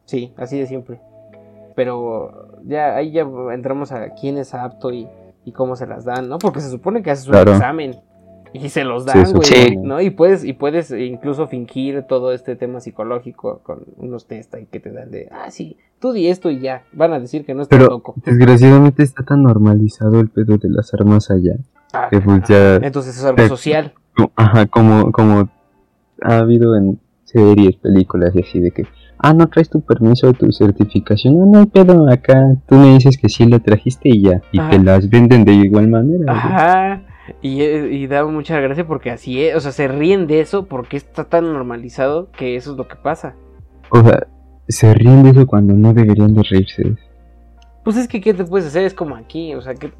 sí, 0.05 0.33
así 0.37 0.59
de 0.59 0.65
siempre. 0.65 0.99
Pero 1.75 2.59
ya 2.65 2.95
ahí 2.95 3.11
ya 3.11 3.25
entramos 3.53 3.91
a 3.91 4.09
quién 4.15 4.37
es 4.37 4.53
apto 4.53 4.91
y, 4.91 5.07
y 5.45 5.51
cómo 5.53 5.75
se 5.75 5.87
las 5.87 6.03
dan, 6.03 6.27
¿no? 6.27 6.37
Porque 6.39 6.59
se 6.61 6.69
supone 6.69 7.01
que 7.01 7.11
haces 7.11 7.27
un 7.27 7.33
Claro. 7.33 7.51
examen 7.53 7.95
y 8.53 8.69
se 8.69 8.83
los 8.83 9.05
dan, 9.05 9.31
güey. 9.33 9.77
¿no? 9.77 10.01
Y 10.01 10.09
puedes 10.09 10.43
y 10.43 10.53
puedes 10.53 10.91
incluso 10.91 11.47
fingir 11.47 12.03
todo 12.03 12.33
este 12.33 12.55
tema 12.55 12.79
psicológico 12.79 13.59
con 13.63 13.79
unos 13.97 14.25
test 14.27 14.53
ahí 14.55 14.65
que 14.71 14.79
te 14.79 14.91
dan 14.91 15.11
de, 15.11 15.29
ah, 15.31 15.51
sí, 15.51 15.77
tú 15.99 16.11
di 16.13 16.27
esto 16.27 16.49
y 16.49 16.59
ya, 16.59 16.83
van 16.93 17.13
a 17.13 17.19
decir 17.19 17.45
que 17.45 17.53
no 17.53 17.61
estás 17.61 17.77
Pero 17.77 17.91
loco. 17.91 18.15
desgraciadamente 18.25 19.03
está 19.03 19.23
tan 19.23 19.43
normalizado 19.43 20.19
el 20.19 20.29
pedo 20.29 20.57
de 20.57 20.69
las 20.69 20.93
armas 20.93 21.29
allá. 21.31 21.55
Ah, 21.93 22.07
Que 22.09 22.21
pues 22.21 22.49
Entonces 22.49 23.17
es 23.17 23.23
algo 23.23 23.47
social. 23.47 23.93
ajá, 24.35 24.65
como, 24.67 25.11
como 25.11 25.49
ha 26.21 26.37
habido 26.39 26.75
en 26.75 26.99
series, 27.23 27.75
películas 27.77 28.35
y 28.35 28.41
así 28.41 28.59
de 28.59 28.71
que, 28.71 28.85
ah, 29.19 29.33
no 29.33 29.47
traes 29.47 29.69
tu 29.69 29.81
permiso 29.81 30.29
o 30.29 30.33
tu 30.33 30.51
certificación, 30.51 31.37
no, 31.37 31.45
no 31.45 31.59
hay 31.59 31.65
pedo, 31.67 32.09
acá 32.11 32.55
tú 32.67 32.75
me 32.75 32.93
dices 32.93 33.17
que 33.17 33.29
sí 33.29 33.45
lo 33.45 33.59
trajiste 33.59 34.09
y 34.09 34.23
ya, 34.23 34.41
y 34.51 34.59
Ajá. 34.59 34.71
te 34.71 34.79
las 34.79 35.09
venden 35.09 35.45
de 35.45 35.53
igual 35.53 35.87
manera. 35.87 36.31
Ajá. 36.31 37.01
Y, 37.41 37.61
eh, 37.61 37.89
y 37.91 38.07
da 38.07 38.25
mucha 38.25 38.59
gracia 38.59 38.85
porque 38.85 39.11
así 39.11 39.43
es, 39.43 39.55
o 39.55 39.59
sea, 39.59 39.71
se 39.71 39.87
ríen 39.87 40.27
de 40.27 40.41
eso 40.41 40.65
porque 40.65 40.97
está 40.97 41.23
tan 41.25 41.51
normalizado 41.53 42.31
que 42.31 42.55
eso 42.55 42.71
es 42.71 42.77
lo 42.77 42.87
que 42.87 42.95
pasa. 42.95 43.35
O 43.89 44.01
sea, 44.03 44.27
se 44.67 44.93
ríen 44.93 45.23
de 45.23 45.31
eso 45.31 45.47
cuando 45.47 45.73
no 45.73 45.93
deberían 45.93 46.33
de 46.33 46.43
reírse. 46.43 46.95
Pues 47.83 47.97
es 47.97 48.07
que, 48.07 48.21
¿qué 48.21 48.33
te 48.33 48.43
puedes 48.43 48.67
hacer? 48.67 48.83
Es 48.83 48.93
como 48.93 49.15
aquí, 49.15 49.55
o 49.55 49.61
sea, 49.61 49.73
¿qué- 49.73 49.91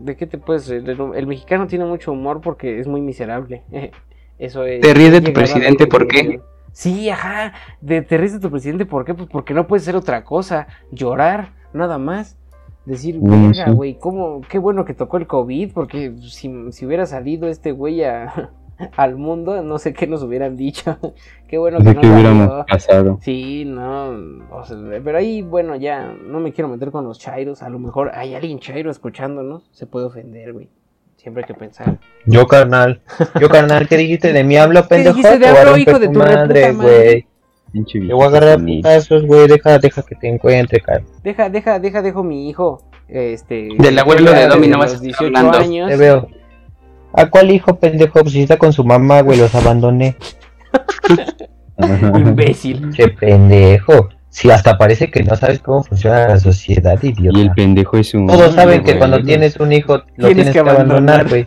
¿de 0.00 0.16
qué 0.16 0.26
te 0.26 0.38
puedes 0.38 0.68
reír? 0.68 0.88
El, 0.88 1.00
el 1.14 1.26
mexicano 1.26 1.66
tiene 1.66 1.84
mucho 1.84 2.12
humor 2.12 2.40
porque 2.40 2.78
es 2.80 2.86
muy 2.86 3.00
miserable. 3.00 3.62
Eso 4.38 4.64
es. 4.64 4.80
¿Te 4.80 4.94
ríes 4.94 5.12
de 5.12 5.20
tu 5.20 5.32
presidente 5.32 5.86
por 5.86 6.06
qué? 6.06 6.40
Sí, 6.72 7.08
ajá. 7.10 7.54
De, 7.80 8.02
¿Te 8.02 8.18
ríes 8.18 8.34
de 8.34 8.40
tu 8.40 8.50
presidente 8.50 8.86
por 8.86 9.04
qué? 9.04 9.14
Pues 9.14 9.28
porque 9.28 9.54
no 9.54 9.66
puede 9.66 9.80
ser 9.80 9.96
otra 9.96 10.22
cosa. 10.24 10.68
Llorar, 10.92 11.52
nada 11.72 11.98
más. 11.98 12.36
Decir, 12.88 13.18
verga, 13.20 13.66
sí. 13.66 13.70
güey, 13.72 13.98
cómo, 13.98 14.40
qué 14.48 14.58
bueno 14.58 14.86
que 14.86 14.94
tocó 14.94 15.18
el 15.18 15.26
COVID, 15.26 15.72
porque 15.74 16.14
si, 16.22 16.50
si 16.72 16.86
hubiera 16.86 17.04
salido 17.04 17.46
este 17.46 17.72
güey 17.72 18.02
a- 18.02 18.50
al 18.96 19.16
mundo, 19.16 19.62
no 19.62 19.78
sé 19.78 19.92
qué 19.92 20.06
nos 20.06 20.22
hubieran 20.22 20.56
dicho. 20.56 20.96
qué 21.48 21.58
bueno 21.58 21.78
que 21.80 21.92
no 21.94 22.00
que 22.00 22.06
hubiéramos 22.06 22.64
pasado. 22.66 23.18
Sí, 23.20 23.64
no, 23.66 24.08
o 24.50 24.64
sea, 24.64 24.78
pero 25.04 25.18
ahí, 25.18 25.42
bueno, 25.42 25.76
ya 25.76 26.14
no 26.24 26.40
me 26.40 26.52
quiero 26.52 26.68
meter 26.68 26.90
con 26.90 27.04
los 27.04 27.18
chairos. 27.18 27.62
A 27.62 27.68
lo 27.68 27.78
mejor 27.78 28.10
hay 28.14 28.34
alguien 28.34 28.58
chairo 28.58 28.90
escuchándonos, 28.90 29.68
se 29.72 29.86
puede 29.86 30.06
ofender, 30.06 30.54
güey. 30.54 30.70
Siempre 31.16 31.42
hay 31.42 31.48
que 31.48 31.54
pensar. 31.54 31.98
Yo, 32.24 32.46
carnal. 32.46 33.02
Yo, 33.40 33.48
carnal, 33.50 33.86
¿qué 33.88 33.96
dijiste 33.98 34.32
de 34.32 34.44
mi 34.44 34.56
hablo, 34.56 34.86
pendejo? 34.88 35.16
dijiste 35.16 35.38
de 35.40 35.48
hablo, 35.48 35.76
hijo 35.76 35.98
de 35.98 36.06
tu 36.08 36.18
madre? 36.18 36.72
güey. 36.72 37.26
Pinche 37.72 37.92
Te 37.92 37.98
viejito 38.00 38.16
voy 38.16 38.24
a 38.24 38.28
agarrar 38.28 38.50
a 38.50 38.58
putazos, 38.58 39.26
güey. 39.26 39.46
Deja, 39.48 39.78
deja 39.78 40.02
que 40.02 40.14
te 40.14 40.28
encuentre, 40.28 40.80
cara. 40.80 41.02
Deja, 41.22 41.48
deja, 41.50 41.78
deja, 41.78 42.02
dejo 42.02 42.22
mi 42.22 42.48
hijo. 42.48 42.82
Este. 43.08 43.68
Del 43.78 43.98
abuelo 43.98 44.32
de 44.32 44.46
Domi 44.46 44.60
desde 44.66 44.72
no 44.72 44.78
vas 44.78 44.90
a 44.90 44.94
los 44.94 45.02
estar 45.02 45.26
18 45.26 45.38
hablando. 45.38 45.58
años. 45.58 45.88
Te 45.90 45.96
veo. 45.96 46.28
¿A 47.12 47.30
cuál 47.30 47.50
hijo, 47.50 47.78
pendejo? 47.78 48.20
Pues 48.20 48.32
si 48.32 48.42
está 48.42 48.56
con 48.58 48.72
su 48.72 48.84
mamá, 48.84 49.22
güey. 49.22 49.38
Los 49.38 49.54
abandoné. 49.54 50.16
Imbécil. 51.78 52.90
Che, 52.92 53.08
pendejo. 53.08 54.08
Si 54.30 54.50
hasta 54.50 54.76
parece 54.76 55.10
que 55.10 55.22
no 55.22 55.34
sabes 55.36 55.58
cómo 55.60 55.82
funciona 55.82 56.28
la 56.28 56.38
sociedad, 56.38 57.02
idiota. 57.02 57.38
Y 57.38 57.42
el 57.42 57.50
pendejo 57.52 57.96
es 57.96 58.12
un. 58.14 58.26
Todos 58.26 58.54
saben 58.54 58.80
que 58.80 58.92
güey. 58.92 58.98
cuando 58.98 59.22
tienes 59.22 59.56
un 59.58 59.72
hijo, 59.72 59.96
lo 59.96 60.04
Tienes 60.28 60.34
tienes, 60.34 60.52
que 60.52 60.58
abandonar. 60.58 61.28
güey. 61.28 61.46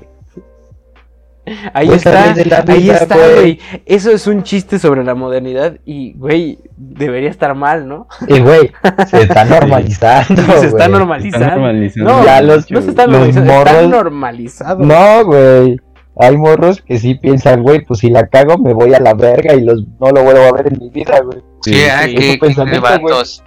Ahí 1.74 1.88
Pues, 1.88 2.06
está, 2.06 2.24
ahí 2.32 2.44
vida, 2.82 2.96
está, 2.98 3.16
güey. 3.16 3.34
güey. 3.36 3.60
Eso 3.86 4.12
es 4.12 4.28
un 4.28 4.44
chiste 4.44 4.80
sobre 4.80 5.04
la 5.04 5.16
modernidad 5.16 5.78
y, 5.86 6.14
güey, 6.14 6.60
debería 6.78 7.30
estar 7.30 7.56
mal, 7.56 7.88
¿no? 7.88 8.08
Y, 8.28 8.40
güey, 8.40 8.72
se 9.10 9.22
está 9.24 9.46
normalizando, 9.46 10.42
se 10.60 10.68
está 10.68 10.88
güey. 10.88 10.90
normalizando. 11.00 11.46
Está 11.46 11.56
normalizando. 11.58 12.12
No, 12.12 12.26
Ya 12.26 12.42
los- 12.42 12.70
no 12.72 12.82
se 12.82 12.90
está 12.90 13.06
los 13.08 13.14
normalizando, 13.16 13.52
está 13.54 13.72
morros- 13.74 13.90
normalizado. 13.90 14.80
No, 14.84 15.26
güey. 15.26 15.80
Hay 16.18 16.38
morros 16.38 16.82
que 16.82 17.00
sí 17.00 17.16
piensan, 17.16 17.64
güey, 17.64 17.86
pues 17.86 18.02
si 18.02 18.10
la 18.10 18.28
cago 18.28 18.58
me 18.58 18.74
voy 18.74 18.94
a 18.94 19.00
la 19.00 19.14
verga 19.14 19.54
y 19.56 19.62
los 19.62 19.86
no 20.00 20.12
lo 20.12 20.24
vuelvo 20.24 20.42
a 20.42 20.52
ver 20.52 20.68
en 20.68 20.78
mi 20.80 20.90
vida, 20.90 21.20
güey. 21.22 21.40
Sí, 21.62 21.74
Sí, 21.74 21.82
ah, 21.90 22.02
sí, 22.06 22.16
qué- 22.16 22.28
es 22.28 22.34
su 22.34 22.40
pensamiento, 22.40 22.82
güey. 23.00 23.14
vatos. 23.14 23.44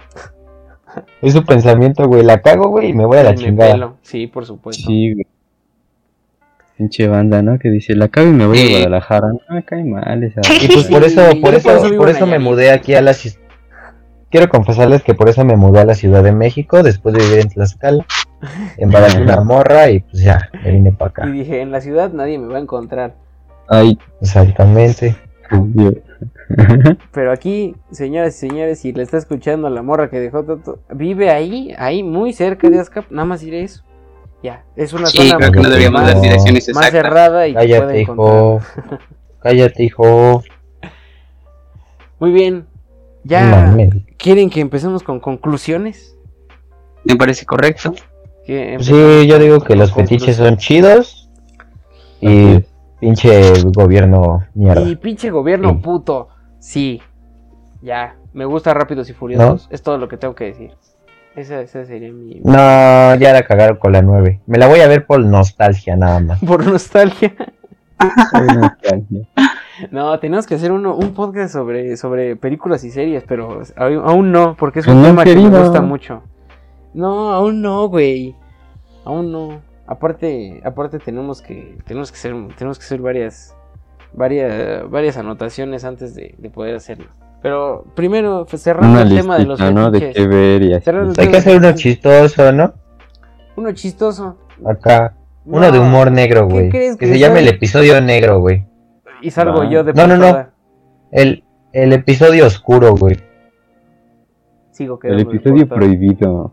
Es 1.21 1.33
su 1.33 1.43
pensamiento, 1.45 2.07
güey. 2.07 2.23
La 2.23 2.41
cago, 2.41 2.69
güey, 2.69 2.89
y 2.89 2.93
me 2.93 3.05
voy 3.05 3.17
a 3.17 3.23
la 3.23 3.35
chingada. 3.35 3.93
Sí, 4.01 4.27
por 4.27 4.45
supuesto. 4.45 4.83
Sí, 4.87 5.13
güey. 5.13 5.27
Pinche 6.77 7.07
banda, 7.07 7.41
¿no? 7.41 7.57
Que 7.57 7.69
dice, 7.69 7.95
la 7.95 8.09
cago 8.09 8.27
y 8.29 8.33
me 8.33 8.45
voy 8.45 8.57
Sí. 8.57 8.67
a 8.67 8.77
Guadalajara. 8.79 9.27
No 9.29 9.39
me 9.55 9.63
cae 9.63 9.83
mal 9.83 10.23
esa. 10.23 10.41
Y 10.61 10.67
pues 10.67 10.85
por 10.87 11.03
eso, 11.03 11.21
por 11.41 11.53
eso, 11.53 11.69
por 11.97 12.09
eso 12.09 12.19
por 12.19 12.27
me 12.27 12.39
mudé 12.39 12.71
aquí 12.71 12.93
a 12.95 13.01
la 13.01 13.13
Quiero 14.29 14.49
confesarles 14.49 15.01
que 15.01 15.13
por 15.13 15.29
eso 15.29 15.45
me 15.45 15.55
mudé 15.55 15.79
a 15.79 15.85
la 15.85 15.93
Ciudad 15.93 16.21
de 16.21 16.33
México 16.33 16.83
después 16.83 17.15
de 17.15 17.23
vivir 17.23 17.39
en 17.39 17.49
Tlaxcala. 17.49 18.05
Embaracé 18.77 19.21
una 19.21 19.39
morra 19.45 19.89
y 19.89 20.01
pues 20.01 20.21
ya, 20.21 20.49
me 20.63 20.71
vine 20.71 20.91
para 20.91 21.09
Y 21.09 21.11
acá. 21.11 21.25
dije, 21.27 21.61
en 21.61 21.71
la 21.71 21.79
ciudad 21.79 22.11
nadie 22.11 22.37
me 22.37 22.47
va 22.47 22.57
a 22.57 22.61
encontrar. 22.61 23.15
Ay, 23.69 23.97
Exactamente. 24.21 25.15
Pero 27.11 27.31
aquí, 27.31 27.75
señoras 27.91 28.35
y 28.35 28.47
señores, 28.49 28.79
si 28.79 28.91
le 28.93 29.03
está 29.03 29.17
escuchando 29.17 29.67
a 29.67 29.69
la 29.69 29.81
morra 29.81 30.09
que 30.09 30.19
dejó 30.19 30.43
Toto, 30.43 30.79
vive 30.93 31.29
ahí, 31.29 31.73
ahí, 31.77 32.03
muy 32.03 32.33
cerca 32.33 32.69
de 32.69 32.79
Azcap, 32.79 33.09
nada 33.11 33.25
más 33.25 33.41
diré 33.41 33.63
eso. 33.63 33.83
Ya, 34.45 34.63
es 34.75 34.93
una 34.93 35.07
Sí, 35.07 35.17
zona 35.17 35.37
creo 35.37 35.51
que 35.51 35.55
no 35.55 35.61
mucho 35.63 35.69
deberíamos 35.71 36.01
más, 36.03 36.13
dar 36.13 36.21
direcciones 36.21 36.67
más 36.67 36.85
exactas. 36.85 36.91
cerrada 36.91 37.47
y 37.47 37.53
Cállate, 37.55 38.01
hijo. 38.01 38.59
Cállate, 39.39 39.83
hijo. 39.83 40.43
Muy 42.19 42.31
bien. 42.31 42.67
Ya. 43.23 43.75
¿quieren 44.17 44.51
que 44.51 44.59
empecemos 44.61 45.01
con 45.01 45.19
conclusiones? 45.19 46.15
Me 47.05 47.15
parece 47.15 47.43
correcto. 47.47 47.95
Pues 48.45 48.85
Sí, 48.85 49.25
yo 49.27 49.39
digo 49.39 49.61
que 49.61 49.75
los 49.75 49.91
fetiches 49.91 50.35
son 50.35 50.57
chidos 50.57 51.27
y 52.21 52.59
pinche 52.99 53.51
gobierno 53.73 54.45
mierda. 54.53 54.81
Y 54.87 54.95
pinche 54.95 55.31
gobierno 55.31 55.69
Sí. 55.71 55.75
puto. 55.77 56.27
Sí. 56.59 57.01
Ya. 57.81 58.15
Me 58.33 58.45
gusta 58.45 58.75
Rápidos 58.75 59.09
y 59.09 59.13
Furiosos. 59.13 59.67
Es 59.71 59.81
todo 59.81 59.97
lo 59.97 60.07
que 60.07 60.17
tengo 60.17 60.35
que 60.35 60.43
decir. 60.45 60.71
Esa, 61.35 61.61
esa 61.61 61.85
sería 61.85 62.11
mi. 62.13 62.39
No, 62.43 63.15
ya 63.15 63.33
la 63.33 63.43
cagaron 63.43 63.77
con 63.77 63.91
la 63.91 64.01
9. 64.01 64.41
Me 64.45 64.57
la 64.57 64.67
voy 64.67 64.79
a 64.79 64.87
ver 64.87 65.05
por 65.05 65.19
nostalgia 65.19 65.95
nada 65.97 66.19
más. 66.19 66.39
Por 66.45 66.65
nostalgia. 66.65 67.35
No, 69.91 70.17
tenemos 70.19 70.45
que 70.45 70.55
hacer 70.55 70.71
uno, 70.71 70.95
un 70.95 71.13
podcast 71.13 71.51
sobre, 71.51 71.97
sobre 71.97 72.37
películas 72.37 72.83
y 72.85 72.91
series, 72.91 73.23
pero 73.27 73.61
aún 73.75 74.01
aún 74.05 74.31
no, 74.31 74.55
porque 74.55 74.79
es 74.79 74.87
un 74.87 75.01
no 75.01 75.07
tema 75.07 75.25
que 75.25 75.35
me 75.35 75.49
gusta 75.49 75.81
mucho. 75.81 76.23
No, 76.93 77.31
aún 77.33 77.61
no, 77.61 77.89
güey. 77.89 78.35
Aún 79.03 79.33
no. 79.33 79.61
Aparte, 79.85 80.61
aparte 80.63 80.99
tenemos 80.99 81.41
que, 81.41 81.77
tenemos 81.85 82.11
que 82.11 82.17
hacer, 82.17 82.33
tenemos 82.57 82.79
que 82.79 82.85
hacer 82.85 83.01
varias, 83.01 83.55
varias, 84.13 84.89
varias 84.89 85.17
anotaciones 85.17 85.83
antes 85.83 86.15
de, 86.15 86.35
de 86.37 86.49
poder 86.49 86.75
hacerlo. 86.75 87.07
Pero 87.45 87.85
primero, 87.93 88.47
pues, 88.49 88.63
cerrando 88.63 88.89
Una 88.89 89.01
el 89.03 89.15
tema 89.15 89.37
de 89.37 89.45
los 89.45 89.59
¿no? 89.59 89.91
De 89.91 89.99
fetiches. 89.99 90.15
qué 90.23 90.27
ver 90.27 90.63
y 90.63 90.73
así. 90.73 90.85
Cerrando 90.85 91.13
el 91.13 91.19
Hay 91.19 91.27
que 91.31 91.37
hacer 91.37 91.55
uno 91.57 91.71
chistoso, 91.75 92.51
¿no? 92.51 92.73
Uno 93.55 93.71
chistoso. 93.71 94.35
Acá. 94.65 95.13
Uno 95.45 95.71
de 95.71 95.77
No, 95.77 95.83
humor 95.85 96.11
negro, 96.11 96.47
¿qué 96.47 96.53
güey. 96.55 96.69
crees 96.69 96.97
Que 96.97 97.05
que 97.05 97.11
se 97.13 97.19
llame 97.19 97.41
el 97.41 97.47
episodio 97.49 98.01
negro, 98.01 98.39
güey. 98.39 98.65
Y 99.21 99.29
salgo 99.29 99.59
Va. 99.59 99.69
yo 99.69 99.83
de 99.83 99.93
No, 99.93 100.07
no, 100.07 100.17
no. 100.17 100.47
El, 101.11 101.43
el 101.71 101.93
episodio 101.93 102.47
oscuro, 102.47 102.95
güey. 102.95 103.17
Sigo 104.71 104.97
El 105.03 105.19
episodio 105.19 105.67
prohibido. 105.69 106.51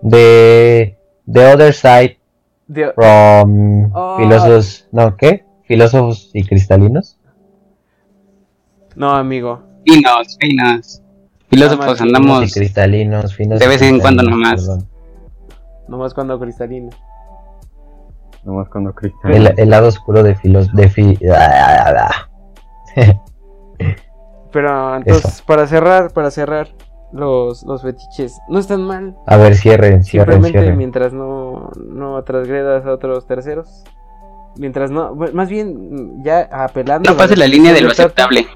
De 0.00 0.96
The 1.30 1.52
Other 1.54 1.72
Side 1.74 2.20
De- 2.68 2.92
from 2.92 3.90
Oh. 3.92 4.16
Philosopher's... 4.18 4.88
No, 4.92 5.16
¿qué? 5.16 5.44
filósofos 5.64 6.30
y 6.34 6.44
cristalinos. 6.44 7.17
No, 8.98 9.10
amigo. 9.12 9.62
Finos, 9.86 10.36
finos. 10.40 11.02
Filósofos 11.48 12.00
andamos. 12.00 12.44
Y 12.44 12.52
cristalinos, 12.52 13.34
finos 13.34 13.58
de 13.60 13.68
vez 13.68 13.80
en 13.80 14.00
cuando 14.00 14.22
nomás. 14.22 14.60
perdón. 14.66 14.88
Nomás 15.88 16.12
cuando 16.12 16.38
cristalino. 16.38 16.90
Nomás 18.44 18.68
cuando 18.68 18.94
Cristian. 18.94 19.32
El, 19.32 19.54
el 19.56 19.70
lado 19.70 19.88
oscuro 19.88 20.22
de 20.22 20.34
filos 20.34 20.72
de 20.74 20.88
fi- 20.88 21.18
ah, 21.34 22.28
Pero 24.52 24.96
entonces, 24.96 25.42
para 25.42 25.66
cerrar, 25.66 26.12
para 26.12 26.30
cerrar, 26.30 26.68
los, 27.12 27.62
los 27.64 27.82
fetiches 27.82 28.38
no 28.48 28.58
están 28.58 28.82
mal. 28.84 29.16
A 29.26 29.36
ver, 29.36 29.54
cierren, 29.54 30.02
cierren, 30.04 30.34
Simplemente 30.34 30.58
cierren. 30.58 30.78
mientras 30.78 31.12
no, 31.12 31.70
no 31.90 32.22
transgredas 32.24 32.84
a 32.86 32.92
otros 32.92 33.26
terceros. 33.26 33.84
Mientras 34.56 34.90
no, 34.90 35.14
más 35.14 35.48
bien 35.48 36.22
ya 36.24 36.48
apelando. 36.50 37.10
No 37.10 37.16
pase 37.16 37.36
la 37.36 37.46
línea 37.46 37.72
de 37.72 37.80
lo 37.82 37.90
aceptable. 37.90 38.46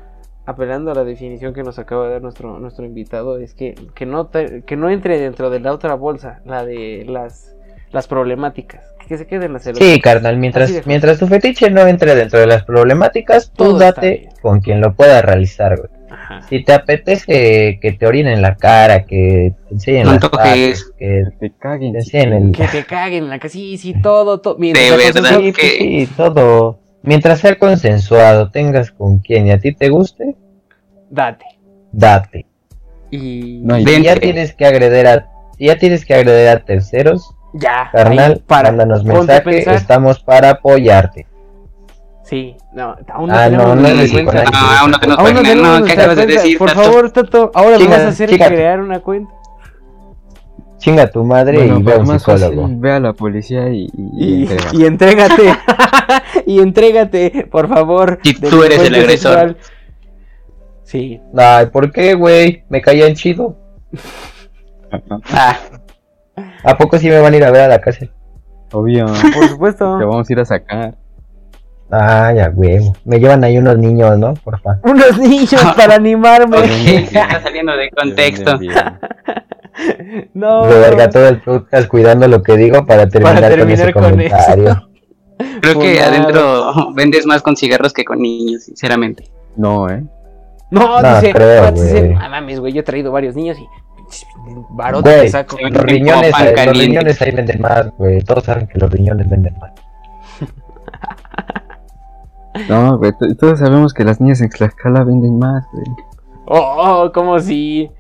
Apelando 0.45 0.91
a 0.91 0.95
la 0.95 1.05
definición 1.05 1.55
que 1.55 1.63
nos 1.63 1.79
acaba 1.79 2.07
de 2.07 2.13
dar 2.15 2.23
nuestro, 2.23 2.59
nuestro 2.59 2.85
invitado, 2.85 3.39
es 3.39 3.55
que, 3.55 3.75
que, 3.95 4.07
no 4.07 4.27
te- 4.27 4.63
que 4.63 4.77
no 4.77 4.91
entre 4.91 5.21
dentro 5.21 5.51
de 5.51 5.61
la 5.61 5.73
otra 5.73 5.95
bolsa, 5.95 6.41
la 6.45 6.65
de 6.65 7.05
las, 7.09 7.55
las 7.93 8.09
problemáticas. 8.09 8.85
Que 9.07 9.19
se 9.19 9.27
queden 9.27 9.53
las 9.53 9.63
Sí, 9.65 10.01
carnal, 10.01 10.39
mientras, 10.39 10.85
mientras 10.87 11.19
tu 11.19 11.27
fetiche 11.29 11.71
no 11.71 11.87
entre 11.87 12.15
dentro 12.17 12.41
de 12.41 12.47
las 12.47 12.65
problemáticas, 12.65 13.51
tú 13.51 13.65
Todo 13.65 13.79
date 13.79 14.29
con 14.41 14.61
quien 14.61 14.81
lo 14.81 14.95
pueda 14.95 15.23
realizar, 15.23 15.77
güey. 15.77 15.91
Ajá. 16.11 16.43
Si 16.43 16.63
te 16.65 16.73
apetece 16.73 17.79
que 17.81 17.93
te 17.93 18.07
orinen 18.07 18.43
la 18.43 18.57
cara, 18.57 19.05
que 19.05 19.55
te 19.69 19.75
enseñen 19.75 20.05
No 20.07 20.13
las 20.15 20.29
partes, 20.29 20.93
que 20.99 21.25
Te 21.41 21.53
caguen. 21.59 21.93
te 21.93 21.99
enseñen 21.99 22.33
el... 22.33 22.53
Que 22.53 22.67
te 22.69 22.85
caguen 22.85 23.25
en 23.25 23.31
la 23.31 23.39
casa. 23.39 23.53
Sí, 23.53 23.79
sí, 23.79 23.95
todo, 24.03 24.41
todo. 24.41 24.57
De 24.57 24.73
verdad. 24.73 25.39
que- 25.41 25.53
sí, 25.53 26.09
todo. 26.17 26.81
Mientras 27.03 27.41
sea 27.41 27.59
consensuado, 27.59 28.51
tengas 28.51 28.91
con 28.93 29.19
quien 29.19 29.47
y 29.47 29.51
a 29.53 29.59
ti 29.59 29.75
te 29.75 29.89
guste, 29.89 30.37
Date. 31.11 31.45
date. 31.91 32.47
Y 33.11 33.61
No 33.65 33.77
ya 33.79 34.15
tienes 34.17 34.55
que 34.55 34.65
agreder 34.67 35.07
a, 35.07 35.29
si 35.59 35.67
ya 35.67 35.77
tienes 35.77 36.05
que 36.07 36.15
agreder 36.15 36.49
a 36.49 36.65
terceros, 36.65 37.35
ya. 37.55 37.89
carnal, 37.93 38.43
para. 38.47 38.71
mándanos 38.71 39.05
mensaje, 39.05 39.75
estamos 39.75 40.21
para 40.21 40.51
apoyarte. 40.51 41.27
Sí, 42.25 42.57
no, 42.73 42.97
aún 43.13 43.29
no 43.29 43.35
Ah, 43.37 43.45
tenemos 43.45 43.67
no, 43.67 43.75
no 43.75 44.25
cuenta. 44.25 44.45
No, 44.51 44.59
aún 44.81 44.91
no 44.93 45.01
tenemos 45.01 45.19
Aún 45.19 45.29
no 45.35 45.41
página. 45.43 45.43
tenemos 45.51 45.81
No, 45.81 45.85
¿qué 45.87 45.93
acabas 45.93 46.17
de 46.17 46.27
decir? 46.27 46.57
Por 46.59 46.69
Tato? 46.71 46.83
favor, 46.83 47.11
Tato, 47.11 47.51
ahora 47.53 47.77
Chica, 47.77 47.91
me 47.91 47.97
vas 47.97 48.05
a 48.05 48.09
hacer 48.09 48.31
chica. 48.31 48.47
crear 48.49 48.81
una 48.81 49.01
cuenta. 49.01 49.35
Chinga 50.83 51.09
tu 51.09 51.23
madre 51.23 51.59
Bueno, 51.59 51.79
y 51.79 51.83
ve 51.85 51.93
a 51.95 51.99
un 51.99 52.07
psicólogo. 52.19 52.63
fácil, 52.63 52.77
ve 52.81 52.93
a 52.93 52.99
la 52.99 53.13
policía 53.13 53.69
y, 53.69 53.89
y, 53.97 54.45
y 54.45 54.49
Y, 54.73 54.85
entrégate. 54.85 55.55
y 56.47 56.59
entrégate, 56.59 57.47
por 57.51 57.69
favor. 57.69 58.21
De 58.21 58.51
tú 58.51 58.65
eres 58.65 58.81
el 58.81 58.95
agresor. 58.97 59.33
sexual. 59.33 59.57
Sí. 60.83 61.21
Ay, 61.37 61.67
¿por 61.67 61.93
qué, 61.93 62.15
güey? 62.15 62.65
Me 62.69 62.81
caían 62.83 63.15
chido. 63.15 63.57
Ah, 65.33 65.57
¿A 66.65 66.77
poco 66.77 66.99
sí 66.99 67.09
me 67.09 67.19
van 67.19 67.33
a 67.33 67.37
ir 67.39 67.45
a 67.45 67.51
ver 67.51 67.63
a 67.63 67.69
la 67.69 67.81
cárcel? 67.81 68.11
Obvio. 68.73 69.07
Por 69.07 69.49
supuesto. 69.49 69.97
Te 69.99 70.05
vamos 70.05 70.29
a 70.29 70.33
ir 70.35 70.41
a 70.41 70.45
sacar. 70.45 70.95
Ay, 71.91 72.37
ya, 72.37 72.49
güey. 72.49 72.93
Me 73.07 73.19
llevan 73.19 73.43
ahí 73.43 73.57
unos 73.57 73.79
niños, 73.79 74.19
¿no? 74.19 74.35
Porfa. 74.35 74.81
Unos 74.83 75.17
niños 75.19 75.65
para 75.77 75.95
animarme. 75.95 76.59
está 77.05 77.41
saliendo 77.41 77.73
de 77.75 77.89
contexto. 77.91 78.59
Bien, 78.59 78.75
bien. 78.75 79.43
no. 80.35 80.67
De 80.67 80.79
verga 80.79 81.11
todo 81.11 81.29
el 81.29 81.41
podcast 81.41 81.89
cuidando 81.89 82.29
lo 82.29 82.43
que 82.43 82.57
digo 82.57 82.87
para 82.87 83.09
terminar, 83.09 83.41
terminar 83.41 83.93
con 83.93 84.03
con 84.03 84.21
ese 84.21 84.31
comentario. 84.31 84.89
Creo 85.61 85.79
que 85.79 86.01
adentro 86.01 86.93
vendes 86.95 87.27
más 87.27 87.43
con 87.43 87.57
cigarros 87.57 87.93
que 87.93 88.05
con 88.05 88.21
niños, 88.21 88.65
sinceramente. 88.65 89.25
No, 89.57 89.89
¿eh? 89.89 90.03
No, 90.71 91.03
No, 91.03 91.15
dice, 91.15 91.33
creo, 91.33 91.71
dice, 91.73 92.17
ah, 92.19 92.29
mames, 92.29 92.59
güey, 92.59 92.73
yo 92.73 92.81
he 92.81 92.83
traído 92.83 93.13
varios 93.13 93.37
niños 93.37 93.59
y 93.59 93.67
barote 94.71 95.29
saco. 95.29 95.57
Los 95.61 95.83
riñones, 95.83 96.33
eh, 96.41 96.67
los 96.67 96.79
riñones 96.79 97.21
ahí 97.21 97.31
venden 97.33 97.61
más, 97.61 97.91
güey. 97.99 98.23
Todos 98.23 98.45
saben 98.45 98.67
que 98.67 98.79
los 98.79 98.91
riñones 98.91 99.29
venden 99.29 99.55
más. 99.59 99.73
No, 102.69 102.99
güey. 102.99 103.13
Todos 103.41 103.61
sabemos 103.61 103.95
que 103.95 104.05
las 104.05 104.21
niñas 104.21 104.43
en 104.43 104.51
Tlaxcala 104.51 105.05
venden 105.05 105.39
más, 105.39 105.65
güey. 105.73 105.87
Oh, 106.45 107.05
oh, 107.05 107.13
como 107.13 107.39
si. 107.39 107.91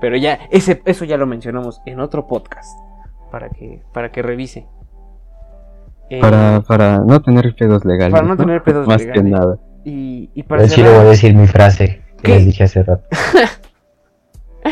Pero 0.00 0.16
ya, 0.16 0.38
ese, 0.50 0.82
eso 0.84 1.04
ya 1.04 1.16
lo 1.16 1.26
mencionamos 1.26 1.80
en 1.86 2.00
otro 2.00 2.26
podcast. 2.26 2.68
Para 3.30 3.48
que, 3.50 3.82
para 3.92 4.10
que 4.10 4.22
revise. 4.22 4.66
Eh, 6.08 6.20
Para, 6.20 6.60
para 6.66 6.98
no 6.98 7.20
tener 7.22 7.54
pedos 7.54 7.84
legales. 7.84 8.12
Para 8.12 8.26
no 8.26 8.36
tener 8.36 8.62
pedos 8.62 8.86
Más 8.86 9.00
legales. 9.00 9.22
que 9.22 9.28
nada. 9.30 9.58
y, 9.84 10.30
y 10.34 10.42
para 10.42 10.62
Yo 10.62 10.68
sí 10.68 10.82
le 10.82 10.88
voy 10.88 10.92
a 10.94 10.98
cerrar. 10.98 11.10
decir 11.10 11.34
mi 11.36 11.46
frase 11.46 12.02
que 12.16 12.22
¿Qué? 12.22 12.34
les 12.36 12.46
dije 12.46 12.64
hace 12.64 12.82
rato. 12.82 13.04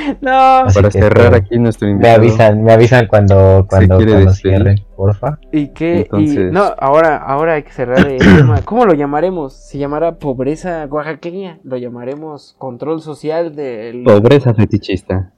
No, 0.21 0.31
Así 0.59 0.75
Para 0.77 0.89
que, 0.91 0.99
cerrar 0.99 1.29
pues, 1.31 1.41
aquí 1.43 1.59
nuestro 1.59 1.87
Me 1.87 1.93
invitado. 1.93 2.17
avisan, 2.17 2.63
me 2.63 2.73
avisan 2.73 3.07
cuando, 3.07 3.67
cuando, 3.69 3.99
cierren, 4.33 4.85
porfa. 4.97 5.39
y 5.53 5.71
Entonces- 5.79 6.53
no, 6.53 6.75
ahora, 6.79 7.17
ahora 7.19 7.55
hay 7.55 7.63
que 7.63 7.73
cerrar 7.73 8.07
el 8.07 8.19
tema. 8.19 8.61
¿Cómo 8.65 8.85
lo 8.87 8.95
llamaremos? 8.95 9.55
¿Se 9.55 9.79
llamará 9.79 10.17
pobreza 10.17 10.87
oaxaqueña? 10.91 11.59
¿Lo 11.65 11.77
llamaremos 11.77 12.55
control 12.59 13.01
social 13.03 13.55
del. 13.55 14.05
Pobreza 14.05 14.55
fetichista. 14.55 15.33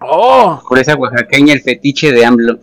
¡Oh! 0.00 0.60
Por 0.68 0.78
esa 0.78 0.94
oaxaqueña, 0.96 1.54
el 1.54 1.60
fetiche 1.60 2.12
de 2.12 2.24
AMLO. 2.26 2.58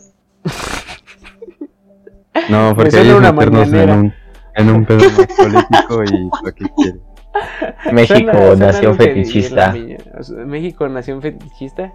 No, 2.49 2.73
porque 2.75 2.91
suena 2.91 3.05
ahí 3.05 3.11
es 3.11 3.17
una 3.17 3.31
meternos 3.31 3.73
en 3.73 3.89
un, 3.89 4.13
en 4.55 4.69
un 4.69 4.85
pedo 4.85 4.99
más 4.99 5.27
político 5.37 6.03
y 6.03 6.29
lo 6.45 6.53
que 6.55 6.65
quiere. 6.75 6.99
México, 7.91 8.31
Suena- 8.31 8.33
suena 8.33 8.65
nación 8.67 8.95
fetichista. 8.95 9.73
¿México, 10.45 10.87
nación 10.87 11.21
fetichista? 11.21 11.93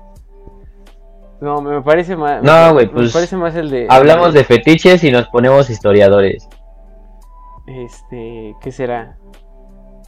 No, 1.41 1.61
me 1.61 1.83
parece 1.83 2.17
más. 2.17 2.43
No, 2.43 2.73
güey, 2.73 2.87
me 2.87 2.93
pues, 2.93 3.13
parece 3.13 3.37
más 3.37 3.55
el 3.55 3.71
de. 3.71 3.87
Hablamos 3.91 4.33
de 4.33 4.45
fetiches 4.45 5.05
y 5.05 5.11
nos 5.11 5.29
ponemos 5.29 5.69
historiadores. 5.69 6.49
Este. 7.67 8.55
¿Qué 8.61 8.73
será? 8.73 9.19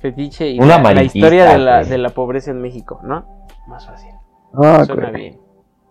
Fetiche 0.01 0.49
y 0.49 0.61
Un 0.61 0.69
la, 0.69 1.03
historia 1.03 1.47
de 1.47 1.59
la, 1.59 1.83
de 1.83 1.99
la 1.99 2.11
pobreza 2.11 2.53
en 2.53 2.63
México, 2.63 3.01
¿no? 3.03 3.47
Más 3.67 3.85
fácil. 3.85 4.11
Ah, 4.55 4.85
Suena 4.87 5.11
güey. 5.11 5.23
bien. 5.23 5.41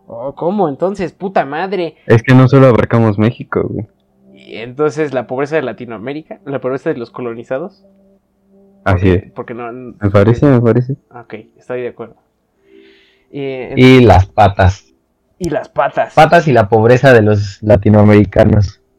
Oh, 0.08 0.34
¿cómo? 0.34 0.70
Entonces, 0.70 1.12
puta 1.12 1.46
madre. 1.46 1.98
Es 2.06 2.24
que 2.24 2.34
no 2.34 2.48
solo 2.48 2.68
abarcamos 2.68 3.20
México, 3.20 3.62
güey. 3.70 3.88
Y 4.34 4.56
entonces, 4.58 5.14
la 5.14 5.28
pobreza 5.28 5.58
de 5.58 5.64
Latinoamérica, 5.64 6.40
la 6.46 6.62
pobreza 6.62 6.90
de 6.90 6.98
los 6.98 7.12
colonizados. 7.12 7.86
Así 8.84 9.10
es. 9.12 9.32
Porque 9.34 9.54
no. 9.54 9.72
Me 9.72 10.10
parece, 10.12 10.46
me 10.46 10.62
parece. 10.62 10.94
Ok, 11.14 11.34
estoy 11.58 11.82
de 11.82 11.88
acuerdo. 11.90 12.16
Eh, 13.32 13.74
Y 13.76 14.02
las 14.02 14.26
patas. 14.28 14.94
y 15.40 15.50
las 15.50 15.70
patas. 15.70 16.14
Patas 16.14 16.48
y 16.48 16.54
la 16.54 16.70
pobreza 16.70 17.14
de 17.14 17.22
los 17.22 17.62
latinoamericanos. 17.62 18.82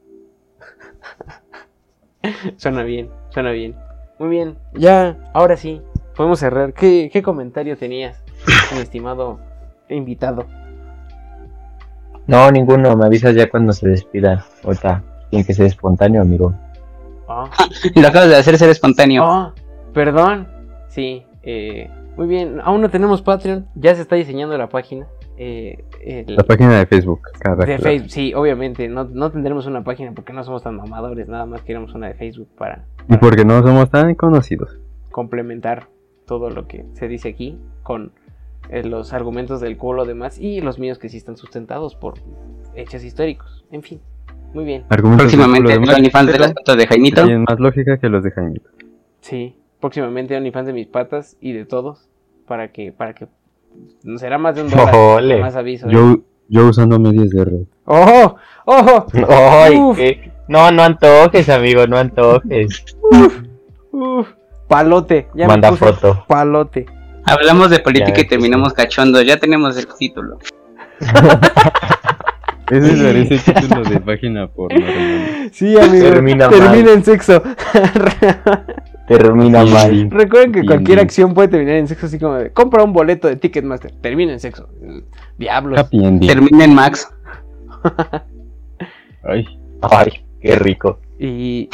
Suena 2.57 2.83
bien, 2.83 3.09
suena 3.31 3.51
bien. 3.53 3.75
Muy 4.19 4.29
bien, 4.31 4.59
ya, 4.75 5.17
ahora 5.33 5.57
sí, 5.57 5.81
podemos 6.17 6.41
cerrar. 6.41 6.73
¿Qué, 6.75 7.09
qué 7.13 7.23
comentario 7.23 7.79
tenías, 7.79 8.23
mi 8.75 8.81
estimado 8.81 9.39
invitado? 9.89 10.45
No, 12.27 12.51
ninguno. 12.51 12.95
Me 12.97 13.07
avisas 13.07 13.35
ya 13.35 13.49
cuando 13.49 13.73
se 13.73 13.89
despidan. 13.89 14.41
Ahorita 14.65 15.03
tiene 15.31 15.47
que 15.47 15.55
ser 15.55 15.67
espontáneo, 15.67 16.21
amigo. 16.21 16.53
Oh, 17.29 17.49
Lo 17.95 18.09
acabas 18.09 18.29
de 18.29 18.37
hacer 18.37 18.59
ser 18.59 18.69
espontáneo. 18.71 19.25
oh, 19.25 19.53
perdón. 20.05 20.47
Sí, 20.89 21.25
eh, 21.43 21.91
muy 22.17 22.29
bien. 22.29 22.61
Aún 22.63 22.81
no 22.81 22.89
tenemos 22.89 23.21
Patreon, 23.21 23.67
ya 23.75 23.95
se 23.97 24.03
está 24.03 24.15
diseñando 24.17 24.57
la 24.57 24.69
página. 24.69 25.07
eh, 25.41 25.85
el- 26.05 26.35
La 26.37 26.43
página 26.43 26.79
de 26.79 26.87
Facebook. 26.87 27.21
Cada 27.39 27.65
de. 27.65 27.79
Facebook, 27.79 28.11
sí, 28.11 28.33
obviamente. 28.35 28.89
No, 28.89 29.05
no 29.05 29.31
tendremos 29.31 29.67
una 29.67 29.83
página 29.85 30.11
porque 30.13 30.33
no 30.33 30.43
somos 30.45 30.63
tan 30.65 30.75
mamadores, 30.77 31.29
nada 31.29 31.47
más 31.47 31.63
queremos 31.63 31.95
una 31.95 32.09
de 32.09 32.15
Facebook 32.15 32.49
para, 32.57 32.85
Y 33.09 33.17
porque 33.19 33.45
no 33.45 33.61
somos 33.63 33.89
tan 33.91 34.15
conocidos. 34.17 34.79
complementar 35.13 35.87
todo 36.27 36.51
lo 36.51 36.67
que 36.69 36.85
se 36.95 37.07
dice 37.09 37.29
aquí 37.29 37.57
con 37.85 38.11
eh, 38.69 38.83
los 38.85 39.13
argumentos 39.13 39.61
del 39.61 39.77
culo 39.77 40.05
demás 40.05 40.39
y 40.41 40.61
los 40.61 40.79
míos 40.81 40.99
que 40.99 41.09
sí 41.09 41.17
están 41.17 41.37
sustentados 41.37 41.95
por 41.95 42.15
hechos 42.75 43.03
históricos. 43.05 43.65
En 43.71 43.83
fin, 43.83 44.01
muy 44.55 44.65
bien. 44.65 44.85
Argumentos 44.91 45.23
Próximamente, 45.27 45.73
de 45.73 45.79
de 46.33 46.39
las 46.39 46.53
patas 46.53 46.77
de 46.77 46.87
Jaimito. 46.87 47.23
Tienen 47.25 47.45
más 47.49 47.59
lógica 47.61 47.97
que 47.99 48.09
los 48.09 48.23
de 48.25 48.31
Jaimito. 48.33 48.69
Sí, 49.21 49.57
próximamente 49.81 50.37
OnlyFans 50.37 50.67
de 50.67 50.73
mis 50.73 50.87
patas 50.87 51.37
y 51.41 51.53
de 51.53 51.65
todos 51.65 52.09
para 52.47 52.69
que 52.73 52.93
para 52.93 53.15
que 53.15 53.27
no 54.03 54.19
será 54.19 54.39
más 54.39 54.55
de 54.57 54.63
un 54.63 54.71
dólar. 54.71 54.95
Ole. 54.95 55.41
Más 55.41 55.55
aviso. 55.57 55.87
¿eh? 55.89 55.93
Yo, 55.93 56.19
yo 56.49 56.67
usando 56.69 56.99
medias 56.99 57.31
de 57.31 57.45
red. 57.45 57.63
¡Ojo! 57.85 58.37
¡Ojo! 58.65 59.07
Ay, 59.29 59.77
Uf. 59.77 59.97
qué- 59.97 60.33
No, 60.49 60.71
no 60.71 60.83
antojes, 60.83 61.49
amigo, 61.49 61.87
no 61.87 61.97
antojes. 61.99 62.85
Uf, 63.93 64.29
palote. 64.67 65.29
Ya 65.35 65.45
me 65.47 65.53
Manda 65.53 65.71
puse 65.71 65.85
foto. 65.85 66.25
Palote. 66.27 66.87
Hablamos 67.25 67.71
de 67.71 67.79
política 67.81 68.17
Ya, 68.17 68.23
y 68.23 68.29
terminamos 68.29 68.73
cachondo. 68.73 69.21
Ya 69.23 69.37
tenemos 69.39 69.77
el 69.77 69.87
título. 69.99 70.39
Ese 72.71 73.03
parece 73.03 73.39
título 73.61 73.83
de 73.83 74.01
página 74.01 74.47
porno. 74.49 74.85
Sí, 75.53 75.79
amigo. 75.79 76.05
Termina 76.05 76.49
Termina 76.49 76.85
mal. 76.85 76.89
en 76.89 77.05
sexo. 77.05 77.43
Termina 79.09 79.65
mal. 79.65 80.11
Recuerden 80.11 80.53
que 80.53 80.65
cualquier 80.67 81.01
acción 81.01 81.35
puede 81.35 81.49
terminar 81.49 81.77
en 81.77 81.89
sexo, 81.89 82.07
así 82.07 82.19
como 82.19 82.35
de 82.35 82.53
compra 82.53 82.85
un 82.85 82.93
boleto 82.93 83.27
de 83.29 83.37
Ticketmaster. 83.37 83.93
Termina 84.01 84.33
en 84.33 84.41
sexo. 84.41 84.69
Diablos. 85.39 85.89
Termina 85.91 86.65
en 86.65 86.75
Max. 86.75 87.09
Ay, 89.25 89.47
Ay, 89.83 90.25
qué 90.41 90.55
rico. 90.57 91.01
Y, 91.19 91.27
y, 91.27 91.69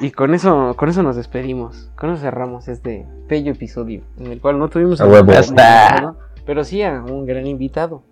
y 0.00 0.10
con 0.10 0.34
eso 0.34 0.74
con 0.76 0.88
eso 0.88 1.02
nos 1.02 1.16
despedimos. 1.16 1.90
Con 1.96 2.10
eso 2.10 2.20
cerramos 2.22 2.68
este 2.68 3.06
bello 3.28 3.52
episodio. 3.52 4.02
En 4.18 4.32
el 4.32 4.40
cual 4.40 4.58
no 4.58 4.68
tuvimos 4.68 5.00
A 5.00 5.06
huevo. 5.06 5.32
Hasta- 5.32 6.14
pero 6.44 6.64
sí 6.64 6.82
a 6.82 7.02
un 7.02 7.24
gran 7.24 7.46
invitado. 7.46 8.02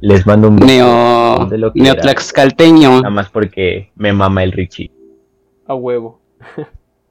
Les 0.00 0.26
mando 0.26 0.48
un. 0.48 0.56
Neo. 0.56 1.48
Quiera. 1.48 1.70
Neotlaxcalteño. 1.74 2.96
Nada 2.98 3.10
más 3.10 3.30
porque 3.30 3.90
me 3.96 4.12
mama 4.12 4.44
el 4.44 4.52
Richie. 4.52 4.92
A 5.66 5.74
huevo. 5.74 6.17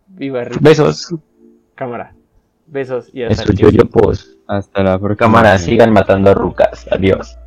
Viva 0.08 0.44
Rick. 0.44 0.62
Besos. 0.62 1.14
Cámara. 1.76 2.14
Besos 2.66 3.10
y 3.14 3.24
hasta 3.24 3.44
el 3.44 3.56
próximo. 3.56 3.70
yo 3.72 3.90
pos. 3.90 4.38
hasta 4.48 4.84
la 4.84 5.00
próxima. 5.00 5.28
Cámara, 5.28 5.58
sigan 5.58 5.94
matando 5.94 6.32
a 6.32 6.34
rucas. 6.34 6.86
Adiós. 6.92 7.38